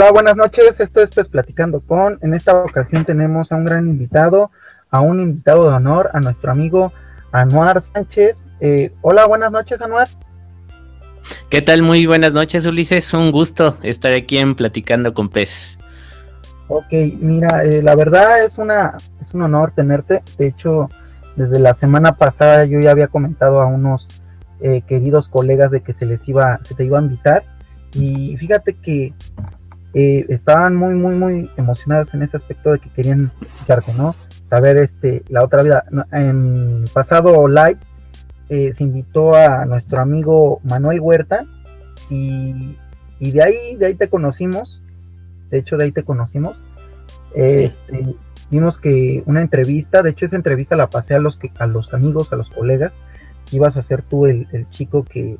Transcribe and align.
Hola, 0.00 0.12
buenas 0.12 0.36
noches. 0.36 0.80
Esto 0.80 1.02
es 1.02 1.10
pues 1.10 1.28
Platicando 1.28 1.80
con. 1.80 2.18
En 2.22 2.32
esta 2.32 2.64
ocasión 2.64 3.04
tenemos 3.04 3.52
a 3.52 3.56
un 3.56 3.66
gran 3.66 3.86
invitado, 3.86 4.50
a 4.90 5.02
un 5.02 5.20
invitado 5.20 5.68
de 5.68 5.76
honor, 5.76 6.08
a 6.14 6.20
nuestro 6.20 6.50
amigo 6.50 6.90
Anuar 7.32 7.82
Sánchez. 7.82 8.46
Eh, 8.60 8.94
hola, 9.02 9.26
buenas 9.26 9.52
noches, 9.52 9.82
Anuar. 9.82 10.08
¿Qué 11.50 11.60
tal? 11.60 11.82
Muy 11.82 12.06
buenas 12.06 12.32
noches, 12.32 12.64
Ulises. 12.64 13.12
Un 13.12 13.30
gusto 13.30 13.76
estar 13.82 14.14
aquí 14.14 14.38
en 14.38 14.54
Platicando 14.54 15.12
con 15.12 15.28
Pez. 15.28 15.76
Ok, 16.68 16.92
mira, 17.20 17.62
eh, 17.64 17.82
la 17.82 17.94
verdad 17.94 18.42
es 18.42 18.56
una 18.56 18.96
es 19.20 19.34
un 19.34 19.42
honor 19.42 19.72
tenerte. 19.72 20.22
De 20.38 20.46
hecho, 20.46 20.88
desde 21.36 21.58
la 21.58 21.74
semana 21.74 22.16
pasada 22.16 22.64
yo 22.64 22.80
ya 22.80 22.92
había 22.92 23.08
comentado 23.08 23.60
a 23.60 23.66
unos 23.66 24.08
eh, 24.62 24.80
queridos 24.80 25.28
colegas 25.28 25.70
de 25.70 25.82
que 25.82 25.92
se 25.92 26.06
les 26.06 26.26
iba, 26.26 26.58
se 26.62 26.74
te 26.74 26.86
iba 26.86 26.98
a 26.98 27.02
invitar. 27.02 27.44
Y 27.92 28.38
fíjate 28.38 28.72
que 28.72 29.12
eh, 29.94 30.26
estaban 30.28 30.76
muy, 30.76 30.94
muy, 30.94 31.14
muy 31.14 31.50
emocionados 31.56 32.14
en 32.14 32.22
ese 32.22 32.36
aspecto 32.36 32.72
de 32.72 32.78
que 32.78 32.90
querían 32.90 33.32
escucharte, 33.40 33.92
¿no? 33.94 34.14
Saber 34.48 34.76
este, 34.76 35.22
la 35.28 35.44
otra 35.44 35.62
vida. 35.62 35.84
En 36.12 36.84
pasado 36.92 37.48
live 37.48 37.78
eh, 38.48 38.72
se 38.74 38.82
invitó 38.82 39.34
a 39.34 39.64
nuestro 39.64 40.00
amigo 40.00 40.60
Manuel 40.64 41.00
Huerta 41.00 41.44
y, 42.08 42.76
de 43.20 43.42
ahí, 43.42 43.76
de 43.78 43.86
ahí 43.86 43.94
te 43.94 44.08
conocimos. 44.08 44.82
De 45.50 45.58
hecho, 45.58 45.76
de 45.76 45.84
ahí 45.84 45.92
te 45.92 46.04
conocimos. 46.04 46.56
Este, 47.34 48.16
vimos 48.50 48.76
que 48.78 49.22
una 49.26 49.40
entrevista, 49.40 50.02
de 50.02 50.10
hecho 50.10 50.26
esa 50.26 50.36
entrevista 50.36 50.74
la 50.74 50.90
pasé 50.90 51.14
a 51.14 51.20
los 51.20 51.36
que, 51.36 51.52
a 51.58 51.66
los 51.66 51.94
amigos, 51.94 52.32
a 52.32 52.36
los 52.36 52.50
colegas, 52.50 52.92
ibas 53.52 53.76
a 53.76 53.82
ser 53.82 54.02
tú 54.02 54.26
el, 54.26 54.46
chico 54.70 55.04
que, 55.04 55.38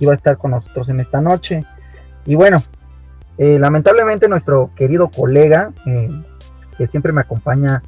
iba 0.00 0.12
a 0.12 0.16
estar 0.16 0.38
con 0.38 0.52
nosotros 0.52 0.88
en 0.88 0.98
esta 1.00 1.20
noche. 1.20 1.64
Y 2.26 2.34
bueno, 2.34 2.62
eh, 3.42 3.58
lamentablemente 3.58 4.28
nuestro 4.28 4.70
querido 4.76 5.08
colega, 5.08 5.72
eh, 5.86 6.10
que 6.76 6.86
siempre 6.86 7.10
me 7.10 7.22
acompaña, 7.22 7.82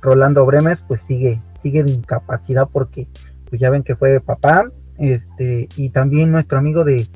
Rolando 0.00 0.46
Bremes, 0.46 0.80
pues 0.80 1.02
sigue, 1.02 1.42
sigue 1.60 1.84
de 1.84 1.92
incapacidad 1.92 2.70
porque 2.72 3.06
pues 3.50 3.60
ya 3.60 3.68
ven 3.68 3.82
que 3.82 3.96
fue 3.96 4.18
papá, 4.20 4.70
este, 4.96 5.68
y 5.76 5.90
también 5.90 6.32
nuestro 6.32 6.56
amigo 6.56 6.84
de, 6.84 7.06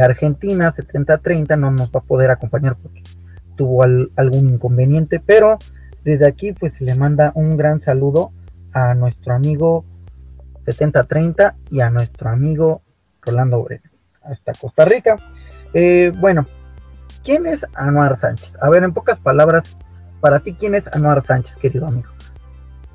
Argentina, 0.00 0.72
7030, 0.72 1.56
no 1.56 1.70
nos 1.70 1.90
va 1.90 2.00
a 2.00 2.02
poder 2.02 2.30
acompañar 2.30 2.76
porque 2.82 3.02
tuvo 3.56 3.82
algún 3.82 4.48
inconveniente, 4.48 5.20
pero 5.20 5.58
desde 6.04 6.26
aquí 6.26 6.52
pues 6.52 6.80
le 6.80 6.94
manda 6.94 7.32
un 7.34 7.58
gran 7.58 7.80
saludo 7.80 8.30
a 8.72 8.94
nuestro 8.94 9.34
amigo 9.34 9.84
7030 10.64 11.56
y 11.70 11.80
a 11.80 11.90
nuestro 11.90 12.30
amigo 12.30 12.80
Rolando 13.20 13.64
Brenes, 13.64 14.08
hasta 14.22 14.52
Costa 14.52 14.86
Rica. 14.86 15.16
Eh, 15.74 16.10
bueno, 16.18 16.46
¿Quién 17.28 17.46
es 17.46 17.62
Anuar 17.74 18.16
Sánchez? 18.16 18.56
A 18.62 18.70
ver, 18.70 18.82
en 18.84 18.94
pocas 18.94 19.20
palabras, 19.20 19.76
para 20.22 20.40
ti, 20.40 20.54
¿quién 20.54 20.74
es 20.74 20.86
Anuar 20.94 21.22
Sánchez, 21.22 21.56
querido 21.56 21.86
amigo? 21.86 22.08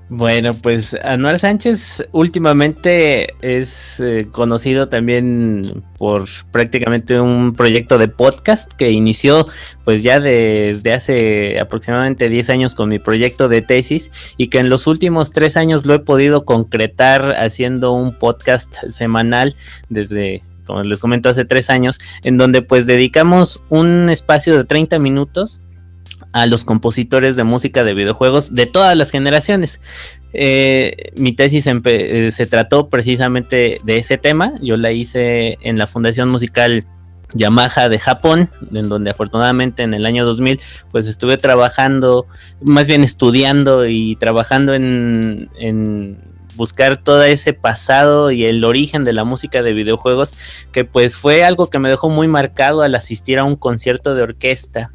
Bueno, 0.09 0.53
pues 0.56 0.97
Anuar 1.03 1.38
Sánchez 1.38 2.07
últimamente 2.13 3.35
es 3.44 4.00
eh, 4.00 4.28
conocido 4.31 4.90
también 4.90 5.84
por 6.00 6.25
prácticamente 6.52 7.19
un 7.19 7.53
proyecto 7.53 8.00
de 8.00 8.07
podcast 8.07 8.74
que 8.74 8.90
inició 8.90 9.46
pues 9.84 10.02
ya 10.02 10.19
desde 10.19 10.94
hace 10.94 11.59
aproximadamente 11.59 12.28
10 12.28 12.50
años 12.50 12.74
con 12.74 12.90
mi 12.90 12.97
proyecto 12.97 13.50
de 13.50 13.62
tesis 13.62 14.09
y 14.38 14.47
que 14.47 14.57
en 14.57 14.69
los 14.69 14.88
últimos 14.88 15.30
tres 15.30 15.57
años 15.57 15.86
lo 15.86 15.94
he 15.94 16.00
podido 16.00 16.44
concretar 16.44 17.36
haciendo 17.38 17.91
un 17.91 18.18
podcast 18.18 18.75
semanal 18.90 19.56
desde 19.90 20.41
como 20.66 20.84
les 20.84 21.00
comento, 21.00 21.29
hace 21.29 21.46
tres 21.46 21.69
años, 21.69 22.00
en 22.24 22.38
donde 22.38 22.62
pues 22.62 22.85
dedicamos 22.85 23.63
un 23.69 24.09
espacio 24.09 24.57
de 24.57 24.63
30 24.63 25.00
minutos 25.00 25.62
a 26.31 26.47
los 26.47 26.66
compositores 26.66 27.35
de 27.35 27.44
música 27.44 27.84
de 27.84 27.94
videojuegos 27.94 28.56
de 28.56 28.66
todas 28.66 28.97
las 28.97 29.12
generaciones. 29.12 29.81
Eh, 30.34 31.12
mi 31.16 31.34
tesis 31.34 31.68
eh, 31.68 32.31
se 32.31 32.46
trató 32.47 32.90
precisamente 32.90 33.79
de 33.84 33.97
ese 33.97 34.18
tema. 34.18 34.53
Yo 34.62 34.75
la 34.75 34.91
hice 34.91 35.59
en 35.62 35.78
la 35.78 35.85
Fundación 35.85 36.31
Musical 36.31 36.85
Yamaha 37.35 37.88
de 37.88 38.00
Japón, 38.00 38.50
en 38.74 38.90
donde 38.90 39.12
afortunadamente 39.12 39.84
en 39.84 39.94
el 39.94 40.06
año 40.06 40.25
2000 40.25 40.59
pues 40.91 41.07
estuve 41.07 41.38
trabajando, 41.38 42.25
más 42.62 42.88
bien 42.88 43.03
estudiando 43.03 43.85
y 43.88 44.16
trabajando 44.16 44.74
en 44.74 45.50
buscar 46.56 46.97
todo 46.97 47.24
ese 47.24 47.53
pasado 47.53 48.31
y 48.31 48.46
el 48.46 48.64
origen 48.64 49.03
de 49.03 49.14
la 49.14 49.24
música 49.24 49.62
de 49.62 49.74
videojuegos, 49.74 50.36
que 50.72 50.86
pues 50.86 51.18
fue 51.18 51.44
algo 51.44 51.69
que 51.69 51.80
me 51.80 51.90
dejó 51.90 52.09
muy 52.09 52.28
marcado 52.28 52.81
al 52.81 52.96
asistir 52.96 53.40
a 53.40 53.44
un 53.44 53.56
concierto 53.56 54.14
de 54.16 54.24
orquesta 54.24 54.92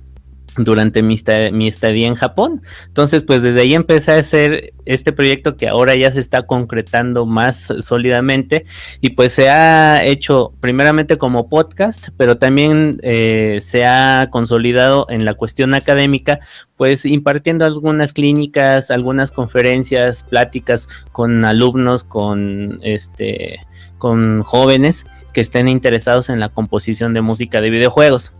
durante 0.58 1.02
mi, 1.02 1.14
estadía 1.14 2.06
en 2.06 2.14
Japón. 2.14 2.62
Entonces, 2.86 3.24
pues 3.24 3.42
desde 3.42 3.62
ahí 3.62 3.74
empecé 3.74 4.12
a 4.12 4.18
hacer 4.18 4.72
este 4.84 5.12
proyecto 5.12 5.56
que 5.56 5.68
ahora 5.68 5.94
ya 5.94 6.10
se 6.10 6.20
está 6.20 6.46
concretando 6.46 7.26
más 7.26 7.72
sólidamente 7.80 8.64
y 9.00 9.10
pues 9.10 9.32
se 9.32 9.50
ha 9.50 10.04
hecho 10.04 10.52
primeramente 10.60 11.18
como 11.18 11.48
podcast, 11.48 12.08
pero 12.16 12.38
también 12.38 12.98
eh, 13.02 13.58
se 13.60 13.86
ha 13.86 14.28
consolidado 14.30 15.06
en 15.10 15.24
la 15.24 15.34
cuestión 15.34 15.74
académica, 15.74 16.40
pues 16.76 17.04
impartiendo 17.04 17.64
algunas 17.64 18.12
clínicas, 18.12 18.90
algunas 18.90 19.32
conferencias, 19.32 20.24
pláticas 20.24 20.88
con 21.12 21.44
alumnos, 21.44 22.04
con 22.04 22.80
este 22.82 23.60
con 23.98 24.42
jóvenes 24.42 25.06
que 25.32 25.40
estén 25.40 25.68
interesados 25.68 26.30
en 26.30 26.40
la 26.40 26.48
composición 26.48 27.14
de 27.14 27.20
música 27.20 27.60
de 27.60 27.70
videojuegos. 27.70 28.36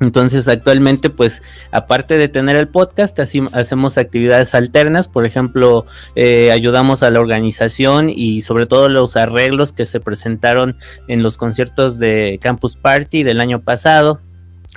Entonces 0.00 0.46
actualmente 0.46 1.08
pues 1.08 1.42
aparte 1.70 2.18
de 2.18 2.28
tener 2.28 2.56
el 2.56 2.68
podcast 2.68 3.18
hacemos 3.18 3.98
actividades 3.98 4.54
alternas, 4.54 5.08
por 5.08 5.24
ejemplo 5.24 5.86
eh, 6.14 6.50
ayudamos 6.52 7.02
a 7.02 7.10
la 7.10 7.20
organización 7.20 8.10
y 8.10 8.42
sobre 8.42 8.66
todo 8.66 8.88
los 8.90 9.16
arreglos 9.16 9.72
que 9.72 9.86
se 9.86 10.00
presentaron 10.00 10.76
en 11.08 11.22
los 11.22 11.38
conciertos 11.38 11.98
de 11.98 12.38
Campus 12.42 12.76
Party 12.76 13.22
del 13.22 13.40
año 13.40 13.62
pasado, 13.62 14.20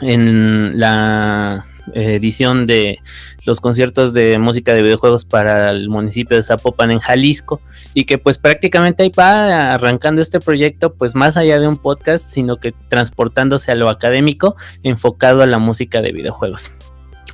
en 0.01 0.79
la 0.79 1.65
edición 1.93 2.65
de 2.65 2.99
los 3.45 3.61
conciertos 3.61 4.13
de 4.13 4.37
música 4.37 4.73
de 4.73 4.81
videojuegos 4.81 5.25
para 5.25 5.71
el 5.71 5.89
municipio 5.89 6.37
de 6.37 6.43
Zapopan 6.43 6.91
en 6.91 6.99
Jalisco 6.99 7.61
y 7.93 8.05
que 8.05 8.17
pues 8.17 8.37
prácticamente 8.37 9.03
ahí 9.03 9.11
va 9.17 9.73
arrancando 9.73 10.21
este 10.21 10.39
proyecto 10.39 10.93
pues 10.93 11.15
más 11.15 11.37
allá 11.37 11.59
de 11.59 11.67
un 11.67 11.77
podcast 11.77 12.27
sino 12.27 12.57
que 12.57 12.73
transportándose 12.89 13.71
a 13.71 13.75
lo 13.75 13.89
académico 13.89 14.55
enfocado 14.83 15.41
a 15.43 15.47
la 15.47 15.59
música 15.59 16.01
de 16.01 16.11
videojuegos. 16.11 16.71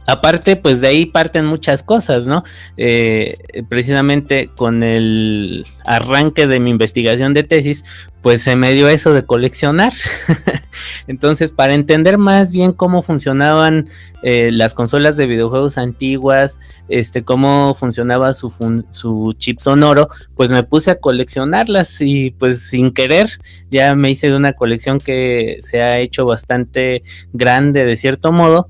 Aparte, 0.08 0.56
pues 0.56 0.82
de 0.82 0.88
ahí 0.88 1.06
parten 1.06 1.46
muchas 1.46 1.82
cosas, 1.82 2.28
¿no? 2.28 2.44
Eh, 2.78 3.38
precisamente 3.70 4.52
con 4.56 4.84
el 4.84 5.66
arranque 5.86 6.48
de 6.48 6.60
mi 6.60 6.70
investigación 6.70 7.34
de 7.34 7.44
tesis, 7.44 7.84
pues 8.22 8.42
se 8.42 8.56
me 8.56 8.74
dio 8.74 8.88
eso 8.88 9.14
de 9.14 9.26
coleccionar. 9.26 9.94
Entonces, 11.08 11.52
para 11.52 11.74
entender 11.74 12.18
más 12.18 12.52
bien 12.52 12.72
cómo 12.72 13.02
funcionaban 13.02 13.86
eh, 14.24 14.50
las 14.52 14.74
consolas 14.74 15.18
de 15.18 15.28
videojuegos 15.28 15.78
antiguas, 15.78 16.60
este, 16.90 17.24
cómo 17.24 17.74
funcionaba 17.74 18.34
su, 18.34 18.50
su 18.90 19.34
chip 19.38 19.60
sonoro, 19.60 20.08
pues 20.36 20.50
me 20.50 20.64
puse 20.64 20.92
a 20.92 21.00
coleccionarlas 21.00 22.02
y 22.02 22.32
pues 22.32 22.62
sin 22.62 22.92
querer 22.92 23.30
ya 23.70 23.96
me 23.96 24.10
hice 24.10 24.28
de 24.28 24.36
una 24.36 24.54
colección 24.54 25.00
que 25.00 25.58
se 25.62 25.82
ha 25.82 26.00
hecho 26.00 26.26
bastante 26.26 27.04
grande 27.34 27.86
de 27.86 27.98
cierto 27.98 28.32
modo 28.32 28.70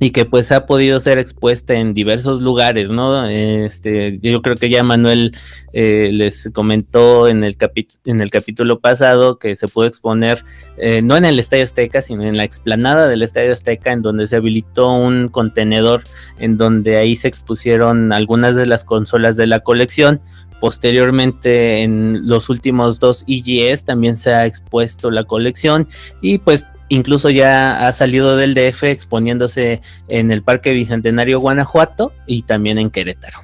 y 0.00 0.10
que 0.10 0.24
pues 0.24 0.52
ha 0.52 0.66
podido 0.66 1.00
ser 1.00 1.18
expuesta 1.18 1.74
en 1.74 1.92
diversos 1.92 2.40
lugares, 2.40 2.90
¿no? 2.90 3.26
Este, 3.26 4.18
yo 4.22 4.42
creo 4.42 4.54
que 4.54 4.70
ya 4.70 4.84
Manuel 4.84 5.32
eh, 5.72 6.10
les 6.12 6.50
comentó 6.52 7.26
en 7.26 7.42
el, 7.42 7.56
en 8.04 8.20
el 8.20 8.30
capítulo 8.30 8.78
pasado 8.78 9.38
que 9.38 9.56
se 9.56 9.66
pudo 9.66 9.86
exponer 9.86 10.44
eh, 10.76 11.02
no 11.02 11.16
en 11.16 11.24
el 11.24 11.40
Estadio 11.40 11.64
Azteca, 11.64 12.00
sino 12.02 12.22
en 12.22 12.36
la 12.36 12.44
explanada 12.44 13.08
del 13.08 13.22
Estadio 13.22 13.52
Azteca, 13.52 13.90
en 13.90 14.02
donde 14.02 14.26
se 14.26 14.36
habilitó 14.36 14.88
un 14.92 15.28
contenedor 15.28 16.04
en 16.38 16.56
donde 16.56 16.96
ahí 16.96 17.16
se 17.16 17.26
expusieron 17.26 18.12
algunas 18.12 18.54
de 18.54 18.66
las 18.66 18.84
consolas 18.84 19.36
de 19.36 19.48
la 19.48 19.60
colección. 19.60 20.20
Posteriormente, 20.60 21.82
en 21.82 22.28
los 22.28 22.50
últimos 22.50 23.00
dos 23.00 23.24
EGS 23.26 23.84
también 23.84 24.16
se 24.16 24.32
ha 24.32 24.46
expuesto 24.46 25.10
la 25.10 25.24
colección 25.24 25.88
y 26.20 26.38
pues 26.38 26.66
incluso 26.88 27.30
ya 27.30 27.86
ha 27.86 27.92
salido 27.92 28.36
del 28.36 28.54
DF 28.54 28.84
exponiéndose 28.84 29.80
en 30.08 30.30
el 30.30 30.42
Parque 30.42 30.70
Bicentenario 30.70 31.40
Guanajuato 31.40 32.12
y 32.26 32.42
también 32.42 32.78
en 32.78 32.90
Querétaro. 32.90 33.38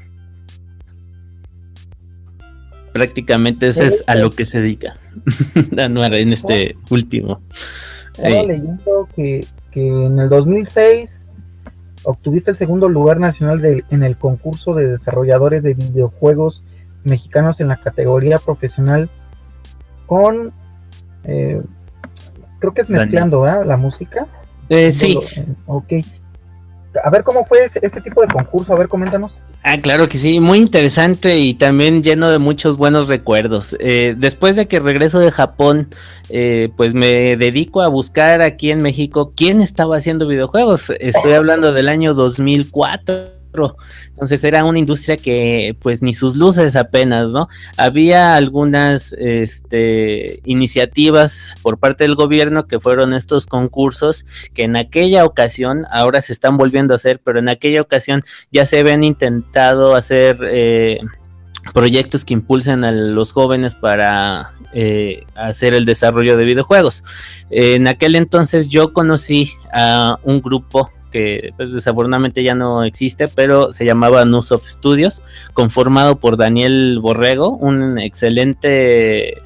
Prácticamente 2.92 3.66
eso 3.66 3.82
es 3.82 4.04
a 4.06 4.14
lo 4.14 4.30
que 4.30 4.46
se 4.46 4.60
dedica 4.60 4.96
Anuar 5.78 6.14
en 6.14 6.32
este 6.32 6.76
último. 6.90 7.40
Estaba 8.16 8.42
leyendo 8.44 9.08
que, 9.14 9.44
en 9.74 10.18
el 10.20 10.28
2006 10.28 11.26
obtuviste 12.04 12.52
el 12.52 12.56
segundo 12.56 12.88
lugar 12.88 13.18
nacional 13.18 13.84
en 13.90 14.02
el 14.02 14.16
concurso 14.16 14.74
de 14.74 14.86
desarrolladores 14.86 15.62
de 15.62 15.74
videojuegos 15.74 16.62
mexicanos 17.02 17.60
en 17.60 17.68
la 17.68 17.76
categoría 17.76 18.38
profesional 18.38 19.08
con 20.06 20.52
eh, 21.24 21.60
creo 22.64 22.74
que 22.74 22.82
es 22.82 22.88
mezclando 22.90 23.44
la 23.64 23.76
música. 23.76 24.26
Eh, 24.68 24.92
sí. 24.92 25.18
Ok. 25.66 25.92
A 27.02 27.10
ver 27.10 27.24
cómo 27.24 27.44
fue 27.44 27.64
ese, 27.64 28.00
tipo 28.00 28.22
de 28.22 28.28
concurso, 28.28 28.72
a 28.72 28.78
ver, 28.78 28.88
coméntanos. 28.88 29.34
Ah, 29.64 29.78
claro 29.78 30.08
que 30.08 30.18
sí, 30.18 30.40
muy 30.40 30.58
interesante 30.58 31.38
y 31.38 31.54
también 31.54 32.02
lleno 32.02 32.30
de 32.30 32.38
muchos 32.38 32.76
buenos 32.76 33.08
recuerdos. 33.08 33.74
Eh, 33.80 34.14
después 34.16 34.56
de 34.56 34.68
que 34.68 34.78
regreso 34.78 35.18
de 35.18 35.32
Japón, 35.32 35.88
eh, 36.28 36.70
pues 36.76 36.94
me 36.94 37.36
dedico 37.36 37.80
a 37.80 37.88
buscar 37.88 38.42
aquí 38.42 38.70
en 38.70 38.82
México 38.82 39.32
quién 39.34 39.60
estaba 39.60 39.96
haciendo 39.96 40.26
videojuegos. 40.28 40.90
Estoy 41.00 41.32
hablando 41.32 41.72
del 41.72 41.88
año 41.88 42.14
2004 42.14 43.33
entonces 44.08 44.42
era 44.44 44.64
una 44.64 44.78
industria 44.78 45.16
que 45.16 45.76
pues 45.80 46.02
ni 46.02 46.14
sus 46.14 46.36
luces 46.36 46.76
apenas, 46.76 47.30
¿no? 47.30 47.48
Había 47.76 48.34
algunas 48.36 49.12
este, 49.12 50.40
iniciativas 50.44 51.54
por 51.62 51.78
parte 51.78 52.04
del 52.04 52.14
gobierno 52.14 52.66
que 52.66 52.80
fueron 52.80 53.14
estos 53.14 53.46
concursos 53.46 54.26
que 54.54 54.64
en 54.64 54.76
aquella 54.76 55.24
ocasión, 55.24 55.86
ahora 55.90 56.20
se 56.20 56.32
están 56.32 56.56
volviendo 56.56 56.94
a 56.94 56.96
hacer, 56.96 57.20
pero 57.22 57.38
en 57.38 57.48
aquella 57.48 57.80
ocasión 57.80 58.20
ya 58.50 58.66
se 58.66 58.80
habían 58.80 59.04
intentado 59.04 59.94
hacer... 59.94 60.38
Eh, 60.50 61.00
proyectos 61.72 62.26
que 62.26 62.34
impulsen 62.34 62.84
a 62.84 62.92
los 62.92 63.32
jóvenes 63.32 63.74
para 63.74 64.52
eh, 64.74 65.24
hacer 65.34 65.72
el 65.72 65.86
desarrollo 65.86 66.36
de 66.36 66.44
videojuegos. 66.44 67.04
en 67.48 67.88
aquel 67.88 68.16
entonces 68.16 68.68
yo 68.68 68.92
conocí 68.92 69.50
a 69.72 70.18
un 70.24 70.42
grupo 70.42 70.90
que 71.14 71.52
pues, 71.56 71.72
desafortunadamente 71.72 72.42
ya 72.42 72.56
no 72.56 72.82
existe, 72.82 73.28
pero 73.28 73.70
se 73.70 73.84
llamaba 73.84 74.24
Nusoft 74.24 74.64
Studios, 74.64 75.22
conformado 75.52 76.18
por 76.18 76.36
Daniel 76.36 76.98
Borrego, 77.00 77.50
un 77.50 78.00
excelente 78.00 79.28
eh, 79.28 79.38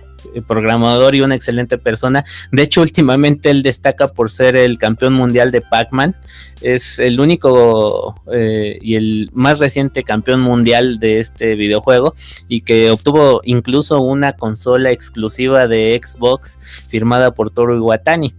programador 0.46 1.14
y 1.14 1.20
una 1.20 1.34
excelente 1.34 1.76
persona. 1.76 2.24
De 2.52 2.62
hecho, 2.62 2.80
últimamente 2.80 3.50
él 3.50 3.62
destaca 3.62 4.08
por 4.08 4.30
ser 4.30 4.56
el 4.56 4.78
campeón 4.78 5.12
mundial 5.12 5.50
de 5.50 5.60
Pac-Man. 5.60 6.16
Es 6.62 6.98
el 7.00 7.20
único 7.20 8.14
eh, 8.32 8.78
y 8.80 8.94
el 8.94 9.28
más 9.34 9.58
reciente 9.58 10.04
campeón 10.04 10.40
mundial 10.40 10.98
de 10.98 11.20
este 11.20 11.54
videojuego 11.54 12.14
y 12.48 12.62
que 12.62 12.90
obtuvo 12.90 13.42
incluso 13.44 14.00
una 14.00 14.32
consola 14.32 14.90
exclusiva 14.90 15.68
de 15.68 16.00
Xbox 16.02 16.58
firmada 16.86 17.32
por 17.32 17.50
Toru 17.50 17.76
Iwatani. 17.76 18.34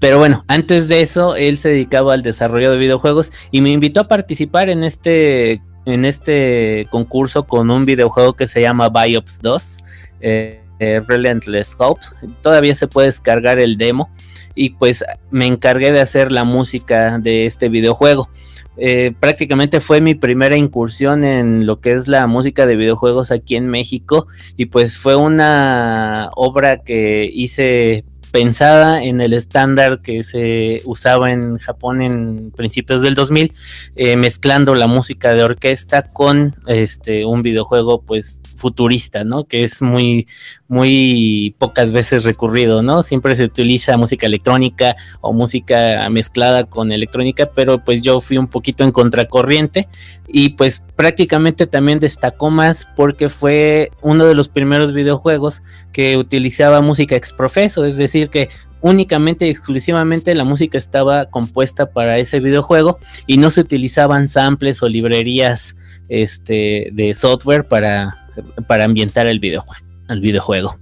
Pero 0.00 0.18
bueno, 0.18 0.44
antes 0.48 0.88
de 0.88 1.02
eso, 1.02 1.36
él 1.36 1.58
se 1.58 1.70
dedicaba 1.70 2.14
al 2.14 2.22
desarrollo 2.22 2.70
de 2.72 2.78
videojuegos 2.78 3.32
y 3.50 3.60
me 3.60 3.70
invitó 3.70 4.00
a 4.00 4.08
participar 4.08 4.70
en 4.70 4.82
este, 4.82 5.62
en 5.86 6.04
este 6.04 6.86
concurso 6.90 7.44
con 7.44 7.70
un 7.70 7.84
videojuego 7.84 8.34
que 8.34 8.48
se 8.48 8.60
llama 8.60 8.88
Biops 8.88 9.40
2, 9.40 9.78
eh, 10.20 10.62
eh, 10.80 11.00
Relentless 11.06 11.76
Hopes. 11.78 12.12
Todavía 12.42 12.74
se 12.74 12.88
puede 12.88 13.06
descargar 13.06 13.58
el 13.60 13.76
demo 13.76 14.10
y 14.54 14.70
pues 14.70 15.04
me 15.30 15.46
encargué 15.46 15.92
de 15.92 16.00
hacer 16.00 16.32
la 16.32 16.44
música 16.44 17.18
de 17.18 17.46
este 17.46 17.68
videojuego. 17.68 18.28
Eh, 18.76 19.12
prácticamente 19.18 19.80
fue 19.80 20.00
mi 20.00 20.14
primera 20.14 20.56
incursión 20.56 21.24
en 21.24 21.66
lo 21.66 21.80
que 21.80 21.92
es 21.92 22.06
la 22.06 22.28
música 22.28 22.64
de 22.64 22.76
videojuegos 22.76 23.32
aquí 23.32 23.56
en 23.56 23.66
México 23.68 24.28
y 24.56 24.66
pues 24.66 24.98
fue 24.98 25.16
una 25.16 26.30
obra 26.36 26.78
que 26.78 27.28
hice 27.32 28.04
pensada 28.30 29.02
en 29.02 29.20
el 29.20 29.32
estándar 29.32 30.00
que 30.02 30.22
se 30.22 30.82
usaba 30.84 31.32
en 31.32 31.58
Japón 31.58 32.02
en 32.02 32.50
principios 32.50 33.02
del 33.02 33.14
2000, 33.14 33.52
eh, 33.96 34.16
mezclando 34.16 34.74
la 34.74 34.86
música 34.86 35.32
de 35.32 35.42
orquesta 35.42 36.12
con 36.12 36.54
este 36.66 37.24
un 37.24 37.42
videojuego 37.42 38.02
pues 38.02 38.40
futurista, 38.56 39.24
¿no? 39.24 39.44
Que 39.44 39.64
es 39.64 39.82
muy 39.82 40.26
muy 40.68 41.54
pocas 41.58 41.92
veces 41.92 42.24
recurrido, 42.24 42.82
¿no? 42.82 43.02
Siempre 43.02 43.34
se 43.34 43.44
utiliza 43.44 43.96
música 43.96 44.26
electrónica 44.26 44.96
o 45.22 45.32
música 45.32 46.08
mezclada 46.10 46.64
con 46.64 46.92
electrónica, 46.92 47.50
pero 47.54 47.82
pues 47.82 48.02
yo 48.02 48.20
fui 48.20 48.36
un 48.36 48.48
poquito 48.48 48.84
en 48.84 48.92
contracorriente 48.92 49.88
y 50.28 50.50
pues 50.50 50.84
prácticamente 50.94 51.66
también 51.66 51.98
destacó 51.98 52.50
más 52.50 52.86
porque 52.96 53.30
fue 53.30 53.90
uno 54.02 54.26
de 54.26 54.34
los 54.34 54.48
primeros 54.48 54.92
videojuegos 54.92 55.62
que 55.90 56.18
utilizaba 56.18 56.82
música 56.82 57.16
exprofeso, 57.16 57.86
es 57.86 57.96
decir, 57.96 58.28
que 58.28 58.50
únicamente 58.82 59.46
y 59.46 59.50
exclusivamente 59.50 60.34
la 60.34 60.44
música 60.44 60.76
estaba 60.76 61.30
compuesta 61.30 61.86
para 61.86 62.18
ese 62.18 62.40
videojuego 62.40 62.98
y 63.26 63.38
no 63.38 63.48
se 63.48 63.62
utilizaban 63.62 64.28
samples 64.28 64.82
o 64.82 64.88
librerías 64.88 65.76
este, 66.10 66.90
de 66.92 67.14
software 67.14 67.66
para, 67.66 68.28
para 68.66 68.84
ambientar 68.84 69.26
el 69.26 69.40
videojuego 69.40 69.87
al 70.08 70.20
videojuego. 70.20 70.76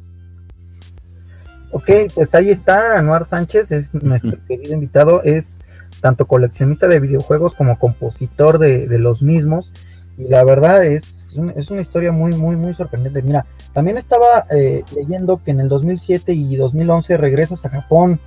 Ok, 1.73 1.91
pues 2.15 2.35
ahí 2.35 2.51
está, 2.51 2.97
Anuar 2.97 3.27
Sánchez 3.27 3.71
es 3.71 3.93
nuestro 3.93 4.39
querido 4.47 4.75
invitado, 4.75 5.23
es 5.25 5.59
tanto 6.01 6.27
coleccionista 6.27 6.89
de 6.89 7.01
videojuegos 7.01 7.55
como 7.55 7.79
compositor 7.79 8.59
de, 8.59 8.87
los 8.99 9.23
mismos, 9.23 9.71
y 10.17 10.29
la 10.29 10.45
verdad 10.45 10.85
es, 10.85 11.27
es 11.57 11.71
una 11.71 11.83
historia 11.83 12.13
muy, 12.13 12.33
muy, 12.33 12.57
muy 12.57 12.75
sorprendente. 12.75 13.21
Mira, 13.21 13.45
también 13.75 13.99
estaba 13.99 14.47
eh, 14.51 14.85
leyendo 14.95 15.43
que 15.43 15.51
en 15.51 15.61
el 15.61 15.69
2007 15.69 16.33
y 16.33 16.57
2011 16.57 17.17
regresas 17.19 17.65
a 17.65 17.69
Japón 17.69 18.21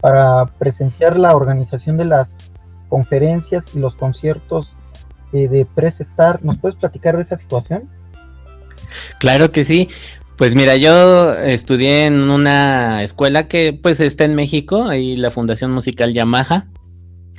para 0.00 0.46
presenciar 0.58 1.16
la 1.16 1.36
organización 1.36 1.96
de 1.96 2.06
las 2.06 2.28
conferencias 2.88 3.66
y 3.74 3.78
los 3.78 3.94
conciertos 3.94 4.74
eh, 5.32 5.46
de 5.46 5.64
Press 5.64 6.00
Star. 6.00 6.44
¿Nos 6.44 6.58
puedes 6.58 6.76
platicar 6.76 7.16
de 7.16 7.22
esa 7.22 7.36
situación? 7.36 7.88
Claro 9.18 9.52
que 9.52 9.62
sí. 9.62 9.88
Pues 10.40 10.54
mira, 10.54 10.74
yo 10.78 11.34
estudié 11.34 12.06
en 12.06 12.30
una 12.30 13.02
escuela 13.02 13.46
que 13.46 13.74
pues 13.74 14.00
está 14.00 14.24
en 14.24 14.34
México, 14.34 14.84
ahí 14.84 15.14
la 15.14 15.30
Fundación 15.30 15.70
Musical 15.70 16.14
Yamaha. 16.14 16.66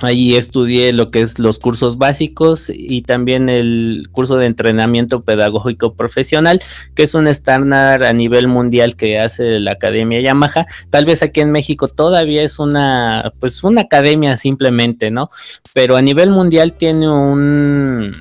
Ahí 0.02 0.36
estudié 0.36 0.92
lo 0.92 1.10
que 1.10 1.20
es 1.20 1.40
los 1.40 1.58
cursos 1.58 1.98
básicos 1.98 2.70
y 2.72 3.02
también 3.02 3.48
el 3.48 4.06
curso 4.12 4.36
de 4.36 4.46
entrenamiento 4.46 5.24
pedagógico 5.24 5.96
profesional, 5.96 6.60
que 6.94 7.02
es 7.02 7.16
un 7.16 7.26
estándar 7.26 8.04
a 8.04 8.12
nivel 8.12 8.46
mundial 8.46 8.94
que 8.94 9.18
hace 9.18 9.58
la 9.58 9.72
Academia 9.72 10.20
Yamaha. 10.20 10.66
Tal 10.90 11.04
vez 11.04 11.24
aquí 11.24 11.40
en 11.40 11.50
México 11.50 11.88
todavía 11.88 12.44
es 12.44 12.60
una, 12.60 13.32
pues 13.40 13.64
una 13.64 13.80
academia 13.80 14.36
simplemente, 14.36 15.10
¿no? 15.10 15.28
Pero 15.72 15.96
a 15.96 16.02
nivel 16.02 16.30
mundial 16.30 16.74
tiene 16.74 17.10
un, 17.10 18.16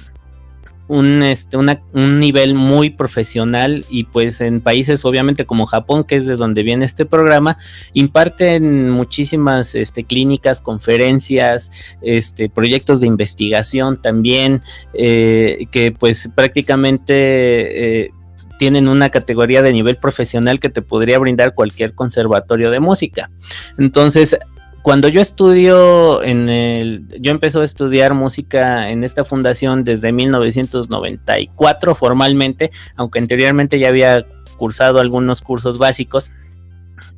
un, 0.91 1.23
este, 1.23 1.55
un 1.55 2.19
nivel 2.19 2.53
muy 2.53 2.89
profesional 2.89 3.85
y 3.89 4.03
pues 4.03 4.41
en 4.41 4.59
países 4.59 5.05
obviamente 5.05 5.45
como 5.45 5.65
Japón, 5.65 6.03
que 6.03 6.17
es 6.17 6.25
de 6.25 6.35
donde 6.35 6.63
viene 6.63 6.83
este 6.83 7.05
programa, 7.05 7.57
imparten 7.93 8.89
muchísimas 8.89 9.73
este, 9.73 10.03
clínicas, 10.03 10.59
conferencias, 10.59 11.95
este, 12.01 12.49
proyectos 12.49 12.99
de 12.99 13.07
investigación 13.07 14.01
también, 14.01 14.61
eh, 14.93 15.65
que 15.71 15.93
pues 15.93 16.29
prácticamente... 16.35 18.03
Eh, 18.03 18.11
tienen 18.57 18.87
una 18.89 19.09
categoría 19.09 19.63
de 19.63 19.73
nivel 19.73 19.97
profesional 19.97 20.59
que 20.59 20.69
te 20.69 20.83
podría 20.83 21.17
brindar 21.17 21.55
cualquier 21.55 21.95
conservatorio 21.95 22.69
de 22.69 22.79
música. 22.79 23.31
Entonces, 23.79 24.37
cuando 24.81 25.07
yo 25.07 25.21
estudio 25.21 26.23
en 26.23 26.49
el, 26.49 27.07
yo 27.19 27.31
empecé 27.31 27.59
a 27.59 27.63
estudiar 27.63 28.13
música 28.13 28.89
en 28.89 29.03
esta 29.03 29.23
fundación 29.23 29.83
desde 29.83 30.11
1994 30.11 31.95
formalmente, 31.95 32.71
aunque 32.95 33.19
anteriormente 33.19 33.77
ya 33.79 33.89
había 33.89 34.25
cursado 34.57 34.99
algunos 34.99 35.41
cursos 35.41 35.77
básicos. 35.77 36.33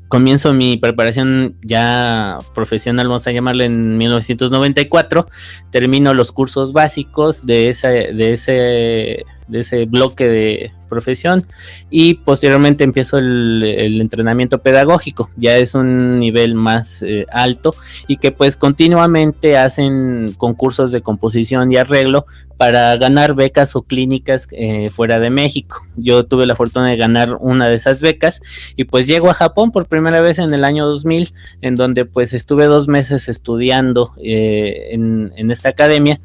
Comienzo 0.10 0.54
mi 0.54 0.78
preparación 0.78 1.58
ya 1.64 2.38
profesional, 2.54 3.08
vamos 3.08 3.26
a 3.26 3.32
llamarle 3.32 3.66
en 3.66 3.98
1994. 3.98 5.28
Termino 5.72 6.14
los 6.14 6.32
cursos 6.32 6.72
básicos 6.72 7.46
de, 7.46 7.70
esa, 7.70 7.88
de, 7.90 8.34
ese, 8.34 9.26
de 9.48 9.60
ese 9.60 9.86
bloque 9.86 10.28
de 10.28 10.72
profesión. 10.94 11.42
Y 11.90 12.16
posteriormente 12.16 12.84
empiezo 12.84 13.18
el, 13.18 14.00
entrenamiento 14.00 14.60
pedagógico, 14.60 15.30
ya 15.38 15.58
es 15.58 15.76
un 15.76 16.20
nivel 16.20 16.56
más 16.56 17.04
eh, 17.04 17.26
alto 17.32 17.76
y 18.08 18.18
que 18.18 18.32
pues 18.32 18.58
continuamente 18.58 19.58
hacen 19.58 20.34
concursos 20.38 20.92
de 20.92 21.02
composición 21.02 21.72
y 21.72 21.78
arreglo 21.78 22.26
para 22.58 22.96
ganar 22.98 23.34
becas 23.34 23.76
o 23.76 23.82
clínicas 23.82 24.48
eh, 24.52 24.90
fuera 24.90 25.20
de 25.20 25.30
México. 25.30 25.82
Yo 25.96 26.26
tuve 26.26 26.46
la 26.46 26.56
fortuna 26.56 26.90
de 26.90 26.98
ganar 26.98 27.38
una 27.40 27.68
de 27.68 27.76
esas 27.76 28.02
becas 28.02 28.42
y 28.76 28.84
pues 28.86 29.08
llego 29.08 29.30
a 29.30 29.34
Japón 29.34 29.72
por 29.72 29.88
primera 29.88 30.22
vez 30.22 30.40
en 30.40 30.54
el 30.54 30.64
año 30.64 30.86
2000, 30.86 31.30
en 31.62 31.76
donde 31.76 32.06
pues 32.06 32.34
estuve 32.34 32.66
dos 32.66 32.88
meses 32.88 33.30
estudiando 33.30 34.14
eh, 34.24 34.90
en, 34.92 35.34
en 35.36 35.52
esta 35.52 35.70
academia 35.70 36.22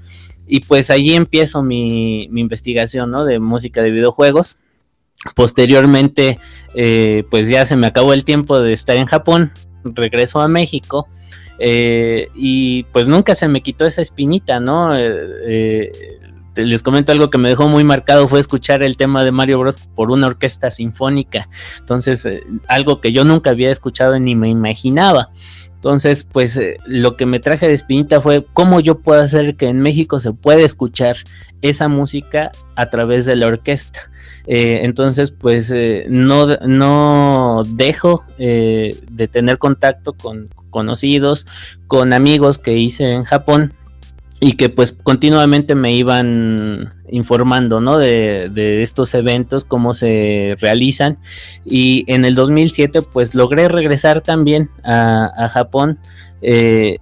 y 0.48 0.60
pues 0.60 0.90
allí 0.90 1.14
empiezo 1.14 1.62
mi, 1.62 2.24
investigación, 2.24 3.10
¿no? 3.10 3.24
De 3.24 3.38
música 3.38 3.82
de 3.82 3.90
videojuegos. 3.90 4.60
Posteriormente, 5.34 6.38
eh, 6.74 7.24
pues 7.30 7.48
ya 7.48 7.66
se 7.66 7.76
me 7.76 7.86
acabó 7.86 8.12
el 8.12 8.24
tiempo 8.24 8.60
de 8.60 8.72
estar 8.72 8.96
en 8.96 9.06
Japón, 9.06 9.52
regreso 9.84 10.40
a 10.40 10.48
México 10.48 11.08
eh, 11.58 12.28
y 12.34 12.84
pues 12.84 13.08
nunca 13.08 13.34
se 13.34 13.48
me 13.48 13.62
quitó 13.62 13.84
esa 13.84 14.00
espinita, 14.00 14.60
¿no? 14.60 14.96
Eh, 14.96 15.90
les 16.54 16.82
comento 16.82 17.12
algo 17.12 17.30
que 17.30 17.38
me 17.38 17.48
dejó 17.48 17.68
muy 17.68 17.84
marcado 17.84 18.26
fue 18.26 18.40
escuchar 18.40 18.82
el 18.82 18.96
tema 18.96 19.22
de 19.22 19.30
Mario 19.30 19.60
Bros 19.60 19.78
por 19.78 20.10
una 20.10 20.26
orquesta 20.26 20.70
sinfónica. 20.70 21.48
Entonces, 21.78 22.26
algo 22.66 23.00
que 23.00 23.12
yo 23.12 23.24
nunca 23.24 23.50
había 23.50 23.70
escuchado 23.70 24.18
ni 24.18 24.34
me 24.34 24.48
imaginaba. 24.48 25.30
Entonces, 25.78 26.24
pues 26.24 26.56
eh, 26.56 26.78
lo 26.86 27.16
que 27.16 27.24
me 27.24 27.38
traje 27.38 27.68
de 27.68 27.74
espinita 27.74 28.20
fue 28.20 28.44
cómo 28.52 28.80
yo 28.80 28.98
puedo 28.98 29.20
hacer 29.22 29.54
que 29.54 29.68
en 29.68 29.80
México 29.80 30.18
se 30.18 30.32
pueda 30.32 30.62
escuchar 30.62 31.16
esa 31.62 31.86
música 31.86 32.50
a 32.74 32.90
través 32.90 33.26
de 33.26 33.36
la 33.36 33.46
orquesta. 33.46 34.10
Eh, 34.48 34.80
entonces, 34.82 35.30
pues 35.30 35.70
eh, 35.70 36.06
no, 36.08 36.48
no 36.66 37.62
dejo 37.64 38.24
de 38.38 39.28
tener 39.30 39.58
contacto 39.58 40.14
con 40.14 40.48
conocidos, 40.70 41.46
con 41.86 42.12
amigos 42.12 42.58
que 42.58 42.74
hice 42.74 43.12
en 43.12 43.24
Japón 43.24 43.72
y 44.40 44.52
que 44.52 44.68
pues 44.68 44.92
continuamente 44.92 45.74
me 45.74 45.92
iban 45.92 46.94
informando 47.10 47.80
¿no? 47.80 47.98
de, 47.98 48.82
estos 48.82 49.14
eventos, 49.14 49.64
cómo 49.64 49.94
se 49.94 50.56
realizan 50.60 51.18
y 51.64 52.04
en 52.06 52.24
el 52.24 52.34
2007 52.34 53.02
pues 53.02 53.34
logré 53.34 53.68
regresar 53.68 54.20
también 54.20 54.70
a, 54.84 55.48
Japón 55.52 55.98
eh, 56.40 56.98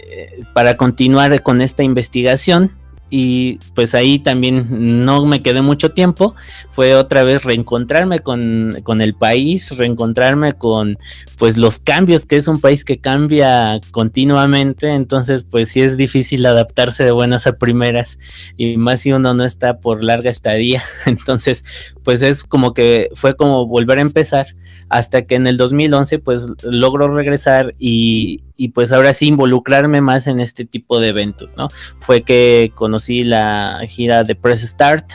para 0.54 0.76
continuar 0.76 1.42
con 1.42 1.60
esta 1.60 1.82
investigación 1.82 2.72
y 3.08 3.58
pues 3.74 3.94
ahí 3.94 4.18
también 4.18 5.04
no 5.04 5.24
me 5.26 5.42
quedé 5.42 5.62
mucho 5.62 5.92
tiempo, 5.92 6.34
fue 6.68 6.94
otra 6.94 7.22
vez 7.22 7.44
reencontrarme 7.44 8.20
con, 8.20 8.72
el 9.00 9.14
país, 9.14 9.76
reencontrarme 9.76 10.54
con 10.54 10.98
pues 11.38 11.56
los 11.56 11.78
cambios, 11.78 12.26
que 12.26 12.36
es 12.36 12.48
un 12.48 12.60
país 12.60 12.84
que 12.84 12.98
cambia 12.98 13.80
continuamente, 13.92 14.88
entonces 14.88 15.44
pues 15.44 15.68
sí 15.68 15.82
es 15.82 15.96
difícil 15.96 16.44
adaptarse 16.46 17.04
de 17.04 17.12
buenas 17.12 17.46
a 17.46 17.58
primeras 17.58 18.18
y 18.56 18.76
más 18.76 19.00
si 19.00 19.12
uno 19.12 19.34
no 19.34 19.44
está 19.44 19.78
por 19.78 20.02
larga 20.02 20.30
estadía, 20.30 20.82
entonces 21.06 21.94
pues 22.02 22.22
es 22.22 22.42
como 22.42 22.74
que 22.74 23.10
fue 23.14 23.36
como 23.36 23.66
volver 23.66 23.98
a 23.98 24.02
empezar 24.02 24.46
hasta 24.88 25.22
que 25.22 25.34
en 25.34 25.46
el 25.46 25.56
2011 25.56 26.18
pues 26.20 26.46
logro 26.62 27.12
regresar 27.14 27.74
y, 27.78 28.42
y 28.56 28.68
pues 28.68 28.92
ahora 28.92 29.12
sí 29.12 29.26
involucrarme 29.28 30.00
más 30.00 30.26
en 30.26 30.40
este 30.40 30.64
tipo 30.64 31.00
de 31.00 31.08
eventos, 31.08 31.56
¿no? 31.56 31.68
Fue 31.98 32.22
que 32.22 32.72
conocí 32.96 33.24
la 33.24 33.82
gira 33.86 34.24
de 34.24 34.34
Press 34.34 34.62
Start, 34.62 35.12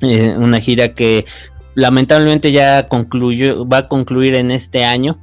eh, 0.00 0.34
una 0.38 0.60
gira 0.60 0.94
que 0.94 1.26
lamentablemente 1.74 2.52
ya 2.52 2.88
concluyó, 2.88 3.68
va 3.68 3.78
a 3.78 3.88
concluir 3.88 4.34
en 4.34 4.50
este 4.50 4.84
año, 4.84 5.20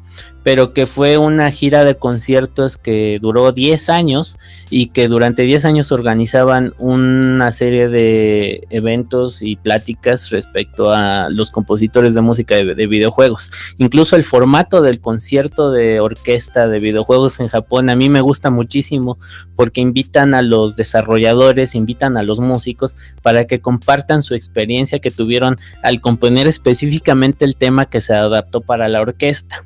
pero 0.49 0.73
que 0.73 0.87
fue 0.87 1.19
una 1.19 1.51
gira 1.51 1.83
de 1.83 1.93
conciertos 1.93 2.75
que 2.75 3.19
duró 3.21 3.51
10 3.51 3.87
años 3.91 4.39
y 4.71 4.87
que 4.87 5.07
durante 5.07 5.43
10 5.43 5.65
años 5.65 5.91
organizaban 5.91 6.73
una 6.79 7.51
serie 7.51 7.87
de 7.87 8.65
eventos 8.71 9.43
y 9.43 9.57
pláticas 9.57 10.31
respecto 10.31 10.91
a 10.91 11.29
los 11.29 11.51
compositores 11.51 12.15
de 12.15 12.21
música 12.21 12.55
de, 12.55 12.87
videojuegos. 12.87 13.51
Incluso 13.77 14.15
el 14.15 14.23
formato 14.23 14.81
del 14.81 14.99
concierto 15.01 15.69
de 15.69 15.99
orquesta 15.99 16.67
de 16.67 16.79
videojuegos 16.79 17.39
en 17.39 17.47
Japón 17.47 17.91
a 17.91 17.95
mí 17.95 18.09
me 18.09 18.21
gusta 18.21 18.49
muchísimo 18.49 19.19
porque 19.55 19.81
invitan 19.81 20.33
a 20.33 20.41
los 20.41 20.75
desarrolladores, 20.75 21.75
invitan 21.75 22.17
a 22.17 22.23
los 22.23 22.39
músicos 22.39 22.97
para 23.21 23.45
que 23.45 23.61
compartan 23.61 24.23
su 24.23 24.33
experiencia 24.33 24.97
que 24.97 25.11
tuvieron 25.11 25.57
al 25.83 26.01
componer 26.01 26.47
específicamente 26.47 27.45
el 27.45 27.55
tema 27.55 27.85
que 27.85 28.01
se 28.01 28.15
adaptó 28.15 28.61
para 28.61 28.87
la 28.87 29.01
orquesta. 29.01 29.63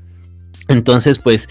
Entonces, 0.68 1.20
pues 1.20 1.50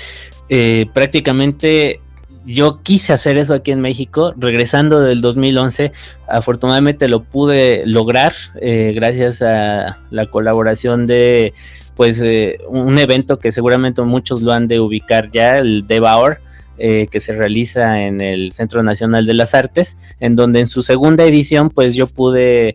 eh, 0.49 0.87
prácticamente 0.93 2.01
yo 2.45 2.81
quise 2.83 3.13
hacer 3.13 3.39
eso 3.39 3.55
aquí 3.55 3.71
en 3.71 3.81
México, 3.81 4.35
regresando 4.37 5.01
del 5.01 5.21
2011, 5.21 5.93
afortunadamente 6.29 7.09
lo 7.09 7.23
pude 7.23 7.85
lograr 7.87 8.33
eh, 8.61 8.93
gracias 8.95 9.43
a 9.43 9.99
la 10.11 10.27
colaboración 10.27 11.07
de 11.07 11.55
pues 11.95 12.21
eh, 12.23 12.59
un 12.69 12.99
evento 12.99 13.39
que 13.39 13.53
seguramente 13.53 14.03
muchos 14.03 14.43
lo 14.43 14.53
han 14.53 14.67
de 14.67 14.81
ubicar 14.81 15.31
ya, 15.31 15.59
el 15.59 15.87
Devour, 15.87 16.41
que 16.79 17.21
se 17.21 17.33
realiza 17.33 18.03
en 18.03 18.21
el 18.21 18.51
Centro 18.51 18.83
Nacional 18.83 19.25
de 19.25 19.35
las 19.35 19.55
Artes, 19.55 19.99
en 20.19 20.35
donde 20.35 20.59
en 20.59 20.67
su 20.67 20.83
segunda 20.83 21.23
edición 21.23 21.71
pues 21.71 21.95
yo 21.95 22.09
pude 22.09 22.75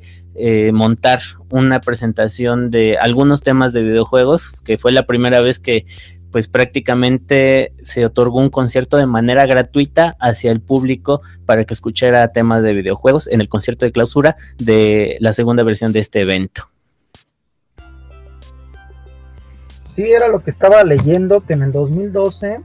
montar 0.72 1.20
una 1.50 1.82
presentación 1.82 2.72
de 2.72 2.98
algunos 2.98 3.42
temas 3.42 3.74
de 3.74 3.84
videojuegos, 3.84 4.62
que 4.62 4.78
fue 4.78 4.94
la 4.94 5.06
primera 5.06 5.42
vez 5.42 5.60
que 5.60 5.86
pues 6.32 6.48
prácticamente 6.48 7.74
se 7.82 8.06
otorgó 8.06 8.40
un 8.40 8.50
concierto 8.50 8.98
de 8.98 9.06
manera 9.06 9.46
gratuita 9.46 10.16
hacia 10.20 10.52
el 10.52 10.62
público 10.62 11.22
para 11.46 11.64
que 11.66 11.74
escuchara 11.74 12.32
temas 12.32 12.64
de 12.64 12.74
videojuegos 12.74 13.28
en 13.28 13.42
el 13.42 13.50
concierto 13.50 13.86
de 13.86 13.92
clausura 13.92 14.38
de 14.58 15.18
la 15.20 15.34
segunda 15.34 15.64
versión 15.64 15.94
de 15.94 16.00
este 16.00 16.22
evento. 16.22 16.70
Sí, 19.96 20.04
era 20.12 20.28
lo 20.28 20.44
que 20.44 20.52
estaba 20.52 20.84
leyendo, 20.84 21.42
que 21.42 21.54
en 21.54 21.64
el 21.64 21.72
2012 21.72 22.60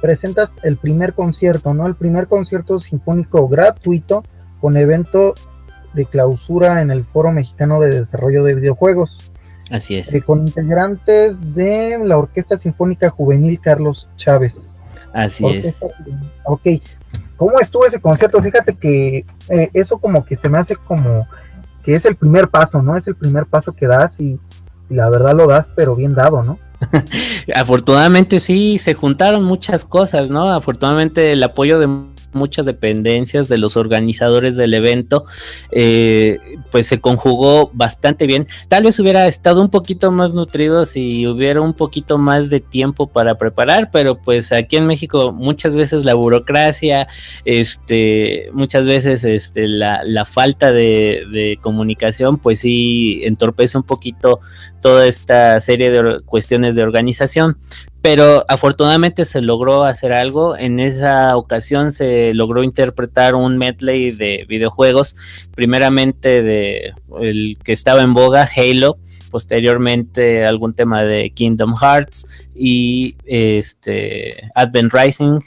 presentas 0.00 0.50
el 0.62 0.76
primer 0.76 1.14
concierto, 1.14 1.74
¿no? 1.74 1.86
El 1.86 1.96
primer 1.96 2.28
concierto 2.28 2.78
sinfónico 2.80 3.48
gratuito 3.48 4.24
con 4.60 4.76
evento 4.76 5.34
de 5.94 6.06
clausura 6.06 6.80
en 6.80 6.90
el 6.90 7.04
Foro 7.04 7.32
Mexicano 7.32 7.80
de 7.80 8.00
Desarrollo 8.00 8.44
de 8.44 8.54
Videojuegos. 8.54 9.29
Así 9.70 9.96
es. 9.96 10.12
Eh, 10.12 10.22
con 10.22 10.40
integrantes 10.40 11.36
de 11.54 11.98
la 12.02 12.18
Orquesta 12.18 12.56
Sinfónica 12.56 13.10
Juvenil 13.10 13.60
Carlos 13.60 14.08
Chávez. 14.16 14.68
Así 15.12 15.46
es. 15.46 15.78
Ok, 16.44 16.62
¿cómo 17.36 17.58
estuvo 17.60 17.86
ese 17.86 18.00
concierto? 18.00 18.42
Fíjate 18.42 18.74
que 18.74 19.24
eh, 19.48 19.70
eso 19.72 19.98
como 19.98 20.24
que 20.24 20.36
se 20.36 20.48
me 20.48 20.58
hace 20.58 20.76
como 20.76 21.26
que 21.84 21.94
es 21.94 22.04
el 22.04 22.16
primer 22.16 22.48
paso, 22.48 22.82
¿no? 22.82 22.96
Es 22.96 23.06
el 23.06 23.14
primer 23.14 23.46
paso 23.46 23.72
que 23.72 23.86
das 23.86 24.20
y, 24.20 24.38
y 24.90 24.94
la 24.94 25.08
verdad 25.08 25.34
lo 25.34 25.46
das, 25.46 25.66
pero 25.74 25.94
bien 25.96 26.14
dado, 26.14 26.42
¿no? 26.42 26.58
Afortunadamente 27.54 28.40
sí, 28.40 28.78
se 28.78 28.94
juntaron 28.94 29.44
muchas 29.44 29.84
cosas, 29.84 30.30
¿no? 30.30 30.52
Afortunadamente 30.52 31.32
el 31.32 31.42
apoyo 31.42 31.78
de 31.78 31.88
muchas 32.32 32.66
dependencias 32.66 33.48
de 33.48 33.58
los 33.58 33.76
organizadores 33.76 34.56
del 34.56 34.74
evento, 34.74 35.24
eh, 35.72 36.38
pues 36.70 36.86
se 36.86 37.00
conjugó 37.00 37.70
bastante 37.72 38.26
bien. 38.26 38.46
Tal 38.68 38.84
vez 38.84 38.98
hubiera 38.98 39.26
estado 39.26 39.60
un 39.60 39.70
poquito 39.70 40.10
más 40.10 40.34
nutrido 40.34 40.84
si 40.84 41.26
hubiera 41.26 41.60
un 41.60 41.74
poquito 41.74 42.18
más 42.18 42.50
de 42.50 42.60
tiempo 42.60 43.06
para 43.06 43.36
preparar, 43.36 43.90
pero 43.90 44.20
pues 44.20 44.52
aquí 44.52 44.76
en 44.76 44.86
México 44.86 45.32
muchas 45.32 45.76
veces 45.76 46.04
la 46.04 46.14
burocracia, 46.14 47.08
este, 47.44 48.50
muchas 48.52 48.86
veces 48.86 49.24
este, 49.24 49.68
la, 49.68 50.24
falta 50.24 50.70
de, 50.70 51.24
de, 51.32 51.58
comunicación, 51.60 52.38
pues 52.38 52.60
sí 52.60 53.20
entorpece 53.24 53.76
un 53.78 53.84
poquito 53.84 54.40
toda 54.80 55.06
esta 55.06 55.60
serie 55.60 55.90
de 55.90 56.20
cuestiones 56.24 56.74
de 56.74 56.82
organización 56.82 57.56
pero 58.02 58.44
afortunadamente 58.48 59.24
se 59.24 59.42
logró 59.42 59.84
hacer 59.84 60.12
algo. 60.12 60.56
En 60.56 60.78
esa 60.78 61.36
ocasión 61.36 61.92
se 61.92 62.32
logró 62.34 62.62
interpretar 62.62 63.34
un 63.34 63.58
medley 63.58 64.10
de 64.10 64.46
videojuegos, 64.48 65.16
primeramente 65.54 66.42
de 66.42 66.94
el 67.20 67.58
que 67.62 67.72
estaba 67.72 68.02
en 68.02 68.14
boga, 68.14 68.48
Halo, 68.56 68.98
posteriormente 69.30 70.46
algún 70.46 70.74
tema 70.74 71.04
de 71.04 71.30
Kingdom 71.30 71.76
Hearts 71.76 72.46
y 72.54 73.16
este 73.24 74.50
Advent 74.54 74.92
Rising 74.92 75.38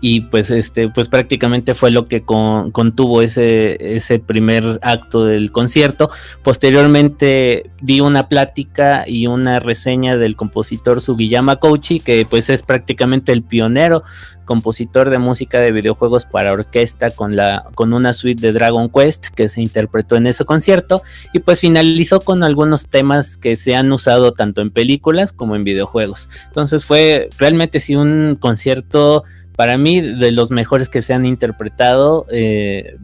y 0.00 0.22
pues 0.22 0.50
este 0.50 0.88
pues 0.88 1.08
prácticamente 1.08 1.74
fue 1.74 1.90
lo 1.90 2.08
que 2.08 2.22
contuvo 2.24 3.22
ese, 3.22 3.96
ese 3.96 4.18
primer 4.18 4.78
acto 4.82 5.24
del 5.24 5.52
concierto. 5.52 6.10
Posteriormente 6.42 7.70
di 7.80 8.00
una 8.00 8.28
plática 8.28 9.04
y 9.06 9.26
una 9.26 9.60
reseña 9.60 10.16
del 10.16 10.36
compositor 10.36 11.00
Sugiyama 11.00 11.56
Kouchi 11.56 12.00
que 12.00 12.26
pues 12.28 12.50
es 12.50 12.62
prácticamente 12.62 13.32
el 13.32 13.42
pionero 13.42 14.02
compositor 14.44 15.10
de 15.10 15.18
música 15.18 15.58
de 15.60 15.72
videojuegos 15.72 16.26
para 16.26 16.52
orquesta 16.52 17.10
con 17.10 17.34
la 17.34 17.64
con 17.74 17.92
una 17.92 18.12
suite 18.12 18.40
de 18.40 18.52
Dragon 18.52 18.90
Quest 18.90 19.28
que 19.28 19.48
se 19.48 19.62
interpretó 19.62 20.16
en 20.16 20.26
ese 20.26 20.44
concierto. 20.44 21.02
Y 21.32 21.40
pues 21.40 21.60
finalizó 21.60 22.20
con 22.20 22.42
algunos 22.42 22.88
temas 22.88 23.36
que 23.36 23.56
se 23.56 23.74
han 23.74 23.90
usado 23.92 24.32
tanto 24.32 24.60
en 24.60 24.70
películas 24.70 25.32
como 25.32 25.56
en 25.56 25.64
videojuegos. 25.64 26.28
Entonces 26.46 26.84
fue 26.84 27.28
realmente 27.38 27.80
sí 27.80 27.96
un 27.96 28.36
concierto 28.38 29.24
para 29.56 29.78
mí 29.78 30.00
de 30.00 30.32
los 30.32 30.50
mejores 30.50 30.88
que 30.88 31.02
se 31.02 31.14
han 31.14 31.26
interpretado 31.26 32.26
eh, 32.30 32.96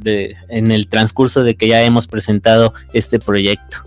en 0.49 0.71
el 0.71 0.88
transcurso 0.88 1.45
de 1.45 1.54
que 1.54 1.69
ya 1.69 1.83
hemos 1.83 2.07
presentado 2.07 2.73
este 2.92 3.19
proyecto. 3.19 3.78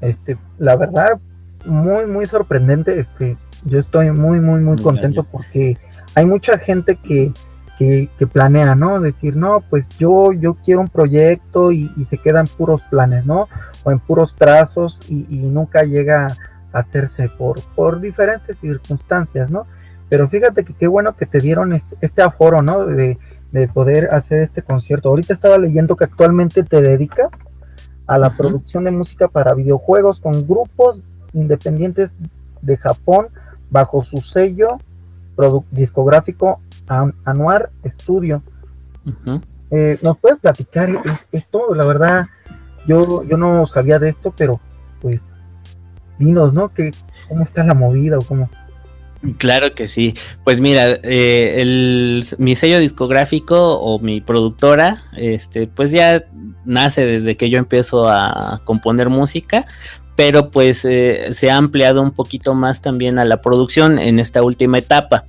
Este, 0.00 0.36
la 0.58 0.76
verdad, 0.76 1.20
muy, 1.64 2.06
muy 2.06 2.26
sorprendente. 2.26 2.98
Este, 2.98 3.36
yo 3.64 3.78
estoy 3.78 4.10
muy, 4.10 4.40
muy, 4.40 4.60
muy 4.60 4.76
contento 4.76 5.22
porque 5.22 5.78
hay 6.14 6.26
mucha 6.26 6.58
gente 6.58 6.96
que, 6.96 7.32
que, 7.78 8.08
planea, 8.26 8.74
¿no? 8.74 9.00
Decir, 9.00 9.36
no, 9.36 9.62
pues 9.68 9.88
yo, 9.98 10.32
yo 10.32 10.54
quiero 10.54 10.80
un 10.80 10.88
proyecto 10.88 11.72
y, 11.72 11.88
se 12.08 12.18
quedan 12.18 12.46
puros 12.46 12.82
planes, 12.82 13.26
¿no? 13.26 13.48
O 13.84 13.90
en 13.90 14.00
puros 14.00 14.34
trazos 14.34 14.98
y, 15.08 15.26
y 15.28 15.42
nunca 15.42 15.82
llega 15.84 16.26
a 16.72 16.78
hacerse 16.78 17.28
por, 17.28 17.60
por 17.74 18.00
diferentes 18.00 18.58
circunstancias, 18.58 19.50
¿no? 19.50 19.66
Pero 20.12 20.28
fíjate 20.28 20.62
que 20.62 20.74
qué 20.74 20.86
bueno 20.86 21.16
que 21.16 21.24
te 21.24 21.40
dieron 21.40 21.72
este, 21.72 22.20
aforo, 22.20 22.60
¿no? 22.60 22.84
De, 22.84 23.16
poder 23.72 24.10
hacer 24.12 24.40
este 24.40 24.60
concierto. 24.60 25.08
Ahorita 25.08 25.32
estaba 25.32 25.56
leyendo 25.56 25.96
que 25.96 26.04
actualmente 26.04 26.62
te 26.64 26.82
dedicas 26.82 27.32
a 28.06 28.18
la 28.18 28.36
producción 28.36 28.84
de 28.84 28.90
música 28.90 29.28
para 29.28 29.54
videojuegos 29.54 30.20
con 30.20 30.46
grupos 30.46 30.98
independientes 31.32 32.10
de 32.60 32.76
Japón 32.76 33.28
bajo 33.70 34.04
su 34.04 34.18
sello 34.18 34.76
discográfico 35.70 36.60
Anuar 37.24 37.70
Studio. 37.86 38.42
Eh, 39.70 39.98
¿Nos 40.02 40.18
puedes 40.18 40.38
platicar 40.40 40.90
esto? 41.32 41.74
La 41.74 41.86
verdad, 41.86 42.26
yo, 42.86 43.22
yo 43.24 43.38
no 43.38 43.64
sabía 43.64 43.98
de 43.98 44.10
esto, 44.10 44.34
pero 44.36 44.60
pues 45.00 45.22
dinos, 46.18 46.52
¿no? 46.52 46.68
que 46.68 46.90
¿Cómo 47.30 47.44
está 47.44 47.64
la 47.64 47.72
movida 47.72 48.18
o 48.18 48.22
cómo? 48.22 48.50
Claro 49.38 49.74
que 49.74 49.86
sí. 49.86 50.14
Pues 50.44 50.60
mira, 50.60 50.98
eh, 51.02 51.56
el, 51.58 52.24
mi 52.38 52.56
sello 52.56 52.80
discográfico 52.80 53.78
o 53.78 54.00
mi 54.00 54.20
productora, 54.20 55.04
este, 55.16 55.68
pues 55.68 55.92
ya 55.92 56.24
nace 56.64 57.06
desde 57.06 57.36
que 57.36 57.48
yo 57.48 57.58
empiezo 57.58 58.08
a 58.08 58.60
componer 58.64 59.10
música, 59.10 59.66
pero 60.16 60.50
pues 60.50 60.84
eh, 60.84 61.28
se 61.32 61.50
ha 61.50 61.56
ampliado 61.56 62.02
un 62.02 62.10
poquito 62.10 62.54
más 62.54 62.82
también 62.82 63.18
a 63.18 63.24
la 63.24 63.40
producción 63.40 63.98
en 63.98 64.18
esta 64.18 64.42
última 64.42 64.78
etapa. 64.78 65.24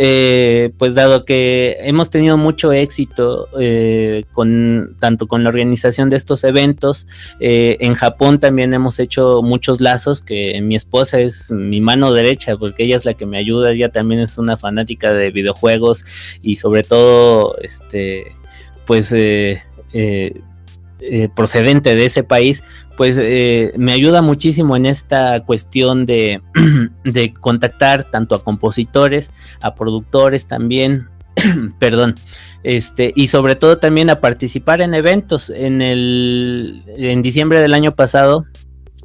Eh, 0.00 0.70
pues 0.78 0.94
dado 0.94 1.24
que 1.24 1.76
hemos 1.80 2.10
tenido 2.10 2.38
mucho 2.38 2.70
éxito 2.70 3.48
eh, 3.58 4.22
con 4.32 4.94
tanto 5.00 5.26
con 5.26 5.42
la 5.42 5.48
organización 5.48 6.08
de 6.08 6.16
estos 6.16 6.44
eventos, 6.44 7.08
en 7.40 7.94
Japón 7.94 8.38
también 8.38 8.72
hemos 8.74 9.00
hecho 9.00 9.42
muchos 9.42 9.80
lazos, 9.80 10.20
que 10.20 10.60
mi 10.62 10.76
esposa 10.76 11.18
es 11.18 11.50
mi 11.50 11.80
mano 11.80 12.12
derecha, 12.12 12.56
porque 12.56 12.84
ella 12.84 12.94
es 12.96 13.04
la 13.04 13.14
que 13.14 13.26
me 13.26 13.38
ayuda, 13.38 13.72
ella 13.72 13.88
también 13.88 14.20
es 14.20 14.38
una 14.38 14.56
fanática 14.56 15.12
de 15.12 15.32
videojuegos 15.32 16.04
y 16.42 16.56
sobre 16.56 16.84
todo, 16.84 17.56
este, 17.60 18.36
pues 18.86 19.12
procedente 21.34 21.94
de 21.94 22.04
ese 22.04 22.24
país, 22.24 22.64
pues 22.96 23.16
eh, 23.20 23.72
me 23.76 23.92
ayuda 23.92 24.22
muchísimo 24.22 24.76
en 24.76 24.84
esta 24.86 25.44
cuestión 25.44 26.04
de, 26.04 26.42
de 27.04 27.32
contactar 27.32 28.04
tanto 28.04 28.34
a 28.34 28.42
compositores, 28.42 29.30
a 29.60 29.74
productores 29.76 30.48
también, 30.48 31.08
perdón, 31.78 32.16
este, 32.64 33.12
y 33.14 33.28
sobre 33.28 33.54
todo 33.54 33.78
también 33.78 34.10
a 34.10 34.20
participar 34.20 34.80
en 34.80 34.94
eventos. 34.94 35.50
En 35.50 35.80
el 35.80 36.82
en 36.88 37.22
diciembre 37.22 37.60
del 37.60 37.74
año 37.74 37.94
pasado 37.94 38.46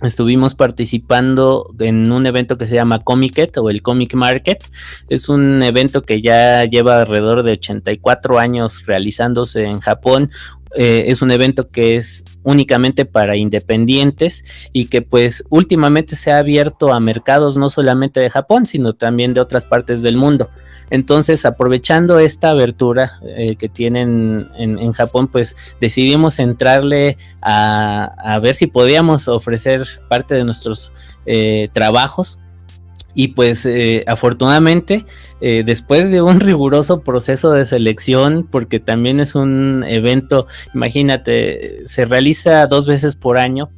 estuvimos 0.01 0.55
participando 0.55 1.73
en 1.79 2.11
un 2.11 2.25
evento 2.25 2.57
que 2.57 2.67
se 2.67 2.75
llama 2.75 2.99
Comiket 2.99 3.57
o 3.57 3.69
el 3.69 3.81
Comic 3.81 4.15
Market. 4.15 4.63
Es 5.07 5.29
un 5.29 5.61
evento 5.61 6.01
que 6.01 6.21
ya 6.21 6.65
lleva 6.65 7.01
alrededor 7.01 7.43
de 7.43 7.53
84 7.53 8.39
años 8.39 8.85
realizándose 8.85 9.65
en 9.65 9.79
Japón, 9.79 10.29
eh, 10.75 11.05
es 11.07 11.21
un 11.21 11.31
evento 11.31 11.69
que 11.69 11.95
es 11.95 12.25
únicamente 12.43 13.05
para 13.05 13.35
independientes 13.35 14.69
y 14.73 14.85
que 14.85 15.01
pues 15.01 15.43
últimamente 15.49 16.15
se 16.15 16.31
ha 16.31 16.39
abierto 16.39 16.91
a 16.91 16.99
mercados 16.99 17.57
no 17.57 17.69
solamente 17.69 18.19
de 18.19 18.29
Japón, 18.29 18.65
sino 18.65 18.93
también 18.93 19.33
de 19.33 19.41
otras 19.41 19.65
partes 19.65 20.01
del 20.01 20.17
mundo. 20.17 20.49
Entonces, 20.89 21.45
aprovechando 21.45 22.19
esta 22.19 22.49
abertura 22.49 23.19
eh, 23.23 23.55
que 23.55 23.69
tienen 23.69 24.49
en, 24.57 24.91
Japón, 24.93 25.27
pues 25.27 25.55
decidimos 25.79 26.39
entrarle 26.39 27.17
a, 27.41 28.39
ver 28.41 28.53
si 28.53 28.67
podíamos 28.67 29.27
ofrecer 29.27 29.85
parte 30.09 30.35
de 30.35 30.43
nuestros 30.43 30.91
eh, 31.25 31.69
trabajos 31.71 32.39
y 33.15 33.29
pues 33.29 33.67
afortunadamente, 34.07 35.05
eh, 35.45 35.63
después 35.65 36.09
de 36.09 36.21
un 36.21 36.39
riguroso 36.39 37.01
proceso 37.01 37.51
de 37.51 37.65
selección, 37.65 38.47
porque 38.49 38.79
también 38.79 39.19
es 39.19 39.35
un 39.35 39.83
evento, 39.85 40.47
imagínate, 40.73 41.85
se 41.85 42.05
realiza 42.05 42.65
dos 42.67 42.87
veces 42.87 43.17
por 43.17 43.37
año 43.37 43.69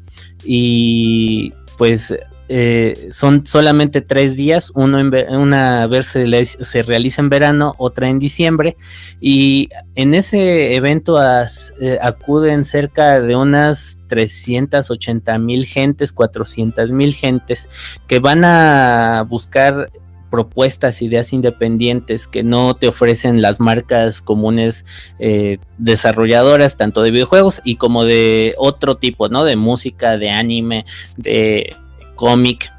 y 0.43 1.53
pues 1.75 2.13
eh, 2.49 3.07
son 3.09 3.47
solamente 3.47 4.01
tres 4.01 4.35
días, 4.35 4.71
una 4.75 5.87
vez 5.87 6.05
se, 6.05 6.83
realiza 6.83 7.21
en 7.23 7.29
verano, 7.29 7.73
otra 7.79 8.09
en 8.09 8.19
diciembre, 8.19 8.77
y 9.19 9.69
en 9.95 10.13
ese 10.13 10.75
evento 10.75 11.17
eh, 11.19 11.97
acuden 11.99 12.63
cerca 12.63 13.19
de 13.21 13.35
unas 13.35 14.01
380 14.05 15.39
mil 15.39 15.65
gentes, 15.65 16.13
400 16.13 16.91
mil 16.91 17.15
gentes, 17.15 17.97
que 18.05 18.19
van 18.19 18.45
a 18.45 19.25
buscar 19.27 19.89
propuestas, 20.29 21.01
ideas 21.01 21.33
independientes 21.33 22.27
que 22.27 22.43
no 22.43 22.75
te 22.75 22.87
ofrecen 22.87 23.41
las 23.41 23.59
marcas 23.59 24.21
comunes 24.21 24.85
eh, 25.19 25.59
desarrolladoras, 25.77 26.77
tanto 26.77 27.01
de 27.01 27.11
videojuegos 27.11 27.61
y 27.63 27.75
como 27.75 28.05
de 28.05 28.53
otro 28.57 28.95
tipo, 28.95 29.29
¿no? 29.29 29.43
De 29.43 29.55
música, 29.55 30.17
de 30.17 30.29
anime, 30.29 30.85
de 31.17 31.75
cómic. 32.15 32.71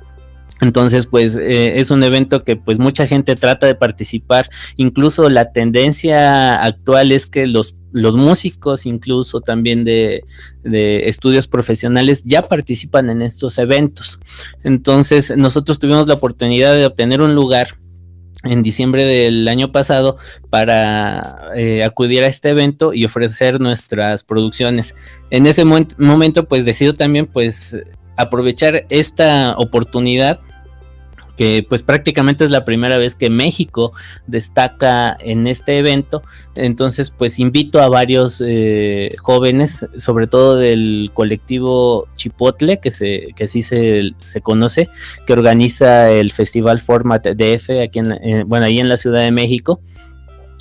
Entonces, 0.61 1.07
pues 1.07 1.37
eh, 1.37 1.79
es 1.81 1.91
un 1.91 2.03
evento 2.03 2.43
que 2.43 2.57
pues 2.57 2.79
mucha 2.79 3.07
gente 3.07 3.35
trata 3.35 3.67
de 3.67 3.75
participar. 3.75 4.49
Incluso 4.77 5.29
la 5.29 5.53
tendencia 5.53 6.63
actual 6.63 7.13
es 7.13 7.27
que 7.27 7.47
los, 7.47 7.79
los 7.93 8.17
músicos, 8.17 8.87
incluso 8.87 9.41
también 9.41 9.85
de, 9.85 10.25
de, 10.65 11.09
estudios 11.09 11.47
profesionales, 11.47 12.23
ya 12.25 12.43
participan 12.43 13.11
en 13.11 13.21
estos 13.21 13.59
eventos. 13.59 14.19
Entonces, 14.65 15.37
nosotros 15.37 15.79
tuvimos 15.79 16.07
la 16.07 16.15
oportunidad 16.15 16.75
de 16.75 16.87
obtener 16.87 17.21
un 17.21 17.35
lugar 17.35 17.69
en 18.45 18.63
diciembre 18.63 19.05
del 19.05 19.47
año 19.49 19.73
pasado 19.73 20.17
para 20.51 21.51
eh, 21.57 21.85
acudir 21.85 22.23
a 22.25 22.29
este 22.29 22.51
evento 22.51 22.95
y 22.95 23.05
ofrecer 23.05 23.61
nuestras 23.61 24.25
producciones. 24.25 24.95
En 25.31 25.47
ese 25.47 25.65
momento, 25.65 26.45
pues 26.45 26.65
decido 26.65 26.95
también 26.95 27.27
pues 27.27 27.77
aprovechar 28.17 28.87
esta 28.89 29.55
oportunidad 29.59 30.41
que 31.37 31.65
pues 31.69 31.83
prácticamente 31.83 32.45
es 32.45 32.51
la 32.51 32.65
primera 32.65 32.99
vez 32.99 33.15
que 33.15 33.31
México 33.31 33.93
destaca 34.27 35.17
en 35.21 35.47
este 35.47 35.77
evento. 35.79 36.23
Entonces 36.55 37.11
pues 37.11 37.39
invito 37.39 37.81
a 37.81 37.89
varios 37.89 38.43
eh, 38.45 39.15
jóvenes, 39.19 39.87
sobre 39.99 40.27
todo 40.27 40.57
del 40.57 41.11
colectivo 41.13 42.09
Chipotle, 42.17 42.81
que, 42.81 42.91
se, 42.91 43.29
que 43.37 43.45
así 43.45 43.63
se, 43.63 44.13
se 44.19 44.41
conoce, 44.41 44.89
que 45.27 45.35
organiza 45.35 46.11
el 46.11 46.33
Festival 46.33 46.81
Format 46.81 47.27
DF 47.27 47.83
aquí 47.83 47.99
en, 47.99 48.13
eh, 48.13 48.45
bueno, 48.47 48.67
ahí 48.67 48.81
en 48.81 48.89
la 48.89 48.97
Ciudad 48.97 49.21
de 49.21 49.33
México. 49.33 49.81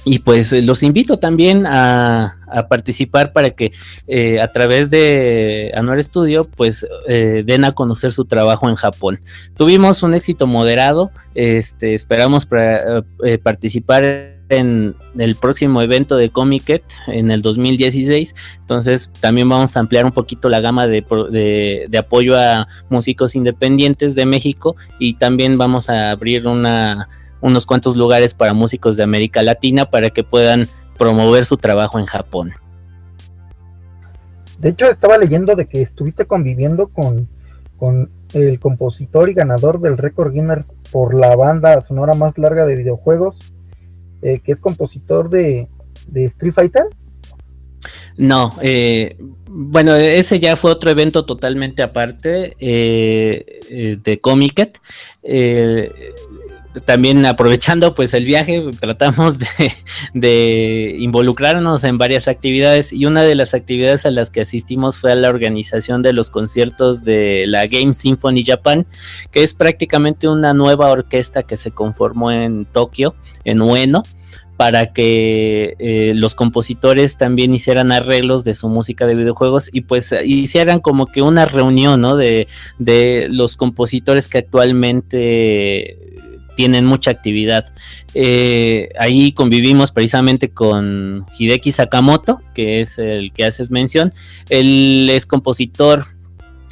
Y 0.06 0.20
pues 0.20 0.54
eh, 0.54 0.62
los 0.62 0.84
invito 0.84 1.18
también 1.18 1.66
a, 1.66 2.38
participar 2.70 3.34
para 3.34 3.50
que 3.50 3.74
eh, 4.08 4.40
a 4.40 4.50
través 4.50 4.90
de 4.90 5.74
Anuar 5.76 6.02
Studio 6.02 6.46
pues 6.46 6.88
eh, 7.06 7.44
den 7.46 7.66
a 7.66 7.74
conocer 7.74 8.14
su 8.14 8.26
trabajo 8.26 8.70
en 8.70 8.76
Japón. 8.76 9.20
Tuvimos 9.58 10.04
un 10.04 10.14
éxito 10.14 10.48
moderado, 10.48 11.12
este, 11.34 11.96
esperamos 11.96 12.48
participar 13.44 14.36
en 14.50 14.96
el 15.18 15.36
próximo 15.36 15.82
evento 15.82 16.16
de 16.16 16.30
Comiket 16.30 16.84
en 17.08 17.32
el 17.32 17.42
2016. 17.42 18.36
Entonces 18.60 19.12
también 19.20 19.50
vamos 19.50 19.76
a 19.76 19.80
ampliar 19.80 20.06
un 20.06 20.12
poquito 20.12 20.48
la 20.48 20.60
gama 20.60 20.88
de, 20.88 21.04
de, 21.90 21.98
apoyo 21.98 22.38
a 22.38 22.68
músicos 22.90 23.36
independientes 23.36 24.16
de 24.16 24.26
México 24.26 24.76
y 25.00 25.16
también 25.16 25.58
vamos 25.58 25.90
a 25.90 26.12
abrir 26.12 26.48
una 26.48 27.10
unos 27.42 27.66
cuantos 27.66 27.96
lugares 27.96 28.34
para 28.34 28.54
músicos 28.54 28.98
de 28.98 29.04
América 29.04 29.42
Latina 29.44 29.90
para 29.90 30.10
que 30.10 30.24
puedan 30.24 30.68
promover 30.98 31.46
su 31.46 31.58
trabajo 31.58 32.00
en 32.00 32.06
Japón. 32.06 32.54
De 34.60 34.70
hecho, 34.70 34.90
estaba 34.90 35.18
leyendo 35.18 35.56
de 35.56 35.68
que 35.68 35.82
estuviste 35.82 36.26
conviviendo 36.26 36.88
con, 36.88 37.28
con 37.78 38.10
el 38.34 38.60
compositor 38.60 39.30
y 39.30 39.34
ganador 39.34 39.80
del 39.80 39.98
récord 39.98 40.34
Guinness 40.34 40.74
por 40.92 41.14
la 41.14 41.36
banda 41.36 41.82
sonora 41.82 42.14
más 42.14 42.38
larga 42.38 42.66
de 42.66 42.76
videojuegos, 42.76 43.54
eh, 44.22 44.40
que 44.40 44.52
es 44.52 44.60
compositor 44.60 45.30
de, 45.30 45.68
Street 46.14 46.54
Fighter. 46.54 46.86
No, 48.18 48.54
eh, 48.62 49.18
bueno, 49.48 49.94
ese 49.94 50.40
ya 50.40 50.56
fue 50.56 50.72
otro 50.72 50.90
evento 50.90 51.26
totalmente 51.26 51.84
aparte 51.84 52.56
eh, 52.60 54.00
de 54.02 54.20
Comiket 54.20 54.80
también 56.84 57.26
aprovechando 57.26 57.96
pues 57.96 58.14
el 58.14 58.26
viaje, 58.26 58.64
tratamos 58.80 59.40
de, 60.14 60.96
involucrarnos 61.00 61.84
en 61.84 61.98
varias 61.98 62.28
actividades 62.28 62.92
y 62.92 63.06
una 63.06 63.24
de 63.24 63.36
las 63.36 63.54
actividades 63.54 64.06
a 64.06 64.12
las 64.12 64.30
que 64.30 64.42
asistimos 64.42 64.98
fue 64.98 65.12
a 65.12 65.16
la 65.16 65.30
organización 65.30 66.02
de 66.02 66.14
los 66.14 66.30
conciertos 66.30 67.04
de 67.04 67.46
la 67.48 67.68
Game 67.68 67.94
Symphony 67.94 68.44
Japan, 68.44 68.86
que 69.32 69.44
es 69.44 69.54
prácticamente 69.54 70.28
una 70.28 70.54
nueva 70.54 70.90
orquesta 70.90 71.44
que 71.44 71.58
se 71.58 71.72
conformó 71.72 72.32
en 72.32 72.66
Tokio, 72.66 73.16
en 73.44 73.62
Ueno 73.62 74.04
para 74.58 74.94
que 74.94 75.76
eh, 75.80 76.14
los 76.16 76.34
compositores 76.34 77.18
también 77.18 77.54
hicieran 77.54 77.92
arreglos 77.92 78.46
de 78.46 78.56
su 78.56 78.70
música 78.70 79.06
de 79.06 79.16
videojuegos 79.16 79.70
y 79.72 79.82
pues 79.82 80.16
hicieran 80.24 80.80
como 80.80 81.08
que 81.08 81.22
una 81.22 81.46
reunión 81.46 82.00
¿no? 82.00 82.16
de, 82.16 82.48
de 82.80 83.28
los 83.30 83.58
compositores 83.58 84.30
que 84.30 84.38
actualmente 84.38 86.06
tienen 86.56 86.86
mucha 86.86 87.12
actividad. 87.12 87.74
Eh, 88.14 88.90
ahí 88.98 89.32
convivimos 89.32 89.92
precisamente 89.92 90.50
con 90.50 91.26
Hideki 91.38 91.72
Sakamoto, 91.72 92.42
que 92.54 92.82
es 92.82 92.98
el 92.98 93.34
que 93.34 93.46
haces 93.46 93.72
mención. 93.72 94.12
Él 94.50 95.10
es 95.12 95.26
compositor 95.26 96.08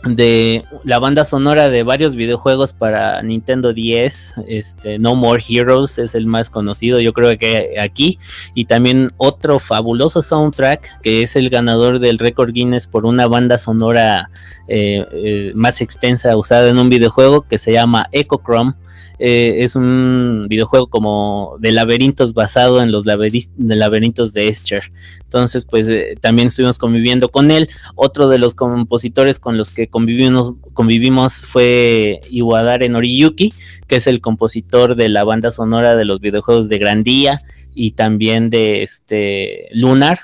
de 0.04 0.65
la 0.84 1.00
banda 1.00 1.24
sonora 1.24 1.69
de 1.69 1.84
varios 1.84 2.15
videojuegos 2.15 2.74
para 2.74 3.22
Nintendo 3.24 3.74
10, 3.74 4.36
este 4.48 5.00
No 5.00 5.15
More 5.15 5.41
Heroes 5.48 5.98
es 5.98 6.13
el 6.13 6.26
más 6.26 6.50
conocido, 6.50 7.00
yo 7.00 7.13
creo 7.13 7.38
que 7.38 7.76
aquí 7.80 8.19
y 8.54 8.65
también 8.65 9.13
otro 9.17 9.60
fabuloso 9.60 10.22
soundtrack 10.22 11.02
que 11.02 11.24
es 11.24 11.36
el 11.38 11.50
ganador 11.50 12.00
del 12.00 12.19
récord 12.19 12.52
Guinness 12.52 12.88
por 12.88 13.06
una 13.06 13.28
banda 13.28 13.58
sonora 13.58 14.30
eh, 14.67 15.06
eh, 15.13 15.52
más 15.56 15.80
extensa 15.80 16.36
usada 16.36 16.69
en 16.69 16.80
un 16.80 16.89
videojuego 16.89 17.43
que 17.43 17.58
se 17.58 17.72
llama 17.72 18.10
Echochrome 18.12 18.74
eh, 19.19 19.58
es 19.60 19.76
un 19.76 20.47
videojuego 20.49 20.88
como 20.88 21.58
de 21.60 21.71
laberintos 21.71 22.34
basado 22.34 22.82
en 22.82 22.91
los 22.91 23.06
laberintos 23.06 24.34
de 24.34 24.47
Escher. 24.47 24.91
Entonces, 25.21 25.65
pues 25.65 25.88
eh, 25.88 26.15
también 26.19 26.47
estuvimos 26.47 26.80
conviviendo 26.80 27.30
con 27.30 27.52
él. 27.52 27.69
Otro 27.95 28.30
de 28.30 28.39
los 28.39 28.56
compositores 28.56 29.39
con 29.39 29.58
los 29.58 29.71
que 29.71 29.88
convivimos, 29.88 30.54
convivimos 30.73 31.45
fue 31.45 32.21
Iwadare 32.30 32.89
Noriyuki, 32.89 33.54
que 33.88 33.97
es 33.97 34.08
el 34.08 34.21
compositor 34.21 34.95
de 34.95 35.10
la 35.10 35.23
banda 35.23 35.52
sonora 35.52 35.95
de 35.95 36.06
los 36.06 36.19
videojuegos 36.19 36.69
de 36.69 36.80
Grandía 36.80 37.41
y 37.76 37.91
también 37.91 38.49
de 38.49 38.84
este 38.84 39.67
Lunar, 39.73 40.19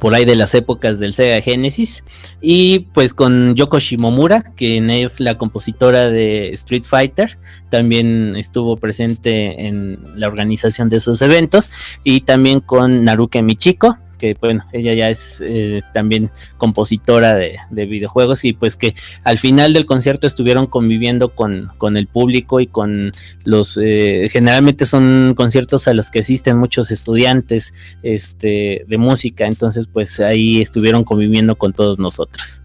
por 0.00 0.14
ahí 0.14 0.24
de 0.24 0.36
las 0.36 0.54
épocas 0.54 0.98
del 0.98 1.12
Sega 1.12 1.40
Genesis. 1.40 2.04
Y 2.40 2.80
pues 2.92 3.14
con 3.14 3.54
Yoko 3.54 3.78
Shimomura 3.78 4.42
quien 4.42 4.90
es 4.90 5.20
la 5.20 5.38
compositora 5.38 6.08
de 6.08 6.50
Street 6.50 6.84
Fighter 6.84 7.38
también 7.70 8.36
estuvo 8.36 8.76
presente 8.76 9.66
en 9.66 9.98
la 10.16 10.28
organización 10.28 10.88
de 10.88 10.96
esos 10.96 11.22
eventos. 11.22 11.70
Y 12.04 12.22
también 12.22 12.60
con 12.60 13.04
Naruke 13.04 13.42
Michiko 13.42 13.98
que 14.22 14.36
bueno, 14.40 14.64
ella 14.72 14.94
ya 14.94 15.08
es 15.08 15.42
eh, 15.44 15.82
también 15.92 16.30
compositora 16.56 17.34
de, 17.34 17.58
videojuegos 17.72 18.44
y 18.44 18.52
pues 18.52 18.76
que 18.76 18.94
al 19.24 19.36
final 19.36 19.72
del 19.72 19.84
concierto 19.84 20.28
estuvieron 20.28 20.66
conviviendo 20.66 21.34
con, 21.34 21.70
con 21.76 21.96
el 21.96 22.06
público 22.06 22.60
y 22.60 22.68
con 22.68 23.10
los, 23.42 23.80
eh, 23.82 24.28
generalmente 24.30 24.84
son 24.84 25.34
conciertos 25.36 25.88
a 25.88 25.94
los 25.94 26.12
que 26.12 26.20
asisten 26.20 26.56
muchos 26.56 26.92
estudiantes 26.92 27.74
este, 28.04 28.84
de 28.86 28.96
música, 28.96 29.46
entonces 29.46 29.88
pues 29.88 30.20
ahí 30.20 30.60
estuvieron 30.60 31.02
conviviendo 31.02 31.56
con 31.56 31.72
todos 31.72 31.98
nosotros. 31.98 32.62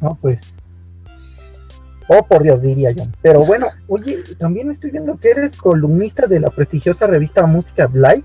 No, 0.00 0.18
pues 0.20 0.64
Oh, 2.08 2.26
por 2.26 2.42
Dios, 2.42 2.60
diría 2.60 2.90
yo. 2.90 3.04
Pero 3.22 3.46
bueno, 3.46 3.68
oye, 3.86 4.18
también 4.36 4.68
estoy 4.72 4.90
viendo 4.90 5.16
que 5.16 5.30
eres 5.30 5.56
columnista 5.56 6.26
de 6.26 6.40
la 6.40 6.50
prestigiosa 6.50 7.06
revista 7.06 7.46
Música 7.46 7.88
Live. 7.94 8.24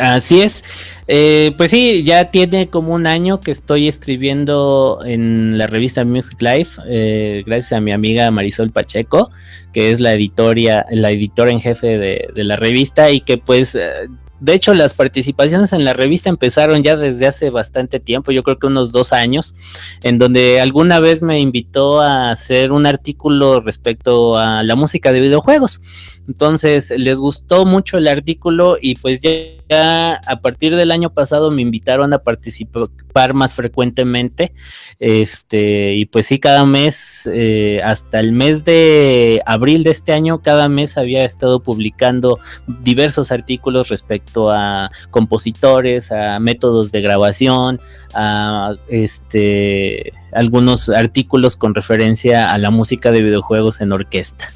Así 0.00 0.40
es. 0.40 0.64
Eh, 1.06 1.52
pues 1.56 1.70
sí, 1.70 2.02
ya 2.02 2.30
tiene 2.30 2.68
como 2.68 2.94
un 2.94 3.06
año 3.06 3.40
que 3.40 3.50
estoy 3.50 3.86
escribiendo 3.88 5.00
en 5.04 5.58
la 5.58 5.66
revista 5.66 6.04
Music 6.04 6.40
Life, 6.40 6.80
eh, 6.88 7.42
gracias 7.46 7.72
a 7.72 7.80
mi 7.80 7.92
amiga 7.92 8.30
Marisol 8.30 8.70
Pacheco, 8.70 9.30
que 9.72 9.92
es 9.92 10.00
la 10.00 10.14
editoria, 10.14 10.86
la 10.90 11.10
editora 11.10 11.50
en 11.50 11.60
jefe 11.60 11.98
de, 11.98 12.28
de 12.34 12.44
la 12.44 12.56
revista 12.56 13.10
y 13.10 13.20
que 13.20 13.36
pues 13.38 13.74
eh, 13.74 14.08
de 14.44 14.52
hecho, 14.52 14.74
las 14.74 14.92
participaciones 14.92 15.72
en 15.72 15.86
la 15.86 15.94
revista 15.94 16.28
empezaron 16.28 16.82
ya 16.82 16.96
desde 16.96 17.26
hace 17.26 17.48
bastante 17.48 17.98
tiempo, 17.98 18.30
yo 18.30 18.42
creo 18.42 18.58
que 18.58 18.66
unos 18.66 18.92
dos 18.92 19.14
años, 19.14 19.54
en 20.02 20.18
donde 20.18 20.60
alguna 20.60 21.00
vez 21.00 21.22
me 21.22 21.40
invitó 21.40 22.02
a 22.02 22.30
hacer 22.30 22.70
un 22.70 22.84
artículo 22.84 23.60
respecto 23.60 24.36
a 24.36 24.62
la 24.62 24.74
música 24.74 25.12
de 25.12 25.20
videojuegos. 25.20 25.80
Entonces, 26.26 26.92
les 26.96 27.18
gustó 27.18 27.66
mucho 27.66 27.98
el 27.98 28.08
artículo 28.08 28.76
y 28.80 28.94
pues 28.96 29.20
ya, 29.20 30.14
a 30.26 30.40
partir 30.40 30.74
del 30.76 30.90
año 30.90 31.10
pasado 31.10 31.50
me 31.50 31.62
invitaron 31.62 32.12
a 32.12 32.18
participar 32.18 33.34
más 33.34 33.54
frecuentemente. 33.54 34.52
Este, 34.98 35.94
y 35.94 36.06
pues 36.06 36.26
sí, 36.26 36.38
cada 36.38 36.64
mes, 36.64 37.28
eh, 37.32 37.80
hasta 37.84 38.20
el 38.20 38.32
mes 38.32 38.64
de 38.64 39.40
abril 39.44 39.84
de 39.84 39.90
este 39.90 40.12
año, 40.12 40.40
cada 40.40 40.68
mes 40.68 40.96
había 40.96 41.24
estado 41.24 41.62
publicando 41.62 42.38
diversos 42.82 43.30
artículos 43.30 43.88
respecto 43.88 44.50
a 44.50 44.90
compositores, 45.10 46.10
a 46.10 46.38
métodos 46.40 46.90
de 46.92 47.00
grabación, 47.02 47.80
a 48.14 48.74
este 48.88 50.12
algunos 50.32 50.88
artículos 50.88 51.56
con 51.56 51.74
referencia 51.74 52.52
a 52.52 52.58
la 52.58 52.70
música 52.70 53.12
de 53.12 53.22
videojuegos 53.22 53.80
en 53.80 53.92
orquesta. 53.92 54.48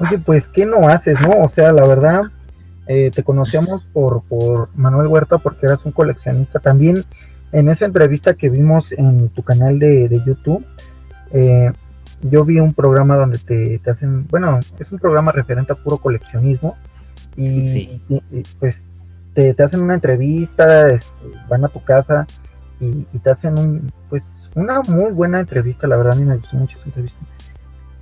Oye, 0.00 0.18
pues, 0.18 0.46
¿qué 0.46 0.66
no 0.66 0.88
haces, 0.88 1.20
no? 1.20 1.42
O 1.42 1.48
sea, 1.48 1.72
la 1.72 1.86
verdad, 1.86 2.22
eh, 2.86 3.10
te 3.14 3.22
conocíamos 3.22 3.84
por, 3.84 4.22
por 4.22 4.70
Manuel 4.74 5.08
Huerta 5.08 5.38
porque 5.38 5.66
eras 5.66 5.84
un 5.84 5.92
coleccionista. 5.92 6.58
También 6.58 7.04
en 7.52 7.68
esa 7.68 7.84
entrevista 7.84 8.34
que 8.34 8.48
vimos 8.48 8.92
en 8.92 9.28
tu 9.28 9.42
canal 9.42 9.78
de, 9.78 10.22
YouTube, 10.24 10.64
eh, 11.32 11.70
yo 12.22 12.44
vi 12.44 12.60
un 12.60 12.72
programa 12.72 13.16
donde 13.16 13.38
te, 13.38 13.80
hacen, 13.90 14.26
bueno, 14.28 14.58
es 14.78 14.90
un 14.90 14.98
programa 14.98 15.32
referente 15.32 15.72
a 15.72 15.76
puro 15.76 15.98
coleccionismo 15.98 16.76
y, 17.36 18.00
pues 18.58 18.82
te, 19.34 19.54
hacen 19.62 19.82
una 19.82 19.94
entrevista, 19.94 20.90
este, 20.90 21.10
van 21.48 21.64
a 21.64 21.68
tu 21.68 21.82
casa 21.82 22.26
y, 22.80 23.06
y, 23.12 23.18
te 23.18 23.30
hacen 23.30 23.58
un, 23.58 23.92
pues 24.08 24.50
una 24.54 24.80
muy 24.82 25.12
buena 25.12 25.40
entrevista, 25.40 25.86
la 25.86 25.96
verdad 25.96 26.14
a 26.14 26.16
mí 26.16 26.24
me 26.24 26.36
gustó 26.36 26.56
mucho 26.56 26.78
esa 26.78 26.86
entrevista. 26.86 27.18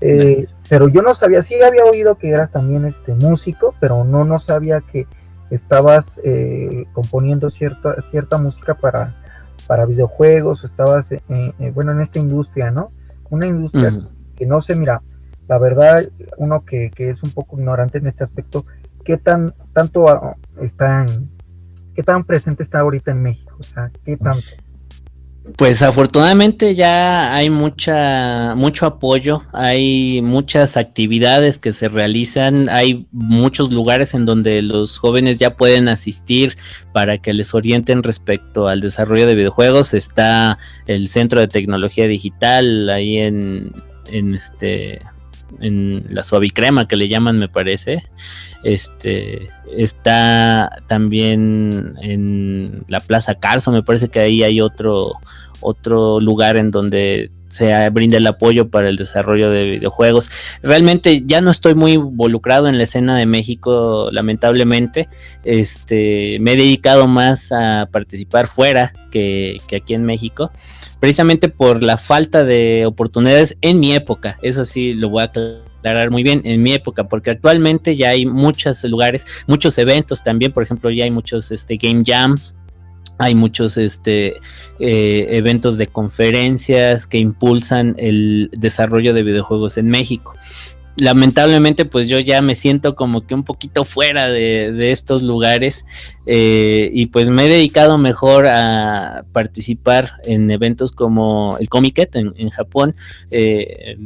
Eh, 0.00 0.46
pero 0.68 0.88
yo 0.88 1.02
no 1.02 1.14
sabía, 1.14 1.42
sí 1.42 1.60
había 1.62 1.84
oído 1.84 2.16
que 2.16 2.30
eras 2.30 2.50
también 2.50 2.84
este 2.84 3.14
músico, 3.14 3.74
pero 3.80 4.04
no, 4.04 4.24
no 4.24 4.38
sabía 4.38 4.80
que 4.80 5.06
estabas 5.50 6.20
eh, 6.24 6.84
componiendo 6.92 7.50
cierta, 7.50 8.00
cierta 8.02 8.38
música 8.38 8.74
para, 8.74 9.14
para 9.66 9.86
videojuegos, 9.86 10.64
estabas, 10.64 11.10
eh, 11.10 11.22
bueno, 11.74 11.92
en 11.92 12.00
esta 12.00 12.18
industria, 12.18 12.70
¿no? 12.70 12.90
Una 13.30 13.46
industria 13.46 13.98
que 14.36 14.46
no 14.46 14.60
sé, 14.60 14.74
mira, 14.76 15.02
la 15.48 15.58
verdad, 15.58 16.06
uno 16.36 16.64
que, 16.64 16.90
que, 16.90 17.10
es 17.10 17.22
un 17.22 17.30
poco 17.30 17.58
ignorante 17.58 17.98
en 17.98 18.06
este 18.06 18.24
aspecto, 18.24 18.66
¿qué 19.04 19.16
tan, 19.16 19.54
tanto 19.72 20.08
ah, 20.08 20.36
está, 20.60 21.06
qué 21.94 22.02
tan 22.02 22.24
presente 22.24 22.62
está 22.62 22.80
ahorita 22.80 23.10
en 23.10 23.22
México? 23.22 23.56
O 23.58 23.62
sea, 23.62 23.90
¿qué 24.04 24.16
tanto? 24.16 24.46
Pues 25.56 25.82
afortunadamente 25.82 26.74
ya 26.74 27.34
hay 27.34 27.50
mucha, 27.50 28.54
mucho 28.54 28.86
apoyo, 28.86 29.42
hay 29.52 30.20
muchas 30.22 30.76
actividades 30.76 31.58
que 31.58 31.72
se 31.72 31.88
realizan, 31.88 32.68
hay 32.68 33.06
muchos 33.12 33.72
lugares 33.72 34.14
en 34.14 34.24
donde 34.24 34.62
los 34.62 34.98
jóvenes 34.98 35.38
ya 35.38 35.56
pueden 35.56 35.88
asistir 35.88 36.56
para 36.92 37.18
que 37.18 37.32
les 37.32 37.54
orienten 37.54 38.02
respecto 38.02 38.68
al 38.68 38.80
desarrollo 38.80 39.26
de 39.26 39.34
videojuegos. 39.34 39.94
Está 39.94 40.58
el 40.86 41.08
Centro 41.08 41.40
de 41.40 41.48
Tecnología 41.48 42.06
Digital 42.06 42.88
ahí 42.90 43.18
en, 43.18 43.72
en 44.12 44.34
este 44.34 45.00
en 45.60 46.06
la 46.10 46.22
suavicrema 46.22 46.88
que 46.88 46.96
le 46.96 47.08
llaman 47.08 47.38
me 47.38 47.48
parece. 47.48 48.04
Este 48.64 49.48
está 49.76 50.70
también 50.86 51.94
en 52.00 52.84
la 52.88 53.00
Plaza 53.00 53.34
Carso, 53.36 53.70
me 53.70 53.82
parece 53.82 54.08
que 54.08 54.20
ahí 54.20 54.42
hay 54.42 54.60
otro 54.60 55.12
otro 55.60 56.20
lugar 56.20 56.56
en 56.56 56.70
donde 56.70 57.30
se 57.48 57.88
brinda 57.90 58.18
el 58.18 58.26
apoyo 58.26 58.68
para 58.68 58.88
el 58.88 58.96
desarrollo 58.96 59.50
de 59.50 59.64
videojuegos. 59.64 60.30
Realmente 60.62 61.22
ya 61.24 61.40
no 61.40 61.50
estoy 61.50 61.74
muy 61.74 61.92
involucrado 61.92 62.68
en 62.68 62.76
la 62.76 62.84
escena 62.84 63.16
de 63.16 63.26
México, 63.26 64.10
lamentablemente. 64.12 65.08
Este, 65.44 66.38
me 66.40 66.52
he 66.52 66.56
dedicado 66.56 67.06
más 67.06 67.50
a 67.52 67.88
participar 67.90 68.46
fuera 68.46 68.92
que, 69.10 69.56
que, 69.66 69.76
aquí 69.76 69.94
en 69.94 70.04
México, 70.04 70.52
precisamente 71.00 71.48
por 71.48 71.82
la 71.82 71.96
falta 71.96 72.44
de 72.44 72.84
oportunidades 72.86 73.56
en 73.62 73.80
mi 73.80 73.94
época. 73.94 74.38
Eso 74.42 74.64
sí 74.64 74.94
lo 74.94 75.08
voy 75.08 75.22
a 75.22 75.30
aclarar 75.78 76.10
muy 76.10 76.22
bien 76.22 76.42
en 76.44 76.62
mi 76.62 76.72
época, 76.72 77.08
porque 77.08 77.30
actualmente 77.30 77.96
ya 77.96 78.10
hay 78.10 78.26
muchos 78.26 78.84
lugares, 78.84 79.26
muchos 79.46 79.78
eventos 79.78 80.22
también, 80.22 80.52
por 80.52 80.62
ejemplo, 80.62 80.90
ya 80.90 81.04
hay 81.04 81.10
muchos 81.10 81.50
este, 81.50 81.76
game 81.76 82.02
jams, 82.04 82.58
hay 83.18 83.34
muchos 83.34 83.76
este, 83.76 84.36
eh, 84.78 85.26
eventos 85.30 85.76
de 85.76 85.88
conferencias 85.88 87.06
que 87.06 87.18
impulsan 87.18 87.94
el 87.98 88.50
desarrollo 88.52 89.12
de 89.12 89.22
videojuegos 89.22 89.76
en 89.76 89.88
México. 89.88 90.34
Lamentablemente, 91.00 91.84
pues 91.84 92.08
yo 92.08 92.18
ya 92.18 92.42
me 92.42 92.56
siento 92.56 92.96
como 92.96 93.24
que 93.24 93.34
un 93.34 93.44
poquito 93.44 93.84
fuera 93.84 94.28
de, 94.30 94.90
estos 94.90 95.22
lugares 95.22 95.84
eh, 96.26 96.90
y 96.92 97.06
pues 97.06 97.30
me 97.30 97.46
he 97.46 97.48
dedicado 97.48 97.98
mejor 97.98 98.48
a 98.48 99.24
participar 99.32 100.14
en 100.24 100.50
eventos 100.50 100.90
como 100.90 101.56
el 101.60 101.68
Comiket 101.68 102.16
en, 102.16 102.34
en 102.36 102.50
Japón, 102.50 102.94
eh, 103.30 103.96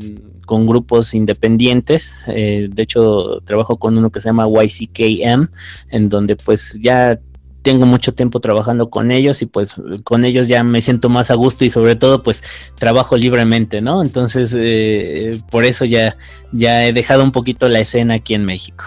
con 0.44 0.66
grupos 0.66 1.14
independientes. 1.14 2.24
Eh, 2.28 2.68
de 2.70 2.82
hecho, 2.82 3.40
trabajo 3.44 3.78
con 3.78 3.96
uno 3.96 4.10
que 4.10 4.20
se 4.20 4.28
llama 4.28 4.46
YCKM, 4.46 5.48
en 5.90 6.08
donde 6.10 6.36
pues 6.36 6.78
ya 6.80 7.18
tengo 7.62 7.86
mucho 7.86 8.14
tiempo 8.14 8.40
trabajando 8.40 8.90
con 8.90 9.10
ellos 9.10 9.42
y 9.42 9.46
pues 9.46 9.76
con 10.04 10.24
ellos 10.24 10.48
ya 10.48 10.62
me 10.64 10.82
siento 10.82 11.08
más 11.08 11.30
a 11.30 11.34
gusto 11.34 11.64
y 11.64 11.70
sobre 11.70 11.96
todo 11.96 12.22
pues 12.22 12.42
trabajo 12.76 13.16
libremente, 13.16 13.80
¿no? 13.80 14.02
Entonces 14.02 14.54
eh, 14.56 15.40
por 15.50 15.64
eso 15.64 15.84
ya, 15.84 16.16
ya 16.52 16.84
he 16.84 16.92
dejado 16.92 17.24
un 17.24 17.32
poquito 17.32 17.68
la 17.68 17.80
escena 17.80 18.14
aquí 18.14 18.34
en 18.34 18.44
México. 18.44 18.84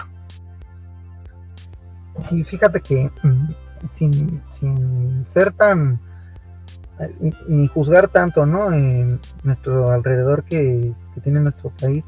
Sí, 2.28 2.44
fíjate 2.44 2.80
que 2.80 3.10
mm, 3.22 3.48
sin, 3.90 4.42
sin 4.50 5.26
ser 5.26 5.52
tan 5.52 6.00
ni 7.48 7.66
juzgar 7.68 8.08
tanto, 8.08 8.46
¿no? 8.46 8.72
En 8.72 9.20
nuestro 9.42 9.90
alrededor 9.90 10.44
que, 10.44 10.92
tiene 11.22 11.40
nuestro 11.40 11.70
país, 11.70 12.04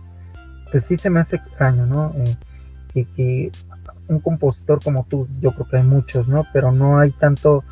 pues 0.70 0.84
sí 0.84 0.96
se 0.96 1.10
me 1.10 1.20
hace 1.20 1.36
extraño, 1.36 1.86
¿no? 1.86 2.14
que, 2.92 3.06
que, 3.16 3.50
un 4.08 4.20
compositor 4.20 4.82
como 4.82 5.06
tú, 5.08 5.26
yo 5.40 5.52
creo 5.52 5.68
que 5.68 5.76
hay 5.76 5.82
muchos, 5.82 6.28
¿no? 6.28 6.46
Pero 6.52 6.72
no 6.72 6.98
hay 6.98 7.10
tanto, 7.12 7.64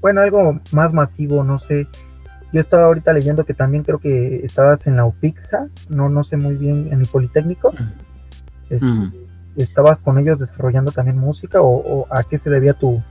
bueno, 0.00 0.20
algo 0.20 0.60
más 0.72 0.92
masivo, 0.92 1.44
no 1.44 1.58
sé. 1.58 1.86
Yo 2.52 2.60
estaba 2.60 2.84
ahorita 2.84 3.12
leyendo 3.12 3.44
que 3.44 3.54
también 3.54 3.82
creo 3.82 3.98
que 3.98 4.44
estabas 4.44 4.86
en 4.86 4.96
la 4.96 5.06
UPIXA, 5.06 5.68
no, 5.88 6.08
no 6.10 6.22
sé 6.22 6.36
muy 6.36 6.56
bien, 6.56 6.88
en 6.90 7.00
el 7.00 7.06
Politécnico. 7.06 7.72
Este, 8.68 8.86
¿Estabas 9.56 10.02
con 10.02 10.18
ellos 10.18 10.38
desarrollando 10.38 10.92
también 10.92 11.18
música 11.18 11.60
o, 11.62 12.06
a 12.10 12.24
qué 12.24 12.38
se 12.38 12.50
debía 12.50 12.74
tu, 12.74 13.02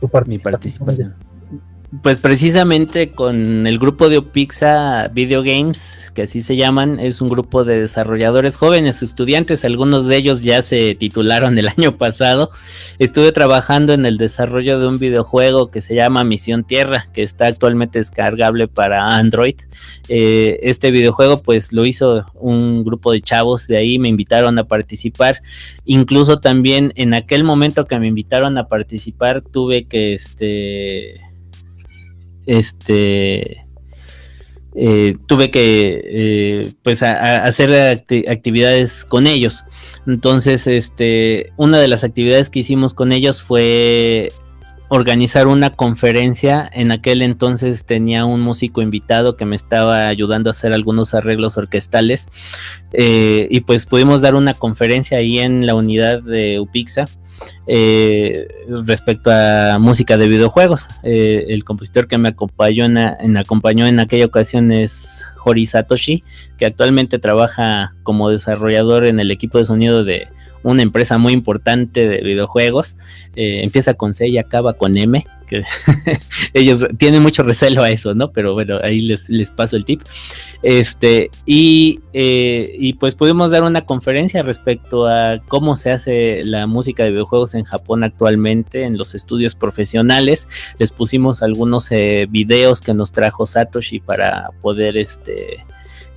tu 0.00 0.08
participación? 0.08 1.14
Pues 2.02 2.20
precisamente 2.20 3.10
con 3.10 3.66
el 3.66 3.80
grupo 3.80 4.08
de 4.08 4.18
Opixa 4.18 5.08
Video 5.08 5.42
Games, 5.42 6.12
que 6.14 6.22
así 6.22 6.40
se 6.40 6.54
llaman, 6.54 7.00
es 7.00 7.20
un 7.20 7.28
grupo 7.28 7.64
de 7.64 7.80
desarrolladores 7.80 8.56
jóvenes, 8.56 9.02
estudiantes, 9.02 9.64
algunos 9.64 10.06
de 10.06 10.14
ellos 10.14 10.42
ya 10.42 10.62
se 10.62 10.94
titularon 10.94 11.58
el 11.58 11.66
año 11.76 11.98
pasado. 11.98 12.52
Estuve 13.00 13.32
trabajando 13.32 13.92
en 13.92 14.06
el 14.06 14.18
desarrollo 14.18 14.78
de 14.78 14.86
un 14.86 15.00
videojuego 15.00 15.72
que 15.72 15.82
se 15.82 15.96
llama 15.96 16.22
Misión 16.22 16.62
Tierra, 16.62 17.08
que 17.12 17.24
está 17.24 17.48
actualmente 17.48 17.98
descargable 17.98 18.68
para 18.68 19.16
Android. 19.16 19.56
Eh, 20.08 20.60
este 20.62 20.92
videojuego 20.92 21.42
pues 21.42 21.72
lo 21.72 21.84
hizo 21.86 22.24
un 22.34 22.84
grupo 22.84 23.10
de 23.10 23.20
chavos 23.20 23.66
de 23.66 23.78
ahí, 23.78 23.98
me 23.98 24.08
invitaron 24.08 24.56
a 24.60 24.68
participar. 24.68 25.42
Incluso 25.86 26.38
también 26.38 26.92
en 26.94 27.14
aquel 27.14 27.42
momento 27.42 27.86
que 27.86 27.98
me 27.98 28.06
invitaron 28.06 28.58
a 28.58 28.68
participar 28.68 29.40
tuve 29.40 29.86
que 29.86 30.14
este 30.14 31.29
este, 32.50 33.64
eh, 34.74 35.16
tuve 35.26 35.52
que 35.52 36.00
eh, 36.04 36.72
pues 36.82 37.02
hacer 37.04 38.04
actividades 38.28 39.04
con 39.04 39.28
ellos. 39.28 39.64
Entonces, 40.06 40.66
este, 40.66 41.52
una 41.56 41.78
de 41.78 41.86
las 41.86 42.02
actividades 42.02 42.50
que 42.50 42.60
hicimos 42.60 42.92
con 42.92 43.12
ellos 43.12 43.42
fue 43.42 44.32
organizar 44.88 45.46
una 45.46 45.70
conferencia. 45.70 46.68
En 46.72 46.90
aquel 46.90 47.22
entonces 47.22 47.86
tenía 47.86 48.24
un 48.24 48.40
músico 48.40 48.82
invitado 48.82 49.36
que 49.36 49.44
me 49.44 49.54
estaba 49.54 50.08
ayudando 50.08 50.50
a 50.50 50.52
hacer 50.52 50.72
algunos 50.72 51.14
arreglos 51.14 51.56
orquestales. 51.56 52.28
Eh, 52.92 53.46
y 53.48 53.60
pues 53.60 53.86
pudimos 53.86 54.22
dar 54.22 54.34
una 54.34 54.54
conferencia 54.54 55.18
ahí 55.18 55.38
en 55.38 55.66
la 55.66 55.76
unidad 55.76 56.20
de 56.20 56.58
Upixa 56.58 57.06
eh, 57.66 58.48
respecto 58.86 59.30
a 59.30 59.78
música 59.78 60.16
de 60.16 60.28
videojuegos. 60.28 60.88
Eh, 61.02 61.46
el 61.48 61.64
compositor 61.64 62.08
que 62.08 62.18
me 62.18 62.28
acompañó 62.28 62.84
en, 62.84 63.36
acompañó 63.36 63.86
en 63.86 64.00
aquella 64.00 64.26
ocasión 64.26 64.70
es 64.70 65.24
Hori 65.44 65.66
Satoshi, 65.66 66.24
que 66.58 66.66
actualmente 66.66 67.18
trabaja 67.18 67.94
como 68.02 68.30
desarrollador 68.30 69.06
en 69.06 69.20
el 69.20 69.30
equipo 69.30 69.58
de 69.58 69.66
sonido 69.66 70.04
de 70.04 70.28
una 70.62 70.82
empresa 70.82 71.18
muy 71.18 71.32
importante 71.32 72.08
de 72.08 72.20
videojuegos. 72.22 72.98
Eh, 73.36 73.60
empieza 73.62 73.94
con 73.94 74.12
C 74.12 74.28
y 74.28 74.38
acaba 74.38 74.74
con 74.74 74.96
M, 74.96 75.24
que 75.46 75.64
ellos 76.54 76.86
tienen 76.98 77.22
mucho 77.22 77.42
recelo 77.42 77.82
a 77.82 77.90
eso, 77.90 78.14
¿no? 78.14 78.32
Pero 78.32 78.54
bueno, 78.54 78.76
ahí 78.82 79.00
les, 79.00 79.28
les 79.28 79.50
paso 79.50 79.76
el 79.76 79.84
tip. 79.84 80.02
Este, 80.62 81.30
y, 81.46 82.00
eh, 82.12 82.74
y 82.78 82.94
pues 82.94 83.14
pudimos 83.14 83.50
dar 83.50 83.62
una 83.62 83.86
conferencia 83.86 84.42
respecto 84.42 85.06
a 85.06 85.38
cómo 85.48 85.76
se 85.76 85.90
hace 85.90 86.44
la 86.44 86.66
música 86.66 87.04
de 87.04 87.10
videojuegos 87.10 87.54
en 87.54 87.64
Japón 87.64 88.04
actualmente 88.04 88.84
en 88.84 88.98
los 88.98 89.14
estudios 89.14 89.54
profesionales. 89.54 90.48
Les 90.78 90.92
pusimos 90.92 91.42
algunos 91.42 91.90
eh, 91.90 92.26
videos 92.28 92.80
que 92.80 92.94
nos 92.94 93.12
trajo 93.12 93.46
Satoshi 93.46 94.00
para 94.00 94.50
poder 94.60 94.96
este 94.96 95.64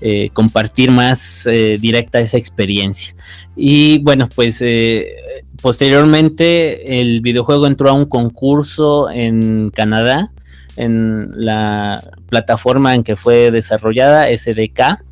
eh, 0.05 0.31
compartir 0.33 0.91
más 0.91 1.47
eh, 1.47 1.77
directa 1.79 2.19
esa 2.19 2.35
experiencia. 2.37 3.15
Y 3.55 3.99
bueno, 3.99 4.27
pues 4.35 4.61
eh, 4.61 5.15
posteriormente 5.61 6.99
el 6.99 7.21
videojuego 7.21 7.67
entró 7.67 7.89
a 7.89 7.93
un 7.93 8.03
concurso 8.03 9.09
en 9.09 9.69
Canadá, 9.69 10.29
en 10.75 11.29
la 11.35 12.03
plataforma 12.27 12.95
en 12.95 13.03
que 13.03 13.15
fue 13.15 13.49
desarrollada, 13.49 14.27
SDK, 14.27 15.05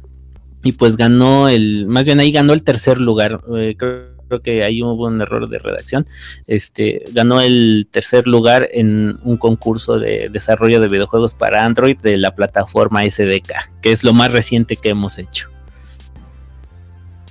y 0.61 0.73
pues 0.73 0.97
ganó 0.97 1.47
el, 1.47 1.85
más 1.87 2.05
bien 2.05 2.19
ahí 2.19 2.33
ganó 2.33 2.51
el 2.51 2.63
tercer 2.63 2.99
lugar. 2.99 3.39
creo 3.77 4.20
creo 4.31 4.41
que 4.41 4.63
ahí 4.63 4.81
hubo 4.81 5.07
un 5.07 5.21
error 5.21 5.49
de 5.49 5.59
redacción, 5.59 6.05
este, 6.47 7.03
ganó 7.11 7.41
el 7.41 7.89
tercer 7.91 8.27
lugar 8.27 8.69
en 8.71 9.19
un 9.23 9.35
concurso 9.35 9.99
de 9.99 10.29
desarrollo 10.31 10.79
de 10.79 10.87
videojuegos 10.87 11.35
para 11.35 11.65
Android 11.65 11.97
de 11.97 12.17
la 12.17 12.33
plataforma 12.33 13.03
SDK, 13.03 13.51
que 13.81 13.91
es 13.91 14.05
lo 14.05 14.13
más 14.13 14.31
reciente 14.31 14.77
que 14.77 14.89
hemos 14.89 15.19
hecho. 15.19 15.49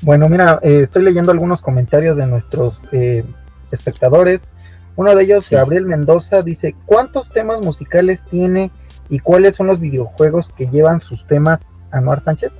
Bueno, 0.03 0.29
mira, 0.29 0.61
eh, 0.63 0.81
estoy 0.83 1.03
leyendo 1.03 1.33
algunos 1.33 1.63
comentarios 1.63 2.19
de 2.19 2.27
nuestros 2.27 2.87
eh, 2.93 3.25
espectadores. 3.71 4.43
Uno 4.97 5.15
de 5.15 5.25
ellos, 5.25 5.49
Gabriel 5.49 5.87
Mendoza, 5.87 6.43
dice, 6.43 6.75
¿cuántos 6.85 7.31
temas 7.31 7.65
musicales 7.65 8.23
tiene 8.31 8.71
y 9.09 9.21
cuáles 9.21 9.57
son 9.57 9.69
los 9.69 9.81
videojuegos 9.81 10.51
que 10.51 10.67
llevan 10.67 11.01
sus 11.01 11.27
temas 11.27 11.71
Anuar 11.93 12.23
Sánchez? 12.23 12.59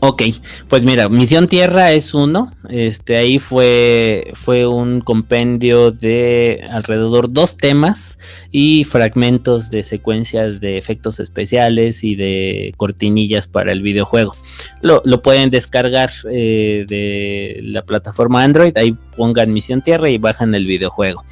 Ok, 0.00 0.22
pues 0.68 0.84
mira, 0.84 1.08
Misión 1.08 1.48
Tierra 1.48 1.90
es 1.90 2.14
uno. 2.14 2.52
Este 2.68 3.16
ahí 3.16 3.40
fue, 3.40 4.30
fue 4.34 4.64
un 4.64 5.00
compendio 5.00 5.90
de 5.90 6.64
alrededor 6.70 7.32
dos 7.32 7.56
temas 7.56 8.18
y 8.52 8.84
fragmentos 8.84 9.70
de 9.70 9.82
secuencias 9.82 10.60
de 10.60 10.78
efectos 10.78 11.18
especiales 11.18 12.04
y 12.04 12.14
de 12.14 12.74
cortinillas 12.76 13.48
para 13.48 13.72
el 13.72 13.82
videojuego. 13.82 14.36
Lo, 14.82 15.02
pueden 15.20 15.50
descargar 15.50 16.10
eh, 16.30 16.84
de 16.86 17.58
la 17.64 17.82
plataforma 17.82 18.44
Android. 18.44 18.76
Ahí 18.76 18.96
pongan 19.16 19.52
Misión 19.52 19.82
Tierra 19.82 20.08
y 20.10 20.18
bajan 20.18 20.54
el 20.54 20.66
videojuego. 20.66 21.24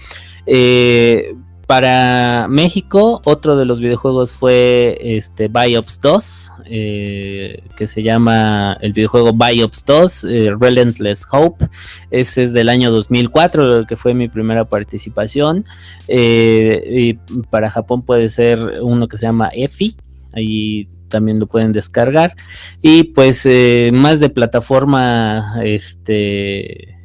Eh, 0.46 1.34
para 1.66 2.46
México, 2.48 3.20
otro 3.24 3.56
de 3.56 3.64
los 3.64 3.80
videojuegos 3.80 4.32
fue 4.32 4.96
este 5.00 5.48
Biops 5.48 6.00
2, 6.00 6.52
eh, 6.66 7.64
que 7.76 7.88
se 7.88 8.04
llama 8.04 8.78
el 8.80 8.92
videojuego 8.92 9.32
Biops 9.32 9.84
2, 9.84 10.24
eh, 10.24 10.50
Relentless 10.58 11.26
Hope. 11.32 11.66
Ese 12.12 12.42
es 12.42 12.52
del 12.52 12.68
año 12.68 12.92
2004, 12.92 13.84
que 13.84 13.96
fue 13.96 14.14
mi 14.14 14.28
primera 14.28 14.64
participación. 14.64 15.64
Eh, 16.06 17.18
para 17.50 17.68
Japón 17.68 18.02
puede 18.02 18.28
ser 18.28 18.60
uno 18.82 19.08
que 19.08 19.18
se 19.18 19.26
llama 19.26 19.50
EFI, 19.52 19.96
ahí 20.34 20.88
también 21.08 21.40
lo 21.40 21.48
pueden 21.48 21.72
descargar. 21.72 22.32
Y 22.80 23.04
pues 23.04 23.48
más 23.92 24.20
de 24.20 24.30
plataforma, 24.30 25.56
este, 25.64 26.96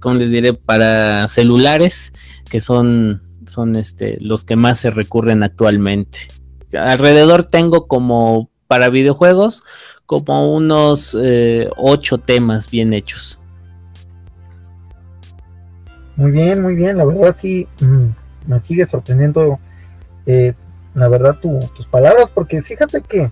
¿cómo 0.00 0.14
les 0.14 0.30
diré? 0.30 0.54
Para 0.54 1.28
celulares, 1.28 2.14
que 2.48 2.62
son 2.62 3.27
son 3.48 3.76
este, 3.76 4.18
los 4.20 4.44
que 4.44 4.56
más 4.56 4.78
se 4.78 4.90
recurren 4.90 5.42
actualmente. 5.42 6.18
Alrededor 6.72 7.46
tengo 7.46 7.86
como 7.86 8.50
para 8.66 8.90
videojuegos 8.90 9.64
como 10.06 10.54
unos 10.54 11.16
eh, 11.20 11.68
ocho 11.76 12.18
temas 12.18 12.70
bien 12.70 12.94
hechos. 12.94 13.40
Muy 16.16 16.30
bien, 16.30 16.62
muy 16.62 16.76
bien. 16.76 16.96
La 16.96 17.04
verdad 17.04 17.36
sí 17.38 17.66
mm, 17.80 18.50
me 18.50 18.60
sigue 18.60 18.86
sorprendiendo, 18.86 19.58
eh, 20.26 20.54
la 20.94 21.08
verdad, 21.08 21.36
tus 21.40 21.86
palabras, 21.86 22.30
porque 22.32 22.62
fíjate 22.62 23.02
que 23.02 23.30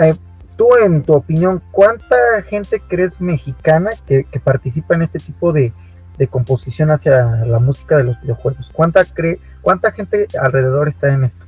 eh, 0.00 0.14
tú, 0.56 0.68
en 0.82 1.02
tu 1.02 1.14
opinión, 1.14 1.62
¿cuánta 1.70 2.16
gente 2.48 2.80
crees 2.80 3.20
mexicana 3.20 3.90
que 4.06 4.24
participa 4.42 4.94
en 4.94 5.02
este 5.02 5.18
tipo 5.18 5.52
de, 5.52 5.72
de 6.20 6.26
composición 6.28 6.90
hacia 6.90 7.24
la 7.46 7.58
música 7.58 7.96
de 7.96 8.04
los 8.04 8.20
videojuegos? 8.20 8.70
¿Cuánta, 8.74 9.06
cree, 9.06 9.40
cuánta 9.62 9.90
gente 9.90 10.28
alrededor 10.38 10.86
está 10.86 11.14
en 11.14 11.24
esto? 11.24 11.46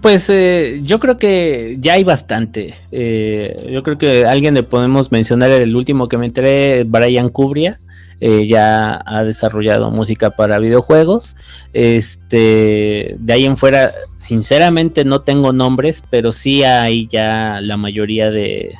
Pues 0.00 0.30
eh, 0.30 0.80
yo 0.84 1.00
creo 1.00 1.18
que 1.18 1.76
ya 1.80 1.94
hay 1.94 2.04
bastante. 2.04 2.76
Eh, 2.92 3.66
yo 3.68 3.82
creo 3.82 3.98
que 3.98 4.26
alguien 4.26 4.54
le 4.54 4.62
podemos 4.62 5.10
mencionar 5.10 5.50
el 5.50 5.74
último 5.74 6.06
que 6.06 6.18
me 6.18 6.26
enteré, 6.26 6.84
Brian 6.84 7.30
Cubria. 7.30 7.76
Eh, 8.20 8.46
ya 8.46 9.00
ha 9.06 9.24
desarrollado 9.24 9.90
música 9.90 10.30
para 10.30 10.58
videojuegos. 10.58 11.34
Este, 11.72 13.16
de 13.18 13.32
ahí 13.32 13.46
en 13.46 13.56
fuera, 13.56 13.92
sinceramente 14.16 15.04
no 15.04 15.22
tengo 15.22 15.52
nombres, 15.54 16.04
pero 16.10 16.30
sí 16.30 16.62
hay 16.62 17.06
ya 17.06 17.60
la 17.62 17.78
mayoría 17.78 18.30
de, 18.30 18.78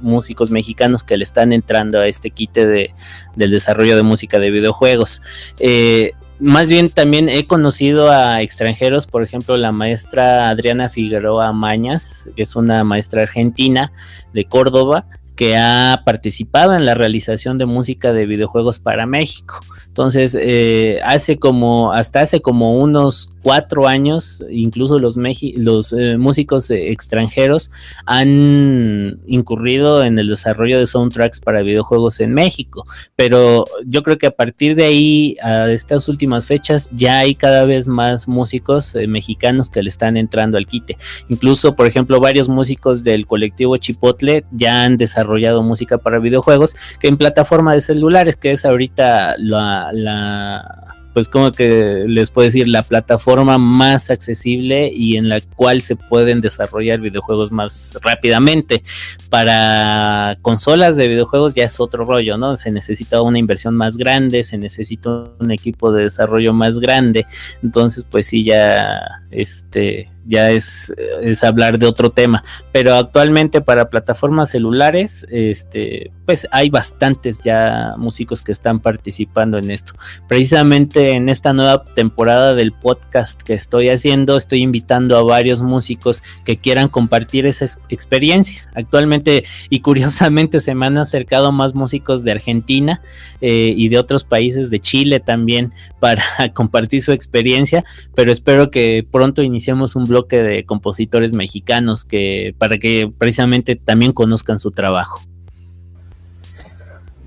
músicos 0.00 0.50
mexicanos 0.50 1.04
que 1.04 1.18
le 1.18 1.24
están 1.24 1.52
entrando 1.52 2.00
a 2.00 2.06
este 2.06 2.30
quite 2.30 2.66
de, 2.66 2.94
del 3.36 3.50
desarrollo 3.50 3.96
de 3.96 4.02
música 4.02 4.38
de 4.38 4.50
videojuegos. 4.50 5.22
Eh, 5.58 6.12
más 6.40 6.70
bien 6.70 6.88
también 6.88 7.28
he 7.28 7.46
conocido 7.46 8.10
a 8.10 8.40
extranjeros, 8.42 9.06
por 9.06 9.24
ejemplo, 9.24 9.56
la 9.56 9.72
maestra 9.72 10.48
Adriana 10.48 10.88
Figueroa 10.88 11.52
Mañas, 11.52 12.30
que 12.36 12.42
es 12.42 12.54
una 12.54 12.84
maestra 12.84 13.22
argentina 13.22 13.92
de 14.32 14.44
Córdoba, 14.44 15.06
que 15.38 15.56
ha 15.56 16.02
participado 16.04 16.74
en 16.74 16.84
la 16.84 16.96
realización 16.96 17.58
de 17.58 17.64
música 17.64 18.12
de 18.12 18.26
videojuegos 18.26 18.80
para 18.80 19.06
México. 19.06 19.60
Entonces, 19.86 20.36
eh, 20.40 20.98
hace 21.04 21.38
como, 21.38 21.92
hasta 21.92 22.22
hace 22.22 22.40
como 22.40 22.76
unos 22.76 23.30
cuatro 23.40 23.86
años, 23.86 24.44
incluso 24.50 24.98
los, 24.98 25.16
los 25.16 25.92
eh, 25.92 26.18
músicos 26.18 26.68
eh, 26.72 26.90
extranjeros 26.90 27.70
han 28.04 29.20
incurrido 29.28 30.02
en 30.02 30.18
el 30.18 30.26
desarrollo 30.26 30.76
de 30.76 30.86
soundtracks 30.86 31.38
para 31.38 31.62
videojuegos 31.62 32.18
en 32.18 32.34
México. 32.34 32.84
Pero 33.14 33.64
yo 33.86 34.02
creo 34.02 34.18
que 34.18 34.26
a 34.26 34.32
partir 34.32 34.74
de 34.74 34.86
ahí, 34.86 35.36
a 35.40 35.70
estas 35.70 36.08
últimas 36.08 36.46
fechas, 36.46 36.90
ya 36.92 37.20
hay 37.20 37.36
cada 37.36 37.64
vez 37.64 37.86
más 37.86 38.26
músicos 38.26 38.96
mexicanos 39.06 39.70
que 39.70 39.84
le 39.84 39.88
están 39.88 40.16
entrando 40.16 40.58
al 40.58 40.66
quite. 40.66 40.98
Incluso, 41.28 41.76
por 41.76 41.86
ejemplo, 41.86 42.18
varios 42.18 42.48
músicos 42.48 43.04
del 43.04 43.28
colectivo 43.28 43.76
Chipotle 43.76 44.44
ya 44.50 44.82
han 44.82 44.96
desarrollado 44.96 45.27
música 45.62 45.98
para 45.98 46.18
videojuegos 46.18 46.76
que 47.00 47.08
en 47.08 47.16
plataforma 47.16 47.74
de 47.74 47.80
celulares, 47.80 48.36
que 48.36 48.52
es 48.52 48.64
ahorita 48.64 49.36
la 49.38 49.90
la, 49.92 50.96
pues 51.12 51.28
como 51.28 51.50
que 51.50 52.04
les 52.06 52.30
puedo 52.30 52.44
decir, 52.44 52.68
la 52.68 52.82
plataforma 52.82 53.58
más 53.58 54.10
accesible 54.10 54.90
y 54.94 55.16
en 55.16 55.28
la 55.28 55.40
cual 55.40 55.82
se 55.82 55.96
pueden 55.96 56.40
desarrollar 56.40 57.00
videojuegos 57.00 57.50
más 57.50 57.98
rápidamente. 58.02 58.82
Para 59.30 60.38
consolas 60.42 60.96
de 60.96 61.08
videojuegos 61.08 61.54
ya 61.54 61.64
es 61.64 61.80
otro 61.80 62.04
rollo, 62.04 62.36
¿no? 62.38 62.56
Se 62.56 62.70
necesita 62.70 63.20
una 63.22 63.38
inversión 63.38 63.74
más 63.74 63.96
grande, 63.96 64.42
se 64.44 64.58
necesita 64.58 65.24
un 65.38 65.50
equipo 65.50 65.90
de 65.92 66.04
desarrollo 66.04 66.52
más 66.52 66.78
grande. 66.78 67.26
Entonces, 67.62 68.06
pues 68.08 68.26
sí, 68.26 68.44
ya 68.44 69.00
este 69.30 70.10
ya 70.28 70.50
es, 70.50 70.94
es, 71.22 71.42
hablar 71.42 71.78
de 71.78 71.86
otro 71.86 72.10
tema. 72.10 72.44
Pero 72.70 72.94
actualmente 72.94 73.60
para 73.60 73.88
plataformas 73.88 74.50
celulares, 74.50 75.26
este, 75.30 76.12
pues 76.26 76.46
hay 76.52 76.68
bastantes 76.68 77.42
ya 77.42 77.94
músicos 77.96 78.42
que 78.42 78.52
están 78.52 78.80
participando 78.80 79.58
en 79.58 79.70
esto. 79.70 79.94
Precisamente 80.28 81.12
en 81.12 81.28
esta 81.28 81.52
nueva 81.52 81.82
temporada 81.82 82.54
del 82.54 82.72
podcast 82.72 83.42
que 83.42 83.54
estoy 83.54 83.88
haciendo, 83.88 84.36
estoy 84.36 84.62
invitando 84.62 85.16
a 85.16 85.22
varios 85.22 85.62
músicos 85.62 86.22
que 86.44 86.58
quieran 86.58 86.88
compartir 86.88 87.46
esa 87.46 87.64
experiencia. 87.88 88.70
Actualmente 88.74 89.44
y 89.70 89.80
curiosamente 89.80 90.60
se 90.60 90.74
me 90.74 90.86
han 90.86 90.98
acercado 90.98 91.52
más 91.52 91.74
músicos 91.74 92.22
de 92.24 92.32
Argentina 92.32 93.00
eh, 93.40 93.72
y 93.76 93.88
de 93.88 93.98
otros 93.98 94.24
países, 94.24 94.70
de 94.70 94.80
Chile 94.80 95.20
también, 95.20 95.72
para 96.00 96.22
compartir 96.54 97.02
su 97.02 97.12
experiencia, 97.12 97.84
pero 98.14 98.30
espero 98.30 98.70
que 98.70 99.06
pronto 99.10 99.42
iniciemos 99.42 99.96
un 99.96 100.04
blog 100.04 100.17
de 100.26 100.64
compositores 100.64 101.32
mexicanos 101.32 102.04
que 102.04 102.54
para 102.58 102.78
que 102.78 103.12
precisamente 103.16 103.76
también 103.76 104.12
conozcan 104.12 104.58
su 104.58 104.70
trabajo. 104.70 105.20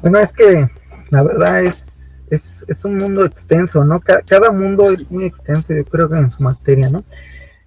Bueno, 0.01 0.19
es 0.19 0.33
que 0.33 0.67
la 1.09 1.23
verdad 1.23 1.63
es, 1.63 2.65
es, 2.67 2.85
un 2.85 2.97
mundo 2.97 3.25
extenso, 3.25 3.83
¿no? 3.83 3.99
Cada, 3.99 4.51
mundo 4.51 4.89
es 4.89 5.09
muy 5.11 5.25
extenso, 5.25 5.73
yo 5.73 5.83
creo 5.85 6.09
que 6.09 6.17
en 6.17 6.31
su 6.31 6.41
materia, 6.41 6.89
¿no? 6.89 7.03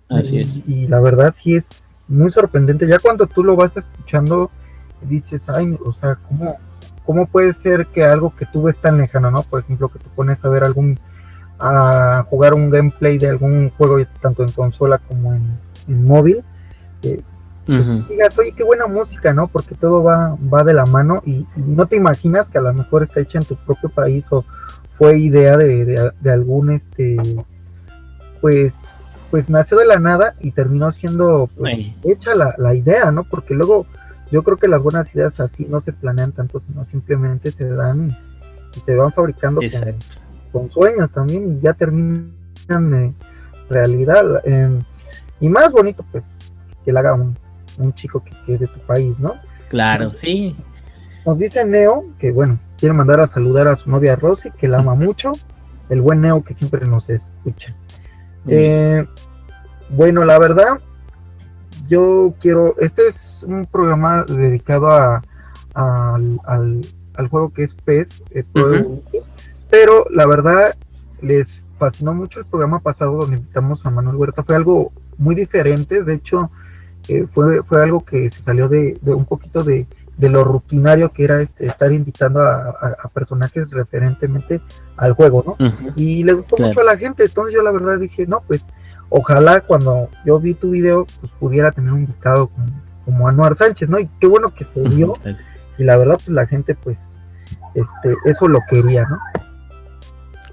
Así 0.09 0.41
es. 0.41 0.61
Y 0.67 0.89
la 0.89 1.01
verdad 1.01 1.35
sí 1.37 1.55
es 1.55 2.01
muy 2.09 2.31
sorprendente. 2.31 2.87
Ya 2.87 2.99
cuando 2.99 3.27
tú 3.27 3.45
lo 3.45 3.57
vas 3.57 3.77
escuchando, 3.77 4.51
dices, 5.03 5.49
ay, 5.49 5.77
o 5.85 5.93
sea, 5.93 6.17
¿cómo, 6.29 6.57
cómo 7.05 7.27
puede 7.27 7.53
ser 7.53 7.87
que 7.87 8.05
algo 8.05 8.35
que 8.35 8.47
tú 8.47 8.63
ves 8.63 8.79
tan 8.79 8.99
lejano, 8.99 9.31
¿no? 9.31 9.43
Por 9.43 9.61
ejemplo, 9.61 9.89
que 9.89 9.99
tú 9.99 10.09
pones 10.15 10.45
a 10.45 10.49
ver 10.49 10.65
algún 10.65 10.99
a 11.59 12.25
jugar 12.29 12.55
un 12.55 12.71
gameplay 12.71 13.19
de 13.19 13.29
algún 13.29 13.71
juego 13.71 13.99
tanto 14.21 14.43
en 14.43 14.53
consola 14.53 14.99
como 14.99 15.35
en, 15.35 15.59
móvil, 15.87 16.43
eh, 17.03 17.23
pues 17.67 18.09
digas, 18.09 18.39
oye, 18.39 18.53
qué 18.55 18.63
buena 18.63 18.87
música, 18.87 19.33
¿no? 19.33 19.47
Porque 19.47 19.75
todo 19.75 20.03
va, 20.03 20.37
va 20.53 20.65
de 20.65 20.75
la 20.75 20.85
mano 20.85 21.23
y, 21.25 21.47
no 21.57 21.87
te 21.87 21.97
imaginas 21.97 22.49
que 22.49 22.59
a 22.59 22.63
lo 22.63 22.73
mejor 22.75 23.03
está 23.03 23.21
hecha 23.21 23.39
en 23.39 23.45
tu 23.45 23.57
propio 23.57 23.89
país 23.89 24.27
o 24.31 24.45
fue 24.99 25.19
idea 25.19 25.57
de, 25.57 26.13
algún, 26.31 26.71
este, 26.71 27.17
pues, 28.41 28.75
pues 29.31 29.49
nació 29.49 29.79
de 29.79 29.87
la 29.87 29.99
nada 29.99 30.35
y 30.41 30.51
terminó 30.53 30.93
siendo 30.93 31.49
pues, 31.57 31.79
hecha 32.05 32.35
la, 32.35 32.55
la 32.59 32.75
idea, 32.75 33.11
¿no? 33.11 33.25
Porque 33.25 33.55
luego 33.55 33.87
yo 34.31 34.43
creo 34.43 34.57
que 34.57 34.69
las 34.69 34.83
buenas 34.83 35.15
ideas 35.15 35.39
así 35.41 35.67
no 35.69 35.81
se 35.81 35.93
planean 35.93 36.33
tanto, 36.33 36.61
sino 36.61 36.85
simplemente 36.85 37.51
se 37.51 37.69
dan 37.69 38.17
y 38.77 38.81
se 38.81 38.95
van 38.95 39.13
fabricando 39.13 39.61
con 39.61 39.95
sueños 40.71 41.13
también 41.13 41.57
y 41.57 41.61
ya 41.61 41.73
terminan 41.73 42.33
de 42.69 43.13
realidad. 43.69 44.41
Em, 44.45 44.83
y 45.41 45.49
más 45.49 45.73
bonito, 45.73 46.05
pues, 46.11 46.37
que 46.85 46.93
le 46.93 46.99
haga 46.99 47.15
un, 47.15 47.37
chico 47.95 48.23
que, 48.23 48.55
es 48.55 48.61
de 48.61 48.67
tu 48.67 48.81
país, 48.81 49.19
¿no? 49.19 49.35
Claro, 49.69 50.15
sí. 50.15 50.57
Nos 51.27 51.39
dice 51.39 51.65
Neo 51.65 52.05
que, 52.19 52.31
bueno, 52.31 52.59
quiere 52.79 52.93
mandar 52.93 53.21
a 53.21 53.27
saludar 53.27 53.67
a 53.69 53.77
su 53.77 53.91
novia 53.91 54.17
Rosy, 54.17 54.51
que 54.51 54.69
la 54.69 54.79
ama 54.79 54.95
mucho. 54.95 55.33
El 55.89 56.01
buen 56.01 56.21
Neo 56.21 56.45
que 56.45 56.55
siempre 56.55 56.87
nos 56.87 57.11
escucha. 57.11 57.75
Eh, 58.47 59.05
bueno, 59.91 60.25
la 60.25 60.39
verdad, 60.39 60.79
yo 61.89 62.35
quiero. 62.41 62.75
Este 62.79 63.09
es 63.09 63.45
un 63.47 63.67
programa 63.67 64.25
dedicado 64.25 64.91
a, 64.91 65.23
al, 65.75 66.41
al, 66.45 67.29
juego 67.29 67.53
que 67.53 67.65
es 67.65 67.75
PES, 67.75 68.23
eh, 68.31 68.45
pero 69.75 70.07
la 70.09 70.25
verdad, 70.25 70.77
les 71.21 71.61
fascinó 71.81 72.15
mucho 72.15 72.39
el 72.39 72.47
programa 72.47 72.79
pasado 72.79 73.17
donde 73.17 73.39
invitamos 73.39 73.85
a 73.85 73.91
Manuel 73.91 74.15
Huerta. 74.15 74.45
Fue 74.45 74.55
algo 74.55 74.93
muy 75.19 75.35
diferente, 75.35 76.05
de 76.05 76.15
hecho, 76.15 76.49
eh, 77.09 77.27
fue, 77.35 77.61
fue 77.65 77.83
algo 77.83 78.05
que 78.05 78.31
se 78.31 78.41
salió 78.41 78.69
de, 78.69 78.97
un 79.03 79.25
poquito 79.25 79.65
de, 79.65 79.89
lo 80.21 80.45
rutinario 80.45 81.11
que 81.11 81.25
era 81.25 81.43
este, 81.43 81.67
estar 81.67 81.91
invitando 81.91 82.41
a, 82.41 83.11
personajes 83.13 83.69
referentemente 83.71 84.61
al 84.97 85.15
juego, 85.15 85.43
¿no? 85.45 85.73
Y 85.97 86.23
le 86.23 86.35
gustó 86.35 86.57
mucho 86.57 86.81
a 86.81 86.85
la 86.85 86.97
gente, 86.97 87.25
entonces 87.25 87.53
yo 87.53 87.61
la 87.61 87.73
verdad 87.73 87.99
dije, 87.99 88.29
no, 88.29 88.43
pues 88.47 88.65
ojalá 89.09 89.61
cuando 89.61 90.09
yo 90.25 90.39
vi 90.39 90.55
tu 90.55 90.71
video, 90.71 91.05
pues 91.21 91.33
pudiera 91.41 91.73
tener 91.73 91.93
un 91.93 92.03
invitado 92.03 92.47
como, 92.47 92.69
como 93.05 93.27
Anuar 93.27 93.57
Sánchez, 93.57 93.89
¿no? 93.89 93.99
Y 93.99 94.09
qué 94.21 94.29
bueno 94.29 94.55
que 94.55 94.65
se 94.73 94.89
dio, 94.89 95.15
y 95.79 95.83
la 95.83 95.97
verdad, 95.97 96.15
pues 96.15 96.29
la 96.29 96.47
gente, 96.47 96.77
pues, 96.77 96.97
este, 97.75 98.15
eso 98.25 98.47
lo 98.47 98.61
quería, 98.71 99.05
¿no? 99.07 99.19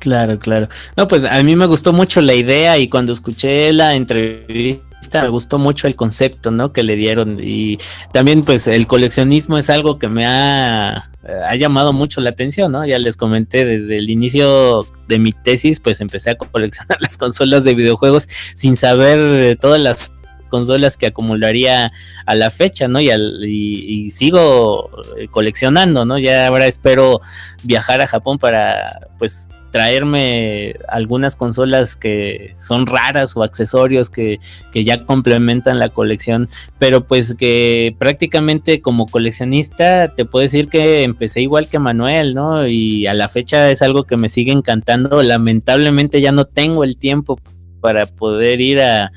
Claro, 0.02 0.40
claro. 0.40 0.68
No, 0.98 1.08
pues 1.08 1.26
a 1.26 1.44
mí 1.44 1.56
me 1.56 1.68
gustó 1.68 1.94
mucho 1.94 2.22
la 2.22 2.34
idea 2.34 2.80
y 2.80 2.90
cuando 2.90 3.14
escuché 3.14 3.72
la 3.72 3.94
entrevista 3.94 5.22
me 5.22 5.30
gustó 5.30 5.60
mucho 5.60 5.86
el 5.86 5.96
concepto, 5.96 6.50
¿no? 6.50 6.74
Que 6.74 6.82
le 6.82 6.96
dieron 6.96 7.40
y 7.40 7.78
también 8.12 8.42
pues 8.42 8.66
el 8.66 8.88
coleccionismo 8.88 9.60
es 9.60 9.70
algo 9.70 10.00
que 10.00 10.08
me 10.08 10.26
ha, 10.26 11.12
ha 11.48 11.56
llamado 11.56 11.94
mucho 11.94 12.20
la 12.20 12.32
atención, 12.32 12.72
¿no? 12.72 12.84
Ya 12.84 12.98
les 12.98 13.16
comenté 13.16 13.64
desde 13.64 13.98
el 13.98 14.10
inicio 14.10 14.88
de 15.08 15.20
mi 15.20 15.34
tesis, 15.34 15.80
pues 15.80 16.02
empecé 16.02 16.32
a 16.32 16.36
coleccionar 16.36 16.98
las 17.00 17.16
consolas 17.20 17.64
de 17.64 17.76
videojuegos 17.76 18.28
sin 18.56 18.76
saber 18.76 19.56
todas 19.58 19.80
las 19.80 20.12
consolas 20.52 20.98
que 20.98 21.08
acumularía 21.08 21.92
a 22.28 22.36
la 22.36 22.52
fecha, 22.52 22.88
¿no? 22.88 23.02
Y, 23.02 23.10
y, 23.10 24.12
sigo 24.12 24.92
eh, 25.18 25.28
coleccionando, 25.30 26.06
¿no? 26.06 26.20
Ya 26.20 26.46
ahora 26.46 26.68
espero 26.68 27.22
viajar 27.64 28.02
a 28.02 28.08
Japón 28.08 28.38
para, 28.38 29.08
pues, 29.18 29.50
traerme 29.72 30.76
algunas 30.88 31.36
consolas 31.36 31.95
que 31.95 32.55
son 32.59 32.86
raras 32.86 33.36
o 33.36 33.43
accesorios 33.43 34.09
que, 34.09 34.39
que, 34.72 34.84
ya 34.84 35.05
complementan 35.05 35.80
la 35.80 35.89
colección, 35.89 36.49
pero 36.78 37.07
pues 37.07 37.36
que 37.36 37.95
prácticamente 37.97 38.82
como 38.82 39.07
coleccionista 39.07 40.13
te 40.13 40.26
puedo 40.26 40.43
decir 40.43 40.67
que 40.67 41.03
empecé 41.03 41.41
igual 41.41 41.67
que 41.67 41.80
Manuel, 41.80 42.36
¿no? 42.36 42.67
Y 42.67 43.07
a 43.07 43.13
la 43.13 43.28
fecha 43.28 43.72
es 43.72 43.82
algo 43.82 44.03
que 44.03 44.17
me 44.17 44.30
sigue 44.30 44.51
encantando, 44.51 45.24
lamentablemente 45.24 46.22
ya 46.22 46.32
no 46.32 46.45
tengo 46.45 46.84
el 46.84 46.97
tiempo 46.97 47.39
para 47.82 48.05
poder 48.05 48.61
ir 48.61 48.80
a, 48.80 49.11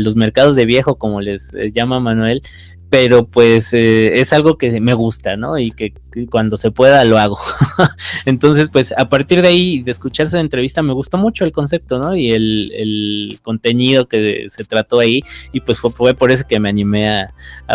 los 0.00 0.16
mercados 0.16 0.54
de 0.54 0.66
viejo, 0.66 0.98
como 0.98 1.20
les 1.20 1.54
eh, 1.54 1.72
llama 1.72 1.98
Manuel, 2.00 2.42
pero 2.90 3.26
pues 3.26 3.72
eh, 3.74 4.20
es 4.20 4.32
algo 4.32 4.56
que 4.56 4.80
me 4.80 4.94
gusta, 4.94 5.36
¿no? 5.36 5.58
Y 5.58 5.72
que, 5.72 5.92
cuando 6.30 6.56
se 6.56 6.70
pueda 6.70 7.04
lo 7.04 7.18
hago. 7.18 7.38
Entonces, 8.24 8.70
pues 8.70 8.92
a 8.96 9.08
partir 9.08 9.42
de 9.42 9.48
ahí, 9.48 9.82
de 9.82 9.90
escuchar 9.90 10.26
su 10.26 10.38
entrevista, 10.38 10.82
me 10.82 10.94
gustó 10.94 11.18
mucho 11.18 11.44
el 11.44 11.52
concepto, 11.52 11.98
¿no? 11.98 12.16
Y 12.16 12.32
el, 12.32 13.38
contenido 13.42 14.08
que 14.08 14.46
se 14.48 14.64
trató 14.64 15.00
ahí, 15.00 15.22
y 15.52 15.60
pues 15.60 15.80
fue, 15.80 16.14
por 16.14 16.30
eso 16.30 16.44
que 16.48 16.60
me 16.60 16.68
animé 16.68 17.08
a, 17.08 17.32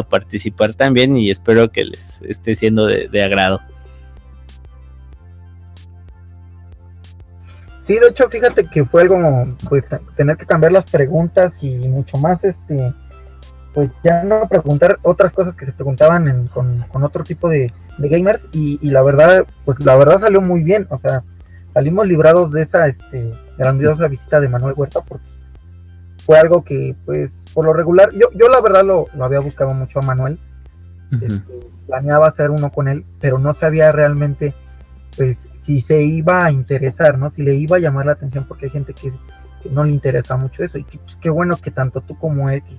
participar 0.10 0.74
también 0.74 1.16
y 1.16 1.30
espero 1.30 1.72
que 1.72 1.86
les 1.86 2.22
esté 2.24 2.56
siendo 2.56 2.86
de 2.86 3.24
agrado. 3.24 3.62
Sí, 7.84 8.00
de 8.00 8.08
hecho, 8.08 8.30
fíjate 8.30 8.66
que 8.66 8.86
fue 8.86 9.02
algo, 9.02 9.18
pues, 9.68 9.84
tener 10.16 10.38
que 10.38 10.46
cambiar 10.46 10.72
las 10.72 10.90
preguntas 10.90 11.52
y 11.62 11.76
mucho 11.80 12.18
más, 12.18 12.42
este, 12.46 12.94
pues 13.74 13.90
ya 14.04 14.24
no 14.24 14.48
preguntar 14.48 14.98
otras 15.02 15.34
cosas 15.34 15.56
que 15.56 15.66
se 15.66 15.72
preguntaban 15.72 16.48
con, 16.54 16.86
otro 17.04 17.24
tipo 17.24 17.50
de, 17.50 17.68
gamers 17.98 18.46
y, 18.52 18.78
la 18.90 19.02
verdad, 19.02 19.46
pues 19.66 19.80
la 19.80 19.96
verdad 19.96 20.20
salió 20.20 20.42
muy 20.42 20.64
bien, 20.64 20.88
o 20.90 20.98
sea, 20.98 21.24
salimos 21.74 22.08
librados 22.08 22.52
de 22.52 22.62
esa, 22.62 22.88
este, 22.88 23.34
grandiosa 23.58 24.08
visita 24.08 24.40
de 24.40 24.50
Manuel 24.50 24.76
Huerta 24.78 25.02
porque 25.02 25.26
fue 26.26 26.38
algo 26.38 26.64
que, 26.64 26.96
pues, 27.06 27.46
por 27.54 27.66
lo 27.66 27.74
regular, 27.74 28.12
yo, 28.14 28.28
yo 28.34 28.48
la 28.48 28.62
verdad 28.62 28.84
lo, 28.84 29.08
había 29.20 29.40
buscado 29.40 29.74
mucho 29.74 30.00
a 30.00 30.04
Manuel, 30.04 30.40
este, 31.12 31.60
planeaba 31.88 32.28
hacer 32.28 32.52
uno 32.52 32.72
con 32.72 32.88
él, 32.88 33.06
pero 33.20 33.40
no 33.40 33.54
sabía 33.54 33.92
realmente, 33.92 34.54
pues, 35.18 35.48
si 35.62 35.82
se 35.82 36.04
iba 36.04 36.46
a 36.46 36.52
interesar, 36.52 37.18
¿no? 37.18 37.30
Si 37.30 37.42
le 37.42 37.56
iba 37.56 37.78
a 37.78 37.80
llamar 37.80 38.06
la 38.06 38.14
atención, 38.14 38.46
porque 38.48 38.66
hay 38.66 38.72
gente 38.72 38.94
que, 38.94 39.12
no 39.72 39.86
le 39.86 39.92
interesa 39.92 40.36
mucho 40.36 40.64
eso, 40.64 40.78
y 40.78 40.84
que, 40.84 40.98
pues, 41.00 41.16
qué 41.16 41.30
bueno 41.30 41.56
que 41.58 41.72
tanto 41.72 42.02
tú 42.02 42.18
como 42.18 42.50
él, 42.50 42.62
que, 42.64 42.76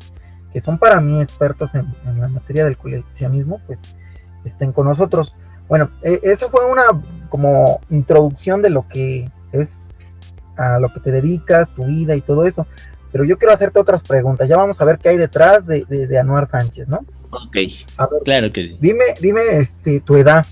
son 0.60 0.78
para 0.78 1.00
mí 1.00 1.20
expertos 1.20 1.74
en, 1.74 1.86
la 2.18 2.28
materia 2.28 2.64
del 2.64 2.76
coleccionismo, 2.76 3.60
pues, 3.66 3.78
estén 4.44 4.72
con 4.72 4.86
nosotros. 4.86 5.34
Bueno, 5.68 5.90
e, 6.02 6.20
eso 6.22 6.50
fue 6.50 6.64
una 6.66 6.84
como 7.28 7.80
introducción 7.90 8.62
de 8.62 8.70
lo 8.70 8.86
que 8.88 9.30
es 9.52 9.88
a 10.56 10.78
lo 10.78 10.92
que 10.92 11.00
te 11.00 11.10
dedicas, 11.10 11.68
tu 11.74 11.84
vida 11.84 12.14
y 12.14 12.20
todo 12.20 12.46
eso. 12.46 12.66
Pero 13.10 13.24
yo 13.24 13.38
quiero 13.38 13.54
hacerte 13.54 13.78
otras 13.78 14.02
preguntas. 14.02 14.48
Ya 14.48 14.56
vamos 14.56 14.80
a 14.80 14.84
ver 14.84 14.98
qué 14.98 15.10
hay 15.10 15.16
detrás 15.16 15.66
de, 15.66 15.84
de, 15.84 16.18
Anuar 16.18 16.48
Sánchez, 16.48 16.88
¿no? 16.88 17.04
Ok, 17.30 17.56
claro 18.24 18.52
que 18.52 18.68
sí. 18.68 18.78
Dime, 18.80 19.04
dime 19.20 19.58
este, 19.58 20.00
tu 20.00 20.16
edad. 20.16 20.44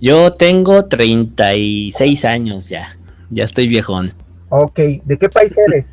Yo 0.00 0.32
tengo 0.32 0.84
36 0.86 2.24
años 2.24 2.68
ya. 2.68 2.96
Ya 3.30 3.44
estoy 3.44 3.68
viejón. 3.68 4.12
Ok, 4.50 4.78
¿de 5.04 5.16
qué 5.18 5.28
país 5.28 5.54
eres? 5.56 5.86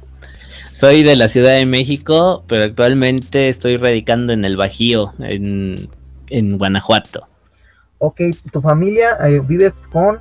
Soy 0.74 1.03
de 1.03 1.15
la 1.15 1.28
Ciudad 1.28 1.53
de 1.53 1.65
México, 1.65 2.43
pero 2.47 2.63
actualmente 2.63 3.49
estoy 3.49 3.78
radicando 3.78 4.34
en 4.34 4.45
el 4.45 4.57
Bajío, 4.57 5.13
en, 5.19 5.88
en 6.30 6.57
Guanajuato. 6.57 7.28
Ok, 7.99 8.22
¿tu 8.51 8.61
familia 8.61 9.17
eh, 9.28 9.39
vives 9.47 9.74
con? 9.91 10.19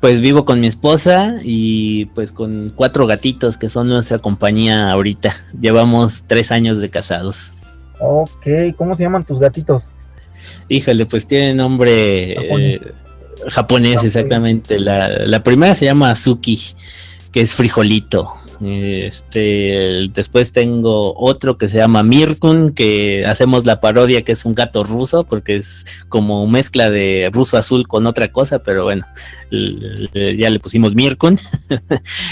Pues 0.00 0.20
vivo 0.20 0.44
con 0.44 0.60
mi 0.60 0.68
esposa 0.68 1.40
y 1.42 2.04
pues 2.06 2.30
con 2.30 2.70
cuatro 2.74 3.06
gatitos 3.06 3.58
que 3.58 3.68
son 3.68 3.88
nuestra 3.88 4.18
compañía 4.18 4.92
ahorita. 4.92 5.34
Llevamos 5.58 6.24
tres 6.28 6.52
años 6.52 6.80
de 6.80 6.90
casados. 6.90 7.50
Ok, 7.98 8.46
¿cómo 8.76 8.94
se 8.94 9.02
llaman 9.02 9.24
tus 9.24 9.40
gatitos? 9.40 9.84
Híjole, 10.68 11.06
pues 11.06 11.26
tiene 11.26 11.54
nombre 11.54 12.94
japonés, 13.48 14.04
eh, 14.04 14.06
exactamente. 14.06 14.78
La, 14.78 15.08
la, 15.08 15.42
primera 15.42 15.74
se 15.74 15.86
llama 15.86 16.10
Azuki, 16.10 16.60
que 17.32 17.40
es 17.40 17.54
frijolito. 17.54 18.32
Este, 18.60 20.06
después 20.12 20.52
tengo 20.52 21.14
otro 21.16 21.58
que 21.58 21.68
se 21.68 21.78
llama 21.78 22.02
Mirkun, 22.02 22.72
que 22.72 23.26
hacemos 23.26 23.66
la 23.66 23.80
parodia 23.80 24.22
que 24.22 24.32
es 24.32 24.44
un 24.44 24.54
gato 24.54 24.84
ruso, 24.84 25.24
porque 25.24 25.56
es 25.56 25.84
como 26.08 26.46
mezcla 26.46 26.90
de 26.90 27.30
ruso 27.32 27.56
azul 27.56 27.86
con 27.86 28.06
otra 28.06 28.32
cosa, 28.32 28.60
pero 28.60 28.84
bueno, 28.84 29.06
ya 29.50 30.50
le 30.50 30.60
pusimos 30.60 30.94
Mirkun. 30.94 31.38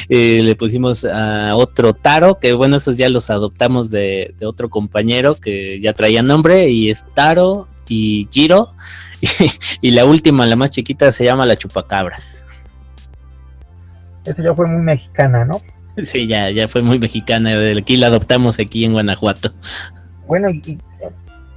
Eh, 0.09 0.41
le 0.43 0.55
pusimos 0.55 1.05
a 1.05 1.57
otro 1.57 1.95
Taro, 1.95 2.39
que 2.39 2.53
bueno, 2.53 2.77
esos 2.77 2.97
ya 2.97 3.09
los 3.09 3.31
adoptamos 3.31 3.91
de, 3.91 4.35
otro 4.45 4.69
compañero 4.69 5.37
que 5.37 5.81
ya 5.81 5.95
traía 5.95 6.23
nombre, 6.23 6.69
y 6.69 6.91
es 6.91 7.05
Taro 7.15 7.69
y 7.89 8.29
Giro. 8.31 8.75
Y, 9.21 9.29
y 9.89 9.91
la 9.91 10.05
última, 10.05 10.47
la 10.47 10.57
más 10.57 10.71
chiquita, 10.71 11.11
se 11.13 11.25
llama 11.25 11.47
la 11.47 11.57
Chupacabras. 11.57 12.45
Esa 14.25 14.43
ya 14.43 14.55
fue 14.55 14.67
muy 14.67 14.83
mexicana, 14.83 15.45
¿no? 15.45 15.61
Sí, 16.03 16.27
ya, 16.27 16.51
ya 16.51 16.67
fue 16.69 16.83
muy 16.83 16.99
mexicana. 16.99 17.53
Aquí 17.77 17.97
la 17.97 18.09
adoptamos 18.09 18.59
aquí 18.59 18.85
en 18.85 18.93
Guanajuato. 18.93 19.53
Bueno, 20.27 20.51
¿y 20.51 20.79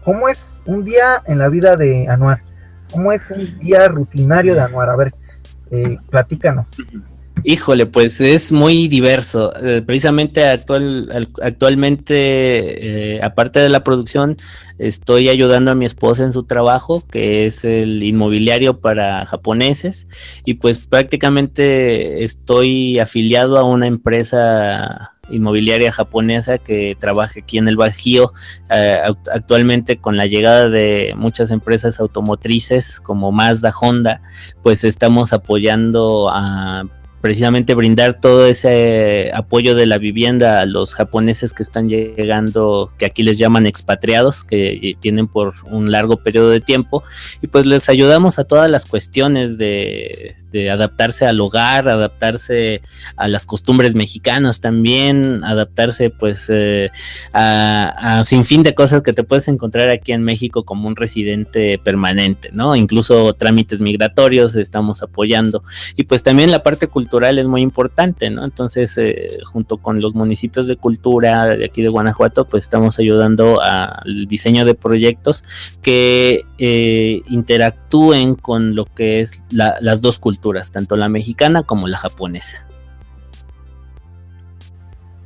cómo 0.03 0.29
es 0.29 0.61
un 0.65 0.83
día 0.83 1.23
en 1.25 1.39
la 1.39 1.49
vida 1.49 1.75
de 1.75 2.07
Anuar? 2.07 2.41
¿Cómo 2.91 3.11
es 3.11 3.21
un 3.29 3.59
día 3.59 3.87
rutinario 3.87 4.53
de 4.53 4.61
Anuar? 4.61 4.89
A 4.89 4.95
ver, 4.95 5.13
eh, 5.71 5.97
platícanos. 6.09 6.69
Híjole, 7.43 7.85
pues 7.85 8.19
es 8.21 8.51
muy 8.51 8.87
diverso. 8.87 9.53
Eh, 9.63 9.81
precisamente 9.85 10.45
actual, 10.45 11.27
actualmente, 11.41 13.15
eh, 13.15 13.21
aparte 13.21 13.59
de 13.59 13.69
la 13.69 13.83
producción, 13.83 14.37
estoy 14.79 15.29
ayudando 15.29 15.71
a 15.71 15.75
mi 15.75 15.85
esposa 15.85 16.23
en 16.23 16.31
su 16.31 16.43
trabajo, 16.43 17.03
que 17.09 17.45
es 17.45 17.63
el 17.65 18.03
inmobiliario 18.03 18.79
para 18.79 19.25
japoneses, 19.25 20.07
y 20.45 20.55
pues 20.55 20.79
prácticamente 20.79 22.23
estoy 22.23 22.99
afiliado 22.99 23.57
a 23.57 23.63
una 23.63 23.87
empresa 23.87 25.13
inmobiliaria 25.29 25.91
japonesa 25.91 26.57
que 26.57 26.95
trabaja 26.97 27.41
aquí 27.41 27.57
en 27.57 27.67
el 27.67 27.75
Bajío 27.75 28.31
eh, 28.69 29.01
actualmente 29.31 29.97
con 29.97 30.15
la 30.15 30.25
llegada 30.25 30.69
de 30.69 31.13
muchas 31.17 31.51
empresas 31.51 31.99
automotrices 31.99 33.01
como 33.01 33.33
Mazda, 33.33 33.71
Honda, 33.81 34.21
pues 34.63 34.85
estamos 34.85 35.33
apoyando 35.33 36.29
a 36.31 36.85
precisamente 37.21 37.73
brindar 37.73 38.19
todo 38.19 38.45
ese 38.45 39.31
apoyo 39.33 39.75
de 39.75 39.85
la 39.85 39.97
vivienda 39.97 40.61
a 40.61 40.65
los 40.65 40.93
japoneses 40.93 41.53
que 41.53 41.63
están 41.63 41.89
llegando, 41.89 42.91
que 42.97 43.05
aquí 43.05 43.23
les 43.23 43.37
llaman 43.37 43.65
expatriados, 43.65 44.43
que 44.43 44.95
tienen 44.99 45.27
por 45.27 45.53
un 45.65 45.91
largo 45.91 46.17
periodo 46.17 46.49
de 46.49 46.61
tiempo, 46.61 47.03
y 47.41 47.47
pues 47.47 47.65
les 47.65 47.89
ayudamos 47.89 48.39
a 48.39 48.43
todas 48.43 48.69
las 48.69 48.85
cuestiones 48.85 49.57
de, 49.57 50.35
adaptarse 50.71 51.25
al 51.25 51.39
hogar, 51.41 51.89
adaptarse 51.89 52.81
a 53.15 53.27
las 53.27 53.45
costumbres 53.45 53.95
mexicanas 53.95 54.61
también, 54.61 55.43
adaptarse 55.43 56.09
pues 56.09 56.47
eh, 56.49 56.89
a, 57.33 58.19
a 58.19 58.25
sin 58.25 58.45
fin 58.45 58.63
de 58.63 58.75
cosas 58.75 59.01
que 59.01 59.13
te 59.13 59.23
puedes 59.23 59.47
encontrar 59.47 59.89
aquí 59.89 60.11
en 60.11 60.23
México 60.23 60.63
como 60.63 60.87
un 60.87 60.95
residente 60.95 61.77
permanente, 61.77 62.49
¿no? 62.53 62.75
Incluso 62.75 63.33
trámites 63.33 63.81
migratorios 63.81 64.55
estamos 64.55 65.01
apoyando, 65.01 65.63
y 65.95 66.03
pues 66.03 66.23
también 66.23 66.51
la 66.51 66.63
parte 66.63 66.87
cultural 66.87 67.39
es 67.39 67.47
muy 67.47 67.61
importante, 67.61 68.29
¿no? 68.29 68.43
Entonces, 68.43 68.97
eh, 68.97 69.39
junto 69.43 69.77
con 69.77 70.01
los 70.01 70.15
municipios 70.15 70.67
de 70.67 70.75
cultura 70.75 71.45
de 71.57 71.65
aquí 71.65 71.81
de 71.81 71.89
Guanajuato, 71.89 72.45
pues 72.47 72.63
estamos 72.63 72.99
ayudando 72.99 73.61
al 73.61 74.27
diseño 74.27 74.65
de 74.65 74.75
proyectos 74.75 75.43
que 75.81 76.45
eh, 76.57 77.21
interactúen 77.27 78.35
con 78.35 78.75
lo 78.75 78.85
que 78.85 79.21
es 79.21 79.41
las 79.51 80.01
dos 80.01 80.19
culturas, 80.19 80.37
tanto 80.71 80.95
la 80.95 81.09
mexicana 81.09 81.63
como 81.63 81.87
la 81.87 81.97
japonesa. 81.97 82.65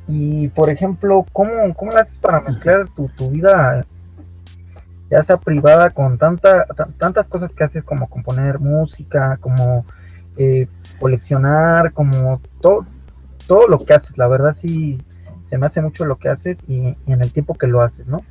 Y, 0.08 0.48
por 0.48 0.68
ejemplo, 0.68 1.24
¿cómo, 1.32 1.74
cómo 1.74 1.92
haces 1.96 2.18
para 2.18 2.40
mezclar 2.40 2.88
tu, 2.94 3.08
tu 3.16 3.30
vida 3.30 3.84
ya 5.12 5.22
sea 5.22 5.36
privada 5.36 5.90
con 5.90 6.16
tanta, 6.16 6.66
tantas 6.98 7.28
cosas 7.28 7.52
que 7.52 7.64
haces 7.64 7.84
como 7.84 8.08
componer 8.08 8.58
música, 8.58 9.36
como 9.42 9.84
eh, 10.38 10.66
coleccionar, 10.98 11.92
como 11.92 12.40
todo, 12.62 12.86
todo 13.46 13.68
lo 13.68 13.84
que 13.84 13.92
haces, 13.92 14.16
la 14.16 14.26
verdad 14.26 14.56
sí 14.58 14.98
se 15.50 15.58
me 15.58 15.66
hace 15.66 15.82
mucho 15.82 16.06
lo 16.06 16.16
que 16.16 16.30
haces 16.30 16.58
y, 16.66 16.96
en 17.06 17.20
el 17.20 17.30
tiempo 17.30 17.52
que 17.52 17.66
lo 17.66 17.82
haces, 17.82 18.06
¿no? 18.06 18.24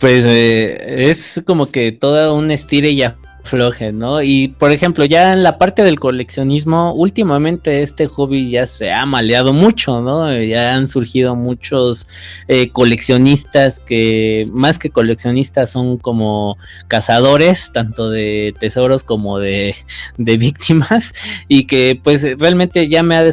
Pues 0.00 0.24
eh, 0.26 1.08
es 1.08 1.40
como 1.46 1.66
que 1.66 1.92
toda 1.92 2.32
un 2.32 2.50
estire 2.50 2.96
ya 2.96 3.16
floje, 3.50 3.92
¿no? 3.92 4.22
Y 4.22 4.48
por 4.48 4.70
ejemplo, 4.70 5.04
ya 5.04 5.32
en 5.32 5.42
la 5.42 5.58
parte 5.58 5.82
del 5.82 5.98
coleccionismo, 5.98 6.94
últimamente 6.94 7.82
este 7.82 8.06
hobby 8.06 8.48
ya 8.48 8.66
se 8.68 8.92
ha 8.92 9.04
maleado 9.06 9.52
mucho, 9.52 10.00
¿no? 10.00 10.32
Ya 10.40 10.74
han 10.74 10.86
surgido 10.86 11.34
muchos 11.34 12.08
eh, 12.46 12.70
coleccionistas 12.70 13.80
que 13.80 14.48
más 14.52 14.78
que 14.78 14.90
coleccionistas 14.90 15.70
son 15.70 15.98
como 15.98 16.56
cazadores, 16.86 17.72
tanto 17.72 18.08
de 18.08 18.54
tesoros 18.60 19.02
como 19.02 19.38
de, 19.38 19.74
víctimas, 20.16 21.12
y 21.48 21.66
que 21.66 22.00
pues 22.02 22.22
realmente 22.38 22.88
ya 22.88 23.02
me 23.02 23.16
ha, 23.16 23.24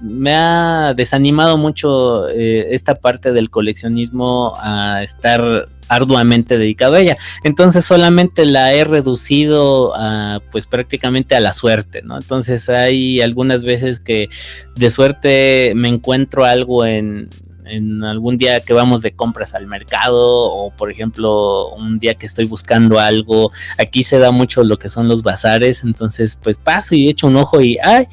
me 0.00 0.34
ha 0.34 0.94
desanimado 0.96 1.58
mucho 1.58 2.28
eh, 2.30 2.68
esta 2.70 2.94
parte 2.94 3.32
del 3.32 3.50
coleccionismo 3.50 4.54
a 4.56 5.02
estar 5.02 5.68
arduamente 5.90 6.56
dedicado 6.56 6.94
a 6.94 7.00
ella. 7.00 7.18
Entonces 7.42 7.84
solamente 7.84 8.44
la 8.46 8.72
he 8.72 8.84
reducido 8.84 9.92
a, 9.96 10.40
pues 10.50 10.66
prácticamente 10.66 11.34
a 11.34 11.40
la 11.40 11.52
suerte, 11.52 12.00
¿no? 12.02 12.16
Entonces 12.16 12.68
hay 12.68 13.20
algunas 13.20 13.64
veces 13.64 13.98
que 13.98 14.28
de 14.76 14.90
suerte 14.90 15.72
me 15.74 15.88
encuentro 15.88 16.44
algo 16.44 16.86
en, 16.86 17.28
en 17.64 18.04
algún 18.04 18.36
día 18.36 18.60
que 18.60 18.72
vamos 18.72 19.02
de 19.02 19.10
compras 19.12 19.54
al 19.54 19.66
mercado 19.66 20.16
o 20.16 20.70
por 20.70 20.92
ejemplo 20.92 21.70
un 21.70 21.98
día 21.98 22.14
que 22.14 22.26
estoy 22.26 22.46
buscando 22.46 23.00
algo, 23.00 23.50
aquí 23.76 24.04
se 24.04 24.18
da 24.18 24.30
mucho 24.30 24.62
lo 24.62 24.76
que 24.76 24.88
son 24.88 25.08
los 25.08 25.24
bazares, 25.24 25.82
entonces 25.82 26.38
pues 26.40 26.58
paso 26.58 26.94
y 26.94 27.08
echo 27.08 27.26
un 27.26 27.34
ojo 27.34 27.60
y 27.60 27.78
ay, 27.82 28.06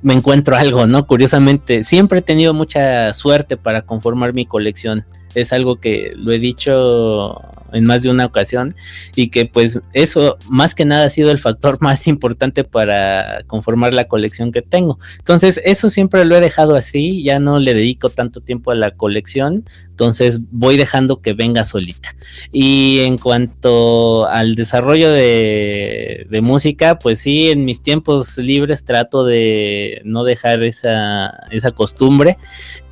me 0.00 0.14
encuentro 0.14 0.56
algo, 0.56 0.86
¿no? 0.86 1.06
Curiosamente, 1.06 1.84
siempre 1.84 2.20
he 2.20 2.22
tenido 2.22 2.54
mucha 2.54 3.12
suerte 3.12 3.58
para 3.58 3.82
conformar 3.82 4.32
mi 4.32 4.46
colección 4.46 5.04
es 5.34 5.52
algo 5.52 5.76
que 5.76 6.10
lo 6.16 6.32
he 6.32 6.38
dicho 6.38 7.40
en 7.72 7.84
más 7.84 8.02
de 8.02 8.10
una 8.10 8.24
ocasión 8.24 8.74
y 9.14 9.28
que 9.28 9.46
pues 9.46 9.80
eso 9.92 10.38
más 10.48 10.74
que 10.74 10.84
nada 10.84 11.04
ha 11.04 11.08
sido 11.08 11.30
el 11.30 11.38
factor 11.38 11.78
más 11.80 12.06
importante 12.06 12.64
para 12.64 13.42
conformar 13.46 13.94
la 13.94 14.08
colección 14.08 14.52
que 14.52 14.62
tengo. 14.62 14.98
Entonces 15.18 15.60
eso 15.64 15.88
siempre 15.88 16.24
lo 16.24 16.36
he 16.36 16.40
dejado 16.40 16.76
así, 16.76 17.22
ya 17.22 17.38
no 17.38 17.58
le 17.58 17.74
dedico 17.74 18.10
tanto 18.10 18.40
tiempo 18.40 18.70
a 18.70 18.74
la 18.74 18.90
colección, 18.90 19.64
entonces 19.88 20.40
voy 20.50 20.76
dejando 20.76 21.20
que 21.20 21.32
venga 21.32 21.64
solita. 21.64 22.14
Y 22.52 23.00
en 23.00 23.18
cuanto 23.18 24.26
al 24.26 24.54
desarrollo 24.54 25.10
de, 25.10 26.26
música, 26.42 27.00
pues 27.00 27.18
sí, 27.18 27.50
en 27.50 27.64
mis 27.64 27.82
tiempos 27.82 28.38
libres 28.38 28.84
trato 28.84 29.24
de 29.24 30.00
no 30.04 30.22
dejar 30.22 30.62
esa, 30.62 31.30
esa 31.50 31.72
costumbre, 31.72 32.38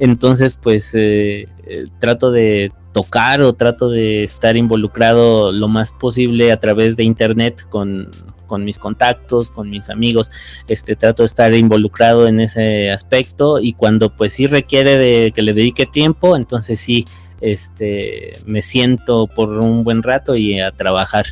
entonces 0.01 0.55
pues... 0.55 0.95
Eh, 0.95 1.49
eh, 1.69 1.87
trato 1.99 2.31
de 2.31 2.36
tocar 2.93 3.43
o 3.43 3.53
trato 3.53 3.91
de 3.91 4.25
estar 4.25 4.57
involucrado 4.57 5.53
lo 5.53 5.69
más 5.69 5.93
posible 5.93 6.51
a 6.51 6.59
través 6.59 6.97
de 6.97 7.05
internet 7.05 7.63
con, 7.69 8.11
con 8.47 8.65
mis 8.65 8.79
contactos, 8.79 9.51
con 9.51 9.69
mis 9.69 9.91
amigos, 9.91 10.31
este 10.69 10.97
trato 10.97 11.23
de 11.23 11.27
estar 11.27 11.53
involucrado 11.53 12.27
en 12.27 12.41
ese 12.41 12.91
aspecto 12.91 13.59
y 13.61 13.75
cuando 13.75 14.15
pues 14.17 14.33
sí 14.33 14.47
requiere 14.47 14.97
de 14.97 15.33
que 15.35 15.43
le 15.43 15.53
dedique 15.53 15.85
tiempo, 15.85 16.37
entonces 16.37 16.81
sí 16.81 17.05
este, 17.41 18.39
me 18.47 18.63
siento 18.63 19.27
por 19.27 19.51
un 19.51 19.85
buen 19.85 20.03
rato 20.03 20.37
y 20.37 20.61
a 20.61 20.73
trabajar. 20.73 21.27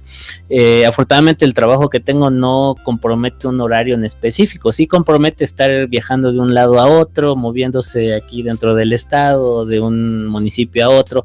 Eh, 0.49 0.85
afortunadamente 0.87 1.45
el 1.45 1.55
trabajo 1.55 1.89
que 1.89 2.01
tengo 2.01 2.31
no 2.31 2.77
compromete 2.83 3.47
un 3.47 3.61
horario 3.61 3.95
en 3.95 4.05
específico, 4.05 4.73
sí 4.73 4.87
compromete 4.87 5.45
estar 5.45 5.87
viajando 5.89 6.33
de 6.33 6.41
un 6.41 6.55
lado 6.55 6.79
a 6.79 6.87
otro, 6.87 7.37
moviéndose 7.37 8.15
aquí 8.15 8.43
dentro 8.43 8.75
del 8.75 8.93
estado, 8.93 9.67
de 9.67 9.81
un 9.81 10.27
municipio 10.27 10.85
a 10.85 10.89
otro, 10.91 11.25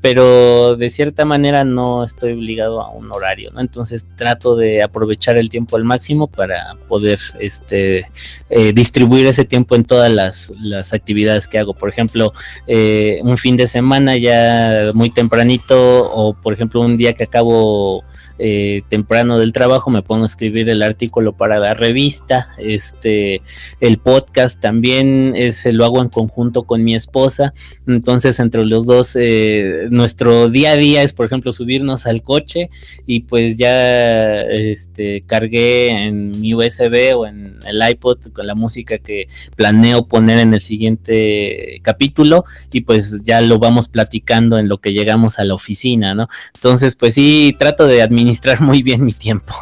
pero 0.00 0.76
de 0.76 0.90
cierta 0.90 1.24
manera 1.24 1.64
no 1.64 2.04
estoy 2.04 2.32
obligado 2.32 2.80
a 2.80 2.90
un 2.90 3.10
horario, 3.10 3.50
¿no? 3.52 3.60
Entonces 3.60 4.06
trato 4.16 4.54
de 4.54 4.82
aprovechar 4.82 5.36
el 5.36 5.50
tiempo 5.50 5.76
al 5.76 5.84
máximo 5.84 6.28
para 6.28 6.76
poder 6.86 7.18
este, 7.40 8.06
eh, 8.48 8.72
distribuir 8.72 9.26
ese 9.26 9.44
tiempo 9.44 9.74
en 9.74 9.84
todas 9.84 10.10
las, 10.10 10.52
las 10.60 10.92
actividades 10.92 11.48
que 11.48 11.58
hago. 11.58 11.74
Por 11.74 11.88
ejemplo, 11.88 12.32
eh, 12.66 13.18
un 13.22 13.36
fin 13.36 13.56
de 13.56 13.66
semana 13.66 14.16
ya 14.16 14.92
muy 14.94 15.10
tempranito 15.10 16.10
o 16.12 16.32
por 16.34 16.52
ejemplo 16.52 16.80
un 16.80 16.96
día 16.96 17.12
que 17.14 17.24
acabo 17.24 18.04
eh, 18.38 18.82
temprano 18.88 19.38
del 19.38 19.52
trabajo 19.52 19.90
me 19.90 20.02
pongo 20.02 20.22
a 20.22 20.26
escribir 20.26 20.68
el 20.68 20.82
artículo 20.82 21.36
para 21.36 21.58
la 21.58 21.74
revista, 21.74 22.50
este, 22.58 23.42
el 23.80 23.98
podcast 23.98 24.60
también 24.60 25.32
es, 25.34 25.64
lo 25.66 25.84
hago 25.84 26.00
en 26.00 26.08
conjunto 26.08 26.62
con 26.62 26.84
mi 26.84 26.94
esposa, 26.94 27.52
entonces 27.86 28.38
entre 28.38 28.64
los 28.64 28.86
dos 28.86 29.16
eh, 29.16 29.88
nuestro 29.90 30.48
día 30.48 30.72
a 30.72 30.76
día 30.76 31.02
es 31.02 31.12
por 31.12 31.26
ejemplo 31.26 31.52
subirnos 31.52 32.06
al 32.06 32.22
coche 32.22 32.70
y 33.06 33.20
pues 33.20 33.58
ya 33.58 34.42
este, 34.42 35.22
cargué 35.26 35.88
en 35.88 36.40
mi 36.40 36.54
USB 36.54 37.16
o 37.16 37.26
en 37.26 37.58
el 37.66 37.82
iPod 37.90 38.18
con 38.32 38.46
la 38.46 38.54
música 38.54 38.98
que 38.98 39.26
planeo 39.56 40.06
poner 40.06 40.38
en 40.38 40.54
el 40.54 40.60
siguiente 40.60 41.80
capítulo 41.82 42.44
y 42.72 42.82
pues 42.82 43.24
ya 43.24 43.40
lo 43.40 43.58
vamos 43.58 43.88
platicando 43.88 44.58
en 44.58 44.68
lo 44.68 44.78
que 44.78 44.92
llegamos 44.92 45.38
a 45.38 45.44
la 45.44 45.54
oficina, 45.54 46.14
¿no? 46.14 46.28
Entonces 46.54 46.96
pues 46.96 47.14
sí 47.14 47.56
trato 47.58 47.86
de 47.86 48.02
administrar 48.02 48.27
administrar 48.28 48.60
muy 48.60 48.82
bien 48.82 49.04
mi 49.04 49.12
tiempo. 49.12 49.54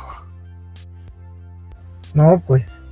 No, 2.14 2.42
pues 2.46 2.88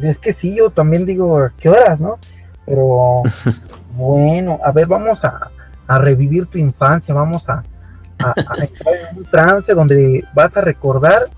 es 0.00 0.18
que 0.18 0.32
sí, 0.32 0.54
yo 0.56 0.70
también 0.70 1.04
digo, 1.06 1.48
¿qué 1.58 1.68
horas, 1.68 1.98
no? 1.98 2.18
Pero 2.66 3.22
bueno, 3.96 4.60
a 4.64 4.70
ver, 4.70 4.86
vamos 4.86 5.24
a, 5.24 5.50
revivir 5.88 6.46
tu 6.46 6.56
infancia, 6.56 7.12
vamos 7.12 7.48
a, 7.50 7.62
a, 8.18 8.34
entrar 8.58 8.94
en 9.10 9.18
un 9.18 9.24
trance 9.24 9.74
donde 9.74 10.24
vas 10.32 10.56
a 10.56 10.62
recordar 10.62 11.28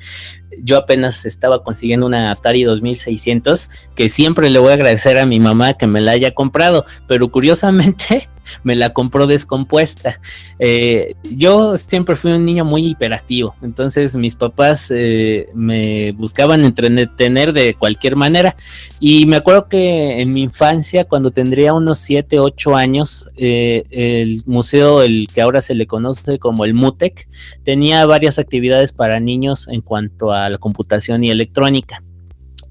Yo 0.59 0.77
apenas 0.77 1.27
estaba 1.27 1.63
consiguiendo 1.63 2.07
una 2.07 2.31
Atari 2.31 2.65
2600 2.65 3.71
que 3.95 4.09
siempre 4.09 4.51
le 4.51 4.59
voy 4.59 4.71
a 4.71 4.75
agradecer 4.75 5.19
a 5.19 5.27
mi 5.27 5.41
mamá 5.41 5.75
que 5.75 5.87
me 5.87 6.01
la 6.01 6.13
haya 6.13 6.33
comprado, 6.33 6.85
pero 7.07 7.31
curiosamente 7.31 8.29
me 8.63 8.75
la 8.77 8.93
compró 8.93 9.27
descompuesta. 9.27 10.21
Eh, 10.59 11.15
yo 11.23 11.77
siempre 11.77 12.17
fui 12.17 12.33
un 12.33 12.45
niño 12.45 12.65
muy 12.65 12.87
hiperactivo, 12.87 13.55
entonces 13.63 14.17
mis 14.17 14.37
papás 14.37 14.91
eh, 14.91 15.49
me 15.55 16.13
buscaban 16.13 16.65
entretener 16.65 17.53
de 17.53 17.75
cualquier 17.75 18.17
manera 18.17 18.57
y 18.99 19.27
me 19.27 19.37
acuerdo 19.37 19.69
que 19.69 20.21
en 20.21 20.33
mi 20.33 20.43
infancia, 20.43 21.05
cuando 21.05 21.31
tendría 21.31 21.75
unos 21.75 21.99
7, 21.99 22.39
8 22.39 22.77
años, 22.77 23.29
eh, 23.37 23.85
el 23.91 24.43
museo, 24.47 25.03
el 25.03 25.29
que 25.33 25.41
ahora 25.41 25.63
se 25.63 25.75
le 25.75 25.87
conoce 25.87 26.39
como 26.39 26.65
el 26.65 26.75
MUTEC, 26.75 27.29
tenía 27.63 28.05
varias 28.07 28.39
actividades 28.39 28.93
para 28.93 29.21
niños 29.21 29.69
en 29.69 29.81
cuanto 29.81 30.33
a 30.33 30.40
la 30.49 30.59
computación 30.59 31.23
y 31.23 31.31
electrónica. 31.31 32.03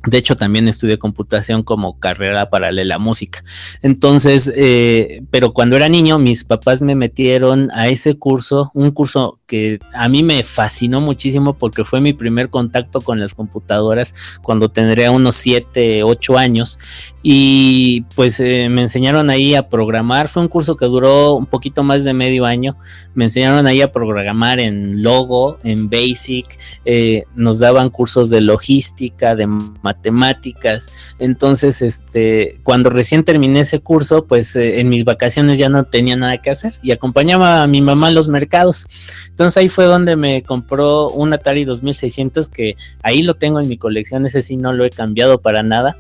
De 0.07 0.17
hecho, 0.17 0.36
también 0.36 0.67
estudié 0.67 0.97
computación 0.97 1.61
como 1.61 1.99
carrera 1.99 2.49
paralela 2.49 2.95
a 2.95 2.99
música. 2.99 3.43
Entonces, 3.82 4.51
eh, 4.55 5.24
pero 5.30 5.51
cuando 5.53 5.76
era 5.76 5.89
niño, 5.89 6.17
mis 6.20 6.45
papás 6.45 6.82
me 6.82 6.95
metieron 6.95 7.70
a 7.74 7.89
ese 7.89 8.17
curso, 8.17 8.72
un 8.74 8.91
curso 8.91 9.38
que 9.49 9.79
a 9.95 10.07
mí 10.09 10.21
me 10.21 10.43
fascinó 10.43 11.01
muchísimo 11.01 11.57
porque 11.57 11.83
fue 11.83 11.99
mi 12.01 12.13
primer 12.13 12.51
contacto 12.51 13.01
con 13.01 13.19
las 13.19 13.33
computadoras 13.33 14.13
cuando 14.43 14.69
tendría 14.69 15.09
unos 15.09 15.33
7, 15.35 16.03
8 16.03 16.37
años. 16.37 16.77
Y 17.23 18.01
pues 18.15 18.39
eh, 18.39 18.69
me 18.69 18.81
enseñaron 18.81 19.31
ahí 19.31 19.55
a 19.55 19.67
programar. 19.67 20.27
Fue 20.27 20.43
un 20.43 20.49
curso 20.49 20.77
que 20.77 20.85
duró 20.85 21.33
un 21.33 21.47
poquito 21.47 21.83
más 21.83 22.03
de 22.03 22.13
medio 22.13 22.45
año. 22.45 22.77
Me 23.15 23.25
enseñaron 23.25 23.65
ahí 23.65 23.81
a 23.81 23.91
programar 23.91 24.59
en 24.59 25.01
Logo, 25.01 25.57
en 25.63 25.89
Basic. 25.89 26.45
Eh, 26.85 27.23
nos 27.33 27.57
daban 27.57 27.89
cursos 27.89 28.29
de 28.29 28.41
logística, 28.41 29.35
de 29.35 29.47
matemáticas. 29.47 31.15
Entonces, 31.17 31.81
este, 31.81 32.59
cuando 32.61 32.91
recién 32.91 33.23
terminé 33.23 33.61
ese 33.61 33.79
curso, 33.79 34.27
pues 34.27 34.55
eh, 34.55 34.79
en 34.79 34.89
mis 34.89 35.05
vacaciones 35.05 35.57
ya 35.57 35.69
no 35.69 35.85
tenía 35.85 36.15
nada 36.15 36.37
que 36.37 36.51
hacer 36.51 36.75
y 36.83 36.91
acompañaba 36.91 37.63
a 37.63 37.67
mi 37.67 37.81
mamá 37.81 38.07
a 38.07 38.11
los 38.11 38.27
mercados. 38.27 38.85
Entonces 39.39 39.55
ahí 39.55 39.69
fue 39.69 39.85
donde 39.85 40.17
me 40.17 40.43
compró 40.43 41.07
un 41.11 41.31
Atari 41.31 41.63
2600 41.63 42.49
que 42.49 42.75
ahí 43.01 43.23
lo 43.23 43.35
tengo 43.35 43.61
en 43.61 43.69
mi 43.69 43.77
colección, 43.77 44.25
ese 44.25 44.41
sí 44.41 44.57
no 44.57 44.73
lo 44.73 44.83
he 44.83 44.89
cambiado 44.89 45.39
para 45.39 45.63
nada. 45.63 45.95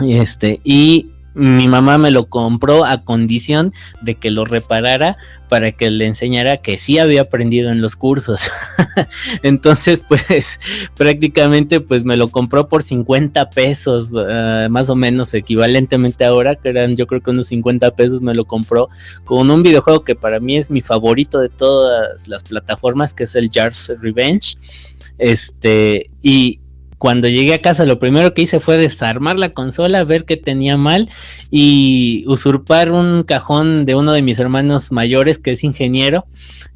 Y 0.00 0.16
este, 0.16 0.60
y 0.64 1.12
mi 1.36 1.68
mamá 1.68 1.98
me 1.98 2.10
lo 2.10 2.30
compró 2.30 2.86
a 2.86 3.04
condición 3.04 3.70
de 4.00 4.14
que 4.14 4.30
lo 4.30 4.46
reparara 4.46 5.18
para 5.50 5.70
que 5.70 5.90
le 5.90 6.06
enseñara 6.06 6.56
que 6.56 6.78
sí 6.78 6.98
había 6.98 7.22
aprendido 7.22 7.70
en 7.70 7.82
los 7.82 7.94
cursos. 7.94 8.50
Entonces, 9.42 10.02
pues 10.02 10.58
prácticamente 10.96 11.80
pues 11.80 12.06
me 12.06 12.16
lo 12.16 12.28
compró 12.28 12.68
por 12.68 12.82
50 12.82 13.50
pesos, 13.50 14.14
ah, 14.16 14.68
más 14.70 14.88
o 14.88 14.96
menos 14.96 15.34
equivalentemente 15.34 16.24
ahora, 16.24 16.56
que 16.56 16.70
eran 16.70 16.96
yo 16.96 17.06
creo 17.06 17.20
que 17.20 17.30
unos 17.30 17.48
50 17.48 17.90
pesos 17.90 18.22
me 18.22 18.34
lo 18.34 18.46
compró 18.46 18.88
con 19.24 19.50
un 19.50 19.62
videojuego 19.62 20.04
que 20.04 20.14
para 20.14 20.40
mí 20.40 20.56
es 20.56 20.70
mi 20.70 20.80
favorito 20.80 21.38
de 21.40 21.50
todas 21.50 22.28
las 22.28 22.44
plataformas, 22.44 23.12
que 23.12 23.24
es 23.24 23.34
el 23.34 23.50
Jars 23.52 23.92
Revenge. 24.00 24.56
Este, 25.18 26.10
y, 26.22 26.60
cuando 26.98 27.28
llegué 27.28 27.54
a 27.54 27.60
casa 27.60 27.84
lo 27.84 27.98
primero 27.98 28.32
que 28.32 28.42
hice 28.42 28.58
fue 28.58 28.78
desarmar 28.78 29.38
la 29.38 29.50
consola, 29.50 30.04
ver 30.04 30.24
qué 30.24 30.36
tenía 30.36 30.78
mal 30.78 31.10
y 31.50 32.24
usurpar 32.26 32.90
un 32.90 33.22
cajón 33.22 33.84
de 33.84 33.94
uno 33.94 34.12
de 34.12 34.22
mis 34.22 34.38
hermanos 34.38 34.92
mayores 34.92 35.38
que 35.38 35.52
es 35.52 35.62
ingeniero. 35.62 36.26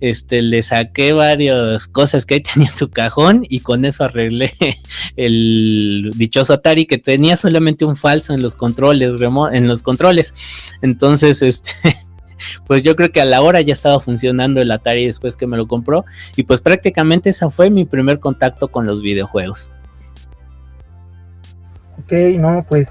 Este, 0.01 0.41
le 0.41 0.63
saqué 0.63 1.13
varias 1.13 1.87
cosas 1.87 2.27
que 2.27 2.41
tenía 2.55 2.69
en 2.69 2.75
su 2.75 2.91
cajón 2.91 3.47
y 3.49 3.61
con 3.61 3.85
eso 3.85 4.05
arreglé 4.05 4.53
el 5.17 6.11
dichoso 6.17 6.53
Atari 6.53 6.87
que 6.87 6.99
tenía 6.99 7.37
solamente 7.37 7.85
un 7.85 7.97
falso 7.97 8.35
en 8.35 8.43
los 8.43 8.57
controles, 8.57 9.15
en 9.53 9.69
los 9.69 9.83
controles. 9.83 10.35
Entonces, 10.83 11.41
este 11.41 11.73
pues 12.67 12.83
yo 12.83 12.95
creo 12.95 13.11
que 13.11 13.23
a 13.23 13.27
la 13.27 13.41
hora 13.41 13.63
ya 13.63 13.73
estaba 13.73 14.01
funcionando 14.01 14.61
el 14.61 14.71
Atari 14.71 15.07
después 15.07 15.39
que 15.39 15.47
me 15.47 15.57
lo 15.57 15.67
compró 15.67 16.05
y 16.37 16.43
pues 16.43 16.61
prácticamente 16.61 17.31
ese 17.31 17.49
fue 17.49 17.71
mi 17.71 17.87
primer 17.87 18.21
contacto 18.21 18.69
con 18.69 18.87
los 18.87 19.01
videojuegos 19.01 19.71
no, 22.39 22.65
pues, 22.69 22.89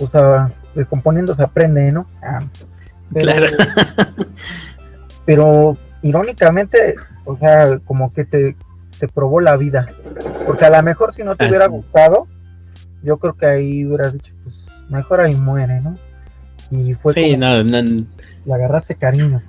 o 0.00 0.06
sea, 0.06 0.52
descomponiendo 0.74 1.34
se 1.34 1.42
aprende, 1.42 1.92
¿no? 1.92 2.06
Ah, 2.22 2.42
pero, 3.12 3.26
claro. 3.26 3.46
pero 5.24 5.76
irónicamente, 6.02 6.96
o 7.24 7.36
sea, 7.36 7.78
como 7.80 8.12
que 8.12 8.24
te, 8.24 8.56
te 8.98 9.08
probó 9.08 9.40
la 9.40 9.56
vida. 9.56 9.88
Porque 10.46 10.64
a 10.64 10.70
lo 10.70 10.82
mejor 10.82 11.12
si 11.12 11.22
no 11.22 11.36
te 11.36 11.48
hubiera 11.48 11.66
gustado, 11.66 12.26
yo 13.02 13.18
creo 13.18 13.34
que 13.34 13.46
ahí 13.46 13.84
hubieras 13.86 14.12
dicho, 14.12 14.32
pues 14.42 14.68
mejor 14.88 15.20
ahí 15.20 15.34
muere, 15.34 15.80
¿no? 15.80 15.96
Y 16.70 16.94
fue 16.94 17.12
sí, 17.12 17.36
no, 17.36 17.64
no, 17.64 17.82
le 17.82 18.54
agarraste 18.54 18.94
cariño. 18.94 19.42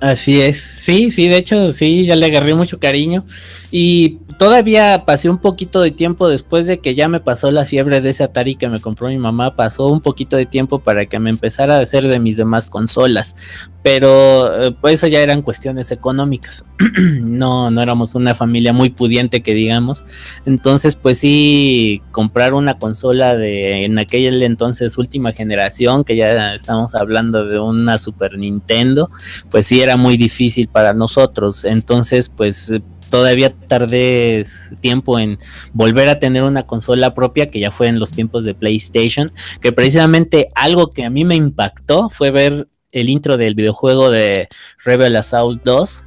Así 0.00 0.40
es, 0.40 0.58
sí, 0.78 1.10
sí, 1.10 1.28
de 1.28 1.36
hecho, 1.36 1.72
sí, 1.72 2.06
ya 2.06 2.16
le 2.16 2.24
agarré 2.24 2.54
mucho 2.54 2.80
cariño. 2.80 3.26
Y 3.70 4.18
todavía 4.38 5.04
pasé 5.06 5.28
un 5.28 5.38
poquito 5.38 5.80
de 5.82 5.90
tiempo 5.90 6.26
después 6.28 6.66
de 6.66 6.78
que 6.80 6.94
ya 6.94 7.08
me 7.08 7.20
pasó 7.20 7.50
la 7.50 7.66
fiebre 7.66 8.00
de 8.00 8.10
ese 8.10 8.24
Atari 8.24 8.56
que 8.56 8.68
me 8.68 8.80
compró 8.80 9.08
mi 9.08 9.18
mamá, 9.18 9.54
pasó 9.54 9.86
un 9.88 10.00
poquito 10.00 10.36
de 10.36 10.46
tiempo 10.46 10.80
para 10.80 11.04
que 11.06 11.18
me 11.18 11.30
empezara 11.30 11.76
a 11.76 11.80
hacer 11.80 12.08
de 12.08 12.18
mis 12.18 12.38
demás 12.38 12.66
consolas. 12.66 13.68
Pero 13.82 14.66
eh, 14.66 14.76
pues 14.80 14.94
eso 14.94 15.06
ya 15.06 15.20
eran 15.20 15.42
cuestiones 15.42 15.90
económicas. 15.90 16.66
no, 17.20 17.70
no 17.70 17.82
éramos 17.82 18.14
una 18.14 18.34
familia 18.34 18.72
muy 18.72 18.90
pudiente 18.90 19.42
que 19.42 19.54
digamos. 19.54 20.04
Entonces, 20.46 20.96
pues 20.96 21.18
sí, 21.18 22.02
comprar 22.10 22.54
una 22.54 22.78
consola 22.78 23.36
de 23.36 23.84
en 23.84 23.98
aquel 23.98 24.42
entonces 24.42 24.98
última 24.98 25.32
generación, 25.32 26.04
que 26.04 26.16
ya 26.16 26.54
estamos 26.54 26.94
hablando 26.94 27.46
de 27.46 27.60
una 27.60 27.98
Super 27.98 28.36
Nintendo, 28.36 29.10
pues 29.50 29.66
sí 29.66 29.80
era 29.80 29.89
muy 29.96 30.16
difícil 30.16 30.68
para 30.68 30.94
nosotros. 30.94 31.64
Entonces, 31.64 32.28
pues 32.28 32.80
todavía 33.10 33.50
tardé 33.50 34.42
tiempo 34.80 35.18
en 35.18 35.38
volver 35.72 36.08
a 36.08 36.18
tener 36.18 36.44
una 36.44 36.62
consola 36.62 37.12
propia, 37.12 37.50
que 37.50 37.60
ya 37.60 37.70
fue 37.70 37.88
en 37.88 37.98
los 37.98 38.12
tiempos 38.12 38.44
de 38.44 38.54
PlayStation, 38.54 39.30
que 39.60 39.72
precisamente 39.72 40.48
algo 40.54 40.90
que 40.90 41.04
a 41.04 41.10
mí 41.10 41.24
me 41.24 41.34
impactó 41.34 42.08
fue 42.08 42.30
ver 42.30 42.66
el 42.92 43.08
intro 43.08 43.36
del 43.36 43.54
videojuego 43.54 44.10
de 44.10 44.48
Rebel 44.82 45.16
Assault 45.16 45.62
2, 45.64 46.04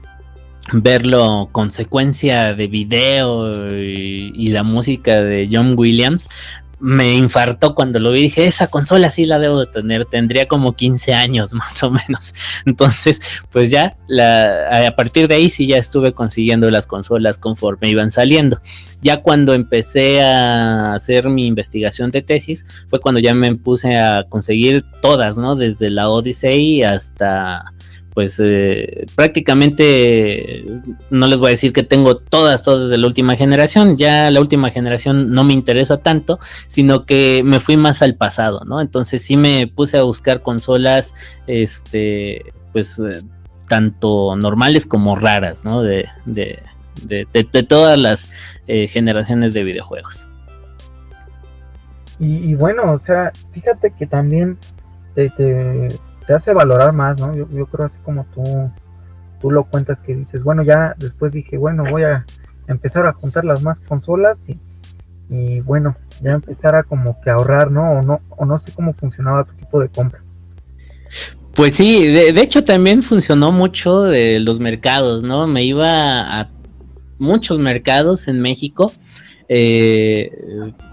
verlo 0.72 1.50
con 1.52 1.72
secuencia 1.72 2.54
de 2.56 2.68
video 2.68 3.54
y, 3.76 4.50
la 4.50 4.64
música 4.64 5.22
de 5.22 5.50
John 5.52 5.74
Williams, 5.78 6.30
me 6.84 7.16
infartó 7.16 7.76
cuando 7.76 7.98
lo 7.98 8.12
vi. 8.12 8.24
Dije, 8.24 8.46
esa 8.46 8.68
consola 8.68 9.10
sí 9.10 9.26
la 9.26 9.40
debo 9.40 9.62
de 9.62 9.68
tener. 9.68 10.06
Tendría 10.06 10.50
como 10.50 10.76
15 10.76 11.14
años 11.14 11.54
más 11.54 11.82
o 11.82 11.90
menos. 11.90 12.36
Entonces, 12.66 13.42
pues 13.52 13.72
ya, 13.72 13.96
la, 14.08 14.86
a 14.86 14.96
partir 14.96 15.30
de 15.30 15.36
ahí 15.36 15.50
sí 15.50 15.66
ya 15.66 15.78
estuve 15.78 16.12
consiguiendo 16.12 16.70
las 16.70 16.86
consolas 16.86 17.38
conforme 17.38 17.90
iban 17.90 18.12
saliendo. 18.12 18.60
Ya 19.02 19.22
cuando 19.22 19.54
empecé 19.54 20.22
a 20.22 20.94
hacer 20.94 21.30
mi 21.30 21.48
investigación 21.48 22.12
de 22.12 22.22
tesis, 22.22 22.66
fue 22.90 23.00
cuando 23.00 23.22
ya 23.22 23.34
me 23.34 23.56
puse 23.56 23.98
a 23.98 24.26
conseguir 24.28 24.84
todas, 25.02 25.38
¿no? 25.38 25.56
Desde 25.56 25.90
la 25.90 26.10
Odyssey 26.10 26.84
hasta 26.84 27.73
pues 28.14 28.40
eh, 28.44 29.06
prácticamente 29.16 30.66
no 31.10 31.28
les 31.28 31.40
voy 31.40 31.48
a 31.48 31.50
decir 31.52 31.74
que 31.74 31.84
tengo 31.84 32.18
todas, 32.18 32.64
todas 32.64 32.90
de 32.90 32.98
la 32.98 33.08
última 33.08 33.36
generación, 33.36 33.98
ya 33.98 34.30
la 34.30 34.40
última 34.40 34.70
generación 34.70 35.32
no 35.32 35.44
me 35.44 35.54
interesa 35.54 35.98
tanto, 35.98 36.40
sino 36.68 37.06
que 37.06 37.42
me 37.44 37.60
fui 37.60 37.78
más 37.78 38.02
al 38.02 38.16
pasado, 38.16 38.62
¿no? 38.66 38.82
Entonces 38.82 39.24
sí 39.24 39.36
me 39.38 39.68
puse 39.68 39.98
a 39.98 40.04
buscar 40.04 40.42
consolas, 40.42 41.14
este, 41.48 42.54
pues 42.72 43.00
eh, 43.00 43.24
tanto 43.68 44.36
normales 44.36 44.86
como 44.86 45.16
raras, 45.16 45.66
¿no? 45.66 45.82
De, 45.82 46.08
de, 46.26 46.60
de, 47.02 47.28
de 47.32 47.64
todas 47.64 47.98
las 47.98 48.30
eh, 48.68 48.88
generaciones 48.88 49.54
de 49.54 49.64
videojuegos. 49.64 50.28
Y, 52.20 52.54
bueno, 52.54 52.92
o 52.92 53.00
sea, 53.00 53.34
fíjate 53.52 53.92
que 53.92 54.06
también 54.06 54.58
te, 55.16 55.30
te 55.32 55.90
te 56.26 56.34
hace 56.34 56.54
valorar 56.54 56.94
más, 56.94 57.20
¿no? 57.20 57.36
Yo, 57.36 57.66
creo 57.68 57.86
así 57.86 57.98
como 58.04 58.26
tú, 58.34 58.44
tú 59.42 59.52
lo 59.52 59.66
cuentas 59.66 60.00
que 60.00 60.16
dices, 60.16 60.44
bueno, 60.44 60.64
ya 60.64 60.96
después 60.98 61.32
dije, 61.32 61.58
bueno, 61.58 61.84
voy 61.90 62.04
a 62.04 62.26
empezar 62.68 63.06
a 63.06 63.14
juntar 63.14 63.46
las 63.46 63.62
más 63.62 63.80
consolas 63.82 64.44
y, 64.48 64.60
y 65.30 65.62
bueno, 65.62 65.96
ya 66.22 66.32
empezar 66.34 66.76
a 66.76 66.84
como 66.84 67.20
que 67.22 67.30
ahorrar, 67.30 67.72
¿no? 67.72 68.00
O 68.00 68.02
no, 68.02 68.22
o 68.30 68.46
no 68.46 68.58
sé 68.58 68.72
cómo 68.74 68.94
funcionaba 68.94 69.44
tu 69.44 69.54
tipo 69.54 69.80
de 69.80 69.90
compra. 69.90 70.22
Pues 71.54 71.76
sí, 71.76 72.08
de, 72.08 72.34
de, 72.34 72.42
hecho 72.42 72.64
también 72.64 73.04
funcionó 73.04 73.52
mucho 73.52 74.02
de 74.02 74.40
los 74.40 74.60
mercados, 74.60 75.24
¿no? 75.24 75.46
Me 75.46 75.64
iba 75.64 76.40
a 76.40 76.50
muchos 77.20 77.60
mercados 77.60 78.28
en 78.28 78.42
México 78.42 78.92
eh, 79.56 80.32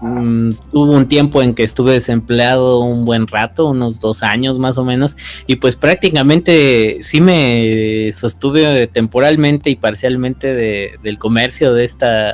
mm, 0.01 0.51
hubo 0.71 0.91
un 0.91 1.07
tiempo 1.07 1.41
en 1.41 1.55
que 1.55 1.63
estuve 1.63 1.93
desempleado 1.93 2.81
un 2.81 3.05
buen 3.05 3.25
rato, 3.25 3.65
unos 3.65 3.99
dos 3.99 4.21
años 4.21 4.59
más 4.59 4.77
o 4.77 4.85
menos, 4.85 5.17
y 5.47 5.55
pues 5.55 5.77
prácticamente 5.77 6.99
sí 7.01 7.21
me 7.21 8.11
sostuve 8.13 8.85
temporalmente 8.85 9.71
y 9.71 9.75
parcialmente 9.75 10.53
de, 10.53 10.99
del 11.01 11.17
comercio 11.17 11.73
de 11.73 11.85
esta, 11.85 12.33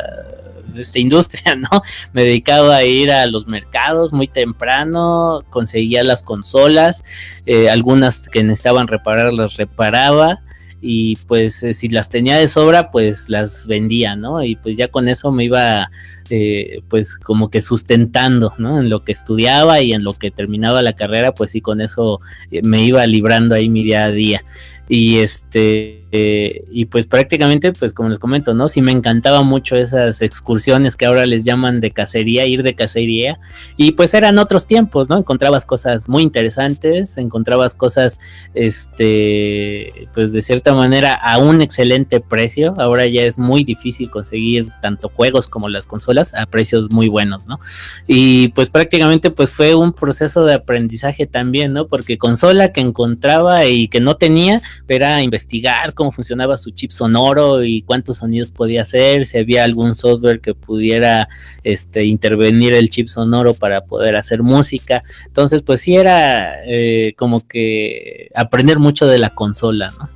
de 0.73 0.81
esta 0.81 0.99
industria, 0.99 1.55
¿no? 1.71 1.81
Me 2.11 2.23
dedicaba 2.23 2.75
a 2.75 2.83
ir 2.83 3.09
a 3.09 3.25
los 3.27 3.47
mercados 3.47 4.11
muy 4.11 4.27
temprano, 4.27 5.45
conseguía 5.49 6.03
las 6.03 6.23
consolas, 6.23 7.05
eh, 7.45 7.69
algunas 7.69 8.27
que 8.27 8.43
necesitaban 8.43 8.89
reparar 8.89 9.31
las 9.31 9.55
reparaba 9.55 10.39
y 10.81 11.15
pues 11.27 11.63
eh, 11.63 11.73
si 11.73 11.89
las 11.89 12.09
tenía 12.09 12.37
de 12.37 12.47
sobra 12.47 12.91
pues 12.91 13.29
las 13.29 13.67
vendía, 13.67 14.15
¿no? 14.15 14.43
Y 14.43 14.55
pues 14.55 14.77
ya 14.77 14.87
con 14.89 15.07
eso 15.07 15.31
me 15.31 15.45
iba 15.45 15.89
eh, 16.29 16.81
pues 16.89 17.17
como 17.17 17.49
que 17.49 17.61
sustentando, 17.61 18.53
¿no? 18.57 18.79
En 18.79 18.89
lo 18.89 19.03
que 19.03 19.11
estudiaba 19.11 19.81
y 19.81 19.93
en 19.93 20.03
lo 20.03 20.13
que 20.13 20.31
terminaba 20.31 20.81
la 20.81 20.93
carrera 20.93 21.33
pues 21.33 21.51
sí 21.51 21.61
con 21.61 21.81
eso 21.81 22.19
eh, 22.51 22.61
me 22.63 22.83
iba 22.83 23.05
librando 23.07 23.55
ahí 23.55 23.69
mi 23.69 23.83
día 23.83 24.05
a 24.05 24.11
día. 24.11 24.43
Y 24.89 25.17
este 25.17 26.05
eh, 26.13 26.63
y 26.71 26.85
pues 26.85 27.05
prácticamente 27.05 27.73
pues 27.73 27.93
como 27.93 28.07
les 28.07 28.17
comento 28.17 28.53
no 28.53 28.69
sí 28.69 28.81
me 28.81 28.93
encantaba 28.93 29.43
mucho 29.43 29.75
esas 29.75 30.21
excursiones 30.21 30.95
que 30.95 31.05
ahora 31.05 31.25
les 31.25 31.43
llaman 31.43 31.81
de 31.81 31.91
cacería 31.91 32.45
ir 32.45 32.63
de 32.63 32.75
cacería. 32.75 33.39
Y 33.75 33.91
pues 33.91 34.13
eran 34.13 34.39
otros 34.39 34.67
tiempos 34.67 35.09
no 35.09 35.17
encontrabas 35.17 35.65
cosas 35.65 36.07
muy 36.07 36.23
interesantes 36.23 37.17
encontrabas 37.17 37.75
cosas 37.75 38.19
este 38.53 40.07
pues 40.13 40.31
de 40.31 40.41
cierta 40.41 40.73
manera 40.73 41.13
a 41.13 41.37
un 41.37 41.61
excelente 41.61 42.21
precio. 42.21 42.75
Ahora 42.79 43.05
ya 43.07 43.23
es 43.23 43.37
muy 43.37 43.65
difícil 43.65 44.09
conseguir 44.09 44.69
tanto 44.81 45.09
juegos 45.09 45.49
como 45.49 45.67
las 45.67 45.87
consolas 45.87 46.16
a 46.19 46.45
precios 46.45 46.91
muy 46.91 47.07
buenos 47.07 47.47
no 47.47 47.59
y 48.07 48.49
pues 48.49 48.69
prácticamente 48.69 49.31
pues 49.31 49.51
fue 49.51 49.75
un 49.75 49.93
proceso 49.93 50.45
de 50.45 50.55
aprendizaje 50.55 51.25
también 51.25 51.73
no 51.73 51.87
porque 51.87 52.17
consola 52.17 52.73
que 52.73 52.81
encontraba 52.81 53.65
y 53.65 53.87
que 53.87 53.99
no 53.99 54.17
tenía 54.17 54.61
era 54.97 55.21
investigar 55.21 55.93
cómo 55.93 56.11
funcionaba 56.11 56.57
su 56.57 56.71
chip 56.71 56.91
sonoro 56.91 57.63
y 57.63 57.81
cuántos 57.81 58.17
sonidos 58.17 58.51
podía 58.51 58.81
hacer, 58.81 59.25
si 59.25 59.37
había 59.37 59.63
algún 59.63 59.93
software 59.93 60.39
que 60.41 60.53
pudiera 60.53 61.27
este, 61.63 62.03
intervenir 62.05 62.73
el 62.73 62.89
chip 62.89 63.07
sonoro 63.07 63.53
para 63.53 63.81
poder 63.81 64.15
hacer 64.15 64.43
música. 64.43 65.03
Entonces, 65.25 65.61
pues 65.61 65.81
sí 65.81 65.95
era 65.95 66.63
eh, 66.65 67.13
como 67.17 67.47
que 67.47 68.29
aprender 68.35 68.79
mucho 68.79 69.07
de 69.07 69.19
la 69.19 69.29
consola, 69.29 69.91
¿no? 69.99 70.09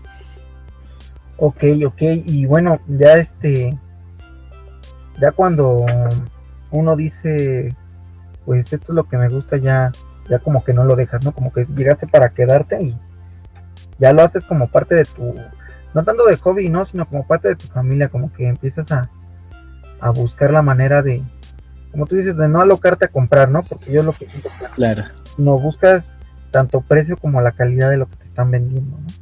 Ok, 1.38 1.64
ok, 1.86 2.02
y 2.26 2.46
bueno, 2.46 2.80
ya 2.88 3.14
este, 3.14 3.76
ya 5.22 5.32
cuando 5.32 5.86
uno 6.72 6.96
dice, 6.96 7.76
pues 8.46 8.74
esto 8.74 8.92
es 8.92 8.96
lo 8.96 9.04
que 9.08 9.18
me 9.18 9.30
gusta, 9.30 9.58
ya, 9.58 9.92
ya 10.28 10.40
como 10.40 10.64
que 10.64 10.74
no 10.74 10.84
lo 10.84 10.96
dejas, 10.96 11.24
¿no? 11.24 11.32
Como 11.32 11.54
que 11.54 11.66
llegaste 11.66 12.08
para 12.08 12.30
quedarte 12.30 12.82
y 12.82 12.98
ya 14.00 14.14
lo 14.14 14.24
haces 14.24 14.46
como 14.46 14.68
parte 14.68 14.96
de 14.96 15.06
tu, 15.06 15.36
no 15.94 16.04
tanto 16.04 16.26
de 16.26 16.38
hobby, 16.38 16.70
¿no? 16.70 16.86
Sino 16.86 17.08
como 17.08 17.28
parte 17.28 17.50
de 17.50 17.56
tu 17.56 17.68
familia, 17.68 18.10
como 18.10 18.34
que 18.34 18.48
empiezas 18.48 18.92
a, 18.92 19.12
a 20.00 20.10
buscar 20.10 20.52
la 20.52 20.64
manera 20.64 21.04
de, 21.04 21.24
como 21.92 22.08
tú 22.08 22.16
dices, 22.16 22.36
de 22.36 22.48
no 22.48 22.60
alocarte 22.60 23.06
a 23.06 23.10
comprar, 23.10 23.50
¿no? 23.50 23.62
Porque 23.62 23.92
yo 23.92 24.02
lo 24.02 24.14
que 24.14 24.28
claro. 24.74 25.04
no 25.38 25.60
buscas 25.60 26.18
tanto 26.50 26.82
precio 26.82 27.16
como 27.16 27.42
la 27.42 27.52
calidad 27.52 27.92
de 27.92 27.98
lo 27.98 28.08
que 28.08 28.16
te 28.16 28.26
están 28.26 28.50
vendiendo, 28.50 28.98
¿no? 28.98 29.21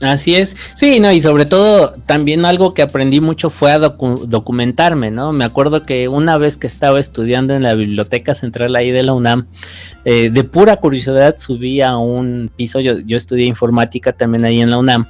Así 0.00 0.36
es, 0.36 0.56
sí, 0.74 1.00
no, 1.00 1.10
y 1.10 1.20
sobre 1.20 1.44
todo 1.44 1.94
también 2.06 2.44
algo 2.44 2.72
que 2.72 2.82
aprendí 2.82 3.20
mucho 3.20 3.50
fue 3.50 3.72
a 3.72 3.80
docu 3.80 4.26
documentarme, 4.28 5.10
¿no? 5.10 5.32
Me 5.32 5.44
acuerdo 5.44 5.84
que 5.84 6.06
una 6.06 6.38
vez 6.38 6.56
que 6.56 6.68
estaba 6.68 7.00
estudiando 7.00 7.54
en 7.54 7.64
la 7.64 7.74
biblioteca 7.74 8.34
central 8.34 8.76
ahí 8.76 8.92
de 8.92 9.02
la 9.02 9.12
UNAM, 9.12 9.48
eh, 10.04 10.30
de 10.30 10.44
pura 10.44 10.76
curiosidad 10.76 11.36
subí 11.36 11.80
a 11.80 11.96
un 11.96 12.48
piso, 12.54 12.78
yo, 12.78 12.98
yo 13.00 13.16
estudié 13.16 13.46
informática 13.46 14.12
también 14.12 14.44
ahí 14.44 14.60
en 14.60 14.70
la 14.70 14.78
UNAM, 14.78 15.08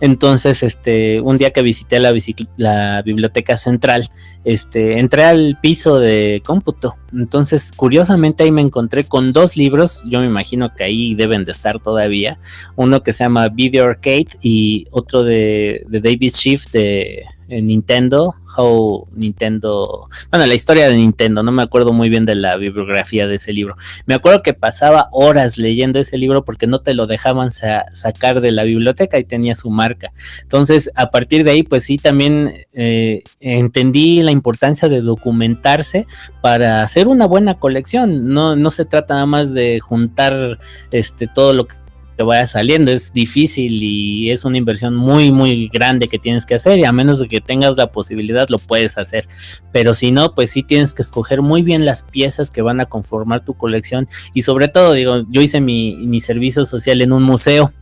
entonces, 0.00 0.62
este, 0.62 1.20
un 1.20 1.38
día 1.38 1.50
que 1.50 1.62
visité 1.62 1.98
la, 1.98 2.14
la, 2.56 3.02
biblioteca 3.02 3.58
central, 3.58 4.08
este, 4.44 5.00
entré 5.00 5.24
al 5.24 5.58
piso 5.60 5.98
de 5.98 6.42
cómputo. 6.44 6.96
Entonces, 7.12 7.72
curiosamente 7.74 8.44
ahí 8.44 8.52
me 8.52 8.60
encontré 8.60 9.04
con 9.04 9.32
dos 9.32 9.56
libros, 9.56 10.02
yo 10.06 10.20
me 10.20 10.26
imagino 10.26 10.74
que 10.74 10.84
ahí 10.84 11.14
deben 11.14 11.44
de 11.44 11.52
estar 11.52 11.80
todavía. 11.80 12.38
Uno 12.76 13.02
que 13.02 13.12
se 13.12 13.24
llama 13.24 13.48
Video 13.48 13.84
Arcade 13.84 14.26
y 14.42 14.86
otro 14.90 15.22
de, 15.22 15.84
de 15.88 16.00
David 16.00 16.32
Schiff 16.32 16.70
de 16.70 17.24
Nintendo, 17.48 18.34
How 18.56 19.08
Nintendo, 19.14 20.08
bueno, 20.30 20.46
la 20.46 20.54
historia 20.54 20.88
de 20.88 20.96
Nintendo, 20.96 21.42
no 21.42 21.52
me 21.52 21.62
acuerdo 21.62 21.92
muy 21.92 22.08
bien 22.08 22.24
de 22.24 22.34
la 22.34 22.56
bibliografía 22.56 23.26
de 23.26 23.36
ese 23.36 23.52
libro. 23.52 23.76
Me 24.06 24.14
acuerdo 24.14 24.42
que 24.42 24.54
pasaba 24.54 25.08
horas 25.12 25.58
leyendo 25.58 25.98
ese 25.98 26.18
libro 26.18 26.44
porque 26.44 26.66
no 26.66 26.80
te 26.80 26.94
lo 26.94 27.06
dejaban 27.06 27.50
sa 27.50 27.86
sacar 27.92 28.40
de 28.40 28.52
la 28.52 28.64
biblioteca 28.64 29.18
y 29.18 29.24
tenía 29.24 29.54
su 29.54 29.70
marca. 29.70 30.12
Entonces, 30.42 30.90
a 30.94 31.10
partir 31.10 31.44
de 31.44 31.52
ahí, 31.52 31.62
pues 31.62 31.84
sí, 31.84 31.98
también 31.98 32.52
eh, 32.74 33.22
entendí 33.40 34.22
la 34.22 34.30
importancia 34.30 34.88
de 34.88 35.00
documentarse 35.00 36.06
para 36.40 36.82
hacer 36.82 37.08
una 37.08 37.26
buena 37.26 37.58
colección. 37.58 38.32
No, 38.32 38.56
no 38.56 38.70
se 38.70 38.84
trata 38.84 39.14
nada 39.14 39.26
más 39.26 39.54
de 39.54 39.80
juntar 39.80 40.58
este 40.90 41.26
todo 41.26 41.52
lo 41.52 41.66
que 41.66 41.77
vaya 42.22 42.46
saliendo. 42.46 42.90
Es 42.90 43.12
difícil 43.12 43.82
y 43.82 44.30
es 44.30 44.44
una 44.44 44.56
inversión 44.56 44.94
muy, 44.94 45.32
muy 45.32 45.68
grande 45.68 46.08
que 46.08 46.18
tienes 46.18 46.46
que 46.46 46.54
hacer 46.54 46.78
y 46.78 46.84
a 46.84 46.92
menos 46.92 47.18
de 47.18 47.28
que 47.28 47.40
tengas 47.40 47.76
la 47.76 47.92
posibilidad 47.92 48.48
lo 48.48 48.58
puedes 48.58 48.98
hacer. 48.98 49.28
Pero 49.72 49.94
si 49.94 50.12
no, 50.12 50.34
pues 50.34 50.50
sí 50.50 50.62
tienes 50.62 50.94
que 50.94 51.02
escoger 51.02 51.42
muy 51.42 51.62
bien 51.62 51.84
las 51.84 52.02
piezas 52.02 52.50
que 52.50 52.62
van 52.62 52.80
a 52.80 52.86
conformar 52.86 53.44
tu 53.44 53.54
colección 53.54 54.08
y 54.34 54.42
sobre 54.42 54.68
todo, 54.68 54.92
digo, 54.92 55.24
yo 55.28 55.40
hice 55.40 55.60
mi, 55.60 55.96
mi 55.96 56.20
servicio 56.20 56.64
social 56.64 57.00
en 57.00 57.12
un 57.12 57.22
museo 57.22 57.72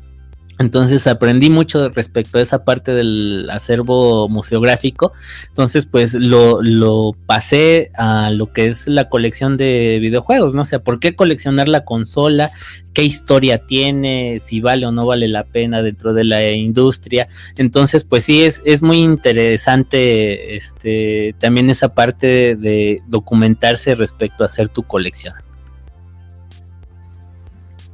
entonces 0.59 1.07
aprendí 1.07 1.51
mucho 1.51 1.91
respecto 1.91 2.39
a 2.39 2.43
esa 2.43 2.65
parte 2.65 2.93
del 2.93 3.49
acervo 3.51 4.27
museográfico. 4.29 5.13
Entonces, 5.49 5.85
pues 5.85 6.15
lo, 6.15 6.63
lo, 6.63 7.15
pasé 7.27 7.91
a 7.95 8.31
lo 8.31 8.53
que 8.53 8.67
es 8.67 8.89
la 8.89 9.11
colección 9.11 9.59
de 9.59 9.99
videojuegos, 10.01 10.55
¿no? 10.55 10.63
O 10.63 10.65
sea, 10.65 10.79
¿por 10.79 10.99
qué 10.99 11.15
coleccionar 11.15 11.69
la 11.69 11.85
consola? 11.85 12.51
¿Qué 12.95 13.03
historia 13.03 13.67
tiene? 13.67 14.39
Si 14.41 14.61
vale 14.61 14.87
o 14.87 14.93
no 14.93 15.05
vale 15.05 15.29
la 15.29 15.45
pena 15.45 15.83
dentro 15.83 16.15
de 16.15 16.25
la 16.25 16.51
industria. 16.51 17.29
Entonces, 17.59 18.05
pues 18.05 18.25
sí, 18.25 18.43
es, 18.43 18.63
es 18.65 18.81
muy 18.81 18.99
interesante 18.99 20.57
este, 20.57 21.35
también 21.39 21.69
esa 21.69 21.95
parte 21.95 22.57
de 22.57 23.03
documentarse 23.09 23.95
respecto 23.95 24.43
a 24.43 24.47
hacer 24.47 24.71
tu 24.71 24.85
colección. 24.85 25.35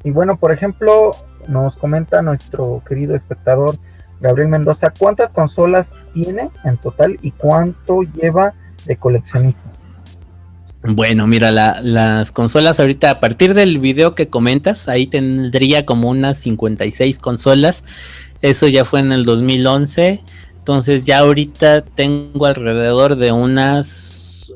Y 0.05 0.11
bueno, 0.11 0.37
por 0.37 0.53
ejemplo, 0.53 1.17
nos 1.49 1.77
comenta 1.77 2.23
nuestro 2.23 2.83
querido 2.87 3.15
espectador 3.15 3.79
Gabriel 4.23 4.49
Mendoza, 4.49 4.93
¿cuántas 4.97 5.33
consolas 5.33 5.89
tiene 6.15 6.51
en 6.65 6.77
total 6.79 7.19
y 7.23 7.33
cuánto 7.33 8.03
lleva 8.03 8.55
de 8.87 8.97
coleccionista? 8.97 9.61
Bueno, 10.85 11.27
mira, 11.27 11.51
las 11.51 12.33
consolas 12.33 12.81
ahorita, 12.81 13.11
a 13.11 13.21
partir 13.21 13.55
del 13.55 13.79
video 13.79 14.15
que 14.15 14.29
comentas, 14.29 14.89
ahí 14.89 15.07
tendría 15.07 15.87
como 15.87 16.09
unas 16.09 16.39
56 16.39 17.19
consolas. 17.21 17.85
Eso 18.41 18.67
ya 18.67 18.85
fue 18.85 19.01
en 19.01 19.13
el 19.13 19.25
2011. 19.25 20.21
Entonces 20.57 21.05
ya 21.05 21.19
ahorita 21.19 21.85
tengo 21.85 22.47
alrededor 22.47 23.17
de 23.17 23.31
unas 23.33 24.55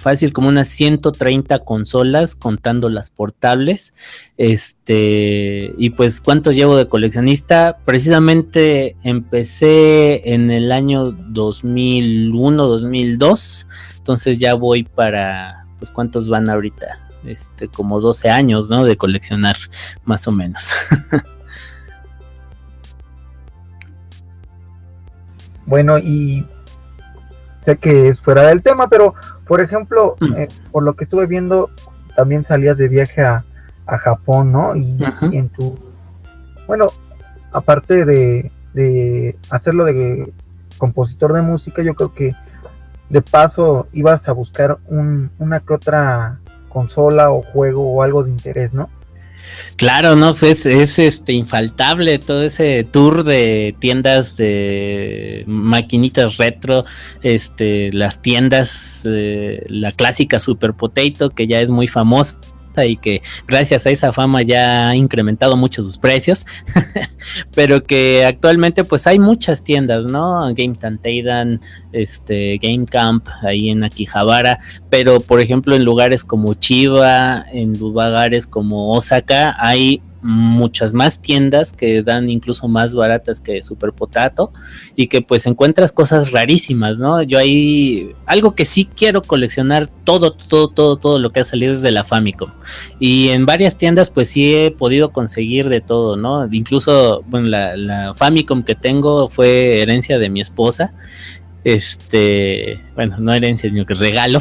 fácil 0.00 0.32
como 0.32 0.48
unas 0.48 0.68
130 0.68 1.60
consolas 1.60 2.34
contando 2.34 2.88
las 2.88 3.10
portables. 3.10 3.94
Este, 4.36 5.72
y 5.78 5.90
pues 5.90 6.20
cuánto 6.20 6.52
llevo 6.52 6.76
de 6.76 6.88
coleccionista? 6.88 7.78
Precisamente 7.84 8.96
empecé 9.02 10.32
en 10.32 10.50
el 10.50 10.72
año 10.72 11.12
2001, 11.12 12.66
2002. 12.66 13.66
Entonces 13.98 14.38
ya 14.38 14.54
voy 14.54 14.84
para 14.84 15.60
pues 15.80 15.90
cuántos 15.90 16.28
van 16.28 16.48
ahorita? 16.48 17.00
Este, 17.24 17.66
como 17.68 18.00
12 18.00 18.30
años, 18.30 18.70
¿no? 18.70 18.84
De 18.84 18.96
coleccionar 18.96 19.56
más 20.04 20.28
o 20.28 20.32
menos. 20.32 20.72
bueno, 25.66 25.98
y 25.98 26.46
sé 27.64 27.78
que 27.78 28.08
es 28.08 28.20
fuera 28.20 28.48
del 28.48 28.62
tema, 28.62 28.88
pero 28.88 29.14
por 29.50 29.60
ejemplo, 29.60 30.14
mm. 30.20 30.34
eh, 30.36 30.48
por 30.70 30.84
lo 30.84 30.94
que 30.94 31.02
estuve 31.02 31.26
viendo, 31.26 31.70
también 32.14 32.44
salías 32.44 32.78
de 32.78 32.86
viaje 32.86 33.20
a, 33.22 33.44
Japón, 33.84 34.52
¿no? 34.52 34.76
Y, 34.76 34.96
en 35.32 35.48
tu, 35.48 35.76
bueno, 36.68 36.86
aparte 37.50 38.04
de, 38.04 38.52
de 38.72 39.36
hacerlo 39.50 39.84
de 39.84 40.32
compositor 40.78 41.32
de 41.32 41.42
música, 41.42 41.82
yo 41.82 41.94
creo 41.94 42.14
que 42.14 42.36
de 43.08 43.22
paso 43.22 43.88
ibas 43.92 44.28
a 44.28 44.32
buscar 44.32 44.78
un, 44.86 45.32
una 45.40 45.58
que 45.58 45.74
otra 45.74 46.38
consola 46.68 47.32
o 47.32 47.42
juego 47.42 47.92
o 47.92 48.04
algo 48.04 48.22
de 48.22 48.30
interés, 48.30 48.72
¿no? 48.72 48.88
Claro, 49.76 50.16
no, 50.16 50.34
pues 50.34 50.66
es, 50.66 50.98
este 50.98 51.32
infaltable 51.32 52.18
todo 52.18 52.42
ese 52.42 52.84
tour 52.84 53.24
de 53.24 53.74
tiendas 53.78 54.36
de 54.36 55.44
maquinitas 55.46 56.36
retro, 56.36 56.84
este, 57.22 57.90
las 57.92 58.20
tiendas, 58.22 59.02
eh, 59.06 59.64
la 59.68 59.92
clásica 59.92 60.38
Super 60.38 60.74
Potato, 60.74 61.30
que 61.30 61.46
ya 61.46 61.60
es 61.60 61.70
muy 61.70 61.88
famosa 61.88 62.38
y 62.86 62.96
que 62.96 63.22
gracias 63.46 63.86
a 63.86 63.90
esa 63.90 64.12
fama 64.12 64.42
ya 64.42 64.88
ha 64.88 64.96
incrementado 64.96 65.56
mucho 65.56 65.82
sus 65.82 65.98
precios, 65.98 66.46
pero 67.54 67.82
que 67.82 68.24
actualmente 68.24 68.84
pues 68.84 69.06
hay 69.06 69.18
muchas 69.18 69.64
tiendas, 69.64 70.06
¿no? 70.06 70.42
Game 70.54 70.74
Tanteidan, 70.74 71.60
este, 71.92 72.58
Game 72.58 72.86
Camp, 72.86 73.26
ahí 73.42 73.70
en 73.70 73.84
Akihabara, 73.84 74.58
pero 74.88 75.20
por 75.20 75.40
ejemplo 75.40 75.74
en 75.74 75.84
lugares 75.84 76.24
como 76.24 76.54
Chiba, 76.54 77.44
en 77.52 77.78
lugares 77.78 78.46
como 78.46 78.92
Osaka, 78.92 79.54
hay 79.58 80.02
muchas 80.22 80.92
más 80.92 81.22
tiendas 81.22 81.72
que 81.72 82.02
dan 82.02 82.28
incluso 82.28 82.68
más 82.68 82.94
baratas 82.94 83.40
que 83.40 83.62
Super 83.62 83.92
Potato 83.92 84.52
y 84.94 85.06
que 85.06 85.22
pues 85.22 85.46
encuentras 85.46 85.92
cosas 85.92 86.32
rarísimas, 86.32 86.98
¿no? 86.98 87.22
Yo 87.22 87.38
ahí 87.38 88.14
algo 88.26 88.54
que 88.54 88.64
sí 88.64 88.84
quiero 88.84 89.22
coleccionar 89.22 89.86
todo, 89.86 90.32
todo, 90.32 90.68
todo, 90.68 90.96
todo 90.96 91.18
lo 91.18 91.30
que 91.30 91.40
ha 91.40 91.44
salido 91.44 91.72
desde 91.72 91.90
la 91.90 92.04
Famicom 92.04 92.50
y 92.98 93.28
en 93.28 93.46
varias 93.46 93.76
tiendas 93.78 94.10
pues 94.10 94.28
sí 94.28 94.54
he 94.54 94.70
podido 94.70 95.10
conseguir 95.10 95.68
de 95.68 95.80
todo, 95.80 96.16
¿no? 96.16 96.46
Incluso, 96.50 97.24
bueno, 97.28 97.48
la, 97.48 97.76
la 97.76 98.14
Famicom 98.14 98.62
que 98.62 98.74
tengo 98.74 99.28
fue 99.28 99.80
herencia 99.80 100.18
de 100.18 100.28
mi 100.28 100.40
esposa 100.40 100.94
este, 101.64 102.80
bueno, 102.94 103.18
no 103.18 103.32
herencia, 103.34 103.68
sino 103.68 103.84
que 103.84 103.94
regalo, 103.94 104.40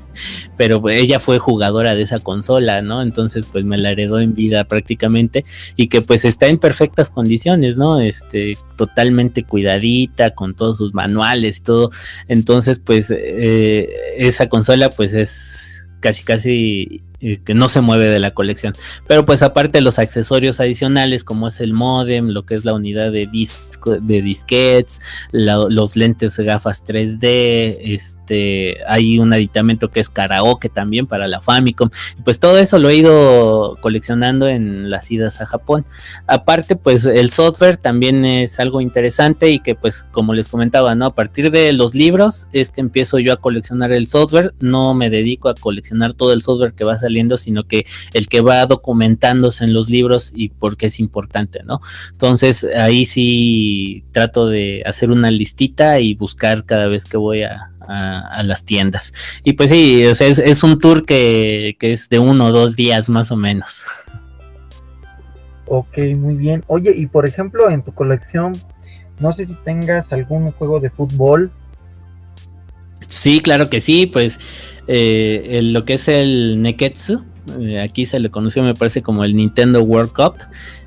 pero 0.56 0.88
ella 0.88 1.18
fue 1.20 1.38
jugadora 1.38 1.94
de 1.94 2.02
esa 2.02 2.20
consola, 2.20 2.80
¿no? 2.82 3.02
Entonces, 3.02 3.46
pues 3.46 3.64
me 3.64 3.76
la 3.76 3.90
heredó 3.90 4.20
en 4.20 4.34
vida 4.34 4.64
prácticamente 4.64 5.44
y 5.76 5.88
que 5.88 6.00
pues 6.00 6.24
está 6.24 6.46
en 6.46 6.58
perfectas 6.58 7.10
condiciones, 7.10 7.76
¿no? 7.76 8.00
Este, 8.00 8.56
totalmente 8.76 9.44
cuidadita, 9.44 10.30
con 10.30 10.54
todos 10.54 10.78
sus 10.78 10.94
manuales 10.94 11.58
y 11.58 11.62
todo. 11.62 11.90
Entonces, 12.28 12.78
pues 12.78 13.10
eh, 13.10 13.88
esa 14.16 14.48
consola 14.48 14.90
pues 14.90 15.14
es 15.14 15.90
casi, 16.00 16.22
casi 16.22 17.02
que 17.44 17.54
no 17.54 17.68
se 17.68 17.80
mueve 17.80 18.08
de 18.08 18.18
la 18.20 18.32
colección. 18.32 18.74
Pero 19.06 19.24
pues 19.24 19.42
aparte 19.42 19.80
los 19.80 19.98
accesorios 19.98 20.60
adicionales 20.60 21.24
como 21.24 21.48
es 21.48 21.60
el 21.60 21.72
modem, 21.72 22.28
lo 22.28 22.44
que 22.44 22.54
es 22.54 22.64
la 22.64 22.74
unidad 22.74 23.12
de 23.12 23.26
disco, 23.26 23.98
de 23.98 24.22
disquets, 24.22 25.00
los 25.32 25.96
lentes 25.96 26.36
gafas 26.38 26.84
3D, 26.84 27.78
este, 27.80 28.76
hay 28.86 29.18
un 29.18 29.32
aditamento 29.32 29.90
que 29.90 30.00
es 30.00 30.10
karaoke 30.10 30.68
también 30.68 31.06
para 31.06 31.26
la 31.26 31.40
Famicom. 31.40 31.90
Pues 32.24 32.40
todo 32.40 32.58
eso 32.58 32.78
lo 32.78 32.90
he 32.90 32.96
ido 32.96 33.78
coleccionando 33.80 34.48
en 34.48 34.90
las 34.90 35.10
idas 35.10 35.40
a 35.40 35.46
Japón. 35.46 35.86
Aparte 36.26 36.76
pues 36.76 37.06
el 37.06 37.30
software 37.30 37.76
también 37.76 38.24
es 38.24 38.60
algo 38.60 38.80
interesante 38.80 39.50
y 39.50 39.60
que 39.60 39.74
pues 39.74 40.08
como 40.12 40.34
les 40.34 40.48
comentaba, 40.48 40.94
¿no? 40.94 41.06
A 41.06 41.14
partir 41.14 41.50
de 41.50 41.72
los 41.72 41.94
libros 41.94 42.48
es 42.52 42.70
que 42.70 42.80
empiezo 42.80 43.18
yo 43.18 43.32
a 43.32 43.36
coleccionar 43.36 43.92
el 43.92 44.06
software, 44.08 44.52
no 44.60 44.94
me 44.94 45.08
dedico 45.10 45.48
a 45.48 45.54
coleccionar 45.54 46.12
todo 46.12 46.32
el 46.32 46.42
software 46.42 46.74
que 46.74 46.84
va 46.84 46.94
a 46.94 46.98
salir 46.98 47.13
sino 47.36 47.64
que 47.64 47.86
el 48.12 48.28
que 48.28 48.40
va 48.40 48.66
documentándose 48.66 49.64
en 49.64 49.72
los 49.72 49.88
libros 49.88 50.32
y 50.34 50.48
porque 50.48 50.86
es 50.86 51.00
importante, 51.00 51.62
¿no? 51.64 51.80
Entonces 52.10 52.66
ahí 52.76 53.04
sí 53.04 54.04
trato 54.12 54.46
de 54.46 54.82
hacer 54.86 55.10
una 55.10 55.30
listita 55.30 56.00
y 56.00 56.14
buscar 56.14 56.64
cada 56.64 56.86
vez 56.86 57.04
que 57.04 57.16
voy 57.16 57.42
a, 57.42 57.70
las 58.42 58.64
tiendas. 58.64 59.12
Y 59.44 59.52
pues 59.52 59.68
sí, 59.68 60.02
es, 60.02 60.62
un 60.62 60.78
tour 60.78 61.04
que, 61.04 61.76
que 61.78 61.92
es 61.92 62.08
de 62.08 62.18
uno 62.18 62.46
o 62.46 62.52
dos 62.52 62.76
días 62.76 63.10
más 63.10 63.30
o 63.30 63.36
menos. 63.36 63.84
Ok, 65.66 65.98
muy 66.16 66.34
bien. 66.34 66.64
Oye, 66.66 66.94
y 66.96 67.06
por 67.06 67.26
ejemplo, 67.26 67.70
en 67.70 67.82
tu 67.82 67.92
colección, 67.92 68.54
no 69.18 69.32
sé 69.32 69.46
si 69.46 69.54
tengas 69.64 70.12
algún 70.12 70.50
juego 70.52 70.80
de 70.80 70.90
fútbol. 70.90 71.50
Sí, 73.08 73.40
claro 73.40 73.70
que 73.70 73.80
sí, 73.80 74.06
pues 74.06 74.38
eh, 74.86 75.60
lo 75.62 75.84
que 75.84 75.94
es 75.94 76.08
el 76.08 76.60
Neketsu. 76.62 77.22
Eh, 77.60 77.80
aquí 77.80 78.06
se 78.06 78.20
le 78.20 78.30
conoció, 78.30 78.62
me 78.62 78.74
parece, 78.74 79.02
como 79.02 79.24
el 79.24 79.36
Nintendo 79.36 79.82
World 79.82 80.12
Cup. 80.12 80.34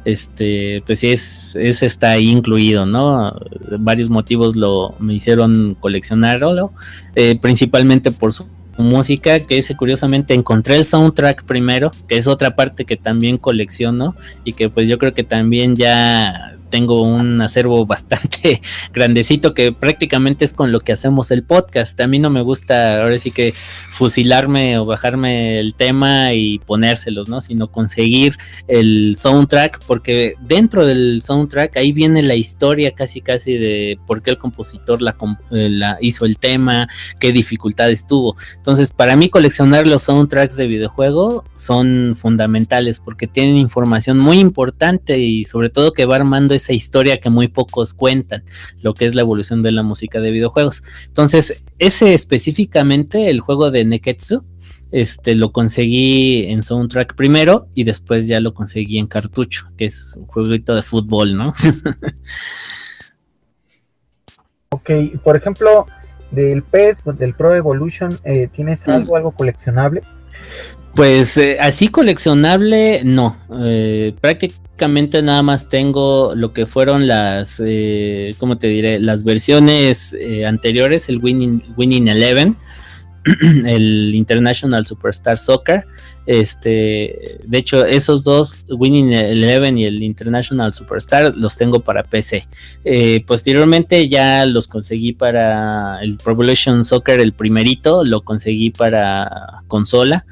Este, 0.06 0.82
pues 0.86 1.00
sí, 1.00 1.10
es, 1.10 1.56
está 1.56 2.12
ahí 2.12 2.30
incluido, 2.30 2.86
¿no? 2.86 3.34
Varios 3.78 4.10
motivos 4.10 4.56
lo 4.56 4.96
me 5.00 5.16
hicieron 5.16 5.76
coleccionarlo, 5.80 6.72
eh, 7.16 7.38
principalmente 7.42 8.12
por 8.12 8.32
su 8.32 8.48
música, 8.78 9.40
que 9.42 9.58
ese 9.58 9.76
curiosamente 9.76 10.34
encontré 10.34 10.78
el 10.78 10.86
soundtrack 10.86 11.44
primero, 11.44 11.92
que 12.08 12.18
es 12.18 12.28
otra 12.28 12.56
parte 12.56 12.86
que 12.86 12.96
también 12.96 13.38
colecciono 13.38 14.16
y 14.44 14.54
que 14.54 14.70
pues 14.70 14.88
yo 14.88 14.98
creo 14.98 15.14
que 15.14 15.24
también 15.24 15.76
ya 15.76 16.57
tengo 16.70 17.02
un 17.02 17.42
acervo 17.42 17.86
bastante 17.88 18.62
grandecito 18.94 19.54
que 19.54 19.72
prácticamente 19.72 20.46
es 20.46 20.54
con 20.54 20.72
lo 20.72 20.80
que 20.80 20.92
hacemos 20.92 21.32
el 21.32 21.44
podcast. 21.44 22.00
A 22.02 22.08
mí 22.08 22.20
no 22.20 22.30
me 22.30 22.42
gusta 22.42 23.02
ahora 23.02 23.18
sí 23.18 23.32
que 23.32 23.54
fusilarme 23.92 24.78
o 24.78 24.86
bajarme 24.86 25.60
el 25.60 25.76
tema 25.76 26.34
y 26.34 26.60
ponérselos, 26.60 27.30
¿no? 27.30 27.42
Sino 27.42 27.72
conseguir 27.72 28.36
el 28.68 29.16
soundtrack, 29.16 29.84
porque 29.86 30.34
dentro 30.42 30.86
del 30.86 31.22
soundtrack 31.22 31.78
ahí 31.78 31.92
viene 31.92 32.22
la 32.22 32.36
historia 32.36 32.92
casi 32.92 33.22
casi 33.22 33.54
de 33.58 34.00
por 34.06 34.22
qué 34.22 34.32
el 34.32 34.38
compositor 34.38 35.02
la, 35.02 35.16
eh, 35.52 35.70
la 35.70 35.98
hizo 36.02 36.26
el 36.26 36.38
tema, 36.38 36.88
qué 37.20 37.32
dificultades 37.32 38.08
tuvo. 38.08 38.36
Entonces, 38.56 38.92
para 38.92 39.16
mí 39.16 39.30
coleccionar 39.30 39.88
los 39.88 40.04
soundtracks 40.04 40.56
de 40.56 40.68
videojuego 40.68 41.44
son 41.56 42.14
fundamentales 42.16 43.00
porque 43.00 43.28
tienen 43.28 43.58
información 43.58 44.18
muy 44.18 44.40
importante 44.40 45.20
y 45.20 45.46
sobre 45.46 45.70
todo 45.70 45.94
que 45.94 46.06
va 46.06 46.16
armando 46.16 46.54
esa 46.58 46.74
historia 46.74 47.20
que 47.20 47.30
muy 47.30 47.48
pocos 47.48 47.94
cuentan, 47.94 48.44
lo 48.82 48.94
que 48.94 49.06
es 49.06 49.16
la 49.16 49.22
evolución 49.22 49.64
de 49.64 49.72
la 49.72 49.84
música 49.84 50.20
de 50.20 50.32
videojuegos. 50.32 50.84
Entonces, 51.06 51.64
ese 51.80 52.14
específicamente, 52.14 53.30
el 53.30 53.40
juego 53.40 53.72
de 53.72 53.86
Neketsu, 53.86 54.44
este 54.92 55.36
lo 55.36 55.52
conseguí 55.52 56.46
en 56.48 56.64
soundtrack 56.64 57.16
primero 57.16 57.68
y 57.74 57.84
después 57.84 58.28
ya 58.28 58.40
lo 58.40 58.54
conseguí 58.54 58.98
en 58.98 59.08
cartucho, 59.08 59.68
que 59.78 59.86
es 59.86 60.16
un 60.18 60.28
jueguito 60.28 60.76
de 60.76 60.82
fútbol, 60.82 61.36
¿no? 61.36 61.52
ok, 64.70 64.90
por 65.24 65.36
ejemplo, 65.36 65.88
del 66.32 66.64
PES, 66.64 67.04
del 67.18 67.34
Pro 67.34 67.54
Evolution, 67.54 68.18
eh, 68.24 68.50
¿tienes 68.52 68.88
mm. 68.88 68.92
algo, 68.92 69.18
algo 69.18 69.32
coleccionable? 69.32 70.04
Pues 70.98 71.38
eh, 71.38 71.58
así 71.60 71.90
coleccionable, 71.90 73.04
no. 73.06 73.38
Eh, 73.62 74.16
prácticamente 74.20 75.22
nada 75.22 75.44
más 75.44 75.70
tengo 75.70 76.34
lo 76.34 76.54
que 76.54 76.66
fueron 76.66 77.08
las, 77.08 77.62
eh, 77.64 78.34
¿cómo 78.40 78.58
te 78.58 78.66
diré? 78.66 79.00
Las 79.00 79.24
versiones 79.24 80.18
anteriores, 80.48 81.08
el 81.08 81.20
Winning, 81.20 81.62
Winning 81.78 82.08
Eleven, 82.08 82.56
el 83.68 84.16
International 84.16 84.88
Superstar 84.88 85.38
Soccer. 85.38 85.86
Este, 86.26 87.40
de 87.46 87.58
hecho, 87.60 87.86
esos 87.86 88.24
dos, 88.24 88.66
Winning 88.68 89.14
Eleven 89.14 89.78
y 89.78 89.86
el 89.86 90.02
International 90.02 90.74
Superstar, 90.74 91.32
los 91.38 91.58
tengo 91.58 91.82
para 91.82 92.02
PC. 92.02 92.48
posteriormente 93.28 94.10
ya 94.10 94.48
los 94.48 94.68
conseguí 94.68 95.14
para 95.14 96.02
el 96.02 96.18
Pro 96.18 96.34
Evolution 96.34 96.84
Soccer, 96.84 97.20
el 97.20 97.34
primerito, 97.34 98.04
lo 98.04 98.24
conseguí 98.24 98.72
para 98.72 99.62
consola 99.68 100.26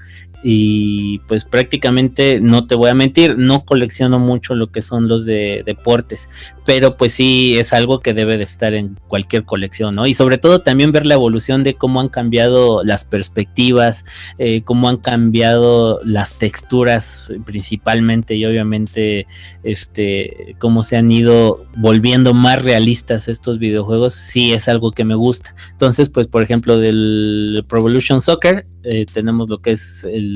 y 0.43 1.19
pues 1.27 1.45
prácticamente 1.45 2.39
no 2.39 2.67
te 2.67 2.75
voy 2.75 2.89
a 2.89 2.93
mentir, 2.93 3.38
no 3.38 3.65
colecciono 3.65 4.19
mucho 4.19 4.55
lo 4.55 4.71
que 4.71 4.81
son 4.81 5.07
los 5.07 5.25
de 5.25 5.63
deportes, 5.65 6.29
pero 6.65 6.97
pues 6.97 7.13
sí 7.13 7.57
es 7.57 7.73
algo 7.73 7.99
que 7.99 8.13
debe 8.13 8.38
de 8.38 8.43
estar 8.43 8.73
en 8.73 8.99
cualquier 9.07 9.43
colección, 9.43 9.95
¿no? 9.95 10.07
Y 10.07 10.13
sobre 10.13 10.38
todo 10.38 10.61
también 10.61 10.91
ver 10.91 11.05
la 11.05 11.15
evolución 11.15 11.63
de 11.63 11.75
cómo 11.75 11.99
han 11.99 12.09
cambiado 12.09 12.83
las 12.83 13.05
perspectivas, 13.05 14.05
eh, 14.38 14.61
cómo 14.63 14.89
han 14.89 14.97
cambiado 14.97 15.99
las 16.03 16.38
texturas 16.38 17.31
principalmente 17.45 18.36
y 18.36 18.45
obviamente 18.45 19.27
este 19.63 20.55
cómo 20.59 20.83
se 20.83 20.97
han 20.97 21.11
ido 21.11 21.65
volviendo 21.75 22.33
más 22.33 22.61
realistas 22.61 23.27
estos 23.27 23.59
videojuegos, 23.59 24.13
sí 24.13 24.53
es 24.53 24.67
algo 24.67 24.91
que 24.91 25.05
me 25.05 25.15
gusta. 25.15 25.55
Entonces, 25.71 26.09
pues 26.09 26.27
por 26.27 26.43
ejemplo 26.43 26.77
del 26.77 27.65
Pro 27.67 27.86
Soccer 27.99 28.67
eh, 28.83 29.05
tenemos 29.11 29.49
lo 29.49 29.61
que 29.61 29.71
es 29.71 30.03
el 30.03 30.34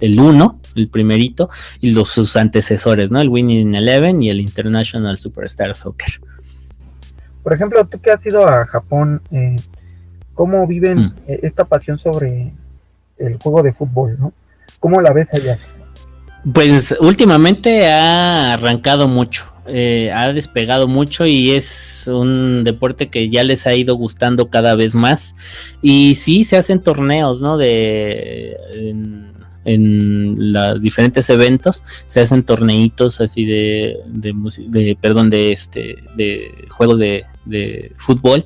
el 0.00 0.20
1, 0.20 0.60
el 0.76 0.88
primerito, 0.88 1.50
y 1.80 1.90
los 1.92 2.10
sus 2.10 2.36
antecesores, 2.36 3.10
¿no? 3.10 3.20
El 3.20 3.28
Winning 3.28 3.74
Eleven 3.74 4.22
y 4.22 4.30
el 4.30 4.40
International 4.40 5.18
Superstar 5.18 5.74
Soccer. 5.74 6.20
Por 7.42 7.54
ejemplo, 7.54 7.86
tú 7.86 8.00
que 8.00 8.10
has 8.10 8.24
ido 8.26 8.46
a 8.46 8.66
Japón, 8.66 9.22
eh, 9.30 9.56
¿cómo 10.34 10.66
viven 10.66 10.98
mm. 10.98 11.14
eh, 11.28 11.40
esta 11.42 11.64
pasión 11.64 11.96
sobre 11.96 12.52
el 13.18 13.36
juego 13.36 13.62
de 13.62 13.72
fútbol, 13.72 14.16
¿no? 14.18 14.32
¿Cómo 14.80 15.00
la 15.00 15.12
ves 15.12 15.32
allá? 15.32 15.58
Pues 16.52 16.94
últimamente 17.00 17.90
ha 17.90 18.52
arrancado 18.52 19.08
mucho, 19.08 19.46
eh, 19.68 20.10
ha 20.14 20.32
despegado 20.32 20.88
mucho 20.88 21.26
y 21.26 21.52
es 21.52 22.08
un 22.12 22.64
deporte 22.64 23.08
que 23.08 23.28
ya 23.30 23.44
les 23.44 23.66
ha 23.66 23.74
ido 23.74 23.94
gustando 23.96 24.48
cada 24.48 24.74
vez 24.74 24.94
más. 24.94 25.34
Y 25.82 26.14
sí, 26.16 26.44
se 26.44 26.56
hacen 26.56 26.80
torneos, 26.80 27.42
¿no? 27.42 27.56
De 27.56 28.56
los 29.66 30.80
diferentes 30.80 31.28
eventos 31.28 31.82
se 32.06 32.20
hacen 32.20 32.44
torneitos 32.44 33.20
así 33.20 33.44
de, 33.44 33.98
de, 34.06 34.96
perdón 35.00 35.28
de 35.28 35.52
este 35.52 35.96
de 36.16 36.66
juegos 36.68 36.98
de, 36.98 37.24
de 37.44 37.92
fútbol. 37.96 38.44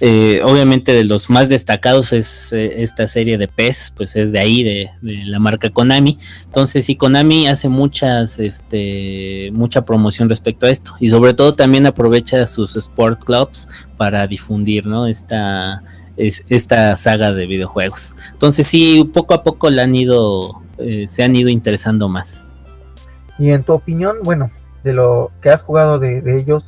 Eh, 0.00 0.40
obviamente 0.44 0.92
de 0.92 1.04
los 1.04 1.28
más 1.28 1.48
destacados 1.48 2.12
es 2.12 2.52
eh, 2.52 2.82
esta 2.82 3.06
serie 3.06 3.36
de 3.36 3.48
PES 3.48 3.92
pues 3.96 4.16
es 4.16 4.32
de 4.32 4.38
ahí 4.38 4.62
de, 4.62 4.90
la 5.02 5.38
marca 5.38 5.70
Konami. 5.70 6.16
Entonces 6.44 6.84
sí 6.84 6.96
Konami 6.96 7.48
hace 7.48 7.68
muchas 7.68 8.38
este 8.38 9.50
mucha 9.52 9.84
promoción 9.84 10.28
respecto 10.28 10.66
a 10.66 10.70
esto. 10.70 10.94
Y 11.00 11.08
sobre 11.08 11.34
todo 11.34 11.54
también 11.54 11.86
aprovecha 11.86 12.46
sus 12.46 12.76
sport 12.76 13.24
clubs 13.24 13.68
para 13.96 14.26
difundir 14.26 14.86
no 14.86 15.06
esta 15.06 15.82
esta 16.16 16.96
saga 16.96 17.32
de 17.32 17.46
videojuegos. 17.46 18.14
Entonces 18.32 18.66
sí, 18.66 19.08
poco 19.12 19.34
a 19.34 19.42
poco 19.42 19.70
le 19.70 19.82
han 19.82 19.94
ido, 19.94 20.62
eh, 20.78 21.06
se 21.08 21.22
han 21.22 21.34
ido 21.34 21.48
interesando 21.48 22.08
más. 22.08 22.44
Y 23.38 23.50
en 23.50 23.62
tu 23.62 23.72
opinión, 23.72 24.16
bueno, 24.22 24.50
de 24.84 24.92
lo 24.92 25.30
que 25.40 25.50
has 25.50 25.62
jugado 25.62 25.98
de, 25.98 26.38
ellos, 26.38 26.64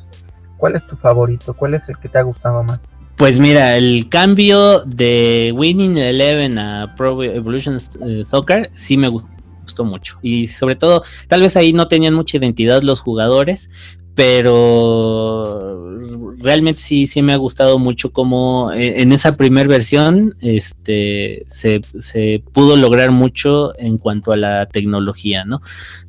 ¿cuál 0.57 0.75
es 0.75 0.85
tu 0.87 0.95
favorito? 0.95 1.53
¿Cuál 1.53 1.75
es 1.75 1.87
el 1.87 1.97
que 1.97 2.09
te 2.09 2.17
ha 2.17 2.23
gustado 2.23 2.63
más? 2.63 2.79
Pues 3.15 3.39
mira, 3.39 3.77
el 3.77 4.09
cambio 4.09 4.79
de 4.81 5.53
Winning 5.55 5.97
Eleven 5.97 6.57
a 6.57 6.95
Pro 6.95 7.21
Evolution 7.21 7.77
eh, 8.01 8.23
Soccer 8.25 8.71
sí 8.73 8.97
me 8.97 9.07
gustó 9.07 9.85
mucho. 9.85 10.17
Y 10.23 10.47
sobre 10.47 10.75
todo, 10.75 11.03
tal 11.27 11.41
vez 11.41 11.55
ahí 11.55 11.73
no 11.73 11.87
tenían 11.87 12.15
mucha 12.15 12.37
identidad 12.37 12.81
los 12.81 13.01
jugadores, 13.01 13.69
pero 14.15 15.73
realmente 16.43 16.81
sí, 16.81 17.07
sí 17.07 17.21
me 17.21 17.33
ha 17.33 17.37
gustado 17.37 17.79
mucho 17.79 18.11
cómo 18.11 18.71
eh, 18.73 19.01
en 19.01 19.11
esa 19.11 19.35
primera 19.37 19.67
versión 19.67 20.35
este, 20.41 21.43
se, 21.47 21.81
pudo 22.51 22.75
lograr 22.75 23.11
mucho 23.11 23.73
en 23.79 23.97
cuanto 23.97 24.33
a 24.33 24.37
la 24.37 24.65
tecnología, 24.67 25.45
¿no? 25.45 25.61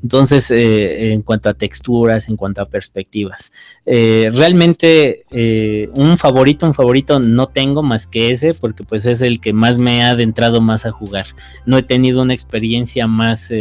Entonces, 0.02 0.50
eh, 0.50 1.12
en 1.12 1.22
cuanto 1.22 1.48
a 1.48 1.54
texturas, 1.54 2.28
en 2.28 2.36
cuanto 2.36 2.60
a 2.60 2.66
perspectivas. 2.66 3.52
Eh, 3.86 4.30
realmente 4.34 5.24
un 5.94 6.18
favorito, 6.18 6.66
un 6.66 6.74
favorito 6.74 7.20
no 7.20 7.48
tengo 7.48 7.82
más 7.82 8.06
que 8.06 8.32
ese, 8.32 8.54
porque 8.54 8.82
pues 8.84 9.06
es 9.06 9.22
el 9.22 9.40
que 9.40 9.52
más 9.52 9.78
me 9.78 10.02
ha 10.02 10.10
adentrado 10.10 10.60
más 10.60 10.84
a 10.84 10.90
jugar. 10.90 11.26
No 11.64 11.78
he 11.78 11.82
tenido 11.82 12.22
una 12.22 12.34
experiencia 12.34 13.06
más, 13.06 13.52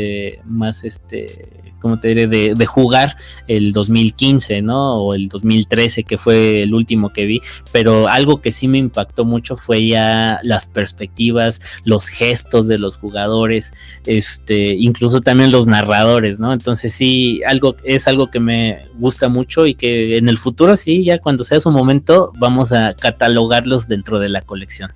más 0.45 0.83
este 0.83 1.62
como 1.83 1.99
te 1.99 2.07
diré, 2.07 2.27
de, 2.27 2.65
jugar 2.65 3.17
el 3.47 3.73
2015, 3.73 4.61
¿no? 4.61 5.03
O 5.03 5.13
el 5.13 5.27
2013, 5.27 6.05
que 6.05 6.17
fue 6.17 6.63
el 6.63 6.73
último 6.73 7.11
que 7.11 7.25
vi, 7.25 7.41
pero 7.73 8.07
algo 8.07 8.41
que 8.41 8.53
sí 8.53 8.69
me 8.69 8.77
impactó 8.77 9.25
mucho 9.25 9.57
fue 9.57 9.85
ya 9.85 10.39
las 10.43 10.65
perspectivas, 10.65 11.61
los 11.83 12.07
gestos 12.07 12.67
de 12.67 12.77
los 12.77 12.97
jugadores, 12.97 13.73
este, 14.05 14.75
incluso 14.75 15.19
también 15.19 15.51
los 15.51 15.67
narradores, 15.67 16.39
¿no? 16.39 16.53
Entonces 16.53 16.93
sí, 16.93 17.41
algo, 17.45 17.75
es 17.83 18.07
algo 18.07 18.31
que 18.31 18.39
me 18.39 18.87
gusta 18.97 19.27
mucho 19.27 19.67
y 19.67 19.75
que 19.75 20.17
en 20.17 20.29
el 20.29 20.37
futuro 20.37 20.77
sí, 20.77 21.03
ya 21.03 21.19
cuando 21.19 21.43
sea 21.43 21.59
su 21.59 21.69
momento, 21.69 22.31
vamos 22.37 22.71
a 22.71 22.93
catalogarlos 22.95 23.89
dentro 23.89 24.19
de 24.19 24.29
la 24.29 24.41
colección. 24.41 24.91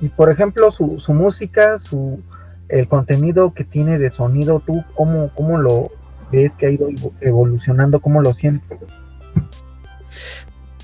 Y 0.00 0.08
por 0.08 0.30
ejemplo, 0.30 0.70
su, 0.70 1.00
su 1.00 1.12
música, 1.12 1.78
su, 1.78 2.22
el 2.68 2.88
contenido 2.88 3.52
que 3.54 3.64
tiene 3.64 3.98
de 3.98 4.10
sonido, 4.10 4.62
¿tú 4.64 4.84
cómo, 4.94 5.30
cómo 5.34 5.58
lo 5.58 5.90
ves 6.32 6.52
que 6.52 6.66
ha 6.66 6.70
ido 6.70 6.88
evolucionando? 7.20 8.00
¿Cómo 8.00 8.22
lo 8.22 8.34
sientes? 8.34 8.78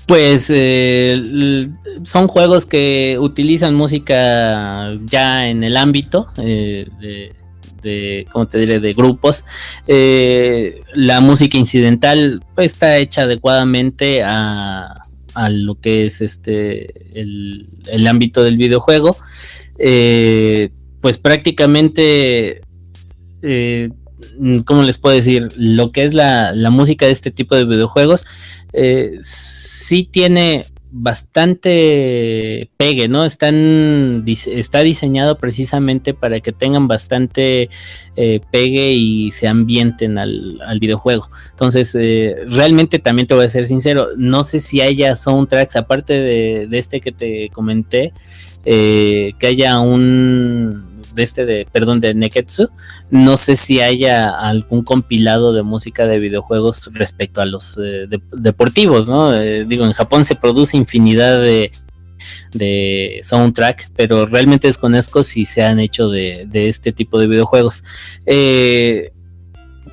Pues 0.05 0.51
eh, 0.53 1.69
son 2.03 2.27
juegos 2.27 2.65
que 2.65 3.17
utilizan 3.19 3.75
música 3.75 4.93
ya 5.05 5.47
en 5.47 5.63
el 5.63 5.77
ámbito 5.77 6.27
eh, 6.37 6.87
de, 6.99 7.33
de, 7.81 8.27
¿cómo 8.31 8.47
te 8.47 8.59
diré?, 8.59 8.79
de 8.79 8.93
grupos. 8.93 9.45
Eh, 9.87 10.81
la 10.93 11.21
música 11.21 11.57
incidental 11.57 12.43
pues, 12.55 12.73
está 12.73 12.97
hecha 12.97 13.21
adecuadamente 13.21 14.21
a, 14.23 15.01
a, 15.33 15.49
lo 15.49 15.79
que 15.79 16.05
es 16.05 16.21
este 16.21 17.19
el, 17.19 17.69
el 17.87 18.07
ámbito 18.07 18.43
del 18.43 18.57
videojuego. 18.57 19.15
Eh, 19.77 20.71
pues 21.01 21.17
prácticamente, 21.17 22.61
eh, 23.41 23.89
¿cómo 24.65 24.83
les 24.83 24.99
puedo 24.99 25.15
decir? 25.15 25.49
Lo 25.57 25.91
que 25.91 26.05
es 26.05 26.13
la, 26.13 26.53
música 26.71 27.07
de 27.07 27.11
este 27.11 27.31
tipo 27.31 27.55
de 27.55 27.65
videojuegos, 27.65 28.25
eh, 28.73 29.17
sí 29.21 30.03
tiene 30.03 30.65
bastante 30.93 32.69
pegue, 32.77 33.07
¿no? 33.07 33.23
Están, 33.25 34.25
está 34.27 34.81
diseñado 34.81 35.37
precisamente 35.37 36.13
para 36.13 36.41
que 36.41 36.51
tengan 36.51 36.87
bastante 36.87 37.69
eh, 38.17 38.41
pegue 38.51 38.91
y 38.91 39.31
se 39.31 39.47
ambienten 39.47 40.17
al, 40.17 40.59
videojuego. 40.79 41.29
Entonces, 41.49 41.95
eh, 41.99 42.35
realmente 42.47 42.99
también 42.99 43.27
te 43.27 43.33
voy 43.33 43.45
a 43.45 43.49
ser 43.49 43.65
sincero, 43.65 44.09
no 44.17 44.43
sé 44.43 44.59
si 44.59 44.81
haya 44.81 45.15
soundtracks, 45.15 45.77
aparte 45.77 46.13
de, 46.13 46.67
de 46.69 46.77
este 46.77 46.99
que 46.99 47.11
te 47.11 47.49
comenté, 47.49 48.13
que 48.63 49.47
haya 49.47 49.79
un 49.79 50.90
de 51.13 51.23
este 51.23 51.45
de, 51.45 51.67
perdón, 51.71 51.99
de 51.99 52.13
Neketsu, 52.13 52.69
no 53.09 53.37
sé 53.37 53.55
si 53.55 53.81
haya 53.81 54.29
algún 54.29 54.83
compilado 54.83 55.53
de 55.53 55.63
música 55.63 56.07
de 56.07 56.19
videojuegos 56.19 56.91
respecto 56.93 57.41
a 57.41 57.45
los 57.45 57.77
eh, 57.83 58.07
deportivos, 58.31 59.09
¿no? 59.09 59.33
Eh, 59.33 59.65
digo, 59.65 59.85
en 59.85 59.93
Japón 59.93 60.25
se 60.25 60.35
produce 60.35 60.77
infinidad 60.77 61.41
de, 61.41 61.71
de 62.53 63.19
soundtrack, 63.23 63.91
pero 63.95 64.25
realmente 64.25 64.67
desconozco 64.67 65.23
si 65.23 65.45
se 65.45 65.63
han 65.63 65.79
hecho 65.79 66.09
de, 66.09 66.47
este 66.53 66.91
tipo 66.91 67.19
de 67.19 67.27
videojuegos. 67.27 67.83
Eh, 68.25 69.11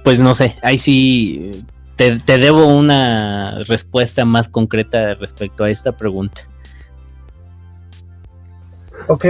pues 0.05 0.21
no 0.21 0.35
sé, 0.35 0.57
ahí 0.63 0.79
sí 0.79 1.51
te, 1.97 2.19
te, 2.19 2.39
debo 2.39 2.67
una 2.67 3.63
respuesta 3.65 4.25
más 4.25 4.49
concreta 4.49 5.15
respecto 5.15 5.65
a 5.65 5.71
esta 5.71 5.93
pregunta. 5.93 6.43
Ok, 9.07 9.25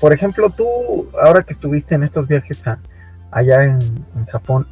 por 0.00 0.12
ejemplo, 0.12 0.50
tú, 0.50 1.08
ahora 1.20 1.42
que 1.42 1.52
estuviste 1.52 1.94
en 1.94 2.02
estos 2.02 2.26
viajes 2.26 2.62
allá 3.30 3.64
en, 3.64 3.78
Japón, 4.30 4.66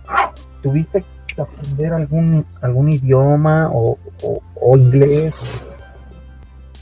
¿tuviste 0.63 1.05
que 1.27 1.41
aprender 1.41 1.93
algún, 1.93 2.45
algún 2.61 2.91
idioma 2.91 3.71
o, 3.73 3.99
inglés? 4.77 5.35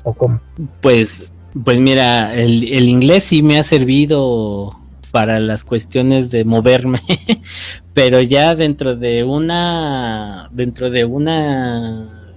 ¿O 0.02 0.12
cómo? 0.12 0.40
Pues, 0.80 1.30
pues 1.64 1.78
mira, 1.78 2.34
el, 2.34 2.64
el 2.72 2.88
inglés 2.88 3.24
sí 3.24 3.42
me 3.42 3.58
ha 3.58 3.64
servido 3.64 4.78
para 5.10 5.38
las 5.38 5.62
cuestiones 5.62 6.30
de 6.30 6.44
moverme, 6.44 7.00
pero 7.94 8.20
ya 8.20 8.54
dentro 8.56 8.96
de 8.96 9.22
una, 9.22 10.48
dentro 10.52 10.90
de 10.90 11.04
una 11.04 12.32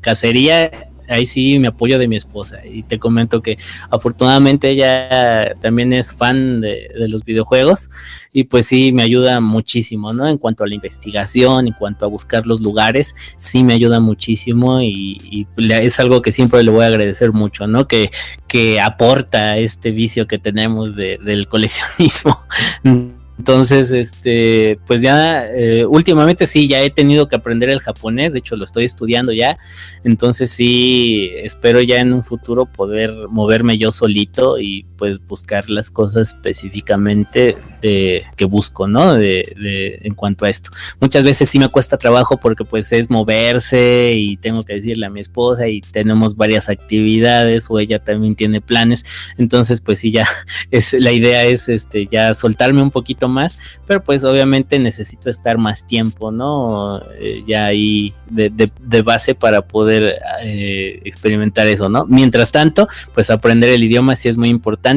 cacería 0.00 0.91
ahí 1.12 1.26
sí 1.26 1.58
me 1.58 1.68
apoyo 1.68 1.98
de 1.98 2.08
mi 2.08 2.16
esposa 2.16 2.58
y 2.64 2.82
te 2.82 2.98
comento 2.98 3.42
que 3.42 3.58
afortunadamente 3.90 4.70
ella 4.70 5.54
también 5.60 5.92
es 5.92 6.12
fan 6.12 6.60
de, 6.60 6.90
los 7.08 7.24
videojuegos 7.24 7.90
y 8.32 8.44
pues 8.44 8.66
sí 8.66 8.92
me 8.92 9.02
ayuda 9.02 9.40
muchísimo, 9.40 10.12
¿no? 10.12 10.28
En 10.28 10.38
cuanto 10.38 10.64
a 10.64 10.66
la 10.66 10.74
investigación, 10.74 11.68
en 11.68 11.74
cuanto 11.74 12.06
a 12.06 12.08
buscar 12.08 12.46
los 12.46 12.60
lugares, 12.60 13.14
sí 13.36 13.62
me 13.62 13.74
ayuda 13.74 14.00
muchísimo 14.00 14.80
y, 14.82 15.46
es 15.56 16.00
algo 16.00 16.22
que 16.22 16.32
siempre 16.32 16.62
le 16.62 16.70
voy 16.70 16.84
a 16.84 16.88
agradecer 16.88 17.32
mucho, 17.32 17.66
¿no? 17.66 17.86
Que, 17.86 18.10
que 18.48 18.80
aporta 18.80 19.58
este 19.58 19.90
vicio 19.90 20.26
que 20.26 20.38
tenemos 20.38 20.96
del 20.96 21.48
coleccionismo. 21.48 22.36
Entonces, 23.42 23.90
este, 23.90 24.78
pues 24.86 25.02
ya 25.02 25.44
eh, 25.48 25.84
últimamente 25.84 26.46
sí, 26.46 26.68
ya 26.68 26.80
he 26.80 26.90
tenido 26.90 27.26
que 27.26 27.34
aprender 27.34 27.70
el 27.70 27.80
japonés, 27.80 28.32
de 28.32 28.38
hecho 28.38 28.54
lo 28.54 28.62
estoy 28.62 28.84
estudiando 28.84 29.32
ya, 29.32 29.58
entonces 30.04 30.48
sí, 30.48 31.28
espero 31.38 31.80
ya 31.80 31.98
en 31.98 32.12
un 32.12 32.22
futuro 32.22 32.66
poder 32.66 33.10
moverme 33.30 33.78
yo 33.78 33.90
solito 33.90 34.60
y 34.60 34.86
pues 35.02 35.18
buscar 35.26 35.68
las 35.68 35.90
cosas 35.90 36.28
específicamente 36.28 37.56
de, 37.80 38.22
que 38.36 38.44
busco, 38.44 38.86
¿no? 38.86 39.14
De, 39.14 39.98
en 40.00 40.14
cuanto 40.14 40.44
a 40.44 40.48
esto. 40.48 40.70
Muchas 41.00 41.24
veces 41.24 41.48
sí 41.48 41.58
me 41.58 41.66
cuesta 41.66 41.96
trabajo 41.96 42.36
porque 42.36 42.64
pues 42.64 42.92
es 42.92 43.10
moverse 43.10 44.12
y 44.14 44.36
tengo 44.36 44.64
que 44.64 44.74
decirle 44.74 45.06
a 45.06 45.10
mi 45.10 45.18
esposa 45.18 45.66
y 45.66 45.80
tenemos 45.80 46.36
varias 46.36 46.68
actividades 46.68 47.66
o 47.68 47.80
ella 47.80 47.98
también 47.98 48.36
tiene 48.36 48.60
planes, 48.60 49.04
entonces 49.38 49.80
pues 49.80 49.98
sí, 49.98 50.12
ya 50.12 50.24
es, 50.70 50.92
la 50.92 51.10
idea 51.10 51.46
es 51.46 51.68
este, 51.68 52.06
ya 52.06 52.32
soltarme 52.34 52.80
un 52.80 52.92
poquito 52.92 53.26
más, 53.26 53.58
pero 53.88 54.04
pues 54.04 54.22
obviamente 54.22 54.78
necesito 54.78 55.30
estar 55.30 55.58
más 55.58 55.84
tiempo, 55.84 56.30
¿no? 56.30 57.02
Eh, 57.18 57.42
ya 57.44 57.64
ahí 57.64 58.14
de, 58.30 59.02
base 59.02 59.34
para 59.34 59.62
poder 59.62 60.20
eh, 60.44 61.00
experimentar 61.04 61.66
eso, 61.66 61.88
¿no? 61.88 62.06
Mientras 62.06 62.52
tanto, 62.52 62.86
pues 63.14 63.30
aprender 63.30 63.70
el 63.70 63.82
idioma 63.82 64.14
sí 64.14 64.28
es 64.28 64.38
muy 64.38 64.48
importante. 64.48 64.91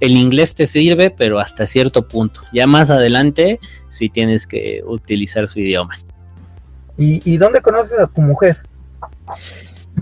El 0.00 0.16
inglés 0.16 0.54
te 0.54 0.66
sirve, 0.66 1.10
pero 1.10 1.38
hasta 1.38 1.66
cierto 1.66 2.06
punto. 2.08 2.42
Ya 2.52 2.66
más 2.66 2.90
adelante, 2.90 3.60
sí 3.88 4.08
tienes 4.08 4.46
que 4.46 4.82
utilizar 4.86 5.48
su 5.48 5.60
idioma. 5.60 5.94
¿Y, 6.96 7.22
y 7.30 7.36
dónde 7.36 7.60
conoces 7.60 7.98
a 7.98 8.06
tu 8.06 8.20
mujer? 8.20 8.60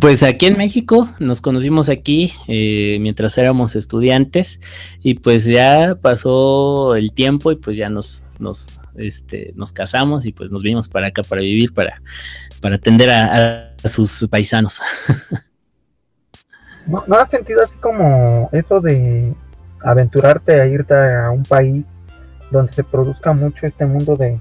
Pues 0.00 0.22
aquí 0.22 0.46
en 0.46 0.58
México 0.58 1.08
nos 1.18 1.40
conocimos 1.40 1.88
aquí 1.88 2.32
eh, 2.48 2.98
mientras 3.00 3.38
éramos 3.38 3.76
estudiantes 3.76 4.60
y 5.02 5.14
pues 5.14 5.46
ya 5.46 5.96
pasó 6.00 6.94
el 6.96 7.12
tiempo 7.12 7.50
y 7.50 7.56
pues 7.56 7.78
ya 7.78 7.88
nos, 7.88 8.24
nos, 8.38 8.82
este, 8.96 9.52
nos 9.56 9.72
casamos 9.72 10.26
y 10.26 10.32
pues 10.32 10.50
nos 10.50 10.62
vinimos 10.62 10.88
para 10.88 11.08
acá 11.08 11.22
para 11.22 11.40
vivir, 11.40 11.72
para, 11.72 12.02
para 12.60 12.76
atender 12.76 13.10
a, 13.10 13.74
sus 13.84 14.26
paisanos. 14.30 14.82
¿No, 16.86 17.04
¿No, 17.06 17.16
has 17.16 17.30
sentido 17.30 17.62
así 17.62 17.76
como 17.76 18.48
eso 18.52 18.80
de 18.80 19.34
aventurarte 19.82 20.60
a 20.60 20.66
irte 20.66 20.94
a 20.94 21.30
un 21.30 21.42
país 21.42 21.84
donde 22.50 22.72
se 22.72 22.84
produzca 22.84 23.32
mucho 23.32 23.66
este 23.66 23.86
mundo 23.86 24.16
de, 24.16 24.40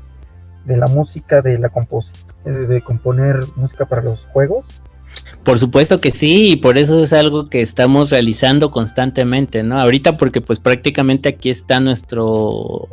de 0.65 0.77
la 0.77 0.87
música, 0.87 1.41
de 1.41 1.57
la 1.57 1.69
composición, 1.69 2.27
de 2.43 2.81
componer 2.81 3.39
música 3.55 3.85
para 3.85 4.01
los 4.01 4.25
juegos? 4.25 4.65
Por 5.43 5.59
supuesto 5.59 6.01
que 6.01 6.11
sí, 6.11 6.51
y 6.51 6.55
por 6.57 6.77
eso 6.77 7.01
es 7.01 7.13
algo 7.13 7.49
que 7.49 7.61
estamos 7.61 8.09
realizando 8.09 8.71
constantemente, 8.71 9.63
¿no? 9.63 9.79
Ahorita 9.79 10.17
porque 10.17 10.41
pues 10.41 10.59
prácticamente 10.59 11.29
aquí 11.29 11.49
está 11.49 11.79
nuestro 11.79 12.87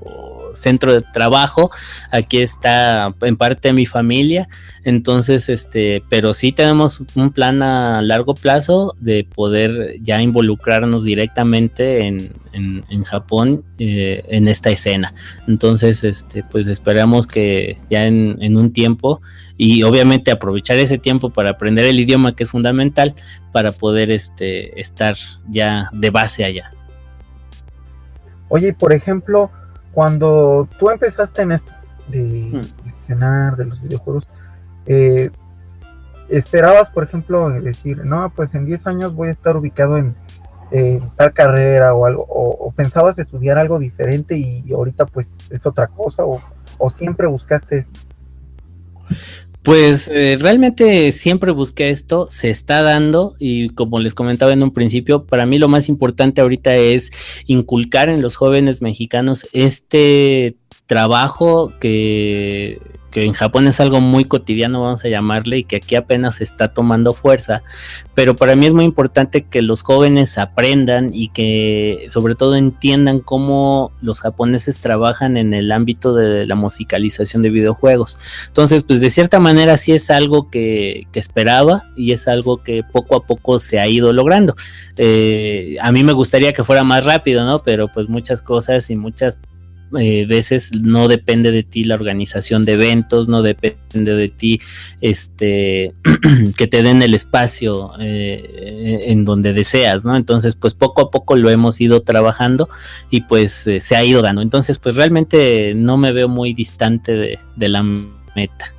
centro 0.54 0.94
de 0.94 1.02
trabajo, 1.02 1.70
aquí 2.10 2.38
está 2.38 3.14
en 3.22 3.36
parte 3.36 3.72
mi 3.72 3.86
familia, 3.86 4.48
entonces, 4.84 5.48
este, 5.48 6.02
pero 6.08 6.34
sí 6.34 6.52
tenemos 6.52 7.02
un 7.14 7.30
plan 7.30 7.62
a 7.62 8.02
largo 8.02 8.34
plazo 8.34 8.94
de 8.98 9.24
poder 9.24 9.96
ya 10.02 10.20
involucrarnos 10.20 11.04
directamente 11.04 12.06
en, 12.06 12.32
en, 12.52 13.04
Japón 13.04 13.64
eh, 13.78 14.24
en 14.28 14.48
esta 14.48 14.70
escena. 14.70 15.14
Entonces, 15.46 16.02
este, 16.04 16.42
pues 16.42 16.66
esperamos 16.66 17.26
que 17.26 17.76
ya 17.90 18.06
en, 18.06 18.38
en 18.40 18.56
un 18.56 18.72
tiempo 18.72 19.20
y 19.56 19.82
obviamente 19.84 20.30
aprovechar 20.30 20.78
ese 20.78 20.98
tiempo 20.98 21.30
para 21.30 21.50
aprender 21.50 21.84
el 21.84 22.00
idioma 22.00 22.34
que 22.34 22.44
es 22.44 22.50
fundamental 22.50 23.14
para 23.52 23.70
poder 23.70 24.10
este, 24.10 24.78
estar 24.80 25.14
ya 25.48 25.90
de 25.92 26.10
base 26.10 26.44
allá. 26.44 26.72
Oye, 28.48 28.72
por 28.74 28.92
ejemplo, 28.92 29.50
cuando 29.92 30.68
tú 30.78 30.90
empezaste 30.90 31.42
en 31.42 31.52
esto 31.52 31.72
de 32.08 32.62
hmm. 33.08 33.56
de 33.56 33.64
los 33.64 33.80
videojuegos, 33.82 34.26
eh, 34.86 35.30
esperabas, 36.28 36.90
por 36.90 37.04
ejemplo, 37.04 37.50
decir, 37.50 38.04
no, 38.04 38.30
pues 38.34 38.54
en 38.54 38.64
10 38.64 38.86
años 38.86 39.14
voy 39.14 39.28
a 39.28 39.32
estar 39.32 39.56
ubicado 39.56 39.98
en 39.98 40.14
tal 41.16 41.32
carrera 41.34 41.94
o 41.94 42.06
algo, 42.06 42.26
o, 42.28 42.72
pensabas 42.72 43.18
estudiar 43.18 43.58
algo 43.58 43.78
diferente 43.78 44.38
y 44.38 44.72
ahorita 44.72 45.04
pues 45.04 45.28
es 45.50 45.66
otra 45.66 45.86
cosa, 45.88 46.24
o, 46.24 46.40
o 46.78 46.90
siempre 46.90 47.26
buscaste 47.26 47.78
esto? 47.78 48.00
Pues 49.62 50.10
eh, 50.12 50.38
realmente 50.40 51.12
siempre 51.12 51.52
busqué 51.52 51.90
esto, 51.90 52.26
se 52.30 52.50
está 52.50 52.82
dando 52.82 53.36
y 53.38 53.68
como 53.70 54.00
les 54.00 54.12
comentaba 54.12 54.52
en 54.52 54.64
un 54.64 54.72
principio, 54.72 55.24
para 55.24 55.46
mí 55.46 55.60
lo 55.60 55.68
más 55.68 55.88
importante 55.88 56.40
ahorita 56.40 56.74
es 56.74 57.12
inculcar 57.46 58.08
en 58.08 58.22
los 58.22 58.34
jóvenes 58.34 58.82
mexicanos 58.82 59.48
este 59.52 60.56
trabajo 60.86 61.72
que 61.78 62.80
que 63.12 63.24
en 63.24 63.34
Japón 63.34 63.68
es 63.68 63.78
algo 63.78 64.00
muy 64.00 64.24
cotidiano, 64.24 64.82
vamos 64.82 65.04
a 65.04 65.08
llamarle, 65.08 65.58
y 65.58 65.64
que 65.64 65.76
aquí 65.76 65.94
apenas 65.94 66.40
está 66.40 66.74
tomando 66.74 67.14
fuerza. 67.14 67.62
Pero 68.14 68.34
para 68.34 68.56
mí 68.56 68.66
es 68.66 68.72
muy 68.72 68.84
importante 68.84 69.42
que 69.42 69.62
los 69.62 69.82
jóvenes 69.82 70.38
aprendan 70.38 71.10
y 71.12 71.28
que 71.28 72.06
sobre 72.08 72.34
todo 72.34 72.56
entiendan 72.56 73.20
cómo 73.20 73.92
los 74.00 74.20
japoneses 74.20 74.80
trabajan 74.80 75.36
en 75.36 75.54
el 75.54 75.70
ámbito 75.70 76.14
de 76.14 76.46
la 76.46 76.54
musicalización 76.54 77.42
de 77.42 77.50
videojuegos. 77.50 78.18
Entonces, 78.48 78.82
pues 78.82 79.00
de 79.00 79.10
cierta 79.10 79.38
manera 79.38 79.76
sí 79.76 79.92
es 79.92 80.10
algo 80.10 80.50
que, 80.50 81.06
esperaba 81.14 81.84
y 81.94 82.10
es 82.10 82.26
algo 82.26 82.64
que 82.64 82.82
poco 82.82 83.14
a 83.14 83.24
poco 83.26 83.58
se 83.58 83.78
ha 83.78 83.86
ido 83.86 84.12
logrando. 84.12 84.56
Eh, 84.96 85.76
a 85.80 85.92
mí 85.92 86.02
me 86.02 86.12
gustaría 86.12 86.52
que 86.52 86.64
fuera 86.64 86.82
más 86.82 87.04
rápido, 87.04 87.44
¿no? 87.44 87.62
Pero 87.62 87.86
pues 87.86 88.08
muchas 88.08 88.42
cosas 88.42 88.90
y 88.90 88.96
muchas 88.96 89.38
eh, 89.98 90.26
veces 90.26 90.72
no 90.74 91.08
depende 91.08 91.50
de 91.50 91.62
ti 91.62 91.84
la 91.84 91.94
organización 91.94 92.64
de 92.64 92.72
eventos, 92.72 93.28
no 93.28 93.42
depende 93.42 94.14
de 94.14 94.28
ti 94.28 94.60
este 95.00 95.94
que 96.56 96.66
te 96.66 96.82
den 96.82 97.02
el 97.02 97.14
espacio 97.14 97.92
eh, 97.98 99.04
en 99.06 99.24
donde 99.24 99.52
deseas, 99.52 100.04
¿no? 100.04 100.16
Entonces, 100.16 100.56
pues 100.56 100.74
poco 100.74 101.02
a 101.02 101.10
poco 101.10 101.36
lo 101.36 101.50
hemos 101.50 101.80
ido 101.80 102.02
trabajando 102.02 102.68
y 103.10 103.22
pues 103.22 103.66
eh, 103.66 103.80
se 103.80 103.96
ha 103.96 104.04
ido 104.04 104.22
dando. 104.22 104.42
Entonces, 104.42 104.78
pues 104.78 104.96
realmente 104.96 105.74
no 105.74 105.96
me 105.96 106.12
veo 106.12 106.28
muy 106.28 106.54
distante 106.54 107.12
de, 107.12 107.38
de 107.56 107.68
la 107.68 107.82
meta. 107.82 108.72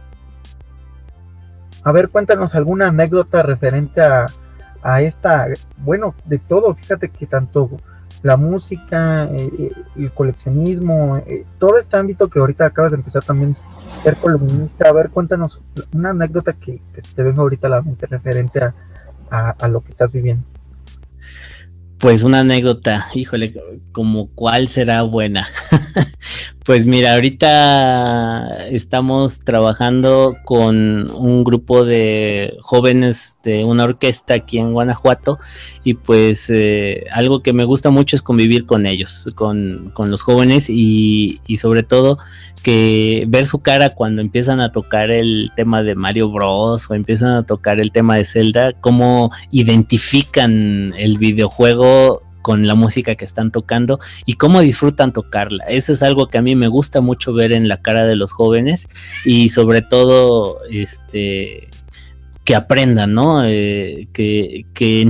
A 1.84 1.92
ver, 1.92 2.10
cuéntanos 2.10 2.56
alguna 2.56 2.88
anécdota 2.88 3.44
referente 3.44 4.02
a, 4.02 4.26
a 4.84 5.02
esta, 5.02 5.48
bueno, 5.78 6.14
de 6.26 6.40
todo, 6.40 6.76
fíjate 6.76 7.10
que 7.10 7.26
tanto 7.26 7.70
la 8.24 8.38
música, 8.38 9.26
eh, 9.26 9.52
eh, 9.60 9.72
el 9.98 10.12
coleccionismo, 10.12 11.18
eh, 11.18 11.46
todo 11.60 11.78
este 11.78 11.98
ámbito 11.98 12.30
que 12.30 12.40
ahorita 12.40 12.66
acabas 12.66 12.92
de 12.92 12.98
empezar 12.98 13.24
también 13.24 13.56
ser 14.02 14.16
columnista, 14.16 14.90
a 14.90 14.94
ver, 14.94 15.10
cuéntanos 15.10 15.62
una 15.94 16.12
anécdota 16.12 16.54
que, 16.54 16.82
te 17.16 17.24
venga 17.24 17.42
ahorita 17.42 17.68
a 17.68 17.72
la 17.72 17.82
mente 17.82 18.08
referente 18.08 18.62
a 19.30 19.68
lo 19.68 19.82
que 19.82 19.92
estás 19.92 20.12
viviendo. 20.12 20.46
Pues 22.04 22.26
una 22.26 22.42
anécdota, 22.42 23.08
híjole, 23.14 23.54
como 23.94 24.28
cuál 24.36 24.68
será 24.68 25.04
buena. 25.04 25.48
pues 26.66 26.86
mira, 26.86 27.14
ahorita 27.14 28.68
estamos 28.70 29.40
trabajando 29.42 30.38
con 30.46 31.12
un 31.12 31.44
grupo 31.44 31.84
de 31.84 32.56
jóvenes 32.62 33.38
de 33.44 33.66
una 33.66 33.84
orquesta 33.84 34.36
aquí 34.36 34.60
en 34.60 34.72
Guanajuato 34.72 35.40
y 35.84 35.96
pues 35.96 36.50
eh, 36.50 37.04
algo 37.12 37.44
que 37.44 37.52
me 37.52 37.66
gusta 37.66 37.90
mucho 37.90 38.16
es 38.16 38.22
convivir 38.22 38.66
con 38.66 38.86
ellos, 38.86 39.28
con, 39.36 39.92
con 39.94 40.10
los 40.10 40.22
jóvenes 40.22 40.70
y, 40.70 41.42
y 41.48 41.58
sobre 41.58 41.84
todo 41.84 42.18
que 42.64 43.26
ver 43.28 43.46
su 43.46 43.62
cara 43.62 43.90
cuando 43.90 44.22
empiezan 44.22 44.62
a 44.62 44.72
tocar 44.72 45.12
el 45.12 45.52
tema 45.56 45.84
de 45.84 45.96
Mario 45.96 46.32
Bros 46.32 46.90
o 46.90 46.94
empiezan 46.94 47.32
a 47.32 47.44
tocar 47.44 47.82
el 47.82 47.92
tema 47.92 48.16
de 48.16 48.24
Zelda, 48.24 48.72
cómo 48.80 49.32
identifican 49.52 50.94
el 50.98 51.18
videojuego 51.18 52.24
con 52.44 52.68
la 52.68 52.76
música 52.76 53.16
que 53.16 53.26
están 53.26 53.50
tocando 53.50 53.98
y 54.28 54.34
cómo 54.34 54.62
disfrutan 54.62 55.14
tocarla. 55.14 55.64
Eso 55.64 55.92
es 55.92 56.04
algo 56.04 56.28
que 56.28 56.38
a 56.38 56.44
mí 56.44 56.56
me 56.56 56.68
gusta 56.68 57.02
mucho 57.02 57.34
ver 57.34 57.52
en 57.52 57.68
la 57.68 57.82
cara 57.82 58.06
de 58.06 58.16
los 58.16 58.32
jóvenes 58.32 58.88
y 59.26 59.50
sobre 59.50 59.82
todo 59.82 60.60
este 60.70 61.70
que 62.46 62.56
aprendan, 62.56 63.14
¿no? 63.14 63.46
Eh, 63.46 64.08
que, 64.14 64.66
que 64.74 65.02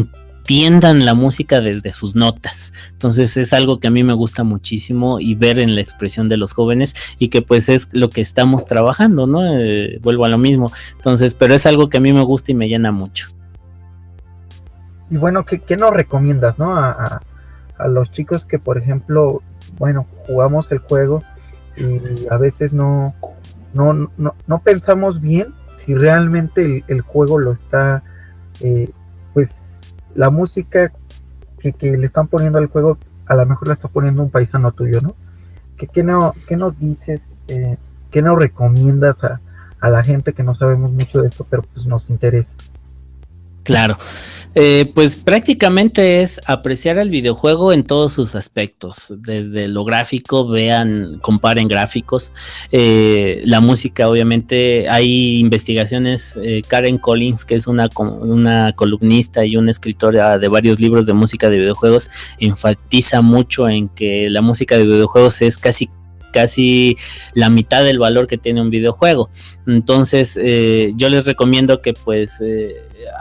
entiendan 0.44 1.06
la 1.06 1.16
música 1.16 1.62
desde 1.62 1.92
sus 1.92 2.16
notas. 2.16 2.74
Entonces 2.92 3.38
es 3.38 3.54
algo 3.54 3.80
que 3.80 3.88
a 3.88 3.92
mí 3.92 4.04
me 4.04 4.14
gusta 4.14 4.44
muchísimo 4.44 5.20
y 5.20 5.36
ver 5.36 5.58
en 5.58 5.74
la 5.74 5.82
expresión 5.82 6.30
de 6.30 6.38
los 6.38 6.54
jóvenes 6.54 6.96
y 7.18 7.30
que 7.30 7.42
pues 7.42 7.70
es 7.70 7.94
lo 7.94 8.10
que 8.10 8.22
estamos 8.22 8.66
trabajando, 8.66 9.26
¿no? 9.26 9.42
Eh, 9.58 10.00
vuelvo 10.02 10.26
a 10.26 10.30
lo 10.30 10.38
mismo. 10.38 10.72
Entonces, 10.96 11.34
pero 11.34 11.56
es 11.56 11.66
algo 11.66 11.90
que 11.90 11.98
a 11.98 12.02
mí 12.02 12.14
me 12.14 12.24
gusta 12.24 12.52
y 12.52 12.56
me 12.56 12.68
llena 12.68 12.92
mucho. 12.92 13.30
Y 15.14 15.18
bueno, 15.18 15.46
¿qué, 15.46 15.60
qué 15.60 15.78
nos 15.78 15.92
recomiendas, 15.92 16.58
no? 16.58 16.76
A, 16.76 17.22
los 17.88 18.12
chicos 18.12 18.46
que, 18.46 18.58
por 18.58 18.80
ejemplo, 18.80 19.44
bueno, 19.78 20.08
jugamos 20.26 20.72
el 20.72 20.80
juego 20.80 21.22
y 21.78 22.26
a 22.32 22.38
veces 22.38 22.74
no, 22.74 23.14
no, 23.76 24.10
no, 24.18 24.60
pensamos 24.64 25.22
bien 25.22 25.54
si 25.86 25.94
realmente 25.94 26.84
el, 26.88 27.02
juego 27.02 27.38
lo 27.38 27.52
está, 27.52 28.02
eh, 28.62 28.90
pues 29.36 29.80
la 30.16 30.32
música 30.32 30.92
que, 31.60 31.76
le 31.96 32.06
están 32.08 32.28
poniendo 32.28 32.58
al 32.58 32.68
juego, 32.68 32.98
a 33.28 33.36
lo 33.36 33.46
mejor 33.46 33.68
la 33.68 33.76
está 33.76 33.90
poniendo 33.90 34.24
un 34.24 34.32
paisano 34.32 34.72
tuyo, 34.72 35.00
¿no? 35.00 35.14
¿Qué, 35.78 35.86
qué, 35.86 36.02
no, 36.02 36.34
qué 36.48 36.58
nos 36.58 36.80
dices, 36.80 37.22
eh, 37.50 37.78
qué 38.10 38.24
nos 38.24 38.40
recomiendas 38.40 39.24
a, 39.24 39.42
a 39.80 39.90
la 39.92 40.04
gente 40.04 40.34
que 40.34 40.42
no 40.42 40.56
sabemos 40.56 40.92
mucho 40.92 41.22
de 41.22 41.28
esto, 41.28 41.46
pero 41.48 41.62
pues 41.62 41.86
nos 41.86 42.10
interesa? 42.10 42.54
Claro. 43.64 43.98
Eh, 44.56 44.92
pues 44.94 45.16
prácticamente 45.16 46.22
es 46.22 46.40
apreciar 46.46 47.00
el 47.00 47.10
videojuego 47.10 47.74
en 47.74 47.84
todos 47.84 48.14
sus 48.14 48.36
aspectos, 48.36 49.12
desde 49.18 49.68
lo 49.68 49.84
gráfico, 49.84 50.48
vean, 50.48 51.18
comparen 51.24 51.68
gráficos, 51.68 52.34
eh, 52.72 53.42
la 53.46 53.62
música, 53.62 54.08
obviamente 54.08 54.88
hay 54.90 55.40
investigaciones, 55.40 56.38
eh, 56.44 56.62
Karen 56.68 57.00
Collins, 57.00 57.46
que 57.46 57.56
es 57.56 57.66
una, 57.66 57.90
una 57.98 58.74
columnista 58.74 59.44
y 59.44 59.58
una 59.58 59.72
escritora 59.72 60.38
de 60.38 60.48
varios 60.50 60.80
libros 60.80 61.08
de 61.08 61.14
música 61.14 61.50
de 61.50 61.58
videojuegos, 61.58 62.12
enfatiza 62.38 63.22
mucho 63.22 63.68
en 63.68 63.90
que 63.90 64.30
la 64.30 64.42
música 64.42 64.78
de 64.78 64.86
videojuegos 64.86 65.42
es 65.42 65.58
casi 65.58 65.90
casi 66.32 66.96
la 67.36 67.52
mitad 67.52 67.84
del 67.84 68.00
valor 68.00 68.26
que 68.26 68.40
tiene 68.40 68.60
un 68.60 68.72
videojuego. 68.72 69.30
Entonces, 69.68 70.34
yo 70.34 71.10
les 71.10 71.26
recomiendo 71.26 71.80
que 71.80 71.94
pues 71.94 72.42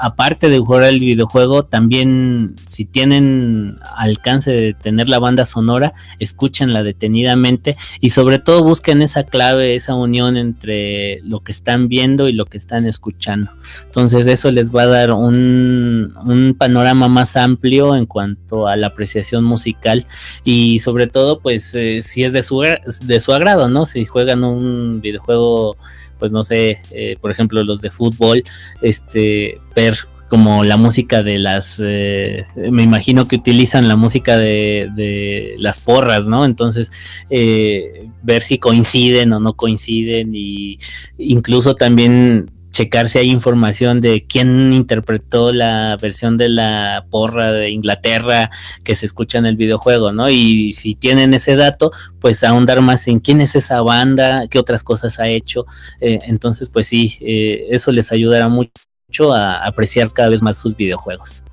aparte 0.00 0.48
de 0.48 0.58
jugar 0.58 0.84
el 0.84 1.00
videojuego, 1.00 1.64
también 1.64 2.54
si 2.66 2.84
tienen 2.84 3.78
alcance 3.96 4.50
de 4.50 4.74
tener 4.74 5.08
la 5.08 5.18
banda 5.18 5.46
sonora, 5.46 5.94
escúchenla 6.18 6.82
detenidamente 6.82 7.76
y 8.00 8.10
sobre 8.10 8.38
todo 8.38 8.64
busquen 8.64 9.02
esa 9.02 9.24
clave, 9.24 9.74
esa 9.74 9.94
unión 9.94 10.36
entre 10.36 11.20
lo 11.22 11.40
que 11.40 11.52
están 11.52 11.88
viendo 11.88 12.28
y 12.28 12.32
lo 12.32 12.46
que 12.46 12.58
están 12.58 12.86
escuchando. 12.86 13.50
Entonces 13.84 14.26
eso 14.26 14.50
les 14.50 14.74
va 14.74 14.82
a 14.82 14.86
dar 14.86 15.12
un, 15.12 16.14
un 16.24 16.54
panorama 16.58 17.08
más 17.08 17.36
amplio 17.36 17.96
en 17.96 18.06
cuanto 18.06 18.66
a 18.66 18.76
la 18.76 18.88
apreciación 18.88 19.44
musical 19.44 20.04
y 20.44 20.78
sobre 20.80 21.06
todo 21.06 21.40
pues 21.40 21.74
eh, 21.74 22.02
si 22.02 22.24
es 22.24 22.32
de 22.32 22.42
su, 22.42 22.62
de 23.02 23.20
su 23.20 23.32
agrado, 23.32 23.68
¿no? 23.68 23.86
Si 23.86 24.04
juegan 24.04 24.44
un 24.44 25.00
videojuego 25.00 25.76
pues 26.22 26.30
no 26.30 26.44
sé, 26.44 26.78
eh, 26.92 27.16
por 27.20 27.32
ejemplo, 27.32 27.64
los 27.64 27.82
de 27.82 27.90
fútbol, 27.90 28.44
este, 28.80 29.58
ver 29.74 29.96
como 30.28 30.62
la 30.62 30.76
música 30.76 31.20
de 31.24 31.36
las, 31.40 31.82
eh, 31.84 32.44
me 32.70 32.84
imagino 32.84 33.26
que 33.26 33.34
utilizan 33.34 33.88
la 33.88 33.96
música 33.96 34.38
de, 34.38 35.56
las 35.58 35.80
porras, 35.80 36.28
¿no? 36.28 36.44
Entonces, 36.44 36.92
eh, 37.28 38.08
ver 38.22 38.42
si 38.42 38.58
coinciden 38.58 39.32
o 39.32 39.40
no 39.40 39.54
coinciden 39.54 40.30
y 40.32 40.78
incluso 41.18 41.74
también 41.74 42.52
checar 42.72 43.08
si 43.08 43.18
hay 43.18 43.30
información 43.30 44.00
de 44.00 44.26
quién 44.26 44.72
interpretó 44.72 45.52
la 45.52 45.96
versión 46.00 46.36
de 46.36 46.48
la 46.48 47.04
porra 47.10 47.52
de 47.52 47.70
Inglaterra 47.70 48.50
que 48.82 48.94
se 48.96 49.06
escucha 49.06 49.38
en 49.38 49.46
el 49.46 49.56
videojuego, 49.56 50.12
¿no? 50.12 50.28
Y 50.30 50.72
si 50.72 50.94
tienen 50.94 51.34
ese 51.34 51.54
dato, 51.54 51.92
pues 52.20 52.42
ahondar 52.42 52.80
más 52.80 53.06
en 53.08 53.20
quién 53.20 53.40
es 53.40 53.54
esa 53.54 53.82
banda, 53.82 54.48
qué 54.48 54.58
otras 54.58 54.82
cosas 54.82 55.20
ha 55.20 55.28
hecho. 55.28 55.66
Eh, 56.00 56.20
entonces, 56.26 56.68
pues 56.68 56.88
sí, 56.88 57.18
eh, 57.20 57.66
eso 57.70 57.92
les 57.92 58.10
ayudará 58.10 58.48
mucho 58.48 59.32
a 59.32 59.64
apreciar 59.64 60.10
cada 60.12 60.30
vez 60.30 60.42
más 60.42 60.56
sus 60.56 60.74
videojuegos. 60.74 61.44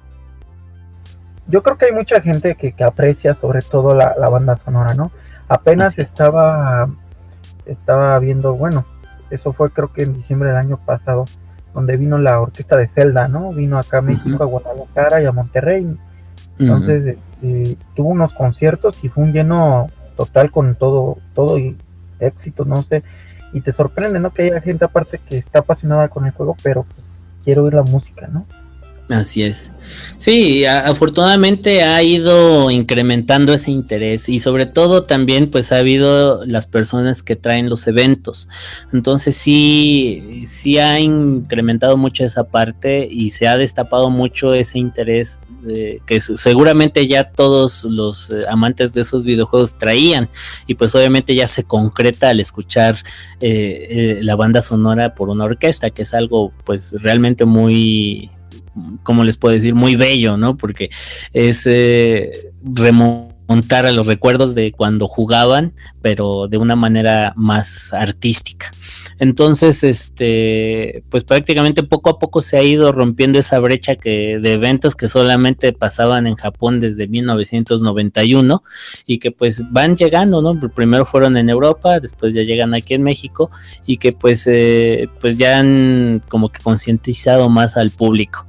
Yo 1.47 1.63
creo 1.63 1.77
que 1.77 1.85
hay 1.85 1.91
mucha 1.91 2.21
gente 2.21 2.55
que, 2.55 2.73
aprecia 2.83 3.33
sobre 3.33 3.61
todo 3.61 3.93
la, 3.93 4.13
banda 4.29 4.55
sonora, 4.57 4.93
¿no? 4.93 5.11
Apenas 5.47 5.97
estaba, 5.97 6.87
estaba 7.65 8.19
viendo, 8.19 8.53
bueno, 8.53 8.85
eso 9.29 9.53
fue 9.53 9.71
creo 9.71 9.91
que 9.91 10.03
en 10.03 10.13
diciembre 10.13 10.49
del 10.49 10.57
año 10.57 10.77
pasado, 10.77 11.25
donde 11.73 11.97
vino 11.97 12.17
la 12.17 12.41
orquesta 12.41 12.75
de 12.77 12.87
Zelda, 12.87 13.27
¿no? 13.27 13.51
Vino 13.51 13.77
acá 13.77 13.99
a 13.99 14.01
México, 14.01 14.43
a 14.43 14.45
Guadalajara 14.45 15.21
y 15.21 15.25
a 15.25 15.31
Monterrey. 15.31 15.95
Entonces 16.57 17.17
eh, 17.41 17.75
tuvo 17.95 18.09
unos 18.09 18.33
conciertos 18.33 19.03
y 19.03 19.09
fue 19.09 19.23
un 19.23 19.33
lleno 19.33 19.89
total 20.17 20.51
con 20.51 20.75
todo, 20.75 21.17
todo 21.33 21.57
y 21.57 21.77
éxito, 22.19 22.65
no 22.65 22.81
sé. 22.81 23.03
Y 23.53 23.61
te 23.61 23.71
sorprende, 23.71 24.19
¿no? 24.19 24.31
Que 24.31 24.43
haya 24.43 24.61
gente 24.61 24.85
aparte 24.85 25.19
que 25.19 25.37
está 25.37 25.59
apasionada 25.59 26.09
con 26.09 26.25
el 26.25 26.31
juego, 26.31 26.55
pero 26.61 26.83
pues 26.83 27.21
quiere 27.43 27.61
oír 27.61 27.73
la 27.73 27.83
música, 27.83 28.27
¿no? 28.27 28.45
Así 29.09 29.41
es. 29.41 29.71
Sí, 30.17 30.65
afortunadamente 30.65 31.81
ha 31.81 32.03
ido 32.03 32.69
incrementando 32.69 33.55
ese 33.55 33.71
interés 33.71 34.29
y 34.29 34.39
sobre 34.39 34.67
todo 34.67 35.03
también 35.03 35.49
pues 35.49 35.71
ha 35.71 35.77
habido 35.77 36.45
las 36.45 36.67
personas 36.67 37.23
que 37.23 37.35
traen 37.35 37.69
los 37.69 37.87
eventos. 37.87 38.49
Entonces 38.93 39.35
sí, 39.35 40.43
sí 40.45 40.77
ha 40.77 40.99
incrementado 40.99 41.97
mucho 41.97 42.23
esa 42.23 42.43
parte 42.43 43.07
y 43.09 43.31
se 43.31 43.47
ha 43.47 43.57
destapado 43.57 44.11
mucho 44.11 44.53
ese 44.53 44.77
interés 44.77 45.39
que 46.05 46.21
seguramente 46.21 47.05
ya 47.07 47.25
todos 47.25 47.83
los 47.83 48.29
eh, 48.29 48.43
amantes 48.49 48.93
de 48.93 49.01
esos 49.01 49.25
videojuegos 49.25 49.77
traían 49.77 50.29
y 50.67 50.75
pues 50.75 50.95
obviamente 50.95 51.35
ya 51.35 51.47
se 51.47 51.63
concreta 51.63 52.29
al 52.29 52.39
escuchar 52.39 52.95
eh, 53.41 53.87
eh, 53.89 54.19
la 54.21 54.35
banda 54.37 54.61
sonora 54.61 55.15
por 55.15 55.29
una 55.29 55.43
orquesta, 55.45 55.89
que 55.89 56.03
es 56.03 56.13
algo 56.13 56.53
pues 56.63 56.95
realmente 57.01 57.43
muy 57.43 58.31
como 59.03 59.23
les 59.23 59.37
puedo 59.37 59.53
decir? 59.53 59.75
Muy 59.75 59.95
bello, 59.95 60.37
¿no? 60.37 60.57
Porque 60.57 60.89
es 61.33 61.63
eh, 61.65 62.51
remontar 62.63 63.85
a 63.85 63.91
los 63.91 64.07
recuerdos 64.07 64.55
de 64.55 64.71
cuando 64.71 65.07
jugaban, 65.07 65.73
pero 66.01 66.47
de 66.47 66.57
una 66.57 66.75
manera 66.75 67.33
más 67.35 67.93
artística. 67.93 68.71
Entonces, 69.19 69.83
este, 69.83 71.03
pues 71.09 71.25
prácticamente 71.25 71.83
poco 71.83 72.09
a 72.09 72.19
poco 72.19 72.41
se 72.41 72.57
ha 72.57 72.63
ido 72.63 72.91
rompiendo 72.93 73.37
esa 73.37 73.59
brecha 73.59 73.95
que 73.95 74.39
de 74.39 74.53
eventos 74.53 74.95
que 74.95 75.09
solamente 75.09 75.73
pasaban 75.73 76.25
en 76.25 76.35
Japón 76.35 76.79
desde 76.79 77.07
1991 77.07 78.63
y 79.05 79.19
que 79.19 79.31
pues 79.31 79.63
van 79.71 79.97
llegando, 79.97 80.41
¿no? 80.41 80.57
Primero 80.73 81.05
fueron 81.05 81.35
en 81.35 81.49
Europa, 81.49 81.99
después 81.99 82.33
ya 82.33 82.43
llegan 82.43 82.73
aquí 82.73 82.93
en 82.93 83.03
México 83.03 83.51
y 83.85 83.97
que 83.97 84.13
pues, 84.13 84.47
eh, 84.47 85.09
pues 85.19 85.37
ya 85.37 85.59
han 85.59 86.21
como 86.29 86.49
que 86.49 86.61
concientizado 86.61 87.49
más 87.49 87.75
al 87.75 87.91
público. 87.91 88.45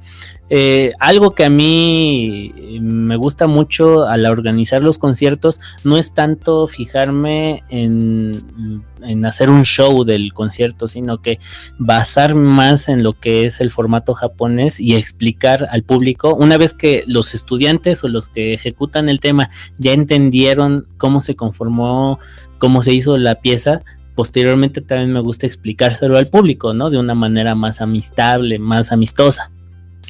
Eh, 0.53 0.91
algo 0.99 1.31
que 1.31 1.45
a 1.45 1.49
mí 1.49 2.53
me 2.81 3.15
gusta 3.15 3.47
mucho 3.47 4.05
al 4.05 4.25
organizar 4.25 4.83
los 4.83 4.97
conciertos 4.97 5.61
no 5.85 5.97
es 5.97 6.13
tanto 6.13 6.67
fijarme 6.67 7.63
en, 7.69 8.83
en 9.01 9.25
hacer 9.25 9.49
un 9.49 9.63
show 9.63 10.03
del 10.03 10.33
concierto, 10.33 10.89
sino 10.89 11.21
que 11.21 11.39
basar 11.79 12.35
más 12.35 12.89
en 12.89 13.01
lo 13.01 13.17
que 13.17 13.45
es 13.45 13.61
el 13.61 13.71
formato 13.71 14.13
japonés 14.13 14.81
y 14.81 14.95
explicar 14.95 15.69
al 15.71 15.83
público, 15.83 16.35
una 16.35 16.57
vez 16.57 16.73
que 16.73 17.05
los 17.07 17.33
estudiantes 17.33 18.03
o 18.03 18.09
los 18.09 18.27
que 18.27 18.51
ejecutan 18.51 19.07
el 19.07 19.21
tema 19.21 19.49
ya 19.77 19.93
entendieron 19.93 20.85
cómo 20.97 21.21
se 21.21 21.37
conformó, 21.37 22.19
cómo 22.57 22.81
se 22.81 22.93
hizo 22.93 23.17
la 23.17 23.35
pieza, 23.35 23.83
posteriormente 24.15 24.81
también 24.81 25.13
me 25.13 25.21
gusta 25.21 25.47
explicárselo 25.47 26.17
al 26.17 26.27
público, 26.27 26.73
¿no? 26.73 26.89
De 26.89 26.97
una 26.97 27.15
manera 27.15 27.55
más 27.55 27.79
amistable, 27.79 28.59
más 28.59 28.91
amistosa. 28.91 29.49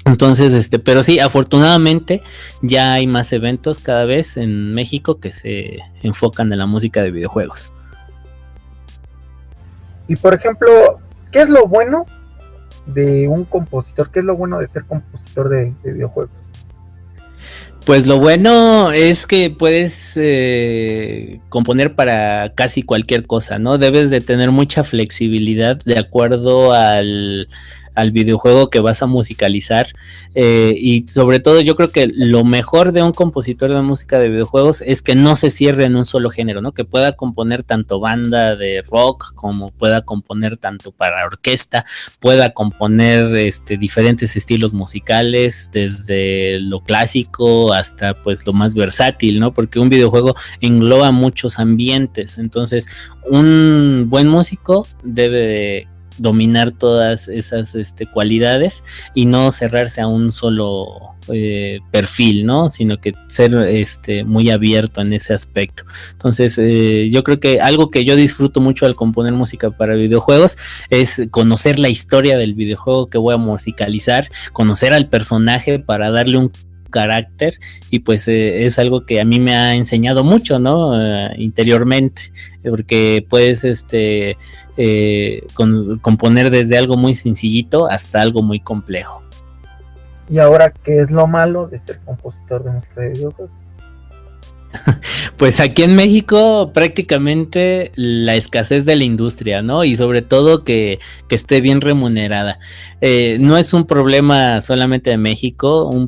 Entonces, 0.06 0.54
este, 0.54 0.80
pero 0.80 1.04
sí, 1.04 1.20
afortunadamente 1.20 2.22
ya 2.62 2.94
hay 2.94 3.06
más 3.06 3.32
eventos 3.34 3.80
cada 3.80 4.06
vez 4.06 4.36
en 4.38 4.74
México 4.74 5.20
que 5.20 5.32
se 5.32 5.80
enfocan 6.02 6.52
en 6.52 6.60
la 6.60 6.66
música 6.66 7.04
de 7.04 7.12
videojuegos. 7.12 7.72
Y 10.08 10.16
por 10.16 10.34
ejemplo, 10.34 11.00
¿qué 11.32 11.42
es 11.42 11.50
lo 11.50 11.68
bueno 11.68 12.06
de 12.88 13.28
un 13.28 13.46
compositor? 13.46 14.10
¿Qué 14.12 14.20
es 14.20 14.26
lo 14.26 14.36
bueno 14.36 14.60
de 14.60 14.68
ser 14.68 14.86
compositor 14.86 15.50
de, 15.50 15.74
videojuegos? 15.84 16.32
Pues 17.86 18.06
lo 18.06 18.20
bueno 18.20 18.92
es 18.92 19.26
que 19.26 19.50
puedes 19.50 20.18
eh, 20.20 21.40
componer 21.50 21.96
para 21.96 22.54
casi 22.54 22.84
cualquier 22.84 23.26
cosa, 23.26 23.58
¿no? 23.58 23.78
Debes 23.78 24.10
de 24.10 24.22
tener 24.22 24.52
mucha 24.52 24.84
flexibilidad 24.84 25.78
de 25.84 25.98
acuerdo 25.98 26.74
al, 26.74 27.48
al 27.96 28.12
videojuego 28.12 28.70
que 28.70 28.80
vas 28.80 29.02
a 29.02 29.08
musicalizar. 29.08 29.88
Eh, 30.36 30.76
y 30.78 31.06
sobre 31.08 31.40
todo 31.40 31.62
yo 31.62 31.76
creo 31.76 31.92
que 31.92 32.08
lo 32.14 32.44
mejor 32.44 32.92
de 32.92 33.04
un 33.04 33.12
compositor 33.12 33.74
de 33.74 33.82
música 33.82 34.20
de 34.20 34.30
videojuegos 34.30 34.82
es 34.82 35.02
que 35.02 35.16
no 35.16 35.36
se 35.36 35.50
cierre 35.50 35.86
en 35.86 35.96
un 35.96 36.06
solo 36.06 36.30
género, 36.30 36.62
¿no? 36.62 36.74
Que 36.74 36.86
pueda 36.86 37.14
componer 37.14 37.64
tanto 37.64 38.00
banda 38.00 38.56
de 38.56 38.84
rock 38.90 39.34
como 39.36 39.72
pueda 39.72 40.02
componer 40.02 40.58
tanto 40.58 40.92
para 40.92 41.26
orquesta, 41.26 41.86
pueda 42.20 42.54
componer 42.54 43.36
este, 43.36 43.78
diferentes 43.78 44.36
estilos 44.36 44.74
musicales, 44.74 45.70
desde 45.72 46.60
lo 46.60 46.82
clásico 46.82 47.74
hasta 47.74 48.14
pues 48.14 48.46
lo 48.46 48.54
más 48.54 48.76
versátil, 48.76 49.40
¿no? 49.40 49.54
Porque 49.54 49.80
un 49.80 49.90
videojuego 49.90 50.36
engloba 50.60 51.12
muchos 51.12 51.60
ambientes. 51.60 52.38
Entonces, 52.38 52.88
un 53.30 54.06
buen 54.10 54.28
músico 54.28 54.88
debe 55.04 55.38
de 55.38 55.88
dominar 56.22 56.72
todas 56.72 57.28
esas 57.28 57.76
este, 57.76 58.06
cualidades 58.06 58.84
y 59.14 59.26
no 59.26 59.52
cerrarse 59.52 60.02
a 60.02 60.08
un 60.08 60.32
solo 60.32 61.16
eh, 61.30 61.80
perfil, 61.92 62.46
¿no? 62.46 62.70
Sino 62.70 63.00
que 63.00 63.14
ser 63.28 63.56
este, 63.68 64.24
muy 64.24 64.50
abierto 64.50 65.02
en 65.02 65.14
ese 65.14 65.34
aspecto. 65.34 65.84
Entonces, 66.12 66.58
eh, 66.58 67.10
yo 67.12 67.24
creo 67.24 67.40
que 67.40 67.60
algo 67.60 67.90
que 67.90 68.06
yo 68.06 68.16
disfruto 68.16 68.62
mucho 68.62 68.86
al 68.86 68.96
componer 68.96 69.34
música 69.34 69.72
para 69.72 69.96
videojuegos 69.96 70.58
es 70.90 71.28
conocer 71.32 71.80
la 71.80 71.90
historia 71.90 72.38
del 72.38 72.54
videojuego 72.54 73.10
que 73.10 73.18
voy 73.18 73.34
a 73.34 73.38
musicalizar, 73.38 74.30
conocer 74.54 74.94
al 74.94 75.10
personaje 75.10 75.80
para 75.80 76.12
darle 76.12 76.38
un 76.38 76.52
carácter 76.92 77.56
y 77.90 78.00
pues 78.00 78.28
eh, 78.28 78.66
es 78.66 78.78
algo 78.78 79.08
que 79.08 79.20
a 79.20 79.26
mí 79.26 79.40
me 79.40 79.56
ha 79.56 79.74
enseñado 79.74 80.24
mucho, 80.24 80.60
¿no? 80.60 80.94
interiormente, 81.36 82.22
porque 82.64 83.26
puedes 83.28 83.64
este 83.64 84.38
eh, 84.78 85.44
componer 86.02 86.52
desde 86.52 86.78
algo 86.78 86.98
muy 86.98 87.16
sencillito 87.16 87.88
hasta 87.88 88.22
algo 88.22 88.44
muy 88.44 88.60
complejo. 88.60 89.24
¿Y 90.30 90.40
ahora 90.40 90.72
qué 90.72 91.02
es 91.02 91.12
lo 91.12 91.28
malo 91.28 91.68
de 91.68 91.80
ser 91.80 92.00
compositor 92.06 92.64
de 92.64 92.72
música 92.72 93.02
de 93.02 93.10
videojuegos? 93.10 93.52
Pues 95.38 95.60
aquí 95.60 95.84
en 95.84 95.96
México 95.96 96.72
prácticamente 96.74 97.92
la 97.96 98.36
escasez 98.36 98.86
de 98.86 98.96
la 98.96 99.04
industria, 99.04 99.62
¿no? 99.62 99.84
Y 99.84 99.96
sobre 99.96 100.22
todo 100.22 100.64
que, 100.64 101.00
esté 101.30 101.62
bien 101.62 101.80
remunerada. 101.80 102.60
Eh, 103.00 103.38
no 103.40 103.58
es 103.58 103.74
un 103.74 103.88
problema 103.88 104.62
solamente 104.62 105.10
de 105.10 105.18
México, 105.18 105.88
un, 105.88 106.08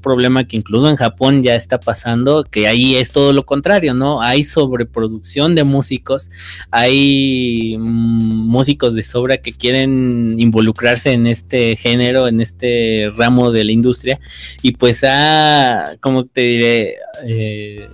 problema 0.00 0.44
que 0.44 0.56
incluso 0.56 0.90
en 0.90 0.96
Japón 0.96 1.42
ya 1.42 1.54
está 1.54 1.78
pasando, 1.78 2.44
que 2.44 2.66
ahí 2.66 2.96
es 2.96 3.12
todo 3.12 3.32
lo 3.32 3.46
contrario, 3.46 3.94
¿no? 3.94 4.20
Hay 4.20 4.42
sobreproducción 4.42 5.54
de 5.54 5.62
músicos, 5.62 6.30
hay 6.72 7.76
mm, 7.78 8.48
músicos 8.48 8.94
de 8.94 9.04
sobra 9.04 9.38
que 9.38 9.52
quieren 9.52 10.34
involucrarse 10.36 11.12
en 11.12 11.28
este 11.28 11.76
género, 11.76 12.26
en 12.26 12.40
este 12.40 13.08
ramo 13.16 13.52
de 13.52 13.64
la 13.64 13.72
industria, 13.72 14.18
y 14.62 14.72
pues 14.72 15.04
ha, 15.04 15.96
como 16.00 16.24
te 16.24 16.40
diré, 16.40 16.96
eh, 17.24 17.88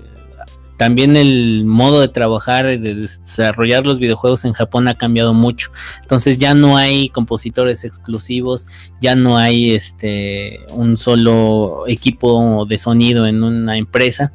también 0.76 1.16
el 1.16 1.64
modo 1.64 2.00
de 2.00 2.08
trabajar, 2.08 2.66
de 2.66 2.94
desarrollar 2.94 3.86
los 3.86 3.98
videojuegos 3.98 4.44
en 4.44 4.52
Japón 4.52 4.88
ha 4.88 4.94
cambiado 4.94 5.34
mucho. 5.34 5.70
Entonces 6.00 6.38
ya 6.38 6.54
no 6.54 6.76
hay 6.76 7.08
compositores 7.08 7.84
exclusivos, 7.84 8.68
ya 9.00 9.14
no 9.14 9.38
hay 9.38 9.72
este 9.72 10.60
un 10.70 10.96
solo 10.96 11.84
equipo 11.86 12.66
de 12.66 12.78
sonido 12.78 13.26
en 13.26 13.42
una 13.42 13.76
empresa 13.76 14.32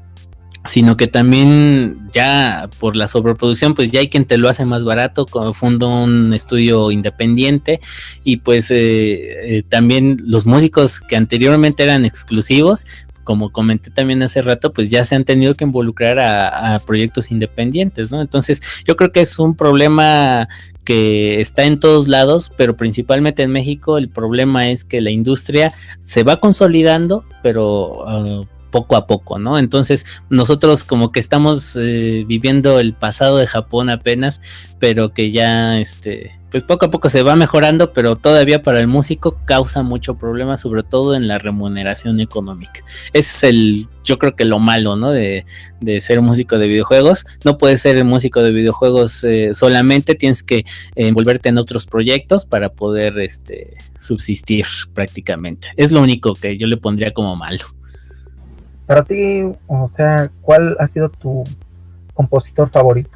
sino 0.68 0.97
que 0.97 1.07
también 1.07 2.09
ya 2.11 2.69
por 2.80 2.95
la 2.95 3.07
sobreproducción, 3.07 3.73
pues 3.73 3.91
ya 3.91 4.01
hay 4.01 4.09
quien 4.09 4.26
te 4.26 4.38
lo 4.38 4.49
hace 4.49 4.65
más 4.65 4.84
barato, 4.84 5.26
fundo 5.53 5.89
un 5.89 6.34
estudio 6.34 6.91
independiente 6.91 7.80
y 8.23 8.38
pues 8.38 8.69
eh, 8.72 9.57
eh, 9.57 9.64
también 9.68 10.18
los 10.23 10.45
músicos 10.45 10.99
que 10.99 11.15
anteriormente 11.15 11.84
eran 11.84 12.05
exclusivos, 12.05 12.85
como 13.28 13.52
comenté 13.52 13.91
también 13.91 14.24
hace 14.24 14.41
rato, 14.41 14.72
pues 14.72 14.90
ya 14.90 15.04
se 15.04 15.14
han 15.14 15.26
tenido 15.26 15.54
que 15.54 15.66
involucrar 15.66 16.18
a, 16.18 16.80
proyectos 16.86 17.30
independientes, 17.30 18.10
¿no? 18.10 18.22
Entonces, 18.22 18.62
yo 18.86 18.95
creo 18.95 19.12
que 19.12 19.20
es 19.20 19.38
un 19.38 19.54
problema 19.54 20.48
que 20.86 21.41
está 21.41 21.66
en 21.66 21.78
todos 21.78 22.08
lados, 22.08 22.54
pero 22.56 22.78
principalmente 22.78 23.44
en 23.44 23.52
México 23.52 23.98
el 23.98 24.08
problema 24.08 24.70
es 24.70 24.86
que 24.86 25.02
la 25.02 25.12
industria 25.12 25.74
se 25.99 26.24
va 26.24 26.40
consolidando, 26.40 27.26
pero 27.44 28.08
ah, 28.08 28.44
poco 28.72 28.95
a 28.95 29.07
poco, 29.07 29.39
¿no? 29.39 29.57
Entonces 29.57 30.06
nosotros 30.30 30.84
como 30.84 31.11
que 31.11 31.19
estamos 31.19 31.76
eh, 31.76 32.26
viviendo 32.27 32.80
el 32.80 32.94
pasado 32.94 33.38
de 33.38 33.48
Japón 33.48 33.89
apenas, 33.89 34.41
pero 34.80 35.14
que 35.14 35.31
ya, 35.31 35.80
este, 35.80 36.31
pues 36.52 36.64
poco 36.64 36.85
a 36.85 36.91
poco 36.91 37.10
se 37.10 37.23
va 37.23 37.35
mejorando, 37.35 37.94
pero 37.94 38.15
todavía 38.15 38.64
para 38.64 38.80
el 38.80 38.88
músico 38.88 39.39
causa 39.45 39.84
mucho 39.84 40.18
problema, 40.18 40.57
sobre 40.57 40.84
todo 40.84 41.15
en 41.15 41.27
la 41.27 41.39
remuneración 41.39 42.19
económica. 42.19 42.81
es 43.14 43.44
el, 43.44 43.88
yo 44.03 44.18
creo 44.19 44.35
que 44.35 44.45
lo 44.45 44.60
malo, 44.60 44.95
¿no? 44.95 45.11
De, 45.11 45.45
de 45.81 46.02
ser 46.02 46.22
músico 46.22 46.57
de 46.57 46.68
videojuegos. 46.68 47.26
No 47.44 47.57
puedes 47.57 47.81
ser 47.81 48.03
músico 48.06 48.41
de 48.41 48.52
videojuegos 48.52 49.23
eh, 49.23 49.53
solamente, 49.53 50.15
tienes 50.15 50.44
que 50.44 50.65
envolverte 50.95 51.49
en 51.49 51.57
otros 51.57 51.85
proyectos 51.85 52.45
para 52.45 52.69
poder, 52.69 53.19
este, 53.19 53.76
subsistir 53.99 54.65
prácticamente. 54.94 55.69
Es 55.76 55.91
lo 55.91 56.02
único 56.02 56.35
que 56.35 56.57
yo 56.57 56.68
le 56.68 56.77
pondría 56.77 57.14
como 57.14 57.35
malo. 57.35 57.64
Para 58.88 59.03
ti, 59.03 59.43
o 59.68 59.88
sea, 59.89 60.31
¿cuál 60.41 60.76
ha 60.80 60.88
sido 60.88 61.09
tu 61.09 61.43
compositor 62.14 62.69
favorito? 62.69 63.11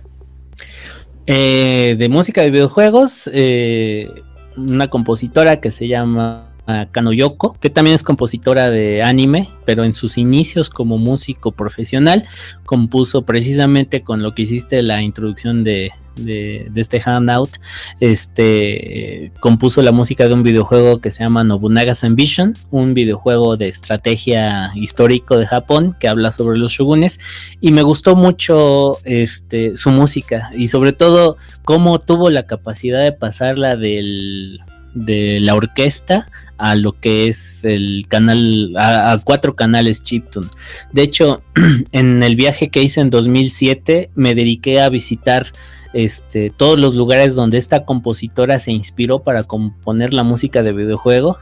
Eh, 1.26 1.96
de 1.98 2.10
música 2.10 2.42
de 2.42 2.52
videojuegos, 2.52 3.30
eh, 3.34 4.10
una 4.58 4.90
compositora 4.90 5.60
que 5.62 5.72
se 5.72 5.88
llama 5.88 6.50
Kano 6.92 7.12
Yoko, 7.12 7.54
que 7.60 7.70
también 7.70 7.96
es 7.96 8.04
compositora 8.04 8.70
de 8.70 9.02
anime, 9.02 9.48
pero 9.66 9.84
en 9.84 9.94
sus 9.94 10.18
inicios 10.18 10.70
como 10.70 10.98
músico 10.98 11.52
profesional, 11.52 12.26
compuso 12.66 13.24
precisamente 13.24 14.04
con 14.04 14.22
lo 14.22 14.36
que 14.36 14.44
hiciste 14.44 14.82
la 14.82 15.02
introducción 15.02 15.64
de, 15.64 15.92
de, 16.16 16.70
este 16.76 17.02
Handout, 17.04 17.58
este, 18.00 19.32
compuso 19.40 19.82
la 19.82 19.92
música 19.92 20.28
de 20.28 20.34
un 20.34 20.44
videojuego 20.44 21.00
que 21.00 21.12
se 21.12 21.24
llama 21.24 21.44
Nobunaga's 21.44 22.04
Ambition, 22.04 22.56
un 22.70 22.94
videojuego 22.94 23.58
de 23.58 23.68
estrategia 23.68 24.72
histórico 24.76 25.38
de 25.38 25.48
Japón 25.48 25.96
que 26.00 26.08
habla 26.08 26.32
sobre 26.32 26.58
los 26.58 26.72
shogunes 26.72 27.20
y 27.60 27.72
me 27.72 27.82
gustó 27.82 28.16
mucho 28.16 28.98
este, 29.04 29.78
su 29.78 29.92
música 29.92 30.52
y 30.56 30.68
sobre 30.68 30.94
todo 30.94 31.38
cómo 31.64 32.00
tuvo 32.00 32.30
la 32.30 32.48
capacidad 32.48 33.04
de 33.04 33.12
pasarla 33.12 33.76
del 33.76 34.60
de 34.94 35.40
la 35.40 35.56
orquesta 35.56 36.28
a 36.58 36.76
lo 36.76 36.94
que 36.94 37.28
es 37.28 37.66
el 37.66 38.06
canal, 38.08 38.74
a, 38.78 39.20
cuatro 39.24 39.56
canales 39.56 40.04
chiptune. 40.04 40.48
De 40.92 41.02
hecho, 41.02 41.42
en 41.92 42.22
el 42.24 42.36
viaje 42.36 42.70
que 42.70 42.84
hice 42.84 43.02
en 43.02 43.10
2007 43.10 44.12
me 44.16 44.36
dediqué 44.36 44.82
a 44.82 44.90
visitar 44.90 45.48
este, 45.94 46.50
todos 46.50 46.80
los 46.80 46.96
lugares 46.96 47.36
donde 47.36 47.58
esta 47.58 47.86
compositora 47.86 48.60
se 48.60 48.72
inspiró 48.72 49.20
para 49.20 49.44
componer 49.44 50.14
la 50.14 50.24
música 50.24 50.64
de 50.64 50.74
videojuegos, 50.74 51.38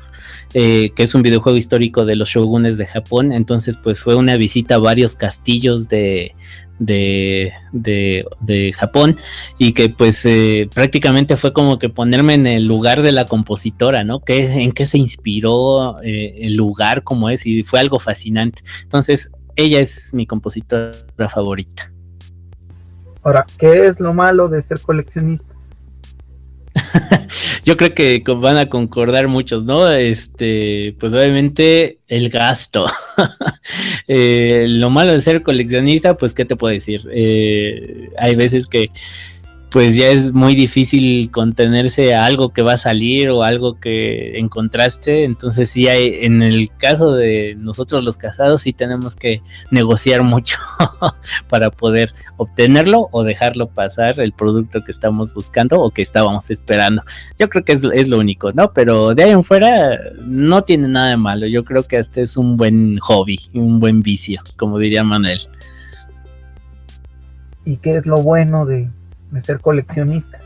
eh, 0.54 0.92
que 0.96 1.04
es 1.04 1.14
un 1.14 1.22
videojuego 1.22 1.58
histórico 1.58 2.06
de 2.06 2.16
los 2.16 2.30
shogunes 2.30 2.78
de 2.78 2.86
Japón. 2.86 3.32
Entonces, 3.32 3.78
pues 3.78 4.02
fue 4.04 4.16
una 4.16 4.38
visita 4.38 4.76
a 4.76 4.80
varios 4.80 5.16
castillos 5.16 5.90
de, 5.90 6.34
Japón 8.76 9.18
y 9.58 9.74
que 9.74 9.90
pues 9.90 10.26
eh, 10.26 10.70
prácticamente 10.74 11.36
fue 11.36 11.52
como 11.52 11.78
que 11.78 11.90
ponerme 11.90 12.34
en 12.34 12.48
el 12.48 12.66
lugar 12.66 13.02
de 13.02 13.12
la 13.12 13.26
compositora, 13.26 14.04
¿no? 14.04 14.22
Que, 14.22 14.64
¿En 14.64 14.72
qué 14.72 14.88
se 14.88 14.98
inspiró 14.98 16.02
eh, 16.02 16.36
el 16.40 16.56
lugar 16.56 17.04
como 17.04 17.30
es? 17.30 17.46
Y 17.46 17.64
fue 17.64 17.80
algo 17.80 18.00
fascinante. 18.00 18.64
Entonces, 18.84 19.32
ella 19.56 19.80
es 19.80 20.14
mi 20.14 20.26
compositora 20.26 20.94
favorita. 21.28 21.92
Ahora, 23.24 23.46
¿qué 23.58 23.88
es 23.88 24.00
lo 24.00 24.14
malo 24.14 24.48
de 24.48 24.62
ser 24.62 24.80
coleccionista? 24.80 25.54
Yo 27.64 27.78
creo 27.78 27.94
que 27.94 28.24
van 28.38 28.58
a 28.58 28.68
concordar 28.68 29.28
muchos, 29.28 29.66
¿no? 29.66 29.90
Este, 29.92 30.96
pues 31.00 31.14
obviamente 31.14 32.00
el 32.08 32.30
gasto. 32.30 32.86
Eh, 34.12 34.66
lo 34.68 34.90
malo 34.90 35.14
de 35.14 35.22
ser 35.22 35.44
coleccionista, 35.44 36.18
pues, 36.18 36.34
¿qué 36.34 36.44
te 36.44 36.56
puedo 36.56 36.74
decir? 36.74 37.08
Eh, 37.14 38.10
hay 38.18 38.36
veces 38.36 38.66
que 38.66 38.90
pues 39.72 39.96
ya 39.96 40.08
es 40.08 40.34
muy 40.34 40.56
difícil 40.56 41.30
contenerse 41.30 42.16
a 42.16 42.26
algo 42.26 42.50
que 42.50 42.64
va 42.64 42.74
a 42.74 42.78
salir 42.78 43.30
o 43.30 43.44
algo 43.44 43.80
que 43.80 44.40
encontraste. 44.40 45.26
Entonces 45.26 45.70
sí 45.70 45.88
hay, 45.88 46.26
en 46.26 46.42
el 46.42 46.70
caso 46.76 47.14
de 47.14 47.56
nosotros 47.56 48.04
los 48.04 48.18
casados, 48.18 48.62
sí 48.62 48.74
tenemos 48.74 49.16
que 49.16 49.44
negociar 49.70 50.24
mucho 50.24 50.58
para 51.50 51.70
poder 51.70 52.14
obtenerlo 52.38 53.10
o 53.12 53.24
dejarlo 53.24 53.70
pasar 53.70 54.20
el 54.20 54.34
producto 54.34 54.84
que 54.84 54.92
estamos 54.92 55.36
buscando 55.36 55.80
o 55.80 55.92
que 55.92 56.02
estábamos 56.02 56.50
esperando. 56.50 57.04
Yo 57.38 57.48
creo 57.50 57.64
que 57.64 57.74
es, 57.74 57.84
es 57.94 58.10
lo 58.10 58.18
único, 58.18 58.52
¿no? 58.52 58.74
Pero 58.74 59.14
de 59.14 59.24
ahí 59.24 59.32
en 59.32 59.44
fuera 59.44 60.00
no 60.26 60.64
tiene 60.64 60.88
nada 60.88 61.10
de 61.10 61.18
malo. 61.18 61.46
Yo 61.46 61.64
creo 61.64 61.84
que 61.84 61.98
este 61.98 62.24
es 62.24 62.38
un 62.38 62.58
buen 62.58 62.98
hobby, 62.98 63.40
un 63.54 63.80
buen 63.80 64.02
vicio, 64.02 64.42
como 64.58 64.80
diría 64.80 65.04
Manuel. 65.04 65.40
¿Y 67.66 67.78
qué 67.78 67.98
es 67.98 68.08
lo 68.08 68.24
bueno 68.24 68.66
de, 68.66 68.90
de 69.32 69.42
ser 69.42 69.60
coleccionista? 69.60 70.40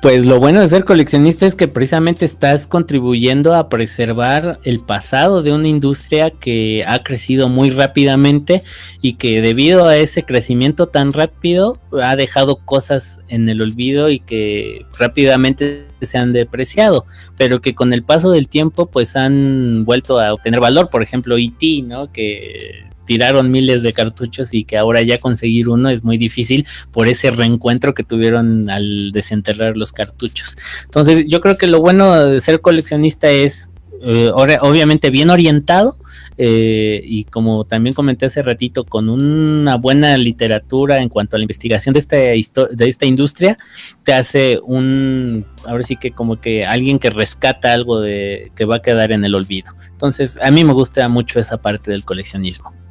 Pues 0.00 0.26
lo 0.26 0.38
bueno 0.38 0.60
de 0.60 0.68
ser 0.68 0.84
coleccionista 0.84 1.44
es 1.44 1.56
que 1.56 1.66
precisamente 1.66 2.24
estás 2.24 2.68
contribuyendo 2.68 3.54
a 3.54 3.68
preservar 3.68 4.60
el 4.62 4.78
pasado 4.78 5.42
de 5.42 5.52
una 5.52 5.66
industria 5.66 6.30
que 6.30 6.84
ha 6.86 7.02
crecido 7.02 7.48
muy 7.48 7.70
rápidamente 7.70 8.62
y 9.02 9.14
que 9.14 9.40
debido 9.40 9.86
a 9.86 9.96
ese 9.96 10.22
crecimiento 10.22 10.86
tan 10.86 11.12
rápido 11.12 11.80
ha 12.00 12.14
dejado 12.14 12.64
cosas 12.64 13.22
en 13.26 13.48
el 13.48 13.60
olvido 13.60 14.08
y 14.08 14.20
que 14.20 14.86
rápidamente 14.96 15.88
se 16.00 16.16
han 16.16 16.32
depreciado, 16.32 17.04
pero 17.36 17.60
que 17.60 17.74
con 17.74 17.92
el 17.92 18.04
paso 18.04 18.30
del 18.30 18.46
tiempo 18.46 18.86
pues 18.86 19.16
han 19.16 19.84
vuelto 19.84 20.20
a 20.20 20.32
obtener 20.32 20.60
valor, 20.60 20.90
por 20.90 21.02
ejemplo 21.02 21.36
E.T., 21.36 21.82
¿no? 21.82 22.12
Que 22.12 22.84
tiraron 23.08 23.50
miles 23.50 23.82
de 23.82 23.94
cartuchos 23.94 24.52
y 24.52 24.64
que 24.64 24.76
ahora 24.76 25.00
ya 25.00 25.16
conseguir 25.16 25.70
uno 25.70 25.88
es 25.88 26.04
muy 26.04 26.18
difícil 26.18 26.66
por 26.92 27.08
ese 27.08 27.30
reencuentro 27.30 27.94
que 27.94 28.04
tuvieron 28.04 28.68
al 28.68 29.12
desenterrar 29.12 29.78
los 29.78 29.92
cartuchos. 29.92 30.58
Entonces 30.84 31.24
yo 31.26 31.40
creo 31.40 31.56
que 31.56 31.68
lo 31.68 31.80
bueno 31.80 32.26
de 32.26 32.38
ser 32.38 32.60
coleccionista 32.60 33.30
es 33.30 33.72
eh, 34.02 34.30
obviamente 34.30 35.08
bien 35.08 35.30
orientado 35.30 35.96
eh, 36.36 37.00
y 37.02 37.24
como 37.24 37.64
también 37.64 37.94
comenté 37.94 38.26
hace 38.26 38.42
ratito, 38.42 38.84
con 38.84 39.08
una 39.08 39.76
buena 39.76 40.18
literatura 40.18 40.98
en 40.98 41.08
cuanto 41.08 41.34
a 41.34 41.38
la 41.38 41.44
investigación 41.44 41.94
de 41.94 41.98
esta, 41.98 42.16
de 42.16 42.88
esta 42.88 43.06
industria, 43.06 43.56
te 44.04 44.12
hace 44.12 44.60
un, 44.62 45.46
ahora 45.64 45.82
sí 45.82 45.96
que 45.96 46.10
como 46.10 46.40
que 46.40 46.66
alguien 46.66 46.98
que 46.98 47.08
rescata 47.08 47.72
algo 47.72 48.02
de 48.02 48.52
que 48.54 48.66
va 48.66 48.76
a 48.76 48.82
quedar 48.82 49.12
en 49.12 49.24
el 49.24 49.34
olvido. 49.34 49.72
Entonces, 49.90 50.38
a 50.42 50.50
mí 50.50 50.62
me 50.62 50.74
gusta 50.74 51.08
mucho 51.08 51.40
esa 51.40 51.56
parte 51.56 51.90
del 51.90 52.04
coleccionismo. 52.04 52.87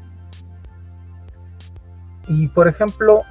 Y 2.27 2.47
por 2.47 2.67
ejemplo, 2.67 3.23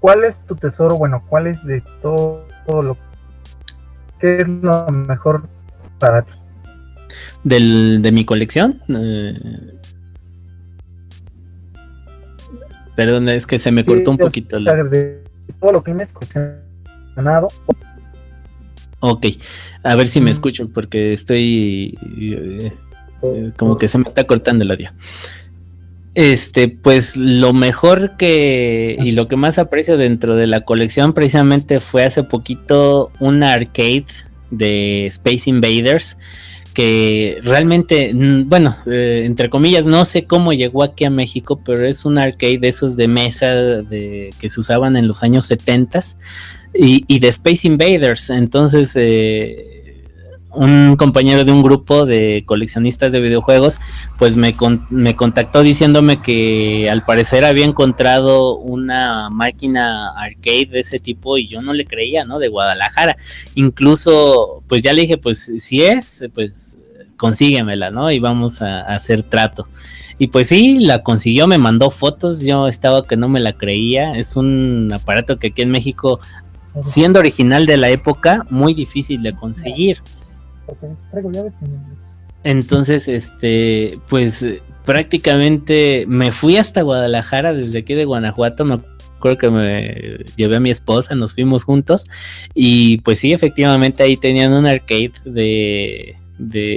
¿cuál 0.00 0.24
es 0.24 0.40
tu 0.46 0.54
tesoro? 0.56 0.96
Bueno, 0.96 1.24
¿cuál 1.28 1.46
es 1.46 1.64
de 1.64 1.82
todo, 2.02 2.46
lo 2.66 2.96
que 4.20 4.42
es 4.42 4.48
lo 4.48 4.86
mejor 4.88 5.48
para 5.98 6.22
ti? 6.22 6.32
Del, 7.44 8.02
de 8.02 8.12
mi 8.12 8.24
colección. 8.24 8.74
Eh, 8.88 9.78
perdón, 12.94 13.28
es 13.28 13.46
que 13.46 13.58
se 13.58 13.70
me 13.70 13.84
cortó 13.84 14.10
un 14.10 14.18
poquito. 14.18 14.58
De 14.58 15.22
todo 15.60 15.72
lo 15.72 15.82
que 15.82 15.94
me 15.94 16.04
ganado. 17.14 17.48
Ok, 19.00 19.26
a 19.82 19.94
ver 19.94 20.08
si 20.08 20.20
me 20.20 20.30
escucho 20.30 20.68
porque 20.68 21.12
estoy 21.12 21.98
eh, 22.18 22.72
eh, 23.22 23.50
como 23.56 23.78
que 23.78 23.88
se 23.88 23.98
me 23.98 24.04
está 24.04 24.24
cortando 24.24 24.64
el 24.64 24.70
audio. 24.70 24.90
Este, 26.16 26.68
pues 26.68 27.18
lo 27.18 27.52
mejor 27.52 28.16
que 28.16 28.96
y 28.98 29.10
lo 29.10 29.28
que 29.28 29.36
más 29.36 29.58
aprecio 29.58 29.98
dentro 29.98 30.34
de 30.34 30.46
la 30.46 30.62
colección 30.62 31.12
precisamente 31.12 31.78
fue 31.78 32.04
hace 32.04 32.22
poquito 32.22 33.12
una 33.20 33.52
arcade 33.52 34.06
de 34.50 35.04
Space 35.08 35.50
Invaders 35.50 36.16
que 36.72 37.38
realmente, 37.42 38.12
bueno, 38.14 38.76
eh, 38.86 39.24
entre 39.24 39.50
comillas, 39.50 39.84
no 39.84 40.06
sé 40.06 40.24
cómo 40.24 40.54
llegó 40.54 40.82
aquí 40.82 41.04
a 41.04 41.10
México, 41.10 41.60
pero 41.62 41.86
es 41.86 42.06
un 42.06 42.16
arcade 42.16 42.58
de 42.58 42.68
esos 42.68 42.96
de 42.96 43.08
mesa 43.08 43.48
de, 43.54 44.30
que 44.40 44.48
se 44.48 44.60
usaban 44.60 44.96
en 44.96 45.06
los 45.06 45.22
años 45.22 45.44
70 45.44 46.00
y, 46.74 47.04
y 47.06 47.18
de 47.18 47.28
Space 47.28 47.66
Invaders. 47.66 48.30
Entonces, 48.30 48.92
eh, 48.96 49.75
un 50.56 50.96
compañero 50.96 51.44
de 51.44 51.52
un 51.52 51.62
grupo 51.62 52.06
de 52.06 52.42
coleccionistas 52.46 53.12
de 53.12 53.20
videojuegos, 53.20 53.78
pues 54.18 54.36
me, 54.36 54.54
me 54.90 55.14
contactó 55.14 55.62
diciéndome 55.62 56.20
que 56.20 56.88
al 56.90 57.04
parecer 57.04 57.44
había 57.44 57.64
encontrado 57.64 58.56
una 58.56 59.30
máquina 59.30 60.10
arcade 60.16 60.66
de 60.66 60.80
ese 60.80 60.98
tipo 60.98 61.38
y 61.38 61.46
yo 61.46 61.62
no 61.62 61.72
le 61.72 61.84
creía, 61.84 62.24
¿no? 62.24 62.38
De 62.38 62.48
Guadalajara. 62.48 63.16
Incluso, 63.54 64.62
pues 64.66 64.82
ya 64.82 64.92
le 64.92 65.02
dije, 65.02 65.18
pues 65.18 65.52
si 65.58 65.82
es, 65.82 66.24
pues 66.34 66.78
consíguemela, 67.16 67.90
¿no? 67.90 68.10
Y 68.10 68.18
vamos 68.18 68.62
a, 68.62 68.80
a 68.80 68.96
hacer 68.96 69.22
trato. 69.22 69.68
Y 70.18 70.28
pues 70.28 70.48
sí, 70.48 70.78
la 70.80 71.02
consiguió, 71.02 71.46
me 71.46 71.58
mandó 71.58 71.90
fotos, 71.90 72.40
yo 72.40 72.68
estaba 72.68 73.06
que 73.06 73.16
no 73.16 73.28
me 73.28 73.40
la 73.40 73.52
creía. 73.52 74.16
Es 74.16 74.36
un 74.36 74.88
aparato 74.94 75.38
que 75.38 75.48
aquí 75.48 75.62
en 75.62 75.70
México, 75.70 76.20
siendo 76.82 77.18
original 77.18 77.66
de 77.66 77.76
la 77.76 77.90
época, 77.90 78.46
muy 78.48 78.72
difícil 78.72 79.22
de 79.22 79.34
conseguir. 79.34 79.98
Entonces, 82.44 83.08
este, 83.08 83.98
pues 84.08 84.46
prácticamente 84.84 86.04
me 86.06 86.32
fui 86.32 86.56
hasta 86.56 86.82
Guadalajara 86.82 87.52
desde 87.52 87.78
aquí 87.78 87.94
de 87.94 88.04
Guanajuato, 88.04 88.64
me 88.64 88.80
acuerdo 89.16 89.38
que 89.38 89.50
me 89.50 90.24
llevé 90.36 90.56
a 90.56 90.60
mi 90.60 90.70
esposa, 90.70 91.14
nos 91.14 91.34
fuimos 91.34 91.64
juntos 91.64 92.08
y 92.54 92.98
pues 92.98 93.18
sí, 93.18 93.32
efectivamente 93.32 94.02
ahí 94.02 94.16
tenían 94.16 94.52
un 94.52 94.66
arcade 94.66 95.12
de, 95.24 96.16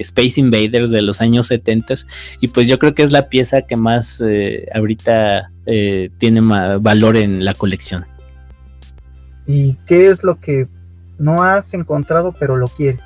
Space 0.01 0.39
Invaders 0.39 0.89
de 0.89 1.01
los 1.01 1.19
años 1.19 1.47
70 1.47 1.93
y 2.39 2.47
pues 2.47 2.67
yo 2.67 2.79
creo 2.79 2.95
que 2.95 3.03
es 3.03 3.11
la 3.11 3.27
pieza 3.27 3.63
que 3.63 3.75
más 3.75 4.23
eh, 4.25 4.67
ahorita 4.73 5.51
eh, 5.65 6.09
tiene 6.17 6.39
valor 6.41 7.17
en 7.17 7.43
la 7.43 7.53
colección. 7.53 8.05
¿Y 9.45 9.73
qué 9.85 10.07
es 10.07 10.23
lo 10.23 10.39
que 10.39 10.67
no 11.17 11.43
has 11.43 11.73
encontrado 11.73 12.33
pero 12.39 12.55
lo 12.55 12.67
quieres? 12.67 13.01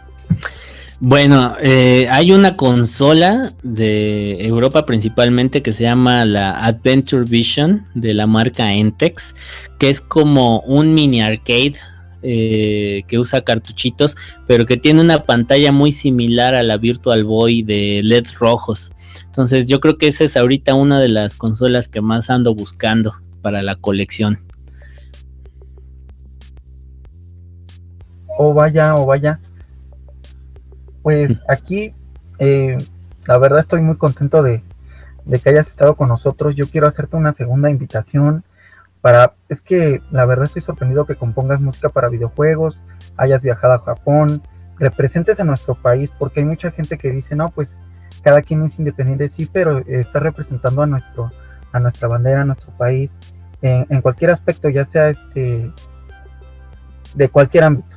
Bueno, 1.00 1.56
eh, 1.60 2.08
hay 2.10 2.32
una 2.32 2.56
consola 2.56 3.54
de 3.64 4.46
Europa 4.46 4.86
principalmente 4.86 5.62
que 5.62 5.74
se 5.74 5.84
llama 5.84 6.24
la 6.26 6.66
Adventure 6.66 7.26
Vision 7.26 7.86
de 7.94 8.14
la 8.14 8.28
marca 8.28 8.72
Entex, 8.74 9.36
que 9.80 9.90
es 9.90 10.02
como 10.02 10.62
un 10.62 10.94
mini 10.94 11.22
arcade 11.22 11.76
eh, 12.22 13.04
que 13.08 13.20
usa 13.20 13.42
cartuchitos, 13.42 14.16
pero 14.48 14.66
que 14.66 14.78
tiene 14.78 15.02
una 15.02 15.24
pantalla 15.24 15.74
muy 15.74 15.92
similar 15.92 16.56
a 16.56 16.64
la 16.64 16.78
Virtual 16.78 17.26
Boy 17.26 17.64
de 17.64 18.00
LED 18.02 18.28
rojos. 18.40 18.94
Entonces 19.26 19.68
yo 19.68 19.82
creo 19.82 19.98
que 19.98 20.08
esa 20.08 20.24
es 20.24 20.38
ahorita 20.38 20.74
una 20.74 21.02
de 21.02 21.10
las 21.10 21.36
consolas 21.36 21.90
que 21.90 22.00
más 22.00 22.30
ando 22.30 22.56
buscando 22.56 23.14
para 23.42 23.62
la 23.62 23.76
colección. 23.76 24.40
O 28.38 28.54
vaya, 28.54 28.96
o 28.96 29.06
vaya. 29.06 29.42
Pues 31.04 31.40
aquí, 31.48 31.94
eh, 32.40 32.78
la 33.26 33.38
verdad 33.38 33.60
estoy 33.60 33.82
muy 33.82 33.98
contento 33.98 34.42
de, 34.42 34.64
que 35.44 35.50
hayas 35.50 35.68
estado 35.68 35.96
con 35.96 36.08
nosotros. 36.08 36.56
Yo 36.56 36.66
quiero 36.68 36.88
hacerte 36.88 37.18
una 37.18 37.34
segunda 37.34 37.70
invitación 37.70 38.44
para, 39.02 39.34
es 39.50 39.62
que 39.62 40.02
la 40.12 40.26
verdad 40.26 40.46
estoy 40.46 40.62
sorprendido 40.62 41.06
que 41.06 41.16
compongas 41.16 41.60
música 41.60 41.90
para 41.90 42.10
videojuegos, 42.10 42.82
hayas 43.18 43.44
viajado 43.44 43.74
a 43.74 43.80
Japón, 43.80 44.42
representes 44.80 45.40
a 45.40 45.44
nuestro 45.44 45.76
país, 45.76 46.10
porque 46.18 46.40
hay 46.40 46.46
mucha 46.46 46.72
gente 46.72 46.98
que 46.98 47.12
dice, 47.12 47.36
no, 47.36 47.50
pues 47.50 47.70
cada 48.24 48.42
quien 48.42 48.64
es 48.64 48.80
independiente, 48.80 49.28
sí, 49.28 49.50
pero 49.52 49.80
está 49.80 50.20
representando 50.20 50.82
a 50.82 50.88
nuestro, 50.88 51.32
a 51.74 51.80
nuestra 51.80 52.08
bandera, 52.08 52.42
a 52.42 52.46
nuestro 52.46 52.72
país, 52.78 53.12
en, 53.62 53.86
en 53.90 54.02
cualquier 54.02 54.32
aspecto, 54.32 54.70
ya 54.70 54.86
sea 54.86 55.10
este 55.10 55.70
de 57.14 57.30
cualquier 57.30 57.66
ámbito. 57.66 57.90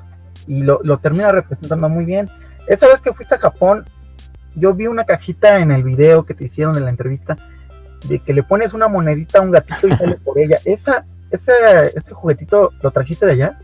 Y 0.47 0.63
lo, 0.63 0.81
lo 0.83 0.99
termina 0.99 1.33
representando 1.33 1.89
muy 1.89 2.05
bien. 2.05 2.29
Esa 2.67 2.89
vez 2.89 3.01
que 3.01 3.13
fuiste 3.13 3.35
a 3.35 3.39
Japón, 3.39 3.85
yo 4.55 4.75
vi 4.75 4.87
una 4.87 5.05
cajita 5.05 5.59
en 5.59 5.71
el 5.71 5.83
video 5.83 6.25
que 6.25 6.35
te 6.35 6.45
hicieron 6.45 6.77
en 6.77 6.85
la 6.85 6.91
entrevista 6.91 7.37
de 8.09 8.19
que 8.19 8.35
le 8.35 8.43
pones 8.43 8.73
una 8.73 8.89
monedita 8.89 9.39
a 9.39 9.43
un 9.43 9.51
gatito 9.51 9.89
y 9.89 9.97
sale 9.97 10.17
por 10.17 10.39
ella. 10.39 10.59
Esa, 10.65 11.05
ese, 11.31 11.53
ese 11.95 12.13
juguetito 12.13 12.73
lo 12.83 12.91
trajiste 12.91 13.27
de 13.27 13.33
allá. 13.33 13.59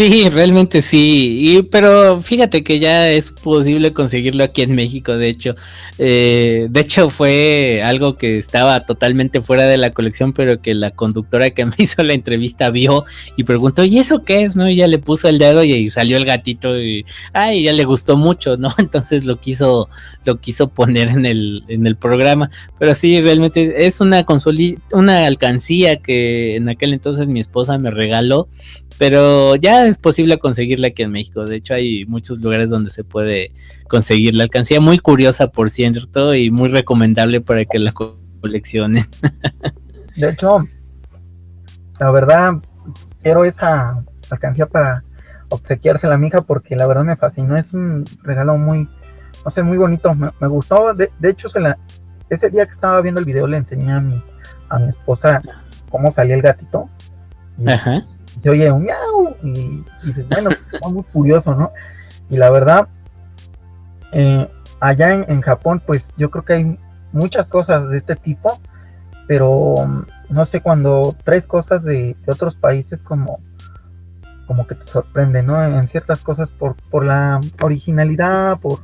Sí, 0.00 0.30
realmente 0.30 0.80
sí, 0.80 1.68
pero 1.70 2.22
fíjate 2.22 2.64
que 2.64 2.78
ya 2.78 3.10
es 3.10 3.28
posible 3.30 3.92
conseguirlo 3.92 4.44
aquí 4.44 4.62
en 4.62 4.74
México, 4.74 5.12
de 5.18 5.28
hecho. 5.28 5.56
Eh, 5.98 6.68
de 6.70 6.80
hecho 6.80 7.10
fue 7.10 7.82
algo 7.84 8.16
que 8.16 8.38
estaba 8.38 8.86
totalmente 8.86 9.42
fuera 9.42 9.64
de 9.64 9.76
la 9.76 9.90
colección, 9.90 10.32
pero 10.32 10.62
que 10.62 10.72
la 10.72 10.90
conductora 10.92 11.50
que 11.50 11.66
me 11.66 11.74
hizo 11.76 12.02
la 12.02 12.14
entrevista 12.14 12.70
vio 12.70 13.04
y 13.36 13.44
preguntó, 13.44 13.84
¿y 13.84 13.98
eso 13.98 14.24
qué 14.24 14.44
es? 14.44 14.56
¿No? 14.56 14.70
Y 14.70 14.76
ya 14.76 14.86
le 14.86 14.96
puso 15.00 15.28
el 15.28 15.36
dedo 15.36 15.62
y, 15.64 15.90
salió 15.90 16.16
el 16.16 16.24
gatito 16.24 16.80
y, 16.80 17.04
ay, 17.34 17.64
ya 17.64 17.74
le 17.74 17.84
gustó 17.84 18.16
mucho, 18.16 18.56
¿no? 18.56 18.72
Entonces 18.78 19.26
lo 19.26 19.38
quiso, 19.38 19.90
lo 20.24 20.40
quiso 20.40 20.68
poner 20.68 21.08
en 21.08 21.26
el, 21.26 21.64
en 21.68 21.86
el 21.86 21.96
programa. 21.96 22.50
Pero 22.78 22.94
sí, 22.94 23.20
realmente 23.20 23.84
es 23.84 24.00
una 24.00 24.24
una 24.92 25.26
alcancía 25.26 25.96
que 25.96 26.56
en 26.56 26.70
aquel 26.70 26.94
entonces 26.94 27.26
mi 27.26 27.40
esposa 27.40 27.76
me 27.76 27.90
regaló 27.90 28.48
pero 29.00 29.56
ya 29.56 29.86
es 29.86 29.96
posible 29.96 30.38
conseguirla 30.38 30.88
aquí 30.88 31.02
en 31.02 31.10
México. 31.10 31.46
De 31.46 31.56
hecho, 31.56 31.72
hay 31.72 32.04
muchos 32.04 32.38
lugares 32.42 32.68
donde 32.68 32.90
se 32.90 33.02
puede 33.02 33.50
conseguir 33.88 34.34
la 34.34 34.42
alcancía. 34.42 34.78
Muy 34.78 34.98
curiosa, 34.98 35.50
por 35.50 35.70
cierto, 35.70 36.34
y 36.34 36.50
muy 36.50 36.68
recomendable 36.68 37.40
para 37.40 37.64
que 37.64 37.78
la 37.78 37.94
coleccionen. 37.94 39.06
De 40.16 40.28
hecho, 40.28 40.66
la 41.98 42.10
verdad, 42.10 42.52
quiero 43.22 43.46
esa 43.46 44.04
alcancía 44.28 44.66
para 44.66 45.02
obsequiársela 45.48 46.16
a 46.16 46.18
mi 46.18 46.26
hija 46.26 46.42
porque 46.42 46.76
la 46.76 46.86
verdad 46.86 47.04
me 47.04 47.16
fascinó. 47.16 47.56
Es 47.56 47.72
un 47.72 48.04
regalo 48.22 48.58
muy, 48.58 48.86
no 49.42 49.50
sé, 49.50 49.62
muy 49.62 49.78
bonito. 49.78 50.14
Me, 50.14 50.46
gustó. 50.46 50.92
De, 50.92 51.10
hecho, 51.22 51.48
se 51.48 51.60
la, 51.60 51.78
ese 52.28 52.50
día 52.50 52.66
que 52.66 52.72
estaba 52.72 53.00
viendo 53.00 53.18
el 53.18 53.24
video 53.24 53.46
le 53.46 53.56
enseñé 53.56 53.92
a 53.92 54.00
mi, 54.02 54.22
a 54.68 54.78
mi 54.78 54.90
esposa 54.90 55.40
cómo 55.88 56.10
salía 56.10 56.34
el 56.34 56.42
gatito. 56.42 56.90
Ajá 57.66 58.02
te 58.40 58.50
oye 58.50 58.70
un 58.70 58.84
miau 58.84 59.36
y, 59.42 59.84
dices, 60.04 60.28
bueno, 60.28 60.50
es 60.50 60.90
muy 60.90 61.02
curioso, 61.04 61.54
¿no? 61.54 61.72
Y 62.28 62.36
la 62.36 62.50
verdad, 62.50 62.88
eh, 64.12 64.48
allá 64.80 65.12
en, 65.12 65.40
Japón, 65.40 65.82
pues 65.84 66.04
yo 66.16 66.30
creo 66.30 66.44
que 66.44 66.52
hay 66.54 66.78
muchas 67.12 67.46
cosas 67.46 67.90
de 67.90 67.98
este 67.98 68.16
tipo, 68.16 68.60
pero 69.26 69.74
mm, 69.86 70.06
no 70.30 70.46
sé, 70.46 70.60
cuando 70.60 71.14
traes 71.24 71.46
cosas 71.46 71.82
de, 71.82 72.16
otros 72.26 72.54
países 72.54 73.02
como, 73.02 73.40
como 74.46 74.66
que 74.66 74.74
te 74.74 74.86
sorprende, 74.86 75.42
¿no? 75.42 75.62
En 75.62 75.86
ciertas 75.88 76.20
cosas 76.20 76.48
por, 76.50 76.76
por 76.90 77.04
la 77.04 77.40
originalidad, 77.62 78.58
por, 78.58 78.80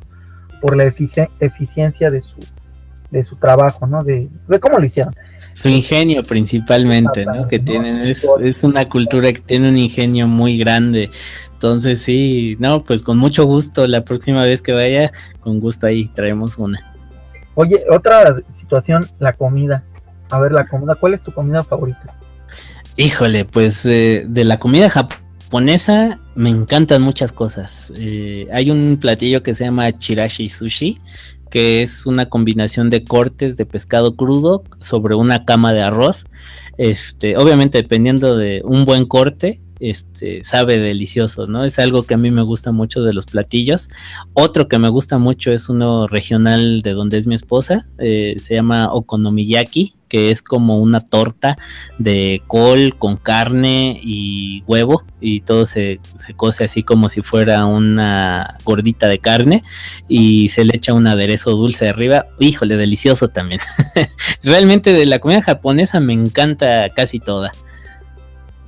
por 0.60 0.76
la 0.76 0.84
eficiencia 0.84 2.10
de 2.10 2.20
su, 2.20 2.38
de 3.10 3.24
su 3.24 3.36
trabajo, 3.36 3.86
¿no? 3.86 4.04
De, 4.04 4.28
de 4.48 4.60
cómo 4.60 4.78
lo 4.78 4.84
hicieron. 4.84 5.14
Su 5.56 5.70
ingenio 5.70 6.22
principalmente, 6.22 7.24
¿no? 7.24 7.48
Que 7.48 7.58
tienen, 7.58 8.14
es, 8.42 8.62
una 8.62 8.86
cultura 8.90 9.32
que 9.32 9.40
tiene 9.40 9.70
un 9.70 9.78
ingenio 9.78 10.28
muy 10.28 10.58
grande. 10.58 11.08
Entonces 11.50 12.02
sí, 12.02 12.56
no, 12.58 12.84
pues 12.84 13.02
con 13.02 13.16
mucho 13.16 13.46
gusto, 13.46 13.86
la 13.86 14.04
próxima 14.04 14.44
vez 14.44 14.60
que 14.60 14.72
vaya, 14.72 15.12
con 15.40 15.58
gusto 15.58 15.86
ahí 15.86 16.08
traemos 16.08 16.58
una. 16.58 16.94
Oye, 17.54 17.82
otra 17.90 18.36
situación, 18.50 19.08
la 19.18 19.32
comida. 19.32 19.82
A 20.28 20.38
ver, 20.40 20.52
la 20.52 20.66
comida, 20.66 20.94
¿cuál 20.94 21.14
es 21.14 21.22
tu 21.22 21.32
comida 21.32 21.64
favorita? 21.64 22.14
Híjole, 22.98 23.46
pues 23.46 23.86
eh, 23.86 24.26
de 24.28 24.44
la 24.44 24.58
comida 24.58 24.90
japonesa 24.90 26.18
me 26.34 26.50
encantan 26.50 27.00
muchas 27.00 27.32
cosas. 27.32 27.94
Eh, 27.96 28.46
hay 28.52 28.70
un 28.70 28.98
platillo 29.00 29.42
que 29.42 29.54
se 29.54 29.64
llama 29.64 29.90
chirashi 29.96 30.50
sushi, 30.50 31.00
que 31.56 31.80
es 31.80 32.04
una 32.04 32.28
combinación 32.28 32.90
de 32.90 33.02
cortes 33.02 33.56
de 33.56 33.64
pescado 33.64 34.14
crudo 34.14 34.62
sobre 34.78 35.14
una 35.14 35.46
cama 35.46 35.72
de 35.72 35.80
arroz. 35.80 36.26
Este, 36.76 37.38
obviamente 37.38 37.78
dependiendo 37.78 38.36
de 38.36 38.60
un 38.62 38.84
buen 38.84 39.06
corte, 39.06 39.62
este, 39.80 40.42
sabe 40.44 40.78
delicioso, 40.78 41.46
¿no? 41.46 41.64
Es 41.64 41.78
algo 41.78 42.04
que 42.04 42.14
a 42.14 42.18
mí 42.18 42.30
me 42.30 42.42
gusta 42.42 42.72
mucho 42.72 43.02
de 43.02 43.12
los 43.12 43.26
platillos. 43.26 43.88
Otro 44.32 44.68
que 44.68 44.78
me 44.78 44.88
gusta 44.88 45.18
mucho 45.18 45.52
es 45.52 45.68
uno 45.68 46.06
regional 46.06 46.82
de 46.82 46.92
donde 46.92 47.18
es 47.18 47.26
mi 47.26 47.34
esposa, 47.34 47.86
eh, 47.98 48.36
se 48.38 48.54
llama 48.54 48.92
okonomiyaki, 48.92 49.94
que 50.08 50.30
es 50.30 50.42
como 50.42 50.80
una 50.80 51.00
torta 51.00 51.58
de 51.98 52.42
col 52.46 52.96
con 52.96 53.16
carne 53.16 53.98
y 54.02 54.62
huevo 54.66 55.02
y 55.20 55.40
todo 55.40 55.66
se, 55.66 55.98
se 56.14 56.34
cose 56.34 56.64
así 56.64 56.82
como 56.82 57.08
si 57.08 57.22
fuera 57.22 57.66
una 57.66 58.56
gordita 58.64 59.08
de 59.08 59.18
carne 59.18 59.62
y 60.08 60.48
se 60.50 60.64
le 60.64 60.76
echa 60.76 60.94
un 60.94 61.06
aderezo 61.06 61.52
dulce 61.52 61.88
arriba. 61.88 62.26
Híjole, 62.38 62.76
delicioso 62.76 63.28
también. 63.28 63.60
Realmente 64.42 64.92
de 64.92 65.06
la 65.06 65.18
comida 65.18 65.42
japonesa 65.42 66.00
me 66.00 66.12
encanta 66.12 66.88
casi 66.90 67.18
toda. 67.18 67.52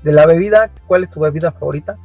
De 0.02 0.12
la 0.12 0.26
bebida, 0.26 0.70
¿cuál 0.86 1.04
es 1.04 1.10
tu 1.10 1.20
bebida 1.20 1.52
favorita? 1.52 1.96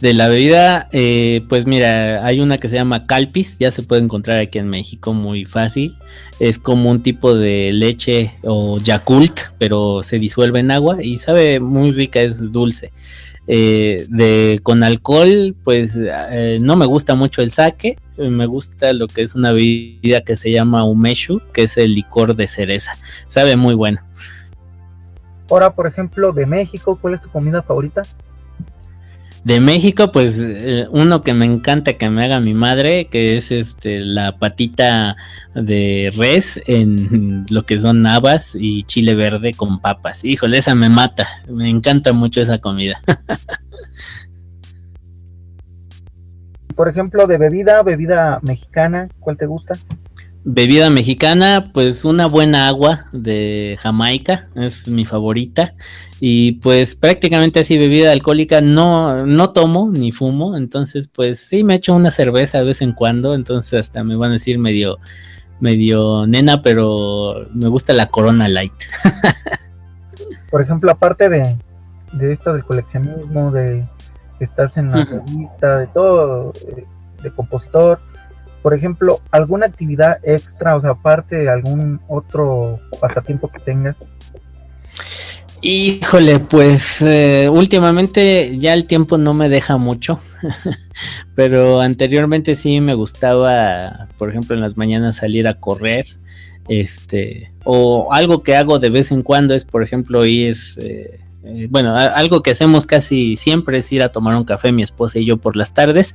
De 0.00 0.12
la 0.12 0.28
bebida, 0.28 0.88
eh, 0.92 1.42
pues 1.48 1.66
mira, 1.66 2.24
hay 2.24 2.40
una 2.40 2.58
que 2.58 2.68
se 2.68 2.76
llama 2.76 3.06
Calpis, 3.06 3.58
ya 3.58 3.70
se 3.70 3.82
puede 3.82 4.02
encontrar 4.02 4.38
aquí 4.38 4.58
en 4.58 4.68
México 4.68 5.14
muy 5.14 5.44
fácil. 5.44 5.96
Es 6.38 6.58
como 6.58 6.90
un 6.90 7.02
tipo 7.02 7.34
de 7.34 7.72
leche 7.72 8.34
o 8.42 8.78
Yakult, 8.78 9.40
pero 9.58 10.02
se 10.02 10.18
disuelve 10.18 10.60
en 10.60 10.70
agua 10.70 11.02
y 11.02 11.18
sabe 11.18 11.60
muy 11.60 11.90
rica, 11.90 12.20
es 12.20 12.52
dulce. 12.52 12.92
Eh, 13.46 14.06
de 14.08 14.60
con 14.62 14.82
alcohol, 14.82 15.54
pues 15.64 15.98
eh, 16.00 16.58
no 16.60 16.76
me 16.76 16.86
gusta 16.86 17.14
mucho 17.14 17.42
el 17.42 17.50
sake, 17.50 17.98
me 18.16 18.46
gusta 18.46 18.92
lo 18.92 19.06
que 19.06 19.22
es 19.22 19.34
una 19.34 19.52
bebida 19.52 20.22
que 20.22 20.36
se 20.36 20.50
llama 20.50 20.84
umeshu, 20.84 21.40
que 21.52 21.64
es 21.64 21.76
el 21.76 21.94
licor 21.94 22.36
de 22.36 22.46
cereza. 22.46 22.92
Sabe 23.28 23.56
muy 23.56 23.74
bueno. 23.74 24.00
Ahora, 25.50 25.74
por 25.74 25.86
ejemplo, 25.86 26.32
de 26.32 26.46
México, 26.46 26.98
¿cuál 27.00 27.14
es 27.14 27.22
tu 27.22 27.28
comida 27.28 27.62
favorita? 27.62 28.02
De 29.44 29.60
México, 29.60 30.10
pues 30.10 30.40
eh, 30.40 30.86
uno 30.90 31.22
que 31.22 31.34
me 31.34 31.44
encanta 31.44 31.92
que 31.92 32.08
me 32.08 32.24
haga 32.24 32.40
mi 32.40 32.54
madre, 32.54 33.08
que 33.08 33.36
es 33.36 33.52
este 33.52 34.00
la 34.00 34.38
patita 34.38 35.16
de 35.54 36.10
res 36.16 36.62
en 36.66 37.44
lo 37.50 37.66
que 37.66 37.78
son 37.78 38.06
habas 38.06 38.56
y 38.58 38.84
chile 38.84 39.14
verde 39.14 39.52
con 39.52 39.80
papas. 39.80 40.24
Híjole, 40.24 40.56
esa 40.56 40.74
me 40.74 40.88
mata. 40.88 41.28
Me 41.46 41.68
encanta 41.68 42.14
mucho 42.14 42.40
esa 42.40 42.58
comida. 42.58 43.02
Por 46.74 46.88
ejemplo, 46.88 47.26
de 47.26 47.36
bebida, 47.36 47.82
bebida 47.82 48.40
mexicana, 48.42 49.08
¿cuál 49.20 49.36
te 49.36 49.44
gusta? 49.44 49.74
Bebida 50.46 50.90
mexicana, 50.90 51.70
pues 51.72 52.04
una 52.04 52.26
buena 52.26 52.68
agua 52.68 53.06
de 53.12 53.78
Jamaica, 53.80 54.48
es 54.54 54.88
mi 54.88 55.06
favorita. 55.06 55.74
Y 56.20 56.52
pues 56.52 56.96
prácticamente 56.96 57.60
así 57.60 57.78
bebida 57.78 58.12
alcohólica 58.12 58.60
no, 58.60 59.26
no 59.26 59.50
tomo 59.50 59.90
ni 59.90 60.12
fumo, 60.12 60.56
entonces 60.56 61.08
pues 61.08 61.38
sí 61.40 61.64
me 61.64 61.76
echo 61.76 61.94
una 61.94 62.10
cerveza 62.10 62.58
de 62.58 62.64
vez 62.64 62.82
en 62.82 62.92
cuando, 62.92 63.34
entonces 63.34 63.80
hasta 63.80 64.04
me 64.04 64.16
van 64.16 64.30
a 64.30 64.34
decir 64.34 64.58
medio, 64.58 64.98
medio 65.60 66.26
nena, 66.26 66.60
pero 66.60 67.46
me 67.54 67.68
gusta 67.68 67.92
la 67.94 68.08
Corona 68.08 68.48
Light. 68.48 68.72
Por 70.50 70.60
ejemplo, 70.60 70.90
aparte 70.90 71.28
de, 71.28 71.56
de 72.12 72.32
esto 72.32 72.52
del 72.52 72.64
coleccionismo, 72.64 73.50
de 73.50 73.84
estás 74.40 74.76
en 74.76 74.90
la 74.90 75.04
revista, 75.04 75.78
de 75.78 75.86
todo, 75.88 76.52
eh, 76.68 76.84
de 77.22 77.30
compositor, 77.30 77.98
por 78.64 78.72
ejemplo, 78.72 79.20
alguna 79.30 79.66
actividad 79.66 80.20
extra, 80.22 80.74
o 80.74 80.80
sea, 80.80 80.92
aparte 80.92 81.36
de 81.36 81.50
algún 81.50 82.00
otro 82.08 82.80
pasatiempo 82.98 83.48
que 83.48 83.58
tengas. 83.58 83.94
Híjole, 85.60 86.38
pues 86.38 87.02
eh, 87.02 87.50
últimamente 87.52 88.56
ya 88.58 88.72
el 88.72 88.86
tiempo 88.86 89.18
no 89.18 89.34
me 89.34 89.50
deja 89.50 89.76
mucho, 89.76 90.18
pero 91.34 91.82
anteriormente 91.82 92.54
sí 92.54 92.80
me 92.80 92.94
gustaba, 92.94 94.08
por 94.16 94.30
ejemplo, 94.30 94.56
en 94.56 94.62
las 94.62 94.78
mañanas 94.78 95.16
salir 95.16 95.46
a 95.46 95.60
correr, 95.60 96.06
este, 96.66 97.52
o 97.64 98.14
algo 98.14 98.42
que 98.42 98.56
hago 98.56 98.78
de 98.78 98.88
vez 98.88 99.12
en 99.12 99.20
cuando 99.20 99.52
es, 99.52 99.66
por 99.66 99.82
ejemplo, 99.82 100.24
ir, 100.24 100.56
eh, 100.78 101.20
eh, 101.44 101.66
bueno, 101.68 101.94
algo 101.94 102.42
que 102.42 102.52
hacemos 102.52 102.86
casi 102.86 103.36
siempre 103.36 103.76
es 103.76 103.92
ir 103.92 104.02
a 104.02 104.08
tomar 104.08 104.36
un 104.36 104.44
café 104.44 104.72
mi 104.72 104.82
esposa 104.82 105.18
y 105.18 105.26
yo 105.26 105.36
por 105.36 105.54
las 105.54 105.74
tardes, 105.74 106.14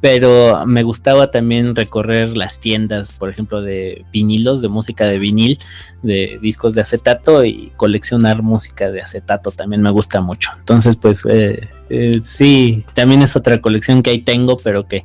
pero 0.00 0.64
me 0.64 0.84
gustaba 0.84 1.30
también 1.30 1.74
recorrer 1.74 2.36
las 2.36 2.60
tiendas, 2.60 3.12
por 3.12 3.30
ejemplo, 3.30 3.62
de 3.62 4.04
vinilos, 4.12 4.62
de 4.62 4.68
música 4.68 5.06
de 5.06 5.18
vinil, 5.18 5.58
de 6.02 6.38
discos 6.40 6.74
de 6.74 6.82
acetato 6.82 7.44
y 7.44 7.72
coleccionar 7.76 8.42
música 8.42 8.90
de 8.90 9.00
acetato 9.00 9.50
también 9.50 9.82
me 9.82 9.90
gusta 9.90 10.20
mucho. 10.20 10.50
Entonces, 10.58 10.96
pues 10.96 11.24
eh, 11.28 11.68
eh, 11.90 12.20
sí, 12.22 12.84
también 12.94 13.22
es 13.22 13.34
otra 13.34 13.60
colección 13.60 14.02
que 14.02 14.10
ahí 14.10 14.20
tengo, 14.20 14.56
pero 14.56 14.86
que 14.86 15.04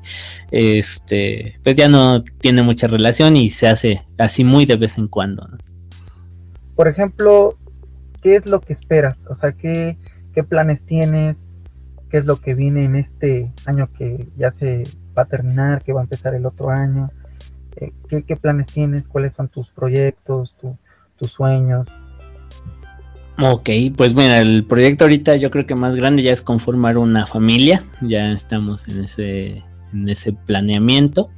este, 0.51 1.59
pues 1.63 1.75
ya 1.75 1.87
no 1.87 2.23
tiene 2.39 2.61
mucha 2.61 2.87
relación 2.87 3.35
y 3.35 3.49
se 3.49 3.67
hace 3.67 4.03
así 4.19 4.43
muy 4.43 4.65
de 4.65 4.75
vez 4.75 4.99
en 4.99 5.07
cuando. 5.07 5.49
Por 6.75 6.87
ejemplo, 6.87 7.55
¿qué 8.21 8.35
es 8.35 8.45
lo 8.45 8.61
que 8.61 8.73
esperas? 8.73 9.17
O 9.27 9.35
sea, 9.35 9.53
¿qué, 9.53 9.97
qué 10.35 10.43
planes 10.43 10.85
tienes? 10.85 11.52
Qué 12.13 12.19
es 12.19 12.25
lo 12.25 12.39
que 12.39 12.53
viene 12.53 12.85
en 12.85 12.95
este 12.95 13.51
año 13.65 13.89
que 13.97 14.27
ya 14.37 14.51
se 14.51 14.83
va 15.17 15.23
a 15.23 15.25
terminar, 15.25 15.83
que 15.83 15.93
va 15.93 16.01
a 16.01 16.03
empezar 16.03 16.35
el 16.35 16.45
otro 16.45 16.69
año, 16.69 17.09
eh, 17.77 17.91
¿qué, 18.07 18.37
planes 18.37 18.67
tienes, 18.67 19.07
cuáles 19.07 19.33
son 19.33 19.47
tus 19.47 19.71
proyectos, 19.71 20.53
tus 21.17 21.31
sueños. 21.31 21.87
Ok, 23.39 23.67
pues 23.97 24.13
bueno, 24.13 24.35
el 24.35 24.63
proyecto 24.63 25.05
ahorita 25.05 25.37
yo 25.37 25.49
creo 25.49 25.65
que 25.65 25.73
más 25.73 25.95
grande 25.95 26.21
ya 26.21 26.31
es 26.31 26.43
conformar 26.43 26.99
una 26.99 27.25
familia, 27.25 27.83
ya 28.01 28.31
estamos 28.31 28.87
en 28.87 29.05
ese, 29.05 29.63
en 29.91 30.07
ese 30.07 30.33
planeamiento. 30.33 31.31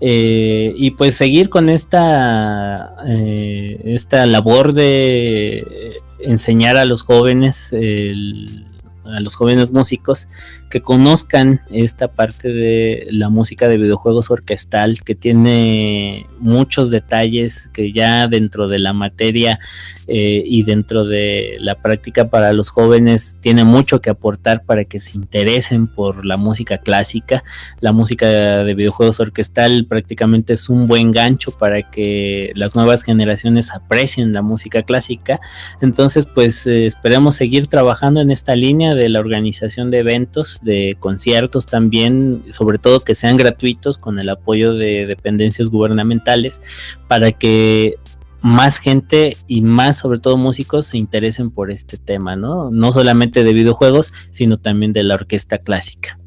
Eh, 0.00 0.72
y 0.76 0.92
pues 0.92 1.16
seguir 1.16 1.48
con 1.48 1.68
esta, 1.68 2.94
eh, 3.08 3.80
esta 3.86 4.24
labor 4.26 4.72
de 4.72 5.96
enseñar 6.20 6.76
a 6.76 6.84
los 6.84 7.02
jóvenes 7.02 7.72
el 7.72 8.68
a 9.04 9.20
los 9.20 9.34
jóvenes 9.36 9.72
músicos 9.72 10.28
que 10.72 10.80
conozcan 10.80 11.60
esta 11.70 12.08
parte 12.08 12.48
de 12.48 13.06
la 13.10 13.28
música 13.28 13.68
de 13.68 13.76
videojuegos 13.76 14.30
orquestal 14.30 15.02
que 15.04 15.14
tiene 15.14 16.26
muchos 16.38 16.90
detalles 16.90 17.68
que 17.74 17.92
ya 17.92 18.26
dentro 18.26 18.68
de 18.68 18.78
la 18.78 18.94
materia 18.94 19.60
eh, 20.08 20.42
y 20.46 20.62
dentro 20.62 21.04
de 21.04 21.56
la 21.60 21.74
práctica 21.74 22.30
para 22.30 22.54
los 22.54 22.70
jóvenes 22.70 23.36
tiene 23.40 23.64
mucho 23.64 24.00
que 24.00 24.08
aportar 24.08 24.64
para 24.64 24.84
que 24.84 24.98
se 24.98 25.16
interesen 25.16 25.88
por 25.88 26.24
la 26.24 26.38
música 26.38 26.78
clásica. 26.78 27.44
La 27.80 27.92
música 27.92 28.26
de 28.64 28.74
videojuegos 28.74 29.20
orquestal 29.20 29.84
prácticamente 29.86 30.54
es 30.54 30.70
un 30.70 30.86
buen 30.86 31.10
gancho 31.12 31.50
para 31.52 31.82
que 31.82 32.50
las 32.54 32.74
nuevas 32.74 33.02
generaciones 33.02 33.70
aprecien 33.72 34.32
la 34.32 34.40
música 34.40 34.82
clásica. 34.82 35.38
Entonces, 35.82 36.24
pues 36.24 36.66
eh, 36.66 36.86
esperemos 36.86 37.34
seguir 37.34 37.66
trabajando 37.66 38.22
en 38.22 38.30
esta 38.30 38.56
línea 38.56 38.94
de 38.94 39.10
la 39.10 39.20
organización 39.20 39.90
de 39.90 39.98
eventos, 39.98 40.61
de 40.62 40.96
conciertos 40.98 41.66
también, 41.66 42.42
sobre 42.48 42.78
todo 42.78 43.00
que 43.00 43.14
sean 43.14 43.36
gratuitos 43.36 43.98
con 43.98 44.18
el 44.18 44.28
apoyo 44.28 44.74
de 44.74 45.06
dependencias 45.06 45.68
gubernamentales 45.68 46.62
para 47.08 47.32
que 47.32 47.96
más 48.42 48.78
gente 48.78 49.36
y 49.46 49.62
más 49.62 49.98
sobre 49.98 50.18
todo 50.18 50.36
músicos 50.36 50.86
se 50.86 50.98
interesen 50.98 51.50
por 51.50 51.70
este 51.70 51.96
tema, 51.96 52.34
¿no? 52.36 52.70
No 52.70 52.90
solamente 52.90 53.44
de 53.44 53.52
videojuegos, 53.52 54.12
sino 54.32 54.58
también 54.58 54.92
de 54.92 55.04
la 55.04 55.14
orquesta 55.14 55.58
clásica. 55.58 56.18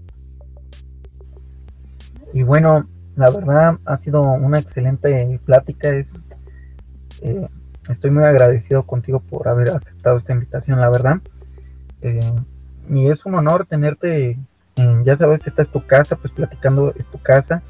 Y 2.33 2.43
bueno, 2.43 2.87
la 3.15 3.29
verdad 3.29 3.77
ha 3.85 3.97
sido 3.97 4.21
una 4.21 4.59
excelente 4.59 5.39
plática. 5.45 5.89
Es, 5.89 6.25
eh, 7.21 7.47
estoy 7.89 8.11
muy 8.11 8.23
agradecido 8.23 8.83
contigo 8.83 9.19
por 9.19 9.47
haber 9.47 9.69
aceptado 9.69 10.17
esta 10.17 10.33
invitación, 10.33 10.79
la 10.79 10.89
verdad. 10.89 11.17
Eh, 12.01 12.19
y 12.89 13.07
es 13.07 13.25
un 13.25 13.35
honor 13.35 13.65
tenerte, 13.65 14.37
ya 15.03 15.17
sabes, 15.17 15.47
esta 15.47 15.61
es 15.61 15.69
tu 15.69 15.85
casa, 15.85 16.15
pues 16.15 16.33
platicando 16.33 16.93
es 16.97 17.07
tu 17.07 17.19
casa. 17.19 17.61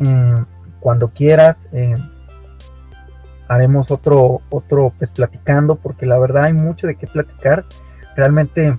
Eh, 0.00 0.44
cuando 0.80 1.08
quieras, 1.08 1.68
eh, 1.72 1.96
haremos 3.48 3.90
otro, 3.90 4.40
otro, 4.50 4.92
pues 4.98 5.10
platicando, 5.10 5.76
porque 5.76 6.06
la 6.06 6.18
verdad 6.18 6.44
hay 6.44 6.52
mucho 6.52 6.86
de 6.86 6.96
qué 6.96 7.06
platicar. 7.06 7.64
Realmente 8.16 8.78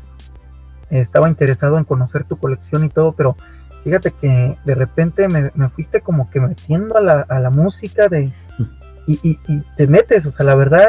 estaba 0.90 1.30
interesado 1.30 1.78
en 1.78 1.86
conocer 1.86 2.24
tu 2.26 2.38
colección 2.38 2.86
y 2.86 2.90
todo, 2.90 3.14
pero 3.14 3.38
fíjate 3.84 4.12
que 4.12 4.58
de 4.64 4.76
repente 4.76 5.28
me, 5.28 5.52
fuiste 5.70 6.02
como 6.02 6.30
que 6.30 6.40
metiendo 6.40 6.98
a 6.98 7.02
la, 7.02 7.22
a 7.22 7.40
la 7.40 7.50
música 7.50 8.08
de... 8.08 8.32
Y, 9.08 9.20
y, 9.24 9.40
y, 9.48 9.64
te 9.78 9.88
metes, 9.88 10.28
o 10.28 10.32
sea, 10.32 10.46
la 10.46 10.54
verdad, 10.54 10.86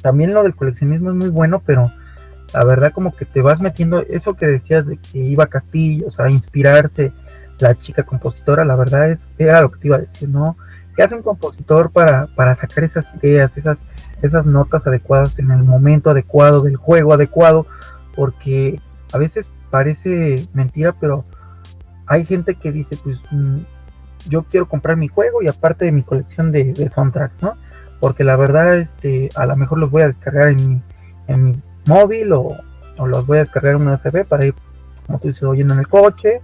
también 0.00 0.32
lo 0.32 0.44
del 0.44 0.54
coleccionismo 0.54 1.10
es 1.10 1.16
muy 1.16 1.28
bueno, 1.28 1.60
pero 1.66 1.90
la 2.52 2.64
verdad 2.64 2.92
como 2.92 3.14
que 3.14 3.24
te 3.24 3.42
vas 3.42 3.60
metiendo 3.60 4.00
eso 4.02 4.34
que 4.34 4.46
decías 4.46 4.86
de 4.86 4.96
que 4.98 5.18
iba 5.18 5.44
a 5.44 5.48
Castillos 5.48 6.18
a 6.20 6.30
inspirarse 6.30 7.12
la 7.58 7.74
chica 7.74 8.02
compositora, 8.02 8.64
la 8.64 8.76
verdad 8.76 9.10
es 9.10 9.26
era 9.38 9.60
lo 9.60 9.70
que 9.70 9.78
te 9.78 9.86
iba 9.88 9.96
a 9.96 10.00
decir, 10.00 10.28
¿no? 10.28 10.56
¿Qué 10.94 11.02
hace 11.02 11.14
un 11.14 11.22
compositor 11.22 11.90
para, 11.90 12.26
para 12.34 12.54
sacar 12.56 12.84
esas 12.84 13.12
ideas, 13.22 13.56
esas, 13.56 13.78
esas 14.22 14.46
notas 14.46 14.86
adecuadas 14.86 15.38
en 15.38 15.50
el 15.50 15.62
momento 15.62 16.10
adecuado, 16.10 16.62
del 16.62 16.76
juego 16.76 17.12
adecuado? 17.12 17.66
Porque 18.14 18.80
a 19.12 19.18
veces 19.18 19.48
parece 19.70 20.48
mentira, 20.54 20.92
pero 20.98 21.24
hay 22.06 22.24
gente 22.24 22.54
que 22.54 22.72
dice, 22.72 22.96
pues 23.02 23.20
mm, 23.30 23.58
yo 24.28 24.44
quiero 24.44 24.68
comprar 24.68 24.96
mi 24.96 25.08
juego 25.08 25.42
y 25.42 25.48
aparte 25.48 25.84
de 25.84 25.92
mi 25.92 26.02
colección 26.02 26.50
de, 26.50 26.72
de 26.72 26.88
soundtracks, 26.88 27.42
¿no? 27.42 27.54
Porque 28.00 28.24
la 28.24 28.36
verdad, 28.36 28.78
este, 28.78 29.28
a 29.34 29.46
lo 29.46 29.56
mejor 29.56 29.78
los 29.78 29.90
voy 29.90 30.02
a 30.02 30.06
descargar 30.06 30.48
en 30.48 30.68
mi, 30.68 30.82
en 31.28 31.44
mi 31.44 31.62
móvil 31.86 32.32
o, 32.32 32.56
los 33.04 33.26
voy 33.26 33.38
a 33.38 33.40
descargar 33.40 33.74
en 33.74 33.82
un 33.82 33.88
USB 33.88 34.24
para 34.26 34.46
ir, 34.46 34.54
como 35.06 35.18
tú 35.18 35.28
dices, 35.28 35.42
oyendo 35.42 35.74
en 35.74 35.80
el 35.80 35.88
coche 35.88 36.40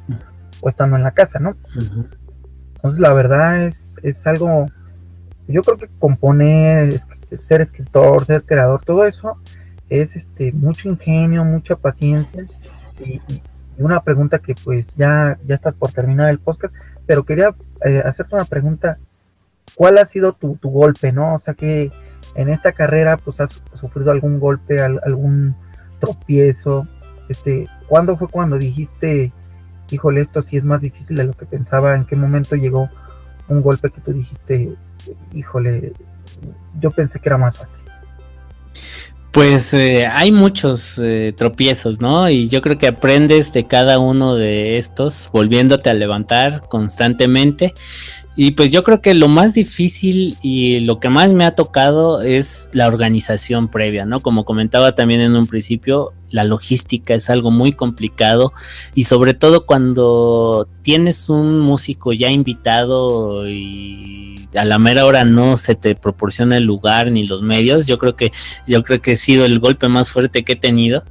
o 0.60 0.68
estando 0.68 0.96
en 0.96 1.02
la 1.02 1.12
casa, 1.12 1.38
¿no? 1.38 1.56
Entonces 2.74 3.00
la 3.00 3.14
verdad 3.14 3.66
es, 3.66 3.96
es 4.02 4.26
algo, 4.26 4.66
yo 5.48 5.62
creo 5.62 5.78
que 5.78 5.88
componer, 5.98 7.00
ser 7.40 7.60
escritor, 7.60 8.24
ser 8.26 8.42
creador, 8.44 8.84
todo 8.84 9.06
eso 9.06 9.38
es 9.88 10.16
este 10.16 10.52
mucho 10.52 10.88
ingenio, 10.88 11.44
mucha 11.44 11.76
paciencia 11.76 12.44
y, 13.00 13.20
una 13.78 14.00
pregunta 14.00 14.38
que 14.38 14.54
pues 14.54 14.94
ya, 14.96 15.38
ya 15.46 15.54
está 15.54 15.72
por 15.72 15.92
terminar 15.92 16.28
el 16.28 16.38
podcast, 16.38 16.74
pero 17.06 17.24
quería 17.24 17.54
eh, 17.84 18.02
hacerte 18.04 18.34
una 18.34 18.44
pregunta, 18.44 18.98
¿cuál 19.74 19.98
ha 19.98 20.04
sido 20.04 20.34
tu, 20.34 20.56
tu 20.56 20.70
golpe, 20.70 21.10
no? 21.10 21.34
O 21.34 21.38
sea, 21.38 21.54
que 21.54 21.90
en 22.34 22.48
esta 22.48 22.72
carrera 22.72 23.16
pues 23.16 23.40
has 23.40 23.62
sufrido 23.74 24.10
algún 24.10 24.40
golpe, 24.40 24.80
algún 24.80 25.54
tropiezo. 26.00 26.86
Este, 27.28 27.68
¿Cuándo 27.88 28.16
fue 28.16 28.28
cuando 28.28 28.58
dijiste, 28.58 29.32
híjole, 29.90 30.20
esto 30.20 30.42
sí 30.42 30.56
es 30.56 30.64
más 30.64 30.80
difícil 30.80 31.16
de 31.16 31.24
lo 31.24 31.32
que 31.32 31.46
pensaba? 31.46 31.94
¿En 31.94 32.04
qué 32.04 32.16
momento 32.16 32.56
llegó 32.56 32.88
un 33.48 33.62
golpe 33.62 33.90
que 33.90 34.00
tú 34.00 34.12
dijiste, 34.12 34.72
híjole, 35.32 35.92
yo 36.80 36.90
pensé 36.90 37.20
que 37.20 37.28
era 37.28 37.38
más 37.38 37.56
fácil? 37.56 37.82
Pues 39.32 39.72
eh, 39.72 40.06
hay 40.06 40.30
muchos 40.30 40.98
eh, 40.98 41.32
tropiezos, 41.34 42.02
¿no? 42.02 42.28
Y 42.28 42.50
yo 42.50 42.60
creo 42.60 42.76
que 42.76 42.86
aprendes 42.86 43.50
de 43.54 43.66
cada 43.66 43.98
uno 43.98 44.34
de 44.34 44.76
estos, 44.76 45.30
volviéndote 45.32 45.88
a 45.88 45.94
levantar 45.94 46.68
constantemente. 46.68 47.72
Y 48.34 48.52
pues 48.52 48.72
yo 48.72 48.82
creo 48.82 49.02
que 49.02 49.12
lo 49.12 49.28
más 49.28 49.52
difícil 49.52 50.38
y 50.42 50.80
lo 50.80 51.00
que 51.00 51.10
más 51.10 51.34
me 51.34 51.44
ha 51.44 51.54
tocado 51.54 52.22
es 52.22 52.70
la 52.72 52.86
organización 52.86 53.68
previa, 53.68 54.06
¿no? 54.06 54.20
Como 54.20 54.46
comentaba 54.46 54.94
también 54.94 55.20
en 55.20 55.36
un 55.36 55.46
principio, 55.46 56.14
la 56.30 56.44
logística 56.44 57.12
es 57.12 57.28
algo 57.28 57.50
muy 57.50 57.72
complicado 57.72 58.54
y 58.94 59.04
sobre 59.04 59.34
todo 59.34 59.66
cuando 59.66 60.66
tienes 60.82 61.28
un 61.28 61.60
músico 61.60 62.12
ya 62.12 62.30
invitado 62.30 63.48
y 63.48 64.48
a 64.54 64.64
la 64.64 64.78
mera 64.78 65.06
hora 65.06 65.24
no 65.24 65.56
se 65.56 65.74
te 65.74 65.94
proporciona 65.94 66.56
el 66.56 66.64
lugar 66.64 67.10
ni 67.10 67.24
los 67.26 67.42
medios, 67.42 67.86
yo 67.86 67.98
creo 67.98 68.16
que 68.16 68.32
yo 68.66 68.82
creo 68.82 69.00
que 69.00 69.12
ha 69.12 69.16
sido 69.16 69.44
el 69.44 69.58
golpe 69.58 69.88
más 69.88 70.10
fuerte 70.10 70.44
que 70.44 70.52
he 70.52 70.56
tenido 70.56 71.04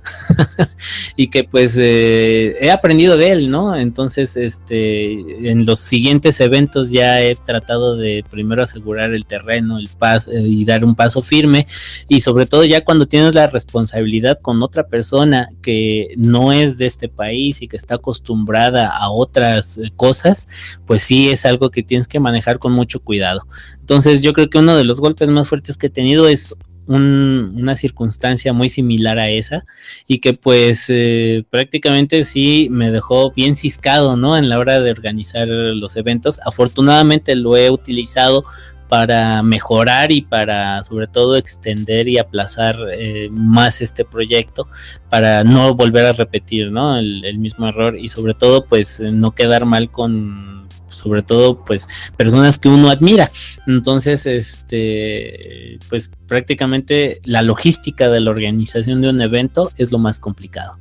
y 1.15 1.27
que 1.29 1.43
pues 1.43 1.77
eh, 1.79 2.55
he 2.61 2.71
aprendido 2.71 3.17
de 3.17 3.29
él, 3.29 3.51
¿no? 3.51 3.75
Entonces, 3.75 4.37
este, 4.37 5.49
en 5.49 5.65
los 5.65 5.79
siguientes 5.79 6.39
eventos 6.39 6.91
ya 6.91 7.21
he 7.21 7.35
tratado 7.35 7.95
de 7.95 8.23
primero 8.29 8.63
asegurar 8.63 9.13
el 9.13 9.25
terreno, 9.25 9.77
el 9.77 9.89
paso 9.89 10.31
y 10.31 10.63
dar 10.65 10.85
un 10.85 10.95
paso 10.95 11.21
firme 11.21 11.65
y 12.07 12.21
sobre 12.21 12.45
todo 12.45 12.63
ya 12.63 12.83
cuando 12.83 13.07
tienes 13.07 13.33
la 13.33 13.47
responsabilidad 13.47 14.39
con 14.39 14.61
otra 14.61 14.87
persona 14.87 15.49
que 15.61 16.13
no 16.17 16.51
es 16.51 16.77
de 16.77 16.85
este 16.85 17.09
país 17.09 17.61
y 17.61 17.67
que 17.67 17.77
está 17.77 17.95
acostumbrada 17.95 18.87
a 18.87 19.09
otras 19.09 19.60
eh, 19.77 19.91
cosas, 19.95 20.47
pues 20.85 21.03
sí 21.03 21.29
es 21.29 21.45
algo 21.45 21.71
que 21.71 21.83
tienes 21.83 22.07
que 22.07 22.19
manejar 22.19 22.59
con 22.59 22.73
mucho 22.73 22.99
cuidado. 22.99 23.41
Entonces 23.79 24.21
yo 24.21 24.33
creo 24.33 24.49
que 24.49 24.59
uno 24.59 24.75
de 24.75 24.83
los 24.83 24.99
golpes 24.99 25.29
más 25.29 25.49
fuertes 25.49 25.77
que 25.77 25.87
he 25.87 25.91
tenido 25.91 26.27
es 26.27 26.55
una 26.87 27.75
circunstancia 27.77 28.53
muy 28.53 28.67
similar 28.67 29.17
a 29.19 29.29
esa 29.29 29.65
y 30.07 30.19
que 30.19 30.33
pues 30.33 30.85
eh, 30.89 31.45
prácticamente 31.49 32.23
sí 32.23 32.67
me 32.71 32.91
dejó 32.91 33.31
bien 33.31 33.55
ciscado, 33.55 34.17
¿no? 34.17 34.37
En 34.37 34.49
la 34.49 34.59
hora 34.59 34.79
de 34.79 34.91
organizar 34.91 35.47
los 35.47 35.95
eventos. 35.95 36.39
Afortunadamente 36.45 37.35
lo 37.35 37.55
he 37.55 37.69
utilizado 37.69 38.43
para 38.91 39.41
mejorar 39.41 40.11
y 40.11 40.21
para 40.21 40.83
sobre 40.83 41.07
todo 41.07 41.37
extender 41.37 42.09
y 42.09 42.17
aplazar 42.17 42.75
eh, 42.93 43.29
más 43.31 43.79
este 43.79 44.03
proyecto 44.03 44.67
para 45.09 45.45
no 45.45 45.75
volver 45.75 46.07
a 46.07 46.11
repetir 46.11 46.73
¿no? 46.73 46.97
el, 46.97 47.23
el 47.23 47.39
mismo 47.39 47.69
error 47.69 47.97
y 47.97 48.09
sobre 48.09 48.33
todo 48.33 48.65
pues 48.65 48.99
no 48.99 49.31
quedar 49.31 49.63
mal 49.63 49.89
con 49.89 50.67
sobre 50.87 51.21
todo 51.21 51.63
pues 51.63 51.87
personas 52.17 52.59
que 52.59 52.67
uno 52.67 52.89
admira. 52.89 53.31
Entonces, 53.65 54.25
este, 54.25 55.79
pues 55.87 56.11
prácticamente 56.27 57.21
la 57.23 57.43
logística 57.43 58.09
de 58.09 58.19
la 58.19 58.31
organización 58.31 59.01
de 59.01 59.07
un 59.07 59.21
evento 59.21 59.71
es 59.77 59.93
lo 59.93 59.99
más 59.99 60.19
complicado. 60.19 60.77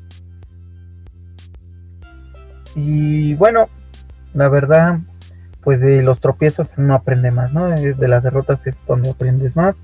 Y 2.74 3.35
bueno, 3.35 3.69
la 4.35 4.49
verdad, 4.49 4.99
pues 5.62 5.81
de 5.81 6.03
los 6.03 6.20
tropiezos 6.20 6.73
uno 6.78 6.95
aprende 6.95 7.31
más, 7.31 7.53
¿no? 7.53 7.69
De 7.69 8.09
las 8.09 8.23
derrotas 8.23 8.66
es 8.66 8.77
donde 8.87 9.11
aprendes 9.11 9.57
más. 9.57 9.78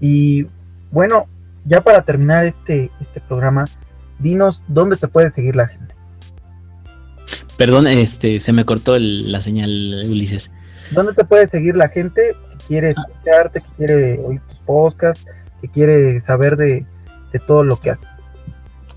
Y 0.00 0.46
bueno, 0.90 1.26
ya 1.64 1.80
para 1.80 2.02
terminar 2.02 2.44
este, 2.44 2.90
este 3.00 3.20
programa, 3.20 3.64
dinos 4.18 4.62
dónde 4.68 4.96
te 4.96 5.08
puede 5.08 5.30
seguir 5.30 5.56
la 5.56 5.66
gente. 5.66 5.94
Perdón, 7.56 7.86
este, 7.86 8.40
se 8.40 8.52
me 8.52 8.64
cortó 8.64 8.98
la 8.98 9.40
señal, 9.40 10.04
Ulises. 10.08 10.50
¿Dónde 10.92 11.12
te 11.12 11.24
puede 11.24 11.46
seguir 11.46 11.76
la 11.76 11.88
gente 11.88 12.34
que 12.50 12.66
quiere 12.66 12.90
escucharte, 12.90 13.60
que 13.60 13.68
quiere 13.76 14.18
oír 14.20 14.40
tus 14.48 14.58
podcasts, 14.60 15.26
que 15.60 15.68
quiere 15.68 16.20
saber 16.20 16.56
de, 16.56 16.86
de 17.32 17.38
todo 17.38 17.64
lo 17.64 17.78
que 17.78 17.90
haces. 17.90 18.08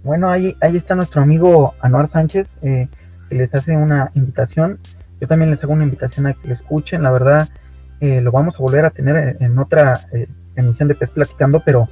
Bueno, 0.04 0.30
ahí, 0.30 0.54
ahí 0.60 0.76
está 0.76 0.94
nuestro 0.94 1.22
amigo 1.22 1.74
Anuar 1.80 2.08
Sánchez, 2.08 2.56
eh, 2.62 2.88
que 3.28 3.34
les 3.34 3.52
hace 3.52 3.76
una 3.76 4.12
invitación 4.14 4.78
yo 5.20 5.28
también 5.28 5.50
les 5.50 5.62
hago 5.62 5.72
una 5.72 5.84
invitación 5.84 6.26
a 6.26 6.32
que 6.34 6.48
lo 6.48 6.54
escuchen. 6.54 7.02
La 7.02 7.10
verdad, 7.10 7.48
eh, 8.00 8.20
lo 8.20 8.32
vamos 8.32 8.56
a 8.56 8.62
volver 8.62 8.84
a 8.84 8.90
tener 8.90 9.36
en, 9.40 9.58
otra 9.58 10.00
eh, 10.12 10.26
emisión 10.56 10.88
de 10.88 10.94
PES 10.94 11.10
Platicando, 11.10 11.60
pero 11.64 11.88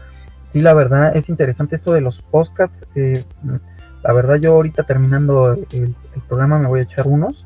sí, 0.52 0.60
la 0.60 0.74
verdad 0.74 1.16
es 1.16 1.28
interesante 1.28 1.76
eso 1.76 1.92
de 1.92 2.00
los 2.00 2.22
podcasts. 2.22 2.86
Eh, 2.94 3.24
la 4.02 4.12
verdad, 4.12 4.36
yo 4.36 4.54
ahorita 4.54 4.82
terminando 4.82 5.52
el, 5.52 5.94
programa 6.28 6.58
me 6.58 6.66
voy 6.66 6.80
a 6.80 6.84
echar 6.84 7.06
unos. 7.06 7.44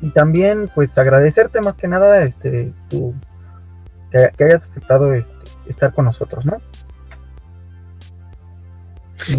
Y 0.00 0.10
también, 0.10 0.70
pues, 0.72 0.96
agradecerte 0.96 1.60
más 1.60 1.76
que 1.76 1.88
nada 1.88 2.22
este, 2.22 2.72
que, 2.88 4.30
que 4.36 4.44
hayas 4.44 4.62
aceptado 4.62 5.12
este, 5.12 5.34
estar 5.66 5.92
con 5.92 6.04
nosotros, 6.04 6.46
¿no? 6.46 6.58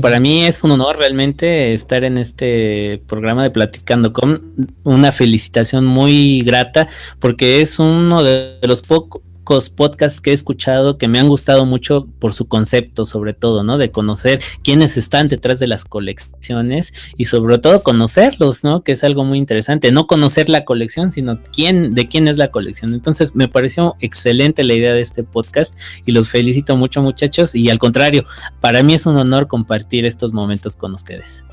Para 0.01 0.19
mí 0.19 0.45
es 0.45 0.63
un 0.63 0.71
honor 0.71 0.97
realmente 0.97 1.73
estar 1.73 2.03
en 2.03 2.17
este 2.17 3.01
programa 3.07 3.43
de 3.43 3.51
Platicando 3.51 4.13
con 4.13 4.53
una 4.83 5.11
felicitación 5.11 5.85
muy 5.85 6.41
grata 6.41 6.87
porque 7.19 7.61
es 7.61 7.79
uno 7.79 8.23
de 8.23 8.57
los 8.63 8.81
pocos 8.81 9.21
podcasts 9.45 10.19
que 10.19 10.31
he 10.31 10.33
escuchado 10.33 10.97
que 10.97 11.07
me 11.07 11.19
han 11.19 11.29
gustado 11.29 11.65
mucho 11.65 12.07
por 12.19 12.33
su 12.33 12.47
concepto, 12.47 13.05
sobre 13.05 13.33
todo, 13.33 13.63
¿no? 13.63 13.77
De 13.77 13.91
conocer 13.91 14.41
quiénes 14.63 14.97
están 14.97 15.27
detrás 15.27 15.59
de 15.59 15.67
las 15.67 15.85
colecciones 15.85 16.93
y 17.15 17.25
sobre 17.25 17.57
todo 17.59 17.83
conocerlos, 17.83 18.63
¿no? 18.63 18.83
Que 18.83 18.93
es 18.93 19.03
algo 19.03 19.23
muy 19.23 19.37
interesante. 19.37 19.91
No 19.91 20.07
conocer 20.07 20.49
la 20.49 20.65
colección, 20.65 21.11
sino 21.11 21.39
quién, 21.53 21.93
de 21.93 22.07
quién 22.07 22.27
es 22.27 22.37
la 22.37 22.51
colección. 22.51 22.93
Entonces, 22.93 23.35
me 23.35 23.47
pareció 23.47 23.95
excelente 23.99 24.63
la 24.63 24.73
idea 24.73 24.93
de 24.93 25.01
este 25.01 25.23
podcast 25.23 25.77
y 26.05 26.11
los 26.11 26.29
felicito 26.29 26.75
mucho, 26.75 27.01
muchachos. 27.01 27.55
Y 27.55 27.69
al 27.69 27.79
contrario, 27.79 28.25
para 28.59 28.83
mí 28.83 28.93
es 28.93 29.05
un 29.05 29.17
honor 29.17 29.47
compartir 29.47 30.05
estos 30.05 30.33
momentos 30.33 30.75
con 30.75 30.93
ustedes. 30.93 31.45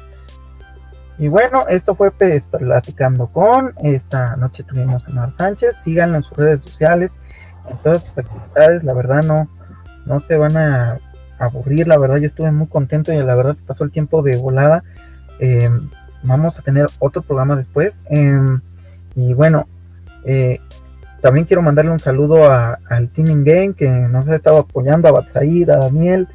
Y 1.19 1.29
bueno, 1.29 1.67
esto 1.69 1.95
fue 1.95 2.11
Platicando 2.11 3.27
con. 3.29 3.75
Esta 3.83 4.35
noche 4.37 4.65
tuvimos 4.65 5.07
a 5.07 5.11
Mar 5.11 5.33
Sánchez. 5.33 5.77
Síganlo 5.85 6.17
en 6.17 6.23
sus 6.23 6.37
redes 6.37 6.63
sociales 6.63 7.13
todas 7.83 8.05
sus 8.05 8.19
actividades, 8.19 8.85
la 8.85 8.93
verdad 8.93 9.23
no, 9.23 9.49
no 10.07 10.21
se 10.21 10.37
van 10.37 10.57
a 10.57 10.99
aburrir, 11.39 11.89
la 11.89 11.99
verdad 11.99 12.17
yo 12.17 12.27
estuve 12.27 12.53
muy 12.53 12.69
contento 12.69 13.13
y 13.13 13.17
la 13.17 13.35
verdad 13.35 13.55
se 13.55 13.63
pasó 13.63 13.85
el 13.85 13.91
tiempo 13.91 14.23
de 14.23 14.37
volada. 14.37 14.85
Em, 15.39 15.91
vamos 16.23 16.59
a 16.59 16.63
tener 16.63 16.87
otro 16.99 17.23
programa 17.23 17.57
después. 17.57 18.01
Em, 18.09 18.61
y 19.17 19.35
bueno, 19.35 19.67
eh, 20.25 20.61
también 21.21 21.47
quiero 21.47 21.63
mandarle 21.63 21.91
un 21.91 22.01
saludo 22.01 22.51
al 22.51 23.09
Team 23.09 23.45
Game 23.45 23.75
que 23.75 23.89
nos 23.89 24.29
ha 24.29 24.37
estado 24.37 24.59
apoyando, 24.59 25.09
a 25.09 25.13
Batsaid, 25.13 25.71
a 25.71 25.77
Daniel, 25.77 26.29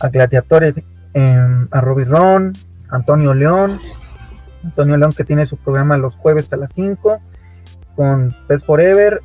a 0.00 0.08
Gladiatores, 0.08 0.74
em, 1.14 1.68
a 1.70 1.80
Robbie 1.80 2.04
Ron, 2.04 2.52
Antonio 2.90 3.34
León, 3.34 3.72
Antonio 4.64 4.96
León 4.96 5.12
que 5.12 5.24
tiene 5.24 5.46
su 5.46 5.56
programa 5.56 5.96
los 5.96 6.16
jueves 6.16 6.52
a 6.52 6.56
las 6.56 6.72
5 6.72 7.18
con 7.96 8.34
Pes 8.48 8.64
Forever, 8.64 9.20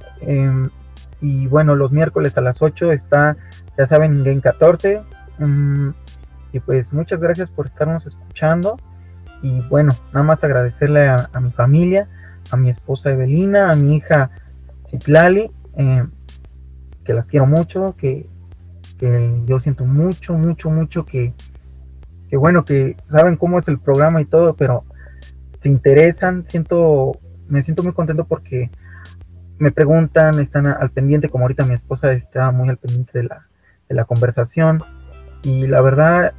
y 1.22 1.48
bueno, 1.48 1.76
los 1.76 1.92
miércoles 1.92 2.38
a 2.38 2.42
las 2.42 2.62
8 2.62 2.92
está, 2.92 3.38
ya 3.78 3.88
saben, 3.88 4.24
Game 4.24 4.42
14. 4.42 5.04
Mm, 5.40 5.90
y 6.54 6.60
pues 6.60 6.94
muchas 6.94 7.20
gracias 7.20 7.50
por 7.50 7.68
estarnos 7.68 8.06
escuchando. 8.06 8.78
Y 9.42 9.62
bueno, 9.70 9.94
nada 10.14 10.24
más 10.24 10.44
agradecerle 10.44 11.08
a, 11.08 11.30
mi 11.40 11.52
familia, 11.52 12.08
a 12.52 12.58
mi 12.58 12.70
esposa 12.70 13.12
Evelina, 13.12 13.72
a 13.72 13.76
mi 13.76 13.98
hija 13.98 14.30
Citlali, 14.90 15.50
eh, 15.78 16.04
que 17.04 17.14
las 17.14 17.28
quiero 17.28 17.46
mucho, 17.46 17.96
que, 17.98 18.28
que, 18.98 19.44
yo 19.46 19.60
siento 19.60 19.86
mucho, 19.86 20.34
mucho, 20.34 20.70
mucho 20.70 21.06
que, 21.06 21.34
que 22.30 22.38
bueno, 22.38 22.66
que 22.66 22.98
saben 23.10 23.38
cómo 23.38 23.60
es 23.60 23.68
el 23.68 23.80
programa 23.80 24.22
y 24.22 24.26
todo, 24.26 24.56
pero 24.56 24.84
se 25.62 25.70
interesan, 25.70 26.46
siento, 26.48 27.18
me 27.48 27.62
siento 27.62 27.84
muy 27.84 27.94
contento 27.94 28.26
porque 28.26 28.72
me 29.60 29.72
preguntan, 29.72 30.40
están 30.40 30.68
al 30.68 30.90
pendiente, 30.92 31.30
como 31.30 31.44
ahorita 31.44 31.66
mi 31.66 31.74
esposa 31.74 32.14
está 32.14 32.52
muy 32.52 32.70
al 32.70 32.78
pendiente 32.78 33.20
de 33.20 33.24
la, 33.26 33.48
de 33.90 33.96
la 33.96 34.06
conversación. 34.06 34.84
Y 35.44 35.68
la 35.68 35.82
verdad 35.82 36.34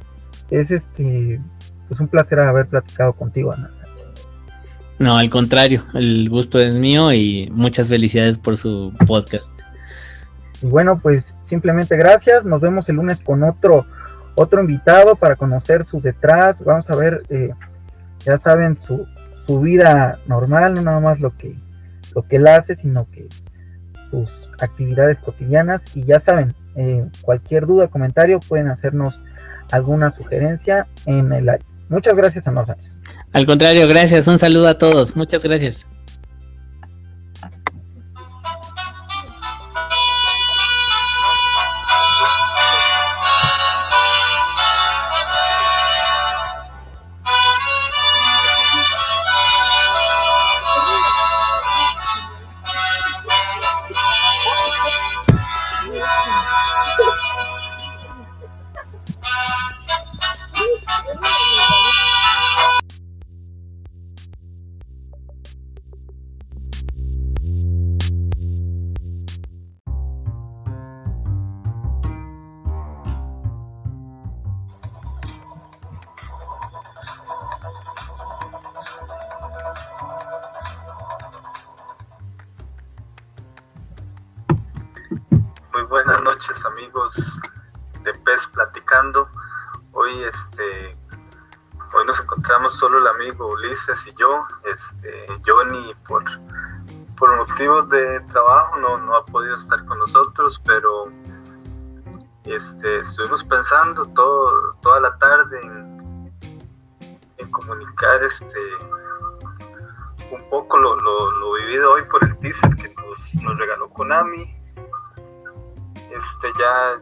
es 0.49 0.71
este 0.71 1.39
pues 1.87 1.99
un 1.99 2.07
placer 2.07 2.39
haber 2.39 2.67
platicado 2.67 3.13
contigo, 3.13 3.51
Ana. 3.51 3.71
No, 4.99 5.17
al 5.17 5.29
contrario, 5.29 5.85
el 5.93 6.29
gusto 6.29 6.59
es 6.59 6.75
mío 6.75 7.13
y 7.13 7.49
muchas 7.51 7.89
felicidades 7.89 8.37
por 8.37 8.57
su 8.57 8.93
podcast. 9.07 9.45
Y 10.61 10.67
bueno, 10.67 10.99
pues 10.99 11.33
simplemente 11.43 11.95
gracias. 11.95 12.45
Nos 12.45 12.59
vemos 12.59 12.89
el 12.89 12.97
lunes 12.97 13.21
con 13.21 13.43
otro 13.43 13.85
otro 14.35 14.61
invitado 14.61 15.15
para 15.15 15.35
conocer 15.35 15.83
su 15.83 16.01
detrás. 16.01 16.63
Vamos 16.63 16.89
a 16.89 16.95
ver, 16.95 17.23
eh, 17.29 17.53
ya 18.25 18.37
saben, 18.37 18.77
su, 18.77 19.05
su 19.45 19.59
vida 19.59 20.19
normal, 20.27 20.75
no 20.75 20.81
nada 20.81 20.99
más 20.99 21.19
lo 21.19 21.35
que 21.35 21.55
lo 22.15 22.23
que 22.23 22.37
él 22.37 22.47
hace, 22.47 22.75
sino 22.75 23.05
que 23.11 23.27
sus 24.09 24.49
actividades 24.59 25.19
cotidianas. 25.19 25.81
Y 25.93 26.05
ya 26.05 26.19
saben, 26.19 26.53
eh, 26.75 27.05
cualquier 27.21 27.65
duda, 27.65 27.87
comentario, 27.87 28.39
pueden 28.39 28.67
hacernos 28.67 29.19
alguna 29.71 30.11
sugerencia 30.11 30.87
en 31.05 31.31
el 31.31 31.45
live. 31.45 31.61
Muchas 31.89 32.15
gracias, 32.15 32.47
a 32.47 32.51
nosotros 32.51 32.91
Al 33.33 33.45
contrario, 33.45 33.87
gracias. 33.87 34.27
Un 34.27 34.37
saludo 34.37 34.67
a 34.67 34.77
todos. 34.77 35.15
Muchas 35.15 35.41
gracias. 35.43 35.87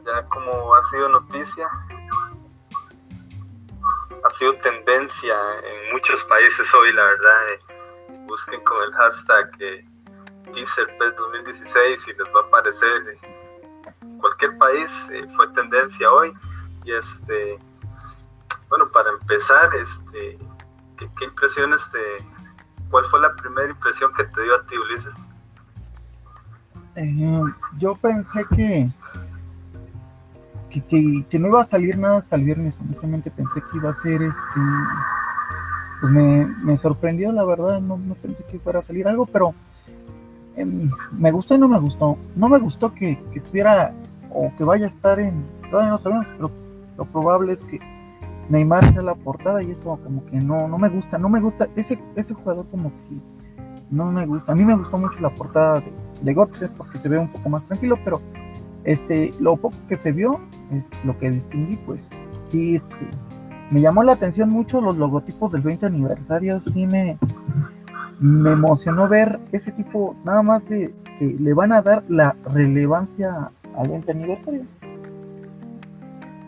Ya, 0.06 0.23
como 0.30 0.76
ha 0.76 0.89
sido 0.89 1.10
noticia, 1.10 1.69
ha 4.23 4.38
sido 4.38 4.53
tendencia 4.57 5.35
en 5.64 5.94
muchos 5.94 6.23
países 6.26 6.73
hoy, 6.73 6.94
la 6.94 7.03
verdad. 7.03 7.49
Eh, 7.49 7.77
busquen 8.27 8.61
con 8.64 8.84
el 8.84 8.94
hashtag 8.94 9.49
eh, 9.60 9.85
teaser 10.53 10.88
2016 11.18 11.99
y 12.07 12.14
les 12.14 12.27
va 12.35 12.41
a 12.41 12.48
aparecer. 12.48 13.10
Eh, 13.10 14.18
cualquier 14.19 14.57
país 14.57 14.89
eh, 15.11 15.26
fue 15.35 15.48
tendencia 15.49 16.11
hoy. 16.11 16.34
Y 16.84 16.91
este, 16.91 17.60
bueno, 18.69 18.89
para 18.91 19.10
empezar, 19.11 19.69
este, 19.76 20.38
¿qué, 20.98 21.26
impresiones 21.26 21.81
te, 21.91 22.26
cuál 22.89 23.06
fue 23.06 23.22
la 23.22 23.34
primera 23.35 23.69
impresión 23.69 24.14
que 24.14 24.23
te 24.26 24.41
dio 24.44 24.56
a 24.56 24.65
ti, 24.65 24.77
Ulises? 24.77 25.14
yo 27.77 27.95
pensé 27.98 28.44
que 28.56 28.89
que, 30.82 31.40
no 31.40 31.48
iba 31.48 31.62
a 31.62 31.66
salir 31.66 31.98
nada 31.98 32.20
hasta 32.20 32.36
el 32.36 32.44
viernes, 32.44 32.78
honestamente 32.80 33.32
pensé 33.32 33.62
que 33.72 33.78
iba 33.78 33.90
a 33.90 34.02
ser 34.02 34.22
este, 34.22 34.60
pues 36.02 36.12
me, 36.12 36.78
sorprendió 36.78 37.32
la 37.32 37.45
verdad, 37.45 37.80
no, 37.82 37.98
pensé 38.22 38.44
que 38.44 38.60
fuera 38.60 38.80
a 38.80 38.84
salir 38.84 39.08
algo, 39.08 39.26
pero 39.26 39.54
em, 40.56 40.90
me 41.12 41.32
gustó 41.32 41.56
y 41.56 41.58
no 41.58 41.68
me 41.68 41.80
gustó, 41.80 42.18
no 42.36 42.49
me 42.49 42.60
gustó 42.60 42.94
que, 42.94 43.20
estuviera 43.34 43.94
o 44.30 44.52
que 44.58 44.64
vaya 44.64 44.88
a 44.88 44.90
estar 44.90 45.20
en, 45.20 45.45
todavía 45.70 45.91
no 45.91 45.98
sabemos, 45.98 46.28
pero 46.36 46.52
lo 46.98 47.06
probable 47.06 47.54
es 47.54 47.60
que 47.60 47.80
Neymar 48.49 48.94
sea 48.94 49.02
la 49.02 49.16
portada 49.16 49.62
y 49.62 49.72
eso 49.72 49.99
como 50.04 50.26
que 50.26 50.38
no, 50.38 50.68
no 50.68 50.78
me 50.78 50.90
gusta, 50.90 51.18
no 51.18 51.30
me 51.30 51.40
gusta, 51.40 51.68
ese, 51.76 51.99
ese 52.16 52.34
jugador 52.34 52.66
como 52.70 52.90
que 52.90 53.16
no 53.90 54.12
me 54.12 54.26
gusta, 54.26 54.52
a 54.52 54.56
mí 54.56 54.66
me 54.66 54.76
gustó 54.76 54.98
mucho 54.98 55.20
la 55.20 55.30
portada 55.30 55.80
de, 55.80 56.34
de 56.34 56.70
porque 56.76 56.99
se 56.99 57.10
ve 57.10 57.18
un 57.18 57.30
poco 57.30 57.49
más 57.49 57.64
tranquilo, 57.64 57.98
pero 58.04 58.22
este, 58.88 59.34
lo 59.41 59.57
poco 59.57 59.76
que 59.89 59.97
se 59.97 60.14
vio, 60.14 60.39
es 60.72 60.85
lo 61.03 61.19
que 61.19 61.30
distinguí, 61.30 61.76
pues 61.85 61.99
sí, 62.49 62.77
este, 62.77 62.95
me 63.69 63.81
llamó 63.81 64.01
la 64.01 64.14
atención 64.14 64.49
mucho 64.49 64.80
los 64.80 64.95
logotipos 64.95 65.51
del 65.51 65.61
20 65.61 65.88
aniversario, 65.88 66.61
sí 66.61 66.88
me, 66.88 67.18
me 68.22 68.53
emocionó 68.53 69.09
ver 69.09 69.41
ese 69.51 69.73
tipo, 69.73 70.15
nada 70.23 70.41
más 70.41 70.65
de 70.69 70.93
que 71.19 71.35
le 71.38 71.53
van 71.53 71.73
a 71.73 71.81
dar 71.81 72.05
la 72.07 72.34
relevancia 72.53 73.51
al 73.77 73.89
20 73.89 74.09
aniversario. 74.09 74.61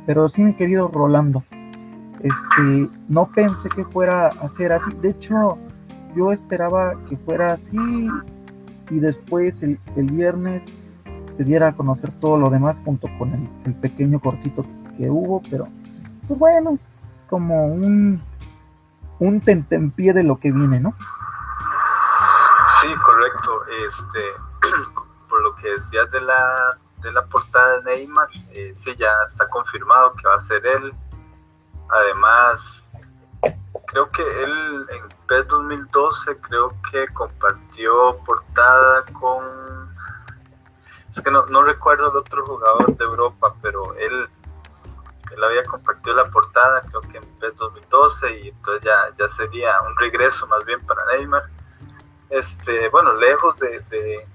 Pero 0.06 0.30
sí, 0.30 0.42
mi 0.42 0.54
querido 0.54 0.88
Rolando, 0.88 1.44
este, 2.22 2.90
no 3.10 3.30
pensé 3.36 3.68
que 3.68 3.84
fuera 3.84 4.28
a 4.28 4.50
ser 4.52 4.72
así. 4.72 4.92
De 5.02 5.10
hecho, 5.10 5.58
yo 6.16 6.32
esperaba 6.32 6.94
que 7.10 7.18
fuera 7.18 7.54
así 7.54 8.08
y 8.90 9.00
después 9.00 9.62
el, 9.62 9.78
el 9.98 10.06
viernes 10.06 10.64
se 11.40 11.46
diera 11.46 11.70
a 11.70 11.74
conocer 11.74 12.12
todo 12.20 12.38
lo 12.38 12.50
demás 12.50 12.76
junto 12.84 13.08
con 13.18 13.50
el, 13.64 13.74
pequeño 13.76 14.20
cortito 14.20 14.66
que 14.98 15.10
hubo, 15.10 15.42
pero 15.50 15.70
pues 16.28 16.38
bueno, 16.38 16.72
es 16.72 17.16
como 17.30 17.68
un, 17.68 18.22
un 19.20 19.40
tentempié 19.40 20.12
de 20.12 20.24
lo 20.24 20.38
que 20.38 20.52
viene, 20.52 20.82
¿no? 20.82 20.94
Sí, 22.82 22.94
correcto. 23.06 23.62
Este, 23.88 24.20
por 25.30 25.42
lo 25.42 25.56
que 25.56 25.70
decías 25.70 26.12
de 26.12 26.20
la, 26.20 26.78
de 27.04 27.12
la 27.14 27.26
portada 27.28 27.80
de 27.80 27.84
Neymar, 27.86 28.28
eh, 28.52 28.76
sí, 28.84 28.94
ya 28.98 29.08
está 29.30 29.48
confirmado 29.48 30.12
que 30.16 30.28
va 30.28 30.36
a 30.36 30.46
ser 30.46 30.66
él. 30.66 30.94
Además, 31.90 32.84
creo 33.88 34.12
que 34.12 34.44
él 34.44 34.86
en 34.90 35.08
PES 35.26 35.48
2012 35.48 36.38
creo 36.42 36.74
que 36.92 37.08
compartió 37.14 38.18
portada 38.26 39.06
con 39.14 39.79
es 41.20 41.24
que 41.24 41.32
no, 41.32 41.64
recuerdo 41.64 42.12
el 42.12 42.18
otro 42.18 42.46
jugador 42.46 42.96
de 42.96 43.06
Europa, 43.06 43.54
pero 43.62 43.94
él, 43.96 44.30
él 45.32 45.44
había 45.44 45.64
compartido 45.64 46.16
la 46.16 46.30
portada, 46.32 46.82
creo 46.90 47.02
que 47.02 47.18
en 47.18 47.40
PES 47.40 47.58
2012, 47.58 48.40
y 48.40 48.50
entonces 48.50 48.84
ya, 48.84 49.10
ya 49.18 49.36
sería 49.36 49.82
un 49.82 49.96
regreso 49.98 50.48
más 50.48 50.64
bien 50.66 50.80
para 50.86 51.06
Neymar. 51.06 51.44
Este, 52.30 52.90
bueno, 52.90 53.14
lejos 53.16 53.58
de, 53.58 53.80
de 53.90 54.28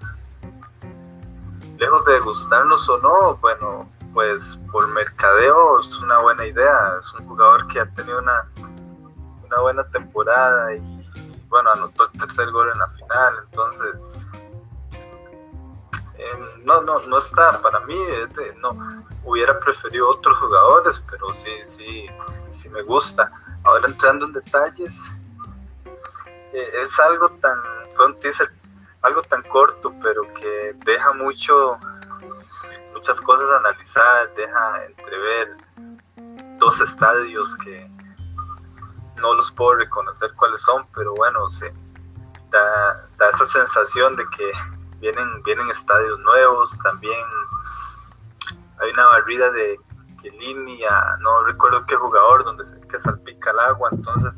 lejos 1.79 2.05
de 2.05 2.21
gustarnos 2.21 2.89
o 2.89 2.99
no, 2.99 3.37
bueno, 3.37 3.89
pues 4.13 4.43
por 4.71 4.87
mercadeo 4.89 5.81
es 5.81 5.99
una 5.99 6.19
buena 6.19 6.47
idea. 6.47 6.99
Es 7.01 7.21
un 7.21 7.29
jugador 7.29 7.67
que 7.69 7.81
ha 7.81 7.87
tenido 7.95 8.19
una, 8.19 8.49
una 9.45 9.61
buena 9.61 9.85
temporada 9.85 10.75
y, 10.75 11.09
bueno, 11.49 11.71
anotó 11.71 12.05
el 12.05 12.21
tercer 12.21 12.51
gol 12.51 12.71
en 12.73 12.79
la 12.79 12.89
final, 12.89 13.35
entonces 13.45 14.35
Em, 16.17 16.65
no, 16.65 16.81
no, 16.83 17.01
no 17.01 17.19
está 17.19 17.61
para 17.61 17.81
mí, 17.81 17.99
no, 18.59 19.05
hubiera 19.25 19.59
preferido 19.59 20.09
otros 20.11 20.39
jugadores, 20.39 21.03
pero 21.11 21.27
sí, 21.43 21.51
sí, 21.77 22.07
sí 22.61 22.69
me 22.69 22.83
gusta. 22.83 23.31
Ahora 23.65 23.89
entrando 23.89 24.27
en 24.27 24.33
detalles, 24.33 24.93
eh, 26.53 26.71
es 26.83 27.01
algo 27.01 27.29
tan, 27.41 27.59
fue 27.97 28.07
un 28.07 28.21
teaser, 28.21 28.51
algo 29.03 29.23
tan 29.23 29.43
corto, 29.45 29.93
pero 30.03 30.23
que 30.35 30.77
deja 30.85 31.13
mucho, 31.15 31.79
muchas 32.93 33.21
cosas 33.23 33.51
a 33.51 33.57
analizar, 33.57 34.35
deja 34.37 34.85
entrever 34.85 35.57
dos 36.59 36.81
estadios 36.81 37.49
que 37.65 37.91
no 39.17 39.35
los 39.35 39.51
puedo 39.53 39.77
reconocer 39.77 40.33
cuáles 40.37 40.61
son, 40.63 40.87
pero 40.95 41.13
bueno, 41.15 41.49
se 41.51 41.73
da, 42.51 43.09
da 43.17 43.31
esa 43.31 43.49
sensación 43.49 44.15
de 44.17 44.25
que 44.37 44.53
vienen, 45.01 45.43
vienen 45.43 45.71
estadios 45.71 46.19
nuevos, 46.21 46.71
también 46.83 47.19
hay 48.81 48.91
una 48.91 49.07
barrida 49.07 49.51
de 49.51 49.79
línea, 50.39 51.17
no 51.21 51.45
recuerdo 51.45 51.85
qué 51.87 51.97
jugador, 51.97 52.45
donde 52.45 52.65
se 52.65 52.81
que 52.89 53.01
salpica 53.01 53.51
el 53.51 53.59
agua, 53.61 53.89
entonces 53.93 54.35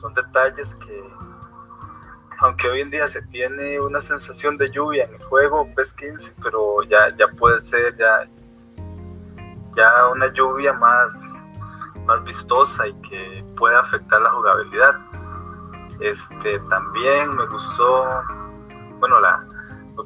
son 0.00 0.14
detalles 0.14 0.68
que, 0.76 1.14
aunque 2.38 2.68
hoy 2.68 2.80
en 2.80 2.90
día 2.90 3.08
se 3.08 3.22
tiene 3.22 3.80
una 3.80 4.00
sensación 4.02 4.56
de 4.56 4.70
lluvia 4.70 5.04
en 5.04 5.14
el 5.14 5.24
juego 5.24 5.68
PES 5.74 5.92
15, 5.94 6.32
pero 6.42 6.82
ya, 6.84 7.14
ya 7.16 7.28
puede 7.28 7.60
ser 7.66 7.96
ya, 7.96 8.28
ya 9.76 10.08
una 10.08 10.32
lluvia 10.32 10.72
más, 10.74 11.08
más 12.06 12.24
vistosa 12.24 12.86
y 12.86 12.94
que 13.02 13.44
puede 13.56 13.76
afectar 13.76 14.20
la 14.20 14.30
jugabilidad. 14.30 14.94
Este 16.00 16.58
también 16.70 17.36
me 17.36 17.46
gustó, 17.46 18.22
bueno, 19.00 19.20
la, 19.20 19.44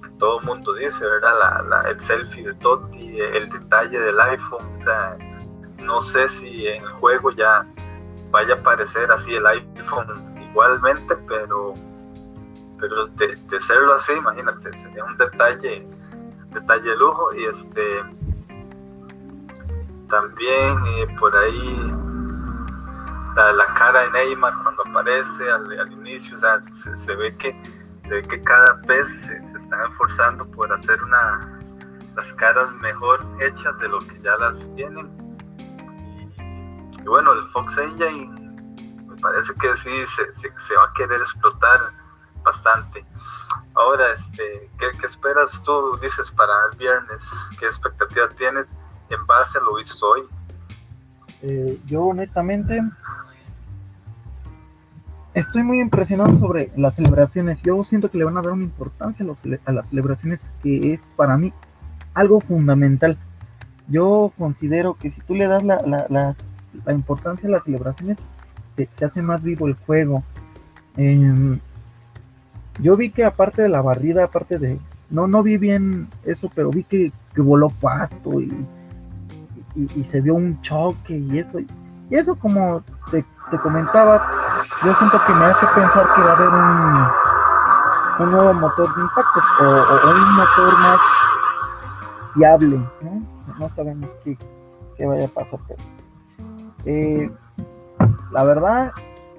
que 0.00 0.10
todo 0.18 0.40
el 0.40 0.46
mundo 0.46 0.74
dice, 0.74 1.04
¿verdad? 1.04 1.64
La, 1.68 1.80
el 1.88 2.00
selfie 2.00 2.44
de 2.44 2.54
Totti, 2.54 3.20
el 3.20 3.48
detalle 3.50 3.98
del 3.98 4.20
iPhone, 4.20 4.66
no 5.82 6.00
sé 6.00 6.28
si 6.40 6.66
en 6.66 6.82
el 6.82 6.92
juego 6.92 7.30
ya 7.30 7.66
vaya 8.30 8.54
a 8.54 8.58
aparecer 8.58 9.10
así 9.12 9.34
el 9.34 9.46
iPhone 9.46 10.40
igualmente, 10.50 11.16
pero 11.28 11.74
pero 12.80 13.06
de, 13.06 13.60
serlo 13.66 13.94
así, 13.94 14.12
imagínate, 14.12 14.70
sería 14.72 15.04
un 15.04 15.16
detalle, 15.16 15.86
detalle 16.50 16.90
de 16.90 16.96
lujo 16.96 17.34
y 17.34 17.44
este 17.44 18.02
también 20.10 20.78
eh, 20.86 21.06
por 21.18 21.34
ahí 21.34 21.94
la, 23.36 23.66
cara 23.74 24.02
de 24.02 24.10
Neymar 24.10 24.52
cuando 24.62 24.82
aparece 24.86 25.50
al, 25.50 25.92
inicio, 25.92 26.36
o 26.36 26.40
sea, 26.40 26.62
se, 27.04 27.14
ve 27.16 27.34
que 27.36 27.56
se 28.04 28.14
ve 28.14 28.22
que 28.22 28.42
cada 28.42 28.80
se, 28.86 29.53
están 29.74 29.90
esforzando 29.90 30.46
por 30.52 30.72
hacer 30.72 31.02
una, 31.02 31.60
las 32.16 32.32
caras 32.34 32.72
mejor 32.74 33.26
hechas 33.40 33.78
de 33.78 33.88
lo 33.88 33.98
que 34.00 34.20
ya 34.22 34.36
las 34.36 34.58
tienen. 34.74 35.10
Y, 36.92 37.02
bueno, 37.06 37.32
el 37.32 37.44
Fox 37.50 37.76
Engine 37.78 38.26
me 39.06 39.16
parece 39.20 39.52
que 39.54 39.76
sí 39.78 39.90
se, 40.16 40.74
va 40.74 40.84
a 40.84 40.92
querer 40.94 41.20
explotar 41.20 41.92
bastante. 42.42 43.04
Ahora, 43.74 44.12
este, 44.12 44.70
¿qué, 44.78 45.06
esperas 45.06 45.50
tú, 45.64 45.98
dices, 46.00 46.30
para 46.32 46.52
el 46.70 46.78
viernes? 46.78 47.20
¿Qué 47.58 47.66
expectativas 47.66 48.34
tienes 48.36 48.66
en 49.10 49.26
base 49.26 49.58
a 49.58 49.60
lo 49.62 49.76
visto 49.76 50.06
hoy? 50.06 50.22
Eh, 51.42 51.80
yo 51.86 52.02
honestamente 52.02 52.80
Estoy 55.34 55.64
muy 55.64 55.80
impresionado 55.80 56.38
sobre 56.38 56.70
las 56.76 56.94
celebraciones. 56.94 57.60
Yo 57.62 57.82
siento 57.82 58.08
que 58.08 58.18
le 58.18 58.24
van 58.24 58.36
a 58.36 58.42
dar 58.42 58.52
una 58.52 58.62
importancia 58.62 59.26
a, 59.66 59.72
las 59.72 59.88
celebraciones 59.88 60.40
que 60.62 60.92
es 60.92 61.10
para 61.16 61.36
mí 61.36 61.52
algo 62.14 62.40
fundamental. 62.40 63.18
Yo 63.88 64.32
considero 64.38 64.94
que 64.94 65.10
si 65.10 65.20
tú 65.22 65.34
le 65.34 65.48
das 65.48 65.64
la, 65.64 66.34
importancia 66.92 67.48
a 67.48 67.52
las 67.52 67.64
celebraciones, 67.64 68.18
se, 68.76 69.04
hace 69.04 69.22
más 69.22 69.42
vivo 69.42 69.66
el 69.66 69.74
juego. 69.74 70.22
Em, 70.96 71.58
yo 72.80 72.96
vi 72.96 73.10
que 73.10 73.24
aparte 73.24 73.62
de 73.62 73.68
la 73.68 73.82
barrida, 73.82 74.24
aparte 74.24 74.58
de... 74.58 74.78
No, 75.10 75.26
no 75.26 75.42
vi 75.42 75.58
bien 75.58 76.08
eso, 76.24 76.50
pero 76.54 76.70
vi 76.70 76.84
que, 76.84 77.12
voló 77.36 77.68
pasto 77.68 78.40
y, 78.40 78.52
y, 79.74 80.04
se 80.04 80.20
vio 80.20 80.34
un 80.34 80.60
choque 80.62 81.16
y 81.16 81.38
eso. 81.38 81.58
Y 81.58 81.66
eso 82.10 82.36
como 82.36 82.82
te, 83.10 83.24
comentaba, 83.62 84.43
yo 84.84 84.94
siento 84.94 85.18
que 85.24 85.34
me 85.34 85.46
hace 85.46 85.66
pensar 85.68 86.14
que 86.14 86.22
va 86.22 86.30
a 86.30 86.36
haber 86.36 86.48
un, 86.48 88.26
un 88.26 88.32
nuevo 88.32 88.54
motor 88.54 88.94
de 88.94 89.02
impactos 89.02 89.44
o, 89.60 90.10
un 90.10 90.34
motor 90.34 90.78
más 90.78 91.00
fiable, 92.34 92.88
¿no? 93.00 93.68
sabemos 93.70 94.10
qué, 94.24 94.36
qué, 94.96 95.06
vaya 95.06 95.26
a 95.26 95.28
pasar, 95.28 95.58
pero 95.68 95.82
eh, 96.84 97.30
la 98.30 98.44
verdad 98.44 98.92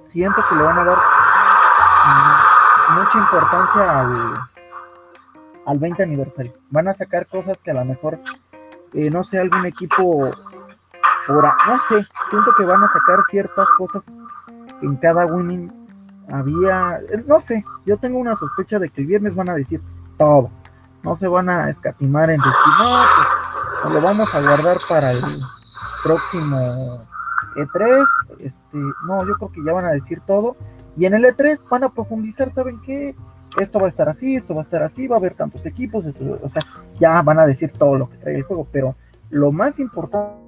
siento 0.06 0.42
que 0.48 0.54
le 0.56 0.62
van 0.62 0.78
a 0.78 0.84
dar 0.84 0.98
mucha 2.98 3.18
importancia 3.18 4.00
al, 4.00 4.48
al 5.66 5.78
20 5.78 6.02
aniversario. 6.02 6.54
Van 6.70 6.88
a 6.88 6.94
sacar 6.94 7.26
cosas 7.26 7.58
que 7.62 7.70
a 7.70 7.74
lo 7.74 7.84
mejor, 7.84 8.18
eh, 8.94 9.10
no 9.10 9.22
sé, 9.22 9.38
algún 9.38 9.66
equipo, 9.66 10.30
por, 11.26 11.44
no 11.44 11.78
sé, 11.88 12.06
siento 12.30 12.54
que 12.56 12.64
van 12.64 12.82
a 12.82 12.88
sacar 12.88 13.22
ciertas 13.28 13.68
cosas 13.76 14.02
en 14.82 14.96
cada 14.96 15.26
winning 15.26 15.72
había, 16.28 16.98
eh, 17.10 17.22
no 17.26 17.40
sé, 17.40 17.64
yo 17.84 17.96
tengo 17.98 18.18
una 18.18 18.36
sospecha 18.36 18.78
de 18.78 18.88
que 18.90 19.00
el 19.00 19.06
viernes 19.06 19.34
van 19.34 19.48
a 19.48 19.54
decir 19.54 19.80
todo. 20.18 20.50
No 21.02 21.14
se 21.14 21.28
van 21.28 21.48
a 21.48 21.70
escatimar 21.70 22.30
en 22.30 22.38
decir, 22.38 22.52
no, 22.78 23.02
pues 23.82 23.94
lo 23.94 24.00
vamos 24.00 24.34
a 24.34 24.40
guardar 24.40 24.78
para 24.88 25.12
el 25.12 25.22
próximo 26.02 26.56
E3. 27.54 28.04
Este, 28.40 28.78
no, 29.06 29.24
yo 29.24 29.34
creo 29.34 29.52
que 29.52 29.64
ya 29.64 29.72
van 29.72 29.84
a 29.84 29.92
decir 29.92 30.20
todo. 30.26 30.56
Y 30.96 31.06
en 31.06 31.14
el 31.14 31.24
E3 31.24 31.60
van 31.70 31.84
a 31.84 31.90
profundizar, 31.90 32.52
¿saben 32.52 32.80
qué? 32.80 33.14
esto 33.58 33.78
va 33.78 33.86
a 33.86 33.88
estar 33.88 34.08
así, 34.08 34.36
esto 34.36 34.54
va 34.54 34.60
a 34.60 34.64
estar 34.64 34.82
así, 34.82 35.06
va 35.06 35.16
a 35.16 35.18
haber 35.18 35.34
tantos 35.34 35.64
equipos, 35.66 36.04
o 36.06 36.48
sea, 36.48 36.62
ya 36.98 37.22
van 37.22 37.38
a 37.38 37.46
decir 37.46 37.72
todo 37.72 37.98
lo 37.98 38.10
que 38.10 38.18
trae 38.18 38.36
el 38.36 38.42
juego, 38.42 38.66
pero 38.70 38.96
lo 39.30 39.52
más 39.52 39.78
importante 39.78 40.45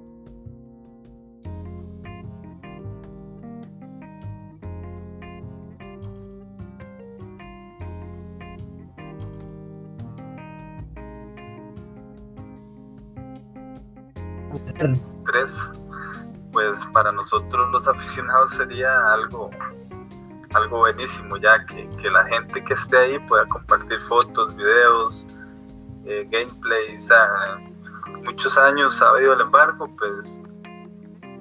tres 14.79 15.53
pues 16.51 16.79
para 16.93 17.11
nosotros 17.11 17.71
los 17.71 17.87
aficionados 17.87 18.51
sería 18.55 19.13
algo 19.13 19.49
algo 20.53 20.79
buenísimo 20.79 21.37
ya 21.37 21.63
que, 21.65 21.87
que, 22.01 22.09
la 22.09 22.25
gente 22.25 22.63
que 22.63 22.73
esté 22.73 22.97
ahí 22.97 23.19
pueda 23.27 23.45
compartir 23.47 23.99
fotos, 24.07 24.55
videos, 24.55 25.27
eh, 26.05 26.27
gameplay. 26.31 26.99
muchos 28.25 28.57
años 28.57 28.99
ha 29.01 29.09
habido 29.09 29.33
el 29.33 29.41
embargo, 29.41 29.87
pues 29.97 30.25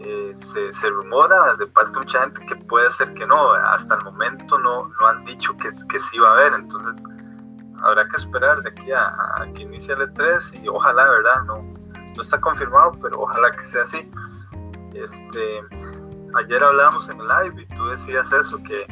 eh, 0.00 0.34
se, 0.52 0.74
se, 0.74 0.90
rumora 0.90 1.56
de 1.56 1.66
parte 1.68 1.92
de 1.92 1.98
mucha 1.98 2.20
gente 2.20 2.46
que 2.46 2.56
puede 2.66 2.90
ser 2.92 3.12
que 3.14 3.26
no. 3.26 3.52
Hasta 3.52 3.94
el 3.94 4.04
momento 4.04 4.58
no, 4.58 4.88
no 4.88 5.06
han 5.06 5.24
dicho 5.24 5.56
que, 5.56 5.70
que 5.88 6.00
sí 6.00 6.18
va 6.18 6.28
a 6.28 6.32
haber, 6.34 6.52
entonces 6.52 7.02
habrá 7.82 8.06
que 8.08 8.16
esperar 8.16 8.62
de 8.62 8.70
aquí 8.70 8.92
a, 8.92 9.48
que 9.54 9.62
inicie 9.62 9.94
el 9.94 10.00
E3 10.00 10.62
y 10.62 10.68
ojalá, 10.68 11.08
¿verdad? 11.08 11.44
No, 11.44 11.77
no 12.18 12.24
está 12.24 12.40
confirmado, 12.40 12.92
pero 13.00 13.20
ojalá 13.20 13.50
que 13.52 13.70
sea 13.70 13.84
así. 13.84 14.10
Este, 14.92 15.62
ayer 16.34 16.62
hablábamos 16.62 17.08
en 17.08 17.18
live 17.18 17.62
y 17.62 17.66
tú 17.76 17.86
decías 17.86 18.26
eso, 18.32 18.58
que, 18.64 18.86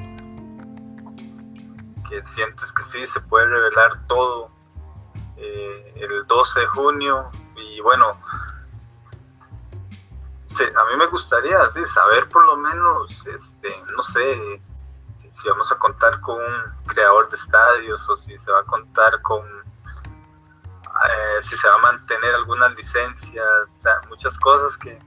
que 2.09 2.23
sientes 2.35 2.73
que 2.73 2.85
sí, 2.93 3.13
se 3.13 3.21
puede 3.23 3.47
revelar 3.47 4.07
todo 4.07 4.51
eh, 5.37 5.93
el 5.97 6.25
12 6.29 6.61
de 6.61 6.67
junio 6.69 7.29
y 7.57 7.81
bueno, 7.81 8.07
a 10.57 10.85
mí 10.85 10.97
me 10.97 11.07
gustaría 11.09 11.59
saber 11.93 12.29
por 12.29 12.47
lo 12.47 12.57
menos, 12.59 13.11
este, 13.27 13.83
no 13.97 14.03
sé, 14.05 14.63
si, 15.21 15.49
vamos 15.49 15.71
a 15.73 15.79
contar 15.79 16.21
con 16.21 16.37
un 16.37 16.85
creador 16.87 17.29
de 17.31 17.37
estadios 17.39 18.09
o 18.09 18.17
si 18.19 18.39
se 18.39 18.51
va 18.53 18.61
a 18.61 18.65
contar 18.65 19.21
con, 19.23 19.45
eh, 21.05 21.43
si 21.49 21.57
se 21.57 21.69
va 21.69 21.75
a 21.75 21.79
mantener 21.79 22.35
algunas 22.35 22.75
licencias, 22.75 23.47
muchas 24.09 24.39
cosas 24.39 24.77
que 24.79 24.99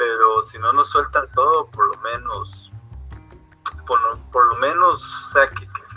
pero 0.00 0.42
si 0.50 0.58
no 0.58 0.72
nos 0.72 0.88
sueltan 0.88 1.26
todo, 1.34 1.66
por 1.66 1.94
lo 1.94 2.02
menos, 2.02 2.72
por, 3.86 4.46
lo 4.46 4.56
menos, 4.56 4.96
o 4.96 5.32
sea, 5.32 5.46
que, 5.48 5.66
que 5.66 5.94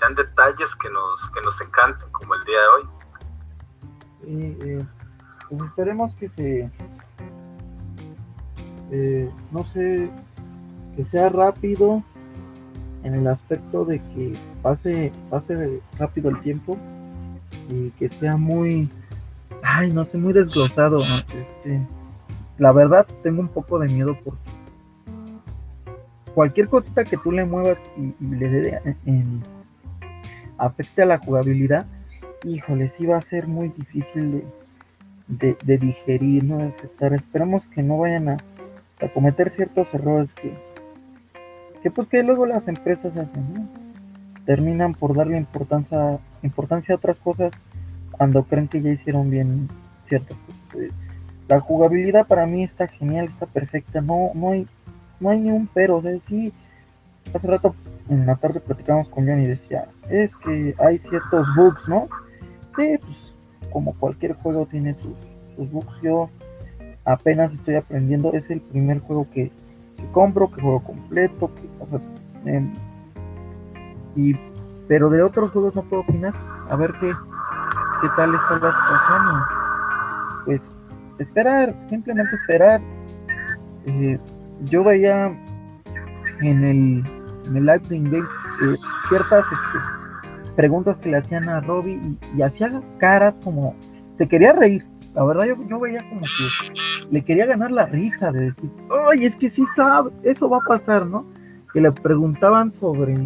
sean 0.00 0.14
detalles 0.16 0.74
que 0.82 0.90
nos, 0.90 1.30
que 1.30 1.40
nos 1.42 1.60
encanten, 1.60 2.10
como 2.10 2.34
el 2.34 2.44
día 2.44 2.58
de 2.60 2.66
hoy. 2.66 2.88
Eh, 4.26 4.86
pues 5.48 5.62
esperemos 5.62 6.14
que 6.16 6.28
se, 6.30 6.70
eh, 8.90 9.30
no 9.52 9.64
sé, 9.64 10.10
que 10.96 11.04
sea 11.04 11.28
rápido 11.28 12.02
en 13.04 13.14
el 13.14 13.28
aspecto 13.28 13.84
de 13.84 14.00
que 14.00 14.36
pase, 14.62 15.12
pase 15.30 15.80
rápido 15.98 16.30
el 16.30 16.40
tiempo 16.40 16.76
y 17.68 17.90
que 17.90 18.08
sea 18.08 18.36
muy, 18.36 18.88
ay, 19.62 19.92
no 19.92 20.04
sé, 20.04 20.18
muy 20.18 20.32
desglosado, 20.32 21.02
este, 21.02 21.80
la 22.58 22.72
verdad 22.72 23.06
tengo 23.22 23.40
un 23.40 23.48
poco 23.48 23.78
de 23.78 23.88
miedo 23.88 24.16
porque 24.24 24.40
cualquier 26.34 26.68
cosita 26.68 27.04
que 27.04 27.16
tú 27.16 27.32
le 27.32 27.44
muevas 27.44 27.78
y, 27.96 28.14
le 28.24 28.48
dé 28.48 28.80
afecte 30.58 31.02
a 31.02 31.06
la 31.06 31.18
jugabilidad, 31.18 31.86
híjole, 32.44 32.88
sí 32.90 33.06
va 33.06 33.16
a 33.16 33.22
ser 33.22 33.48
muy 33.48 33.68
difícil 33.68 34.44
de, 35.26 35.78
digerir, 35.78 36.44
¿no? 36.44 36.58
De 36.58 36.68
aceptar. 36.68 37.12
Esperamos 37.14 37.66
que 37.66 37.82
no 37.82 37.98
vayan 37.98 38.28
a, 38.28 38.36
cometer 39.12 39.50
ciertos 39.50 39.92
errores 39.92 40.32
que, 40.32 40.56
que 41.82 41.90
pues 41.90 42.08
que 42.08 42.22
luego 42.22 42.46
las 42.46 42.68
empresas 42.68 43.14
hacen, 43.14 43.68
Terminan 44.46 44.94
por 44.94 45.16
darle 45.16 45.38
importancia, 45.38 46.18
importancia 46.42 46.94
a 46.94 46.98
otras 46.98 47.18
cosas 47.18 47.52
cuando 48.10 48.44
creen 48.44 48.68
que 48.68 48.82
ya 48.82 48.90
hicieron 48.90 49.30
bien 49.30 49.68
ciertas 50.06 50.36
cosas. 50.46 50.90
La 51.48 51.60
jugabilidad 51.60 52.26
para 52.26 52.46
mí 52.46 52.62
está 52.62 52.86
genial, 52.88 53.26
está 53.26 53.46
perfecta, 53.46 54.00
no, 54.00 54.30
no 54.34 54.50
hay, 54.50 54.66
no 55.20 55.30
hay 55.30 55.40
ni 55.40 55.50
un 55.50 55.66
pero, 55.66 55.96
o 55.96 56.02
sea, 56.02 56.12
sí, 56.26 56.52
hace 57.32 57.46
rato 57.46 57.74
en 58.08 58.26
la 58.26 58.36
tarde 58.36 58.60
platicamos 58.60 59.08
con 59.08 59.26
Johnny 59.26 59.44
y 59.44 59.48
decía, 59.48 59.88
es 60.08 60.34
que 60.36 60.74
hay 60.78 60.98
ciertos 60.98 61.46
bugs, 61.56 61.88
¿no? 61.88 62.08
Sí, 62.76 62.98
pues 62.98 63.34
como 63.72 63.94
cualquier 63.94 64.34
juego 64.34 64.66
tiene 64.66 64.94
sus, 64.94 65.70
bugs, 65.70 66.00
yo 66.02 66.30
apenas 67.04 67.52
estoy 67.52 67.76
aprendiendo, 67.76 68.32
es 68.32 68.50
el 68.50 68.60
primer 68.60 69.00
juego 69.00 69.28
que, 69.30 69.50
compro, 70.12 70.50
que 70.50 70.60
juego 70.60 70.82
completo, 70.82 71.52
que, 71.54 71.62
o 71.80 72.00
em, 72.48 72.72
y, 74.16 74.34
pero 74.88 75.10
de 75.10 75.22
otros 75.22 75.50
juegos 75.50 75.74
no 75.74 75.82
puedo 75.82 76.02
opinar, 76.02 76.34
a 76.68 76.76
ver 76.76 76.92
qué, 77.00 77.12
qué 78.00 78.08
tal 78.16 78.34
está 78.34 78.58
la 78.58 78.72
situación, 78.72 79.42
pues 80.44 80.70
esperar, 81.18 81.74
simplemente 81.88 82.34
esperar. 82.36 82.80
Eh, 83.86 84.18
yo 84.64 84.84
veía 84.84 85.26
en 86.40 86.64
el, 86.64 87.04
en 87.46 87.56
el 87.56 87.66
live 87.66 87.82
de 87.88 87.96
Ingame 87.96 88.18
eh, 88.62 88.76
ciertas 89.08 89.44
este, 89.44 90.54
preguntas 90.56 90.96
que 90.98 91.10
le 91.10 91.18
hacían 91.18 91.48
a 91.48 91.60
Robbie 91.60 92.16
y, 92.36 92.42
hacía 92.42 92.82
caras 92.98 93.34
como 93.42 93.74
se 94.16 94.28
quería 94.28 94.52
reír. 94.52 94.84
La 95.14 95.24
verdad 95.24 95.44
yo, 95.46 95.56
yo 95.68 95.78
veía 95.78 96.08
como 96.08 96.22
que 96.22 97.06
le 97.10 97.24
quería 97.24 97.46
ganar 97.46 97.70
la 97.70 97.86
risa 97.86 98.32
de 98.32 98.46
decir, 98.46 98.70
ay, 99.10 99.26
es 99.26 99.36
que 99.36 99.50
sí 99.50 99.64
sabe, 99.76 100.10
eso 100.22 100.48
va 100.48 100.58
a 100.58 100.68
pasar, 100.68 101.06
¿no? 101.06 101.24
Que 101.72 101.80
le 101.80 101.92
preguntaban 101.92 102.72
sobre, 102.74 103.16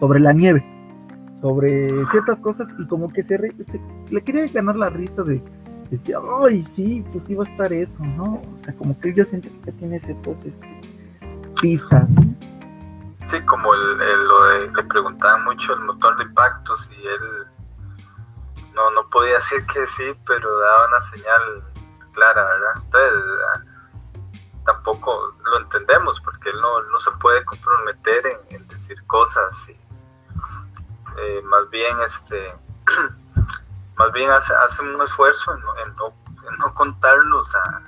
sobre 0.00 0.18
la 0.18 0.32
nieve, 0.32 0.64
sobre 1.40 1.88
ciertas 2.06 2.40
cosas 2.40 2.68
y 2.78 2.86
como 2.86 3.12
que 3.12 3.22
se, 3.22 3.36
se 3.38 3.80
le 4.10 4.22
quería 4.22 4.46
ganar 4.48 4.76
la 4.76 4.90
risa 4.90 5.22
de, 5.22 5.42
decía, 5.90 6.18
ay, 6.44 6.64
sí, 6.64 7.04
pues 7.12 7.28
iba 7.28 7.44
a 7.44 7.48
estar 7.48 7.72
eso, 7.72 8.02
¿no? 8.16 8.42
O 8.54 8.58
sea, 8.64 8.74
como 8.76 8.98
que 8.98 9.14
yo 9.14 9.24
siento 9.24 9.48
que 9.64 9.72
tiene 9.72 9.98
ciertas 10.00 10.36
este, 10.44 10.80
pistas, 11.60 12.08
¿no? 12.08 12.22
Sí, 13.30 13.40
como 13.46 13.72
el, 13.74 13.98
lo 14.26 14.44
de, 14.44 14.72
le 14.72 14.84
preguntaban 14.84 15.44
mucho 15.44 15.72
el 15.74 15.80
motor 15.80 16.16
de 16.16 16.24
impactos 16.24 16.90
y 16.90 17.06
él 17.06 17.46
no, 18.74 18.90
no 18.90 19.08
podía 19.10 19.34
decir 19.34 19.64
que 19.66 19.86
sí, 19.96 20.18
pero 20.26 20.58
daba 20.58 20.86
una 20.88 21.10
señal 21.10 21.64
clara, 22.12 22.44
¿verdad? 22.44 22.82
Entonces, 22.84 23.70
tampoco 24.64 25.34
lo 25.44 25.58
entendemos 25.58 26.20
porque 26.22 26.50
él 26.50 26.60
no, 26.60 26.82
no 26.82 26.98
se 26.98 27.10
puede 27.20 27.44
comprometer 27.44 28.40
en, 28.50 28.66
decir 28.68 29.04
cosas 29.06 29.52
y 29.68 29.76
eh, 31.20 31.42
más 31.44 31.68
bien 31.70 31.96
este 32.06 32.54
más 33.96 34.12
bien 34.12 34.30
hacen 34.30 34.94
un 34.94 35.02
esfuerzo 35.02 35.54
en, 35.54 35.94
no, 35.96 36.12
no, 36.58 36.74
contarnos, 36.74 37.54
a 37.54 37.82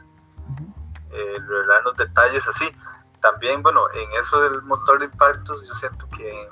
eh, 1.10 1.38
los 1.84 1.96
detalles 1.96 2.46
así. 2.48 2.70
También, 3.20 3.62
bueno, 3.62 3.88
en 3.94 4.12
eso 4.20 4.40
del 4.42 4.62
motor 4.62 4.98
de 4.98 5.06
impactos, 5.06 5.66
yo 5.66 5.74
siento 5.76 6.06
que 6.16 6.48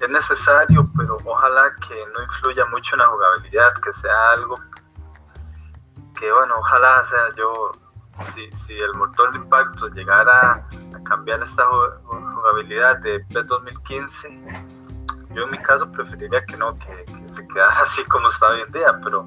es 0.00 0.08
necesario, 0.08 0.88
pero 0.96 1.16
ojalá 1.24 1.74
que 1.86 2.06
no 2.14 2.22
influya 2.22 2.64
mucho 2.66 2.94
en 2.94 3.00
la 3.00 3.06
jugabilidad, 3.08 3.74
que 3.82 3.92
sea 4.00 4.30
algo 4.32 4.56
que 6.20 6.30
bueno, 6.30 6.54
ojalá, 6.58 7.04
sea, 7.06 7.34
yo, 7.34 7.72
si, 8.34 8.50
si 8.66 8.78
el 8.78 8.92
motor 8.94 9.32
de 9.32 9.38
impacto 9.38 9.88
llegara 9.88 10.66
a 10.94 11.04
cambiar 11.04 11.42
esta 11.42 11.66
jugabilidad 11.66 12.98
de 12.98 13.20
PES 13.20 13.46
2015, 13.46 14.79
yo 15.34 15.44
en 15.44 15.50
mi 15.50 15.58
caso 15.58 15.90
preferiría 15.92 16.44
que 16.46 16.56
no, 16.56 16.74
que, 16.78 17.04
se 17.34 17.48
quedara 17.48 17.80
así 17.82 18.04
como 18.04 18.28
está 18.30 18.48
hoy 18.48 18.62
en 18.62 18.72
día, 18.72 18.98
pero 19.02 19.22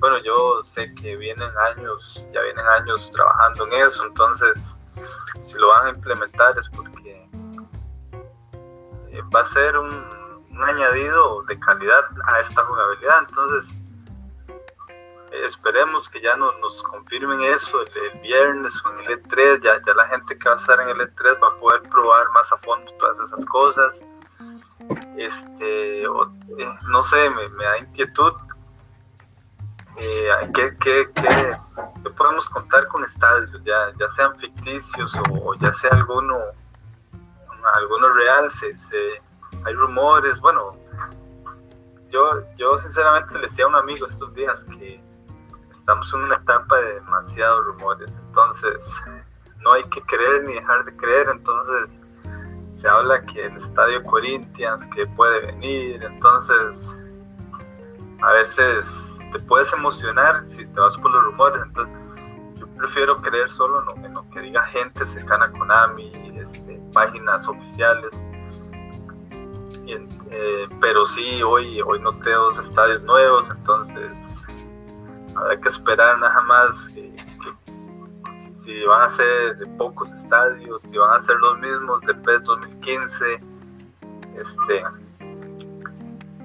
bueno, 0.00 0.18
yo 0.18 0.62
sé 0.74 0.92
que 0.94 1.16
vienen 1.16 1.50
años, 1.70 2.24
ya 2.32 2.40
vienen 2.42 2.66
años 2.66 3.10
trabajando 3.12 3.66
en 3.66 3.72
eso, 3.74 4.04
entonces 4.04 4.76
si 5.40 5.58
lo 5.58 5.68
van 5.68 5.86
a 5.86 5.90
implementar 5.90 6.58
es 6.58 6.68
porque 6.70 7.28
eh, 9.08 9.22
va 9.34 9.40
a 9.40 9.46
ser 9.48 9.76
un, 9.76 10.22
añadido 10.64 11.42
de 11.44 11.58
calidad 11.58 12.04
a 12.26 12.40
esta 12.40 12.62
jugabilidad, 12.64 13.20
entonces 13.20 13.64
esperemos 15.46 16.08
que 16.10 16.20
ya 16.20 16.36
no, 16.36 16.52
nos 16.58 16.82
confirmen 16.84 17.40
eso 17.42 17.80
el, 17.80 18.20
viernes 18.20 18.72
o 18.84 18.90
en 18.90 19.00
el 19.00 19.22
E3, 19.22 19.62
ya, 19.62 19.80
ya 19.84 19.94
la 19.94 20.06
gente 20.08 20.38
que 20.38 20.48
va 20.48 20.56
a 20.56 20.58
estar 20.58 20.78
en 20.80 20.90
el 20.90 21.00
E3 21.00 21.42
va 21.42 21.48
a 21.48 21.58
poder 21.58 21.82
probar 21.88 22.28
más 22.30 22.52
a 22.52 22.56
fondo 22.58 22.92
todas 22.98 23.18
esas 23.26 23.46
cosas. 23.46 23.98
Este, 25.16 26.02
eh, 26.02 26.08
no 26.88 27.02
sé, 27.04 27.30
me, 27.30 27.64
da 27.64 27.78
inquietud. 27.78 28.32
Eh, 29.98 30.28
¿qué, 30.54 30.76
qué, 30.80 31.08
qué, 31.14 32.10
podemos 32.16 32.48
contar 32.48 32.86
con 32.88 33.04
estadios, 33.04 33.50
ya, 33.64 33.92
ya 33.98 34.10
sean 34.12 34.36
ficticios 34.38 35.14
o, 35.30 35.54
ya 35.56 35.72
sea 35.74 35.90
alguno, 35.90 36.38
alguno 37.74 38.08
real? 38.14 38.50
Se, 38.58 38.74
se, 38.88 39.22
hay 39.64 39.74
rumores, 39.74 40.40
bueno, 40.40 40.76
yo, 42.10 42.42
yo 42.56 42.78
sinceramente 42.78 43.34
le 43.34 43.40
decía 43.48 43.64
a 43.66 43.68
un 43.68 43.74
amigo 43.76 44.06
estos 44.06 44.34
días 44.34 44.64
que 44.64 45.00
estamos 45.78 46.12
en 46.14 46.22
una 46.22 46.36
etapa 46.36 46.76
de 46.76 46.94
demasiados 46.94 47.64
rumores, 47.66 48.10
entonces 48.28 48.78
no 49.58 49.72
hay 49.72 49.84
que 49.84 50.02
creer 50.02 50.44
ni 50.44 50.54
dejar 50.54 50.84
de 50.84 50.96
creer, 50.96 51.28
entonces 51.28 51.98
se 52.82 52.88
habla 52.88 53.22
que 53.22 53.46
el 53.46 53.56
estadio 53.58 54.02
Corinthians 54.02 54.84
que 54.94 55.06
puede 55.06 55.46
venir, 55.46 56.02
entonces 56.02 56.78
a 58.20 58.32
veces 58.32 58.84
te 59.32 59.38
puedes 59.40 59.72
emocionar 59.72 60.44
si 60.50 60.66
te 60.66 60.80
vas 60.80 60.96
por 60.98 61.12
los 61.12 61.22
rumores, 61.24 61.62
entonces 61.64 61.94
yo 62.58 62.66
prefiero 62.76 63.16
creer 63.22 63.48
solo 63.50 63.94
en 63.96 64.12
lo, 64.12 64.28
que 64.30 64.40
diga 64.40 64.62
gente 64.64 65.06
cercana 65.06 65.46
a 65.46 65.52
Konami, 65.52 66.12
este, 66.36 66.80
páginas 66.92 67.46
oficiales, 67.46 68.10
eh, 70.34 70.68
pero 70.80 71.04
sí, 71.04 71.42
hoy, 71.42 71.80
hoy 71.82 72.00
noté 72.00 72.32
dos 72.32 72.58
estadios 72.58 73.02
nuevos, 73.02 73.48
entonces 73.50 74.10
Habrá 75.34 75.58
que 75.58 75.68
esperar 75.68 76.18
nada 76.18 76.42
más 76.42 76.70
si 78.64 78.84
van 78.84 79.10
a 79.10 79.16
ser 79.16 79.56
de 79.58 79.66
pocos 79.78 80.10
estadios, 80.22 80.82
si 80.82 80.96
van 80.96 81.20
a 81.20 81.24
ser 81.24 81.36
los 81.36 81.58
mismos 81.58 82.00
de 82.02 82.14
PES 82.14 82.44
2015. 82.44 83.40
Este, 84.36 84.84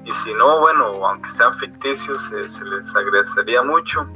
y 0.05 0.11
si 0.11 0.33
no, 0.33 0.59
bueno, 0.59 0.85
aunque 1.05 1.29
sean 1.31 1.57
ficticios, 1.59 2.19
eh, 2.33 2.43
se 2.43 2.65
les 2.65 2.95
agradecería 2.95 3.61
mucho. 3.63 4.07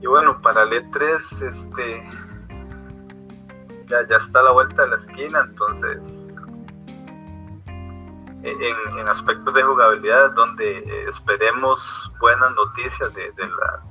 Y 0.00 0.06
bueno, 0.06 0.40
para 0.42 0.62
el 0.62 0.70
E3, 0.70 1.16
este, 1.50 2.06
ya, 3.86 4.06
ya 4.08 4.16
está 4.16 4.40
a 4.40 4.42
la 4.44 4.52
vuelta 4.52 4.82
de 4.82 4.88
la 4.88 4.96
esquina, 4.96 5.40
entonces 5.48 6.18
en, 8.42 9.08
aspectos 9.08 9.52
de 9.54 9.62
jugabilidad 9.62 10.32
donde 10.32 10.78
eh, 10.78 11.08
esperemos 11.08 11.80
buenas 12.20 12.54
noticias 12.54 13.12
de, 13.14 13.32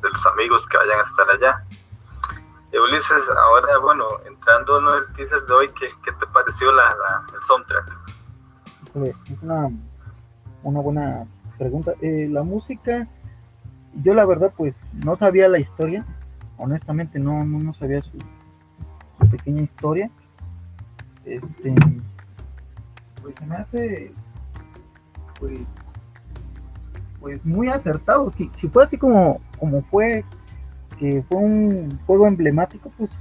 los 0.01 0.25
amigos 0.27 0.67
que 0.67 0.77
vayan 0.77 0.99
a 0.99 1.03
estar 1.03 1.29
allá. 1.29 1.63
Ulises, 2.73 3.23
ahora 3.37 3.77
bueno, 3.79 4.05
entrando 4.25 4.79
en 4.79 4.97
el 4.97 5.15
teaser 5.15 5.41
de 5.43 5.53
hoy, 5.53 5.67
¿qué, 5.79 5.87
te 6.11 6.27
pareció 6.27 6.71
la, 6.71 6.89
el 7.33 7.41
soundtrack? 7.47 8.17
Es 9.29 9.41
una, 9.41 9.69
una 10.63 10.79
buena 10.81 11.25
pregunta. 11.57 11.93
Eh, 12.01 12.27
la 12.29 12.43
música, 12.43 13.07
yo 14.03 14.13
la 14.13 14.25
verdad 14.25 14.53
pues 14.55 14.75
no 14.93 15.15
sabía 15.15 15.47
la 15.47 15.59
historia, 15.59 16.05
honestamente 16.57 17.19
no, 17.19 17.43
no, 17.43 17.73
sabía 17.73 18.01
su, 18.01 18.17
su, 19.19 19.29
pequeña 19.29 19.61
historia. 19.61 20.09
Este, 21.25 21.75
pues 23.21 23.35
se 23.37 23.45
me 23.45 23.55
hace 23.55 24.13
pues, 25.39 25.59
pues 27.19 27.45
muy 27.45 27.69
acertado. 27.69 28.29
Si, 28.29 28.49
si 28.53 28.67
fue 28.67 28.83
así 28.83 28.97
como, 28.97 29.41
como 29.59 29.83
fue, 29.83 30.25
que 30.99 31.23
fue 31.29 31.37
un 31.37 31.99
juego 32.05 32.27
emblemático, 32.27 32.91
pues 32.97 33.11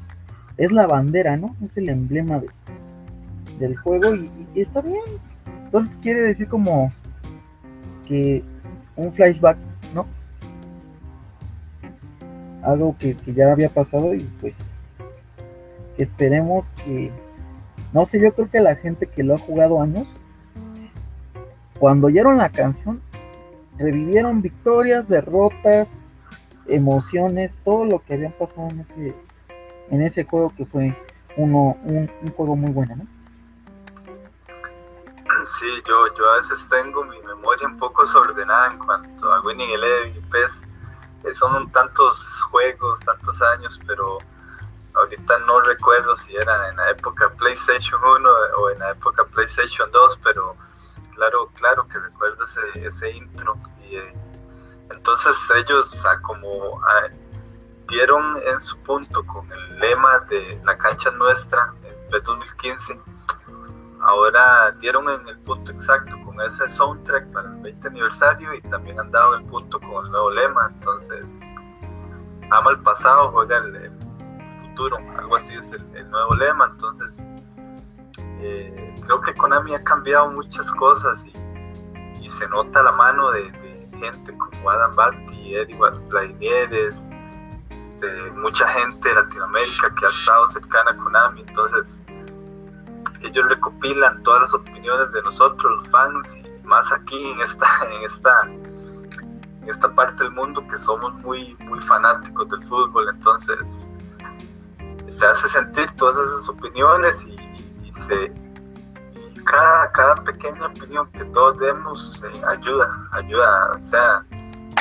es 0.56 0.72
la 0.72 0.86
bandera, 0.86 1.36
¿no? 1.36 1.54
Es 1.64 1.76
el 1.76 1.88
emblema 1.88 2.38
de, 2.38 2.48
del 3.58 3.76
juego 3.76 4.14
y, 4.14 4.30
está 4.54 4.80
bien. 4.80 5.02
Entonces 5.64 5.96
quiere 6.00 6.22
decir 6.22 6.48
como 6.48 6.92
que 8.06 8.42
un 8.96 9.12
flashback, 9.12 9.58
¿no? 9.94 10.06
Algo 12.62 12.96
que, 12.98 13.14
que 13.16 13.34
ya 13.34 13.52
había 13.52 13.68
pasado 13.68 14.14
y 14.14 14.24
pues 14.40 14.54
esperemos 15.98 16.70
que, 16.84 17.12
no 17.92 18.06
sé, 18.06 18.20
yo 18.20 18.34
creo 18.34 18.50
que 18.50 18.60
la 18.60 18.76
gente 18.76 19.06
que 19.06 19.22
lo 19.22 19.34
ha 19.34 19.38
jugado 19.38 19.80
años, 19.80 20.08
cuando 21.78 22.06
oyeron 22.06 22.38
la 22.38 22.48
canción, 22.48 23.00
revivieron 23.78 24.40
victorias, 24.40 25.08
derrotas, 25.08 25.88
emociones, 26.68 27.54
todo 27.64 27.84
lo 27.84 28.00
que 28.00 28.14
habían 28.14 28.32
pasado 28.32 28.68
en 28.70 28.80
ese, 28.80 29.14
en 29.90 30.02
ese 30.02 30.24
juego 30.24 30.52
que 30.56 30.66
fue 30.66 30.96
uno, 31.36 31.76
un, 31.84 32.10
juego 32.36 32.56
muy 32.56 32.72
bueno, 32.72 32.96
¿no? 32.96 33.06
Sí, 35.58 35.66
yo, 35.86 36.14
yo 36.16 36.30
a 36.32 36.40
veces 36.40 36.58
tengo 36.70 37.04
mi 37.04 37.20
memoria 37.20 37.66
un 37.68 37.78
poco 37.78 38.02
desordenada 38.02 38.72
en 38.72 38.78
cuanto 38.78 39.32
a 39.32 39.40
Winning 39.42 39.70
Eleven 39.70 40.16
y 40.16 40.20
PES. 40.30 40.50
Eh, 41.24 41.34
son 41.38 41.70
tantos 41.72 42.26
juegos, 42.50 43.00
tantos 43.00 43.40
años, 43.42 43.78
pero 43.86 44.18
ahorita 44.94 45.38
no 45.40 45.60
recuerdo 45.60 46.16
si 46.18 46.36
era 46.36 46.70
en 46.70 46.76
la 46.76 46.90
época 46.90 47.30
PlayStation 47.38 48.00
1 48.02 48.30
o 48.58 48.70
en 48.70 48.78
la 48.78 48.90
época 48.90 49.24
PlayStation 49.24 49.90
2, 49.92 50.20
pero 50.24 50.56
claro, 51.14 51.50
claro 51.54 51.86
que 51.88 51.98
recuerdo 51.98 52.44
ese, 52.46 52.86
ese 52.86 53.10
intro. 53.10 53.56
Y, 53.88 53.96
eh, 53.96 54.14
entonces 54.90 55.36
ellos 55.56 56.04
como 56.22 56.80
dieron 57.88 58.36
en 58.46 58.60
su 58.62 58.78
punto 58.82 59.24
con 59.26 59.50
el 59.50 59.78
lema 59.78 60.18
de 60.28 60.60
la 60.64 60.76
cancha 60.76 61.10
nuestra 61.12 61.72
en 61.84 62.22
2015, 62.22 63.00
ahora 64.00 64.72
dieron 64.80 65.08
en 65.08 65.28
el 65.28 65.38
punto 65.40 65.72
exacto 65.72 66.16
con 66.24 66.40
ese 66.40 66.72
soundtrack 66.76 67.32
para 67.32 67.48
el 67.48 67.62
20 67.62 67.88
aniversario 67.88 68.54
y 68.54 68.62
también 68.62 68.98
han 68.98 69.10
dado 69.10 69.36
el 69.36 69.44
punto 69.44 69.78
con 69.80 70.04
el 70.04 70.10
nuevo 70.10 70.30
lema. 70.30 70.70
Entonces, 70.74 71.24
ama 72.50 72.70
el 72.70 72.80
pasado, 72.80 73.30
juega 73.32 73.58
el, 73.58 73.90
futuro, 74.62 74.98
algo 75.18 75.36
así 75.36 75.54
es 75.54 75.82
el 75.94 76.10
nuevo 76.10 76.34
lema. 76.34 76.66
Entonces, 76.66 77.16
eh, 78.40 78.94
creo 79.04 79.20
que 79.20 79.34
Konami 79.34 79.74
ha 79.74 79.82
cambiado 79.82 80.30
muchas 80.30 80.70
cosas 80.72 81.18
y, 81.24 81.32
se 82.38 82.48
nota 82.48 82.82
la 82.82 82.92
mano 82.92 83.30
de, 83.30 83.50
gente 83.98 84.36
como 84.36 84.70
Adam 84.70 84.94
Batti, 84.94 85.54
Eddie 85.54 85.76
Vladimieres, 85.76 86.94
de 88.00 88.30
mucha 88.32 88.68
gente 88.68 89.08
de 89.08 89.14
Latinoamérica 89.14 89.94
que 89.94 90.06
ha 90.06 90.08
estado 90.08 90.46
cercana 90.52 90.90
a 90.90 90.96
Konami, 90.96 91.40
entonces 91.40 91.86
ellos 93.22 93.48
recopilan 93.48 94.22
todas 94.22 94.42
las 94.42 94.54
opiniones 94.54 95.10
de 95.12 95.22
nosotros, 95.22 95.78
los 95.78 95.88
fans, 95.88 96.28
y 96.36 96.66
más 96.66 96.90
aquí 96.92 97.30
en 97.30 97.40
esta, 97.40 97.66
en 97.90 98.10
esta, 98.10 98.42
en 99.62 99.68
esta 99.68 99.94
parte 99.94 100.24
del 100.24 100.32
mundo 100.32 100.66
que 100.68 100.78
somos 100.78 101.14
muy, 101.14 101.54
muy 101.60 101.80
fanáticos 101.80 102.48
del 102.50 102.62
fútbol, 102.68 103.08
entonces 103.08 103.58
se 105.18 105.26
hace 105.26 105.48
sentir 105.48 105.90
todas 105.96 106.16
esas 106.28 106.48
opiniones 106.48 107.16
y 107.26 107.36
cada, 109.46 109.90
cada 109.92 110.14
pequeña 110.16 110.66
opinión 110.66 111.10
que 111.12 111.24
todos 111.26 111.58
demos 111.58 112.20
eh, 112.22 112.42
ayuda, 112.46 112.88
ayuda, 113.12 113.80
sea, 113.90 114.24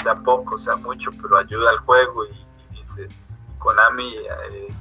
sea 0.04 0.16
poco, 0.16 0.58
sea 0.58 0.76
mucho, 0.76 1.12
pero 1.22 1.38
ayuda 1.38 1.70
al 1.70 1.80
juego 1.80 2.26
y, 2.26 2.46
Konami, 3.60 4.16
eh, 4.16 4.76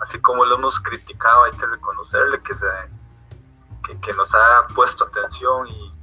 así 0.00 0.20
como 0.20 0.44
lo 0.44 0.56
hemos 0.56 0.78
criticado, 0.80 1.44
hay 1.44 1.52
que 1.52 1.66
reconocerle 1.66 2.40
que, 2.42 2.54
se, 2.54 3.98
que, 4.00 4.12
nos 4.12 4.32
ha 4.34 4.66
puesto 4.74 5.04
atención 5.04 5.66
y, 5.68 5.94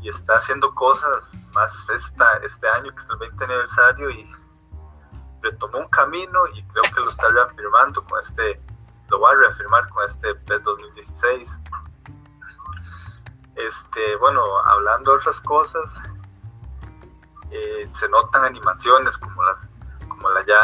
y, 0.00 0.08
está 0.08 0.34
haciendo 0.38 0.74
cosas 0.74 1.18
más 1.52 1.72
esta, 1.90 2.38
este 2.38 2.68
año 2.68 2.94
que 2.94 3.02
es 3.02 3.10
el 3.10 3.18
20 3.18 3.44
aniversario 3.44 4.10
y 4.10 4.34
retomó 5.42 5.78
un 5.78 5.88
camino 5.88 6.46
y 6.54 6.62
creo 6.68 6.82
que 6.94 7.00
lo 7.00 7.10
está 7.10 7.28
reafirmando 7.28 8.02
con 8.04 8.22
este 8.24 8.60
lo 9.08 9.18
voy 9.18 9.32
a 9.34 9.38
reafirmar 9.38 9.88
con 9.90 10.10
este 10.10 10.34
PES 10.34 10.62
2016. 10.64 11.48
Este, 13.56 14.16
bueno, 14.16 14.42
hablando 14.66 15.12
de 15.12 15.16
otras 15.18 15.40
cosas, 15.40 15.90
eh, 17.50 17.88
se 17.98 18.08
notan 18.08 18.44
animaciones 18.44 19.16
como 19.18 19.42
las 19.44 19.56
como 20.16 20.30
la 20.30 20.44
ya, 20.46 20.58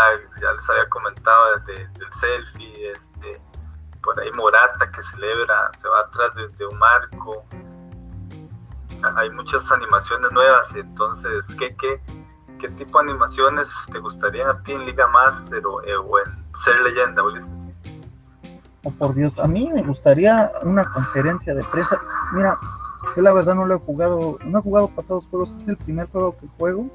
les 0.52 0.70
había 0.70 0.88
comentado 0.88 1.58
del 1.66 1.88
selfie, 2.20 2.90
este, 2.90 3.40
por 4.02 4.18
ahí 4.18 4.30
Morata 4.32 4.90
que 4.90 5.02
celebra, 5.14 5.70
se 5.80 5.88
va 5.88 6.00
atrás 6.00 6.34
de, 6.34 6.66
un 6.66 6.78
marco. 6.78 7.44
Hay 9.16 9.30
muchas 9.30 9.70
animaciones 9.70 10.30
nuevas, 10.32 10.74
entonces, 10.74 11.44
¿qué, 11.58 11.74
qué, 11.76 12.00
qué 12.60 12.68
tipo 12.68 13.02
de 13.02 13.10
animaciones 13.10 13.68
te 13.90 13.98
gustaría 13.98 14.48
a 14.48 14.62
ti 14.62 14.72
en 14.72 14.86
Liga 14.86 15.06
Master 15.08 15.66
o, 15.66 15.82
eh, 15.82 16.22
en 16.26 16.60
Ser 16.64 16.80
Leyenda? 16.80 17.22
Oh, 18.84 18.90
por 18.92 19.14
Dios, 19.14 19.38
a 19.38 19.46
mí 19.46 19.70
me 19.72 19.82
gustaría 19.82 20.52
una 20.62 20.84
conferencia 20.92 21.54
de 21.54 21.64
prensa. 21.64 22.00
Mira, 22.32 22.58
yo 23.16 23.22
la 23.22 23.32
verdad 23.32 23.54
no 23.54 23.66
lo 23.66 23.76
he 23.76 23.78
jugado, 23.78 24.38
no 24.44 24.58
he 24.58 24.62
jugado 24.62 24.88
pasados 24.88 25.26
juegos, 25.26 25.54
es 25.62 25.68
el 25.68 25.76
primer 25.76 26.06
juego 26.08 26.36
que 26.38 26.46
juego 26.58 26.86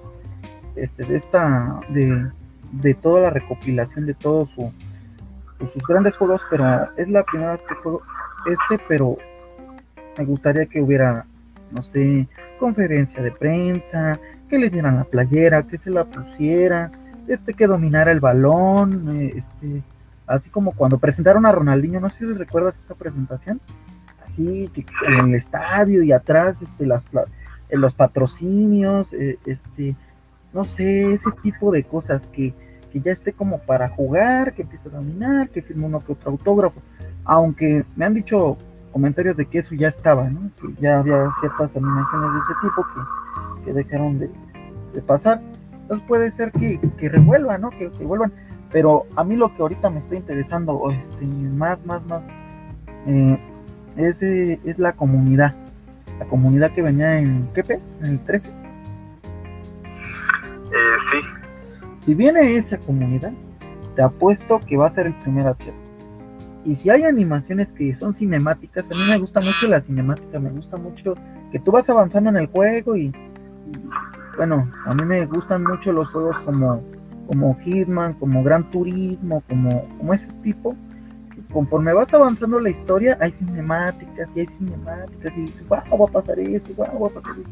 este, 0.76 1.06
de 1.06 1.18
esta, 1.18 1.80
de, 1.90 2.32
de 2.72 2.94
toda 2.94 3.22
la 3.22 3.30
recopilación 3.30 4.06
de 4.06 4.14
todos 4.14 4.50
su, 4.52 4.72
sus 5.74 5.84
grandes 5.88 6.16
juegos, 6.16 6.42
pero 6.50 6.90
es 6.98 7.10
la 7.10 7.24
primera 7.24 7.52
vez 7.54 7.62
que 7.68 7.76
juego 7.76 8.02
este, 8.46 8.84
pero 8.88 9.18
me 10.18 10.26
gustaría 10.26 10.66
que 10.66 10.82
hubiera, 10.82 11.26
no 11.72 11.84
sé, 11.84 12.28
conferencia 12.60 13.22
de 13.22 13.32
prensa, 13.32 14.20
que 14.50 14.58
le 14.58 14.70
dieran 14.70 14.98
la 14.98 15.04
playera, 15.04 15.64
que 15.64 15.78
se 15.78 15.90
la 15.90 16.06
pusiera, 16.06 16.92
este 17.28 17.54
que 17.54 17.68
dominara 17.68 18.12
el 18.12 18.20
balón, 18.20 19.18
eh, 19.18 19.34
este, 19.36 19.84
así 20.26 20.50
como 20.50 20.72
cuando 20.72 20.98
presentaron 20.98 21.46
a 21.46 21.52
Ronaldinho, 21.52 22.00
no 22.00 22.10
sé 22.10 22.20
si 22.20 22.34
recuerdas 22.34 22.78
esa 22.78 22.96
presentación, 22.96 23.60
que 24.38 24.86
en 25.08 25.30
el 25.30 25.36
estadio 25.36 26.04
y 26.04 26.12
atrás, 26.12 26.56
este, 26.62 26.86
las, 26.86 27.04
los 27.70 27.94
patrocinios, 27.96 29.14
eh, 29.14 29.40
este, 29.46 29.96
no 30.54 30.66
sé, 30.66 31.14
ese 31.14 31.32
tipo 31.44 31.72
de 31.72 31.84
cosas 31.84 32.22
que 32.32 32.54
que 32.92 33.02
ya 33.02 33.12
esté 33.12 33.34
como 33.34 33.60
para 33.60 33.90
jugar, 33.90 34.54
que 34.54 34.62
empiece 34.64 34.90
a 34.90 34.92
dominar, 34.92 35.50
que 35.50 35.62
firme 35.62 35.86
uno 35.86 36.00
que 36.04 36.14
otro 36.14 36.32
autógrafo. 36.32 36.82
Aunque 37.26 37.86
me 37.96 38.06
han 38.06 38.14
dicho 38.14 38.58
comentarios 38.92 39.36
de 39.38 39.46
que 39.46 39.60
eso 39.60 39.76
ya 39.76 39.90
estaba, 39.90 40.30
¿no? 40.30 40.50
que 40.60 40.82
ya 40.82 41.00
había 41.00 41.30
ciertas 41.40 41.76
animaciones 41.76 42.34
de 42.34 42.40
ese 42.40 42.54
tipo 42.62 42.86
que, 42.94 43.66
que 43.66 43.74
dejaron 43.74 44.20
de, 44.20 44.30
pasar. 45.06 45.42
Entonces 45.82 46.08
puede 46.08 46.32
ser 46.32 46.52
que, 46.52 46.80
que 46.98 47.10
revuelvan, 47.10 47.62
¿no? 47.62 47.70
Que, 47.70 47.90
vuelvan. 47.90 48.34
Pero 48.72 49.06
a 49.16 49.24
mí 49.24 49.36
lo 49.36 49.56
que 49.56 49.62
ahorita 49.62 49.90
me 49.90 50.00
está 50.00 50.16
interesando, 50.16 50.90
este, 50.90 51.26
más, 51.26 51.86
más, 51.86 52.04
más, 52.08 52.26
eh, 53.06 53.40
es, 53.98 54.22
es 54.22 54.80
la 54.80 54.94
comunidad. 54.94 55.54
La 56.20 56.26
comunidad 56.26 56.72
que 56.72 56.82
venía 56.82 57.20
en, 57.20 57.50
¿qué 57.54 57.64
pez? 57.64 57.98
En 58.02 58.06
el 58.08 58.20
13. 58.24 58.50
Eh, 58.50 58.54
sí, 61.12 61.18
si 62.08 62.16
viene 62.16 62.56
esa 62.56 62.78
comunidad, 62.78 63.34
te 63.94 64.02
apuesto 64.02 64.62
que 64.62 64.78
va 64.78 64.88
a 64.88 64.92
ser 64.92 65.08
el 65.08 65.14
primer 65.16 65.46
acierto. 65.46 65.78
Y 66.64 66.78
si 66.78 66.90
hay 66.90 67.04
animaciones 67.04 67.74
que 67.74 67.94
son 67.94 68.14
cinemáticas, 68.14 68.86
a 68.90 68.94
mí 68.94 69.02
me 69.10 69.18
gusta 69.18 69.42
mucho 69.42 69.68
la 69.68 69.82
cinemática, 69.82 70.40
me 70.40 70.50
gusta 70.52 70.78
mucho 70.78 71.16
que 71.52 71.60
tú 71.60 71.72
vas 71.74 71.90
avanzando 71.90 72.30
en 72.30 72.38
el 72.38 72.48
juego 72.48 72.96
y, 72.96 73.12
bueno, 74.38 74.72
a 74.86 74.94
mí 74.94 75.04
me 75.04 75.26
gustan 75.26 75.66
mucho 75.66 75.92
los 75.92 76.08
juegos 76.08 76.40
como, 76.46 76.82
como 77.28 77.56
Hitman, 77.56 78.14
como 78.14 78.42
Gran 78.42 78.72
Turismo, 78.72 79.44
como, 79.50 79.86
como 79.98 80.14
ese 80.14 80.32
tipo. 80.44 80.78
Conforme 81.58 81.92
vas 81.92 82.14
avanzando 82.14 82.60
la 82.60 82.70
historia, 82.70 83.18
hay 83.20 83.32
cinemáticas 83.32 84.30
y 84.36 84.42
hay 84.42 84.46
cinemáticas 84.46 85.36
y 85.36 85.42
dices, 85.42 85.68
wow, 85.68 85.98
va 86.00 86.06
a 86.06 86.12
pasar 86.12 86.38
eso, 86.38 86.68
wow, 86.76 87.00
va 87.00 87.08
a 87.08 87.10
pasar 87.10 87.32
eso, 87.32 87.50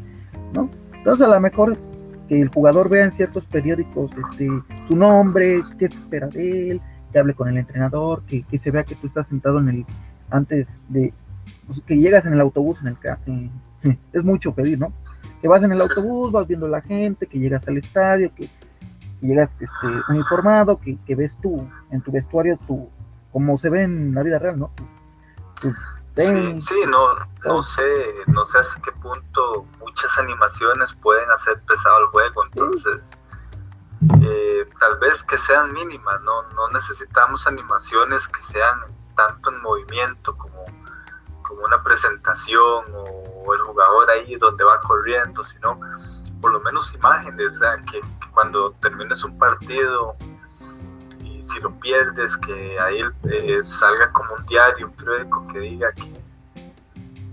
¿no? 0.54 0.70
Entonces 0.94 1.26
a 1.26 1.30
lo 1.30 1.40
mejor 1.40 1.76
que 2.28 2.40
el 2.40 2.48
jugador 2.50 2.88
vea 2.88 3.06
en 3.06 3.10
ciertos 3.10 3.44
periódicos 3.46 4.12
este, 4.30 4.48
su 4.86 4.94
nombre, 4.94 5.60
qué 5.76 5.88
se 5.88 5.96
espera 5.96 6.28
de 6.28 6.70
él, 6.70 6.80
que 7.10 7.18
hable 7.18 7.34
con 7.34 7.48
el 7.48 7.56
entrenador, 7.56 8.22
que, 8.26 8.44
se 8.56 8.70
vea 8.70 8.84
que 8.84 8.94
tú 8.94 9.08
estás 9.08 9.26
sentado 9.26 9.58
en 9.58 9.70
el, 9.70 9.86
antes 10.30 10.68
de, 10.88 11.12
pues, 11.66 11.80
que 11.80 11.98
llegas 11.98 12.24
en 12.26 12.34
el 12.34 12.40
autobús, 12.40 12.78
en 12.82 12.86
el 12.86 12.96
eh, 13.82 13.98
es 14.12 14.22
mucho 14.22 14.54
pedir, 14.54 14.78
¿no? 14.78 14.92
Que 15.42 15.48
vas 15.48 15.64
en 15.64 15.72
el 15.72 15.80
autobús, 15.80 16.30
vas 16.30 16.46
viendo 16.46 16.68
la 16.68 16.80
gente, 16.80 17.26
que 17.26 17.40
llegas 17.40 17.66
al 17.66 17.78
estadio, 17.78 18.32
que, 18.32 18.48
llegas 19.20 19.50
este, 19.58 20.12
uniformado, 20.12 20.78
que, 20.78 20.96
que, 21.04 21.16
ves 21.16 21.36
tú 21.42 21.66
en 21.90 22.00
tu 22.02 22.12
vestuario, 22.12 22.56
tu, 22.68 22.88
como 23.36 23.58
se 23.58 23.68
ve 23.68 23.82
en 23.82 24.14
la 24.14 24.22
vida 24.22 24.38
real, 24.38 24.58
¿no? 24.58 24.70
Sí, 26.62 26.80
no, 26.88 27.14
no 27.44 27.62
sé, 27.62 28.14
no 28.28 28.46
sé 28.46 28.60
hasta 28.60 28.80
qué 28.80 28.92
punto 28.92 29.66
muchas 29.78 30.18
animaciones 30.18 30.90
pueden 31.02 31.30
hacer 31.32 31.60
pesado 31.66 31.98
el 31.98 32.06
juego, 32.06 32.44
entonces 32.46 32.96
eh, 34.22 34.66
tal 34.80 34.98
vez 35.00 35.22
que 35.24 35.36
sean 35.36 35.70
mínimas, 35.74 36.18
no, 36.22 36.44
no 36.54 36.66
necesitamos 36.70 37.46
animaciones 37.46 38.26
que 38.28 38.40
sean 38.54 38.80
tanto 39.14 39.50
en 39.50 39.60
movimiento 39.60 40.34
como, 40.38 40.64
como 41.46 41.60
una 41.60 41.82
presentación 41.82 42.86
o 42.94 43.52
el 43.52 43.60
jugador 43.60 44.10
ahí 44.12 44.34
donde 44.36 44.64
va 44.64 44.80
corriendo, 44.80 45.44
sino 45.44 45.78
por 46.40 46.52
lo 46.52 46.60
menos 46.60 46.90
imágenes, 46.94 47.52
o 47.52 47.58
sea, 47.58 47.76
que 47.92 48.00
cuando 48.32 48.70
termines 48.80 49.22
un 49.24 49.38
partido 49.38 50.16
si 51.56 51.62
lo 51.62 51.70
pierdes, 51.80 52.36
que 52.38 52.78
ahí 52.80 53.00
eh, 53.30 53.64
salga 53.64 54.12
como 54.12 54.34
un 54.34 54.46
diario, 54.46 54.86
un 54.86 54.92
periódico 54.92 55.46
que 55.48 55.58
diga 55.58 55.92
que, 55.92 56.12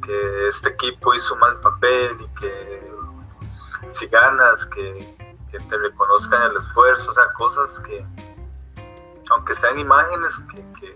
que 0.06 0.48
este 0.50 0.70
equipo 0.70 1.14
hizo 1.14 1.36
mal 1.38 1.60
papel 1.60 2.18
y 2.22 2.40
que 2.40 2.94
si 4.00 4.08
ganas, 4.08 4.66
que, 4.68 5.14
te 5.52 5.78
reconozcan 5.78 6.50
el 6.50 6.58
esfuerzo, 6.58 7.12
o 7.12 7.14
sea, 7.14 7.32
cosas 7.34 7.70
que, 7.86 8.04
aunque 9.30 9.54
sean 9.56 9.78
imágenes 9.78 10.34
que, 10.80 10.96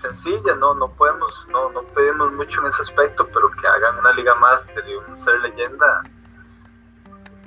sencillas, 0.00 0.56
no, 0.58 0.74
no 0.74 0.88
podemos, 0.92 1.46
no, 1.50 1.70
no 1.70 1.82
pedimos 1.94 2.32
mucho 2.32 2.60
en 2.62 2.72
ese 2.72 2.82
aspecto, 2.82 3.28
pero 3.32 3.50
que 3.50 3.66
hagan 3.66 3.98
una 3.98 4.12
liga 4.12 4.34
master 4.36 4.84
y 4.88 4.94
un 4.94 5.24
ser 5.24 5.40
leyenda 5.40 6.02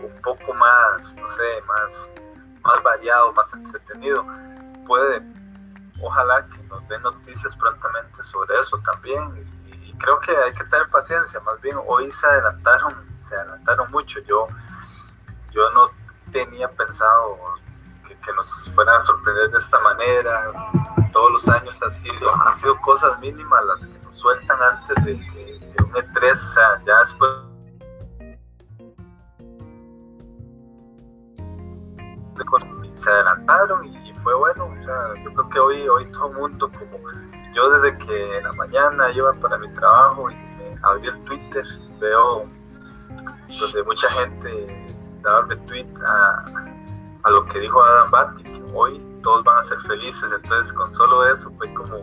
un 0.01 0.21
poco 0.21 0.53
más, 0.53 1.15
no 1.15 1.35
sé, 1.35 1.61
más 1.67 1.89
más 2.63 2.83
variado, 2.83 3.33
más 3.33 3.53
entretenido. 3.53 4.25
Puede, 4.87 5.21
ojalá 6.01 6.45
que 6.47 6.63
nos 6.63 6.87
den 6.87 7.01
noticias 7.01 7.55
prontamente 7.57 8.23
sobre 8.23 8.59
eso 8.59 8.77
también. 8.79 9.47
Y, 9.67 9.93
creo 9.97 10.19
que 10.19 10.35
hay 10.35 10.51
que 10.53 10.63
tener 10.63 10.89
paciencia, 10.89 11.39
más 11.41 11.61
bien 11.61 11.77
hoy 11.85 12.11
se 12.11 12.25
adelantaron, 12.25 12.95
se 13.29 13.35
adelantaron 13.35 13.91
mucho. 13.91 14.19
Yo, 14.21 14.47
yo 15.51 15.69
no 15.71 15.91
tenía 16.31 16.67
pensado 16.69 17.37
que, 18.07 18.33
nos 18.33 18.47
fueran 18.73 19.01
a 19.01 19.05
sorprender 19.05 19.51
de 19.51 19.59
esta 19.59 19.79
manera. 19.79 20.51
Todos 21.11 21.31
los 21.33 21.47
años 21.49 21.77
ha 21.83 21.91
sido, 22.01 22.33
han 22.33 22.59
sido 22.61 22.79
cosas 22.81 23.19
mínimas 23.19 23.63
las 23.65 23.79
que 23.79 23.99
nos 24.05 24.17
sueltan 24.17 24.57
antes 24.61 25.05
de, 25.05 25.13
de 25.13 25.83
un 25.83 25.91
E3, 25.91 26.49
o 26.49 26.53
sea, 26.53 26.81
ya 26.85 26.99
después 26.99 27.50
se 32.95 33.09
adelantaron 33.09 33.85
y 33.85 34.13
fue 34.23 34.33
bueno. 34.35 34.65
O 34.65 34.85
sea, 34.85 35.23
yo 35.23 35.33
creo 35.33 35.49
que 35.49 35.59
hoy, 35.59 35.87
hoy 35.87 36.05
todo 36.11 36.31
el 36.31 36.37
mundo, 36.37 36.71
como 36.71 36.97
yo 37.53 37.69
desde 37.71 37.97
que 38.05 38.37
en 38.37 38.43
la 38.43 38.53
mañana 38.53 39.11
iba 39.11 39.33
para 39.33 39.57
mi 39.57 39.71
trabajo 39.73 40.29
y 40.29 40.35
me 40.35 40.75
abrí 40.83 41.07
el 41.07 41.23
Twitter, 41.25 41.65
veo 41.99 42.47
donde 43.59 43.83
mucha 43.83 44.09
gente 44.11 44.87
daba 45.21 45.45
retweet 45.47 45.87
a, 46.05 46.45
a 47.23 47.29
lo 47.29 47.45
que 47.45 47.59
dijo 47.59 47.81
Adam 47.83 48.11
Batty, 48.11 48.43
que 48.43 48.63
hoy 48.73 48.99
todos 49.23 49.43
van 49.43 49.57
a 49.59 49.67
ser 49.67 49.79
felices. 49.81 50.23
Entonces, 50.33 50.73
con 50.73 50.93
solo 50.95 51.25
eso 51.25 51.51
fue 51.57 51.73
como, 51.73 51.99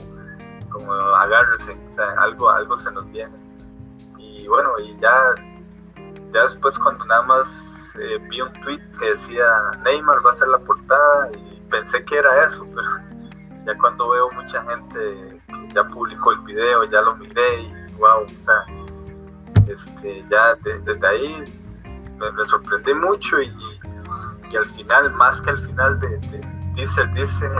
como 0.70 0.92
agárrense, 0.92 1.76
algo, 2.18 2.50
algo 2.50 2.76
se 2.78 2.90
nos 2.92 3.10
viene. 3.10 3.34
Y 4.18 4.46
bueno, 4.48 4.70
y 4.80 4.98
ya, 5.00 5.34
ya 6.32 6.42
después, 6.42 6.78
cuando 6.80 7.04
nada 7.06 7.22
más 7.22 7.48
eh, 8.00 8.18
vi 8.28 8.40
un 8.40 8.52
tweet 8.52 8.80
que 8.98 9.14
decía 9.14 9.44
Neymar 9.84 10.24
va 10.24 10.32
a 10.32 10.36
ser 10.36 10.48
la 10.48 10.58
portada 10.58 11.30
y 11.32 11.60
pensé 11.70 12.04
que 12.04 12.18
era 12.18 12.46
eso, 12.46 12.66
pero 12.74 12.88
ya 13.66 13.76
cuando 13.78 14.08
veo 14.10 14.30
mucha 14.32 14.62
gente 14.64 15.42
que 15.48 15.74
ya 15.74 15.84
publicó 15.84 16.32
el 16.32 16.40
video, 16.40 16.84
ya 16.84 17.00
lo 17.02 17.16
miré 17.16 17.62
y 17.62 17.92
wow, 17.94 18.26
este, 19.66 20.24
ya 20.30 20.54
desde 20.62 21.06
ahí 21.06 21.44
me, 22.18 22.44
sorprendí 22.46 22.94
mucho 22.94 23.40
y, 23.40 23.52
y, 24.50 24.56
al 24.56 24.66
final, 24.66 25.12
más 25.12 25.40
que 25.42 25.50
al 25.50 25.58
final 25.58 26.00
de, 26.00 26.18
dice, 26.74 27.06
dice 27.14 27.50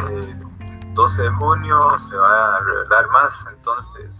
12 0.94 1.22
de 1.22 1.30
junio 1.30 1.98
se 2.08 2.16
va 2.16 2.56
a 2.56 2.60
revelar 2.60 3.06
más, 3.08 3.32
entonces 3.50 4.10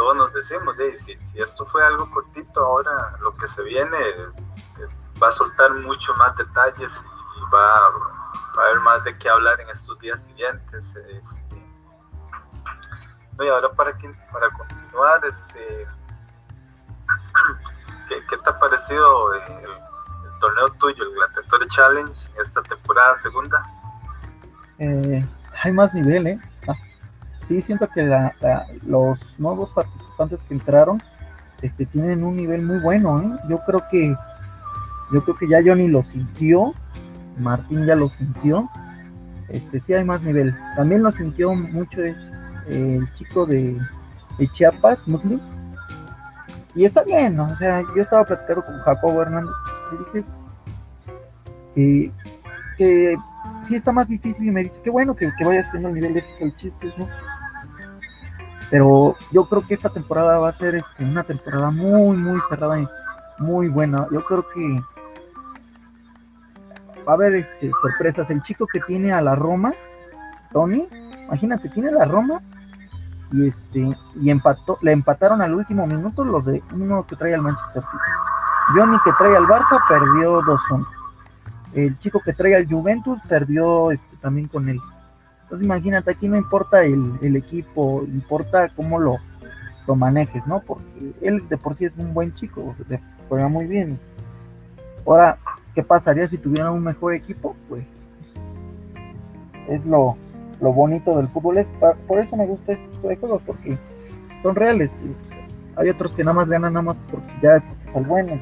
todos 0.00 0.16
nos 0.16 0.32
decimos, 0.32 0.74
si, 1.04 1.18
esto 1.34 1.66
fue 1.66 1.84
algo 1.84 2.10
cortito, 2.10 2.64
ahora 2.64 3.18
lo 3.20 3.36
que 3.36 3.46
se 3.48 3.62
viene 3.62 3.98
eh, 3.98 4.88
va 5.22 5.28
a 5.28 5.32
soltar 5.32 5.74
mucho 5.74 6.14
más 6.14 6.34
detalles 6.38 6.90
y 7.36 7.54
va, 7.54 7.76
a 7.76 8.62
haber 8.62 8.80
más 8.80 9.04
de 9.04 9.14
qué 9.18 9.28
hablar 9.28 9.60
en 9.60 9.68
estos 9.68 9.98
días 9.98 10.18
siguientes. 10.22 10.84
Este. 10.96 11.62
y 13.40 13.48
ahora 13.48 13.70
para, 13.72 13.92
para 14.32 14.50
continuar, 14.52 15.20
este, 15.26 15.86
¿qué, 18.08 18.38
te 18.38 18.48
ha 18.48 18.58
parecido 18.58 19.34
el, 19.34 19.44
torneo 20.40 20.70
tuyo, 20.78 21.04
el 21.04 21.12
Gladiator 21.12 21.68
Challenge, 21.68 22.30
en 22.38 22.46
esta 22.46 22.62
temporada 22.62 23.20
segunda? 23.20 23.62
Eh, 24.78 25.22
hay 25.62 25.72
más 25.72 25.92
nivel, 25.92 26.26
¿eh? 26.26 26.40
Sí, 27.50 27.60
siento 27.62 27.88
que 27.88 28.08
los 28.86 29.40
nuevos 29.40 29.70
participantes 29.70 30.40
que 30.42 30.54
entraron 30.54 31.02
este, 31.62 31.84
tienen 31.84 32.22
un 32.22 32.36
nivel 32.36 32.62
muy 32.62 32.78
bueno, 32.78 33.20
¿eh? 33.20 33.28
Yo 33.48 33.58
creo 33.66 33.82
que 33.90 34.14
yo 35.12 35.24
creo 35.24 35.36
que 35.36 35.48
ya 35.48 35.58
Johnny 35.60 35.88
lo 35.88 36.04
sintió, 36.04 36.72
Martín 37.38 37.86
ya 37.86 37.96
lo 37.96 38.08
sintió, 38.08 38.70
este 39.48 39.80
sí 39.80 39.92
hay 39.92 40.04
más 40.04 40.22
nivel. 40.22 40.56
También 40.76 41.02
lo 41.02 41.10
sintió 41.10 41.52
mucho 41.52 42.00
el 42.68 43.12
chico 43.14 43.44
de, 43.46 43.80
Chiapas, 44.52 45.08
Mutli. 45.08 45.40
Y 46.76 46.84
está 46.84 47.02
bien, 47.02 47.40
o 47.40 47.56
sea, 47.56 47.82
yo 47.96 48.02
estaba 48.02 48.26
platicando 48.26 48.64
con 48.64 48.78
Jacobo 48.82 49.22
Hernández 49.22 49.56
y 49.90 49.96
dije 49.96 50.24
que, 51.74 52.12
que 52.78 53.16
sí 53.64 53.74
está 53.74 53.90
más 53.90 54.06
difícil 54.06 54.46
y 54.46 54.52
me 54.52 54.62
dice 54.62 54.80
que 54.84 54.90
bueno 54.90 55.16
que, 55.16 55.32
que 55.36 55.44
vayas 55.44 55.66
viendo 55.72 55.88
el 55.88 55.96
nivel 55.96 56.16
ese 56.16 56.44
el 56.44 56.54
chiste, 56.54 56.94
¿no? 56.96 57.08
Pero 58.70 59.16
yo 59.32 59.46
creo 59.46 59.66
que 59.66 59.74
esta 59.74 59.90
temporada 59.90 60.38
va 60.38 60.50
a 60.50 60.52
ser 60.52 60.76
este, 60.76 61.04
una 61.04 61.24
temporada 61.24 61.70
muy, 61.70 62.16
muy 62.16 62.40
cerrada 62.48 62.78
y 62.78 62.88
muy 63.38 63.68
buena. 63.68 64.06
Yo 64.12 64.24
creo 64.24 64.46
que 64.48 64.80
va 67.06 67.12
a 67.12 67.16
haber 67.16 67.34
este, 67.34 67.70
sorpresas. 67.82 68.30
El 68.30 68.42
chico 68.42 68.66
que 68.66 68.80
tiene 68.80 69.12
a 69.12 69.20
la 69.20 69.34
Roma, 69.34 69.74
Tony, 70.52 70.86
imagínate, 71.26 71.68
tiene 71.70 71.90
la 71.90 72.04
Roma 72.04 72.40
y 73.32 73.48
este 73.48 73.96
y 74.20 74.30
empató, 74.30 74.78
le 74.82 74.92
empataron 74.92 75.40
al 75.40 75.54
último 75.54 75.86
minuto 75.86 76.24
los 76.24 76.44
de 76.44 76.62
uno 76.72 77.04
que 77.06 77.16
trae 77.16 77.34
al 77.34 77.42
Manchester 77.42 77.82
City. 77.82 78.74
Johnny 78.74 78.96
que 79.04 79.12
trae 79.18 79.36
al 79.36 79.46
Barça 79.46 79.80
perdió 79.88 80.40
2-1. 80.42 80.86
El 81.72 81.98
chico 81.98 82.20
que 82.24 82.32
trae 82.32 82.56
al 82.56 82.68
Juventus 82.68 83.18
perdió 83.28 83.90
este, 83.90 84.16
también 84.16 84.48
con 84.48 84.68
él. 84.68 84.80
Entonces 85.50 85.66
imagínate, 85.66 86.12
aquí 86.12 86.28
no 86.28 86.36
importa 86.36 86.84
el, 86.84 87.18
el 87.22 87.34
equipo, 87.34 88.04
importa 88.06 88.68
cómo 88.68 89.00
lo, 89.00 89.16
lo 89.88 89.96
manejes, 89.96 90.46
¿no? 90.46 90.60
Porque 90.60 91.12
él 91.22 91.48
de 91.48 91.56
por 91.56 91.74
sí 91.74 91.86
es 91.86 91.92
un 91.96 92.14
buen 92.14 92.32
chico, 92.34 92.76
juega 93.28 93.48
muy 93.48 93.66
bien. 93.66 93.98
Ahora, 95.04 95.38
¿qué 95.74 95.82
pasaría 95.82 96.28
si 96.28 96.38
tuviera 96.38 96.70
un 96.70 96.84
mejor 96.84 97.14
equipo? 97.14 97.56
Pues 97.68 97.84
es 99.68 99.84
lo, 99.86 100.16
lo 100.60 100.72
bonito 100.72 101.16
del 101.16 101.26
fútbol. 101.26 101.58
Es, 101.58 101.66
por 102.06 102.20
eso 102.20 102.36
me 102.36 102.46
gusta 102.46 102.74
este 102.74 102.86
tipo 102.86 103.08
de 103.08 103.16
juegos, 103.16 103.42
porque 103.44 103.76
son 104.44 104.54
reales. 104.54 104.92
Hay 105.74 105.88
otros 105.88 106.12
que 106.12 106.22
nada 106.22 106.36
más 106.36 106.48
ganan 106.48 106.74
nada 106.74 106.84
más 106.84 106.96
porque 107.10 107.32
ya 107.42 107.56
es 107.56 107.66
el 107.96 108.04
bueno. 108.04 108.40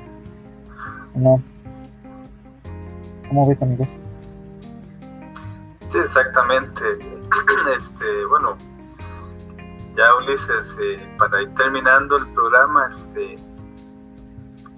No. 1.15 1.41
¿Cómo 3.29 3.49
ves, 3.49 3.63
amigo? 3.63 3.87
Sí, 5.91 5.99
exactamente. 5.99 6.83
Este, 7.77 8.25
bueno, 8.27 8.57
ya 9.95 10.15
Ulises, 10.17 10.77
eh, 10.81 11.17
para 11.19 11.43
ir 11.43 11.55
terminando 11.55 12.17
el 12.17 12.27
programa, 12.33 12.91
este, 12.97 13.37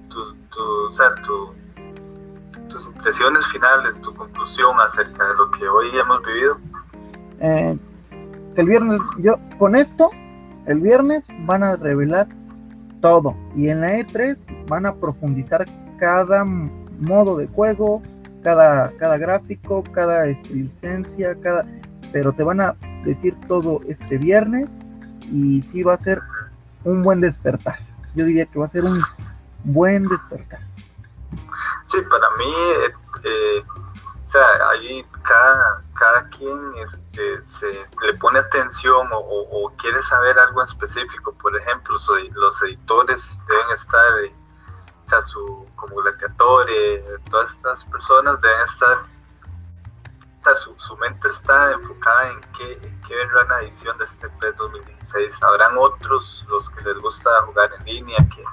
tu, 0.09 0.35
tu, 0.35 0.63
o 0.91 0.95
sea, 0.97 1.15
tu, 1.23 1.55
tus 2.69 2.87
impresiones 2.87 3.47
finales, 3.53 4.01
tu 4.03 4.13
conclusión 4.15 4.79
acerca 4.81 5.29
de 5.29 5.35
lo 5.37 5.51
que 5.53 5.69
hoy 5.69 5.89
hemos 5.97 6.23
vivido. 6.25 6.57
Eh, 7.41 7.79
el 8.57 8.67
viernes, 8.67 9.01
yo 9.19 9.35
con 9.59 9.77
esto, 9.77 10.11
el 10.67 10.81
viernes 10.81 11.29
van 11.47 11.63
a 11.63 11.77
revelar 11.77 12.27
todo 13.01 13.35
y 13.55 13.69
en 13.69 13.81
la 13.81 13.99
E3 13.99 14.67
van 14.69 14.87
a 14.87 14.95
profundizar 14.95 15.65
cada 15.99 16.45
modo 16.45 17.37
de 17.37 17.47
juego, 17.49 18.03
cada, 18.43 18.93
cada 18.99 19.19
gráfico, 19.19 19.83
cada 19.93 20.27
este, 20.27 20.49
licencia, 20.51 21.35
cada, 21.41 21.67
pero 22.13 22.33
te 22.33 22.43
van 22.43 22.61
a 22.61 22.75
decir 23.05 23.35
todo 23.49 23.81
este 23.89 24.19
viernes 24.19 24.71
y 25.31 25.63
sí 25.63 25.83
va 25.83 25.95
a 25.95 25.99
ser 25.99 26.21
un 26.85 27.03
buen 27.03 27.21
despertar. 27.21 27.79
Yo 28.15 28.25
diría 28.25 28.47
que 28.47 28.59
va 28.59 28.67
a 28.67 28.69
ser 28.69 28.85
un 28.85 29.01
buen 29.65 30.09
despertar. 30.09 30.61
Sí, 31.89 31.99
para 32.09 32.31
mí, 32.39 32.53
eh, 32.87 32.93
eh, 33.25 33.63
o 34.29 34.33
sea, 34.33 34.69
ahí 34.71 35.05
cada, 35.23 35.83
cada 35.95 36.29
quien 36.31 36.57
este, 36.87 37.43
se 37.59 38.07
le 38.07 38.15
pone 38.15 38.39
atención 38.39 39.09
o, 39.13 39.73
quiere 39.79 40.03
saber 40.05 40.39
algo 40.39 40.63
específico. 40.63 41.35
Por 41.41 41.57
ejemplo, 41.57 41.97
los 42.35 42.63
editores 42.63 43.23
deben 43.49 43.79
estar, 43.79 44.13
su, 45.29 45.67
como 45.77 45.97
gladiatores, 45.97 47.03
todas 47.31 47.51
estas 47.53 47.85
personas 47.85 48.41
deben 48.41 48.61
estar, 48.73 48.99
su, 50.65 50.75
su 50.79 50.97
mente 50.97 51.29
está 51.29 51.73
enfocada 51.73 52.29
en 52.29 52.41
qué, 52.57 52.79
qué 53.07 53.15
vendrá 53.15 53.45
la 53.45 53.63
edición 53.63 53.99
de 53.99 54.05
este 54.05 54.29
PES 54.29 54.57
2016. 54.57 55.33
Habrán 55.43 55.77
otros, 55.79 56.45
los 56.49 56.71
que 56.71 56.85
les 56.85 56.99
gusta 57.03 57.31
jugar 57.47 57.71
en 57.79 57.85
línea, 57.85 58.19
que 58.35 58.45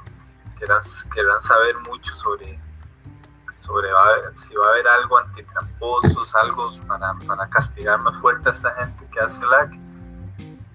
quieran, 0.57 0.81
quieran 1.13 1.43
saber 1.43 1.77
mucho 1.87 2.15
sobre 2.15 2.59
sobre 3.67 3.89
si 4.47 4.55
va 4.55 4.65
a 4.65 4.69
haber 4.69 4.87
algo 4.87 5.17
antitramposos, 5.17 6.35
algo 6.35 6.71
para, 6.87 7.13
para 7.27 7.49
castigar 7.49 7.99
más 7.99 8.17
fuerte 8.21 8.49
a 8.49 8.53
esta 8.53 8.73
gente 8.75 9.05
que 9.11 9.19
hace 9.19 9.45
lag. 9.45 9.69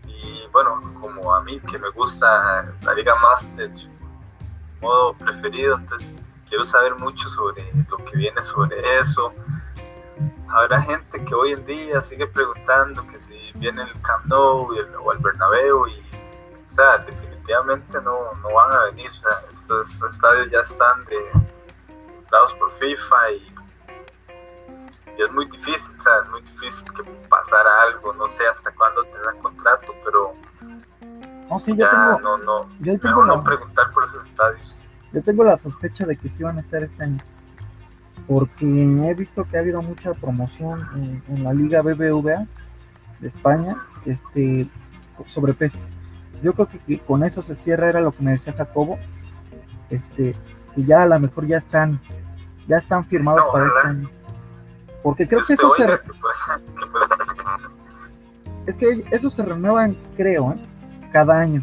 Y 0.07 0.47
bueno, 0.53 0.79
como 1.01 1.35
a 1.35 1.43
mí 1.43 1.59
que 1.61 1.79
me 1.79 1.89
gusta 1.91 2.71
la 2.83 2.95
Liga 2.95 3.15
Master, 3.17 3.71
modo 4.83 5.15
preferido, 5.15 5.77
entonces 5.79 6.09
quiero 6.49 6.67
saber 6.67 6.95
mucho 6.97 7.29
sobre 7.31 7.73
lo 7.89 7.97
que 7.99 8.17
viene 8.17 8.43
sobre 8.43 8.77
eso. 9.01 9.33
Habrá 10.49 10.83
gente 10.83 11.25
que 11.25 11.35
hoy 11.35 11.53
en 11.53 11.65
día 11.65 12.03
sigue 12.11 12.27
preguntando 12.27 13.07
que 13.07 13.19
si 13.21 13.59
viene 13.59 13.83
el 13.83 14.03
Camp 14.03 14.27
Nou 14.27 14.69
o 14.69 15.13
el 15.13 15.19
Bernabéu 15.21 15.87
y 15.87 16.03
o 16.73 16.75
sea, 16.75 16.99
definitivamente 16.99 18.01
no, 18.01 18.35
no 18.35 18.55
van 18.55 18.73
a 18.73 18.85
venir, 18.85 19.11
o 19.11 19.15
sea, 19.15 19.43
estos 19.49 19.89
estadios 20.15 20.51
ya 20.51 20.61
están 20.61 21.05
de 21.05 21.31
por 22.59 22.73
FIFA 22.79 23.31
y, 23.33 23.55
es 25.19 25.31
muy 25.33 25.45
difícil, 25.45 25.99
o 26.01 26.03
sea, 26.03 26.19
es 26.23 26.29
muy 26.31 26.41
difícil 26.43 26.85
que 26.95 27.05
pasara 27.29 27.83
algo, 27.83 28.13
no 28.15 28.27
sé 28.29 28.47
hasta 28.47 28.73
cuándo 28.73 29.05
tendrán 29.05 29.39
contrato, 29.39 29.95
pero 30.05 30.35
no, 31.53 31.61
sí, 31.61 31.77
yo 31.77 31.89
tengo, 31.89 32.21
no, 32.21 32.39
no, 32.39 32.69
yo 32.81 32.99
tengo 32.99 33.25
no 33.25 33.45
preguntar 33.45 33.91
por 33.93 34.05
esos 34.05 34.27
estadios. 34.27 34.79
Yo 35.13 35.23
tengo 35.23 35.45
la 35.45 35.59
sospecha 35.59 36.07
de 36.07 36.17
que 36.17 36.29
sí 36.29 36.43
van 36.43 36.59
a 36.59 36.61
estar 36.61 36.83
este 36.83 37.05
año, 37.05 37.19
porque 38.27 38.65
he 38.65 39.15
visto 39.15 39.45
que 39.45 39.57
ha 39.57 39.61
habido 39.61 39.83
mucha 39.83 40.15
promoción 40.15 41.23
en, 41.29 41.45
la 41.45 41.53
Liga 41.53 41.83
BBVA 41.83 42.47
de 43.21 43.29
España, 43.29 43.77
este, 44.07 44.69
sobre 45.27 45.53
peso. 45.55 45.79
Yo 46.43 46.55
creo 46.55 46.69
que, 46.69 46.99
con 47.01 47.23
eso 47.25 47.43
se 47.43 47.55
cierra, 47.57 47.89
era 47.89 48.01
lo 48.01 48.13
que 48.13 48.23
me 48.23 48.33
decía 48.33 48.55
Jacobo, 48.55 48.99
este, 49.91 50.35
y 50.77 50.85
ya 50.85 51.03
a 51.03 51.07
lo 51.07 51.21
mejor 51.21 51.47
ya 51.47 51.59
están 51.59 52.01
ya 52.67 52.79
están 52.79 53.05
firmados 53.07 53.45
para 53.53 53.67
este 53.67 53.89
año. 53.89 54.11
Porque 55.03 55.29
creo 55.29 55.45
que 55.45 55.55
eso 55.55 55.71
se... 55.77 55.87
Es 58.65 58.77
que 58.77 59.05
eso 59.11 59.29
se 59.29 59.43
renuevan, 59.43 59.97
creo, 60.17 60.53
¿eh? 60.53 60.63
Cada 61.13 61.39
año. 61.39 61.63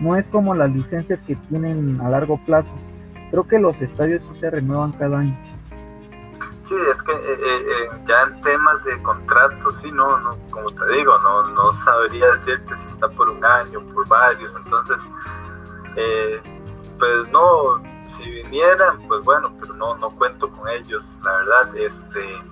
No 0.00 0.16
es 0.16 0.26
como 0.28 0.54
las 0.54 0.70
licencias 0.70 1.18
que 1.26 1.36
tienen 1.48 2.00
a 2.00 2.10
largo 2.10 2.38
plazo. 2.44 2.72
Creo 3.30 3.46
que 3.46 3.58
los 3.58 3.80
estadios 3.80 4.22
se 4.38 4.50
renuevan 4.50 4.92
cada 4.92 5.18
año. 5.18 5.36
Sí, 6.68 6.74
es 6.74 7.02
que 7.02 7.12
eh, 7.12 7.38
eh, 7.40 7.90
ya 8.08 8.22
en 8.22 8.40
temas 8.42 8.84
de 8.84 9.00
contratos, 9.02 9.76
sí, 9.82 9.90
no, 9.92 10.18
no, 10.18 10.36
como 10.50 10.70
te 10.72 10.96
digo, 10.96 11.16
no, 11.20 11.48
no 11.48 11.72
sabría 11.84 12.26
decirte 12.34 12.74
si 12.74 12.94
está 12.94 13.08
por 13.10 13.28
un 13.28 13.44
año, 13.44 13.80
por 13.94 14.08
varios, 14.08 14.52
entonces, 14.56 14.96
pues 16.98 17.28
no, 17.30 17.80
si 18.16 18.28
vinieran, 18.28 19.00
pues 19.06 19.22
bueno, 19.22 19.54
pero 19.60 19.74
no, 19.74 19.96
no 19.96 20.10
cuento 20.16 20.50
con 20.50 20.68
ellos, 20.70 21.06
la 21.22 21.36
verdad, 21.36 21.76
este 21.76 22.42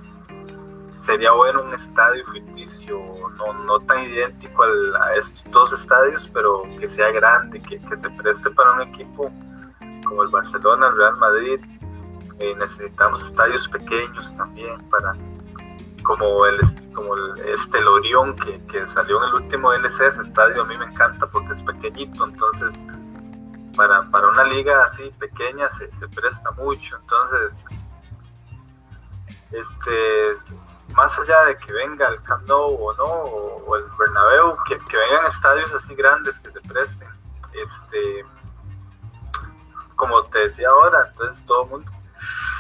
sería 1.05 1.33
bueno 1.33 1.63
un 1.63 1.75
estadio 1.75 2.25
ficticio, 2.27 2.99
no, 3.37 3.53
no 3.53 3.81
tan 3.81 4.05
idéntico 4.05 4.63
a 4.63 5.15
estos 5.17 5.45
dos 5.51 5.73
estadios, 5.73 6.29
pero 6.33 6.63
que 6.79 6.89
sea 6.89 7.11
grande, 7.11 7.61
que, 7.61 7.79
se 7.79 7.97
preste 7.97 8.51
para 8.51 8.73
un 8.73 8.83
equipo 8.83 9.31
como 10.07 10.23
el 10.23 10.29
Barcelona, 10.29 10.89
el 10.89 10.97
Real 10.97 11.17
Madrid. 11.19 11.61
Eh, 12.41 12.55
necesitamos 12.59 13.23
estadios 13.25 13.69
pequeños 13.69 14.35
también 14.37 14.79
para 14.91 15.15
como 16.03 16.45
el 16.47 16.59
como 16.93 17.15
el, 17.15 17.39
este 17.49 17.81
Lorión 17.81 18.35
que, 18.37 18.61
que 18.67 18.87
salió 18.89 19.23
en 19.23 19.29
el 19.29 19.35
último 19.35 19.73
DLC, 19.73 20.01
ese 20.01 20.23
estadio 20.23 20.63
a 20.63 20.65
mí 20.67 20.77
me 20.77 20.87
encanta 20.87 21.27
porque 21.29 21.53
es 21.53 21.63
pequeñito, 21.63 22.25
entonces 22.27 22.73
para, 23.75 24.03
para 24.11 24.29
una 24.29 24.45
liga 24.45 24.85
así 24.87 25.11
pequeña 25.19 25.71
se, 25.73 25.89
presta 26.09 26.51
mucho. 26.53 26.97
Entonces, 27.01 27.53
este 29.51 30.55
más 30.95 31.17
allá 31.19 31.45
de 31.45 31.59
que 31.59 31.73
venga 31.73 32.09
el 32.09 32.23
Camp 32.23 32.47
Nou 32.47 32.75
o 32.75 32.95
no, 32.95 33.05
o, 33.05 33.77
el 33.77 33.85
Bernabéu, 33.99 34.57
que, 34.67 34.77
vengan 34.77 35.27
estadios 35.27 35.73
así 35.75 35.95
grandes 35.95 36.39
que 36.41 36.51
se 36.53 36.61
presten. 36.61 37.09
Este, 37.53 38.27
como 39.97 40.25
te 40.25 40.49
decía 40.49 40.69
ahora, 40.69 41.09
entonces 41.11 41.45
todo 41.47 41.65
el 41.65 41.71
mundo, 41.71 41.93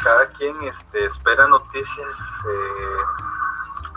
cada 0.02 0.27
quien 0.28 0.56
este, 0.62 1.06
espera 1.06 1.48
noticias 1.48 2.16
eh, 2.48 3.05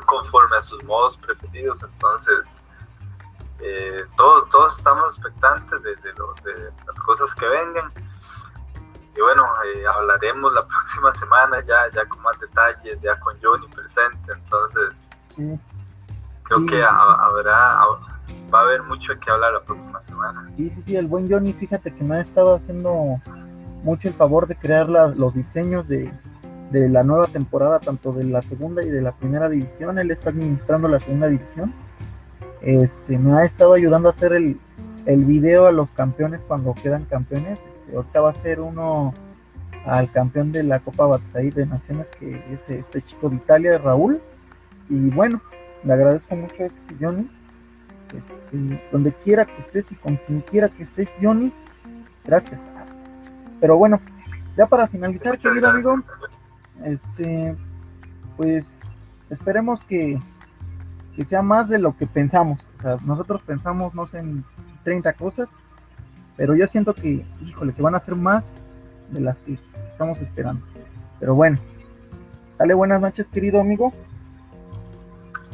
conforme 0.06 0.58
a 0.58 0.62
sus 0.62 0.84
modos 0.84 1.18
preferidos, 1.18 1.82
entonces 1.84 2.46
eh, 3.60 4.06
todos, 4.18 4.50
todos 4.50 4.78
estamos 4.78 5.14
expectantes 5.14 5.82
de, 5.82 5.96
de, 5.96 6.14
las 6.86 7.00
cosas 7.06 7.34
que 7.36 7.48
vengan. 7.48 7.92
Y 9.18 9.22
bueno, 9.22 9.44
eh, 9.66 9.84
hablaremos 9.96 10.54
la 10.54 10.66
próxima 10.68 11.14
semana 11.16 11.64
ya, 11.66 11.90
ya 11.94 12.06
con 12.08 12.22
más 12.22 12.40
detalles, 12.40 13.00
ya 13.02 13.20
con 13.20 13.36
Johnny 13.42 13.68
presente, 13.68 14.32
entonces 14.34 14.94
creo 16.44 16.66
que 16.66 16.84
habrá, 16.84 17.84
va 18.54 18.60
a 18.60 18.62
haber 18.62 18.84
mucho 18.84 19.14
que 19.20 19.32
hablar 19.32 19.54
la 19.54 19.62
próxima 19.62 20.02
semana. 20.04 20.52
Sí, 20.56 20.70
sí, 20.70 20.84
sí, 20.86 20.96
el 20.96 21.08
buen 21.08 21.30
Johnny, 21.30 21.54
fíjate 21.54 21.94
que 21.94 22.04
me 22.04 22.18
ha 22.18 22.22
estado 22.22 22.56
haciendo 22.56 23.20
mucho 23.84 24.08
el 24.08 24.14
favor 24.14 24.48
de 24.48 24.56
crear 24.56 24.88
los 24.90 25.34
diseños 25.34 25.88
de, 25.88 26.12
la 26.72 27.04
nueva 27.04 27.28
temporada, 27.28 27.80
tanto 27.80 28.12
de 28.12 28.24
la 28.24 28.42
segunda 28.42 28.84
y 28.84 28.90
de 28.90 29.02
la 29.02 29.14
primera 29.14 29.50
división. 29.50 29.98
Él 30.00 30.12
está 30.12 30.30
administrando 30.30 30.88
la 30.88 31.00
segunda 31.00 31.28
división. 31.28 31.74
Este, 32.62 33.18
me 33.18 33.40
ha 33.40 33.46
estado 33.46 33.74
ayudando 33.74 34.10
a 34.10 34.12
hacer 34.12 34.34
el, 34.34 34.60
el 35.06 35.26
video 35.26 35.68
a 35.68 35.72
los 35.72 35.90
campeones 35.92 36.42
cuando 36.48 36.74
quedan 36.74 37.06
campeones. 37.06 37.60
Ahorita 37.94 38.22
va 38.22 38.32
a 38.32 38.36
ser 38.36 38.60
uno 38.60 39.14
al 39.86 40.12
campeón 40.12 40.52
de 40.52 40.64
la 40.64 40.80
Copa 40.80 41.06
Batsaí 41.06 41.50
de 41.50 41.66
Naciones, 41.66 42.08
que 42.20 42.44
es 42.54 42.70
este 42.70 43.02
chico 43.02 43.30
de 43.30 43.38
Italia, 43.38 43.78
Raúl. 43.78 44.22
Y 44.90 45.10
bueno, 45.12 45.42
le 45.84 45.94
agradezco 45.94 46.36
mucho 46.36 46.64
a 46.64 46.66
este 46.68 46.96
Johnny. 47.00 47.30
Este, 48.14 48.82
donde 48.92 49.12
quiera 49.14 49.46
que 49.46 49.62
estés 49.62 49.92
y 49.92 49.96
con 49.96 50.18
quien 50.18 50.42
quiera 50.42 50.70
que 50.70 50.84
estés, 50.84 51.10
Johnny, 51.22 51.52
gracias. 52.26 52.60
Pero 53.60 53.78
bueno, 53.78 54.00
ya 54.56 54.66
para 54.68 54.88
finalizar, 54.88 55.38
querido 55.38 55.70
amigo, 55.70 55.96
este, 56.84 57.56
pues 58.38 58.68
esperemos 59.30 59.84
que, 59.84 60.22
que 61.16 61.26
sea 61.26 61.42
más 61.42 61.68
de 61.68 61.80
lo 61.80 61.98
que 61.98 62.08
pensamos. 62.08 62.68
O 62.80 62.82
sea, 62.82 62.98
nosotros 63.04 63.42
pensamos, 63.42 63.94
no 63.94 64.06
sé, 64.06 64.20
en 64.20 64.46
30 64.84 65.14
cosas, 65.14 65.50
pero 66.38 66.56
yo 66.56 66.68
siento 66.68 66.94
que, 66.94 67.26
híjole, 67.42 67.74
que 67.74 67.82
van 67.82 67.96
a 67.96 68.00
ser 68.00 68.16
más 68.16 68.46
de 69.10 69.20
las 69.22 69.38
que 69.40 69.60
estamos 69.92 70.20
esperando. 70.20 70.66
Pero 71.20 71.34
bueno, 71.34 71.58
dale 72.58 72.74
buenas 72.76 73.02
noches, 73.02 73.28
querido 73.28 73.60
amigo. 73.60 73.92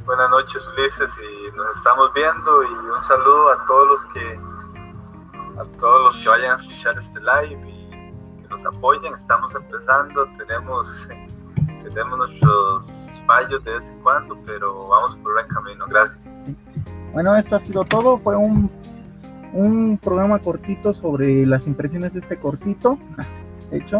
Buenas 0.05 0.29
noches, 0.29 0.61
Ulises, 0.77 1.09
y 1.17 1.57
nos 1.57 1.77
estamos 1.77 2.13
viendo 2.13 2.63
y 2.63 2.67
un 2.67 3.03
saludo 3.05 3.51
a 3.51 3.65
todos 3.65 3.87
los 3.87 4.13
que 4.13 4.39
a 5.57 5.63
todos 5.77 6.01
los 6.13 6.23
que 6.23 6.29
vayan 6.29 6.51
a 6.51 6.55
escuchar 6.61 6.97
este 6.99 7.19
live 7.19 7.73
nos 8.49 8.65
apoyen, 8.65 9.13
estamos 9.15 9.53
empezando, 9.55 10.27
tenemos, 10.37 10.87
tenemos 11.83 12.17
nuestros 12.17 12.91
fallos 13.25 13.63
de 13.63 13.79
vez 13.79 13.89
en 13.89 13.99
cuando, 14.01 14.37
pero 14.45 14.87
vamos 14.87 15.15
por 15.17 15.33
buen 15.33 15.47
camino, 15.47 15.85
gracias. 15.87 16.17
Bueno, 17.13 17.35
esto 17.35 17.55
ha 17.55 17.59
sido 17.59 17.83
todo, 17.85 18.17
fue 18.17 18.35
un, 18.35 18.69
un 19.53 19.97
programa 19.97 20.39
cortito 20.39 20.93
sobre 20.93 21.45
las 21.45 21.67
impresiones 21.67 22.13
de 22.13 22.19
este 22.19 22.37
cortito, 22.37 22.97
hecho, 23.71 23.99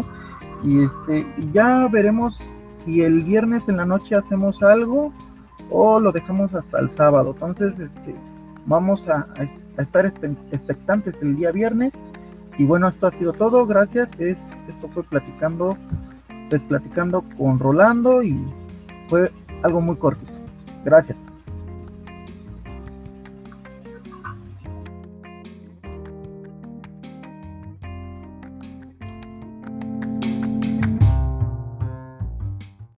y 0.62 0.82
este, 0.82 1.26
y 1.38 1.50
ya 1.52 1.88
veremos 1.88 2.40
si 2.78 3.02
el 3.02 3.22
viernes 3.22 3.68
en 3.68 3.76
la 3.76 3.86
noche 3.86 4.14
hacemos 4.14 4.62
algo 4.62 5.12
o 5.70 6.00
lo 6.00 6.12
dejamos 6.12 6.54
hasta 6.54 6.80
el 6.80 6.90
sábado. 6.90 7.32
Entonces, 7.32 7.78
este, 7.78 8.14
vamos 8.66 9.08
a, 9.08 9.26
estar 9.78 10.06
expectantes 10.06 11.20
el 11.22 11.36
día 11.36 11.52
viernes 11.52 11.92
y 12.56 12.64
bueno, 12.64 12.88
esto 12.88 13.06
ha 13.06 13.12
sido 13.12 13.32
todo, 13.32 13.66
gracias. 13.66 14.10
Es, 14.18 14.38
esto 14.68 14.88
fue 14.88 15.02
platicando, 15.04 15.76
pues 16.50 16.62
platicando 16.62 17.24
con 17.36 17.58
Rolando 17.58 18.22
y 18.22 18.38
fue 19.08 19.32
algo 19.62 19.80
muy 19.80 19.96
corto. 19.96 20.24
Gracias. 20.84 21.33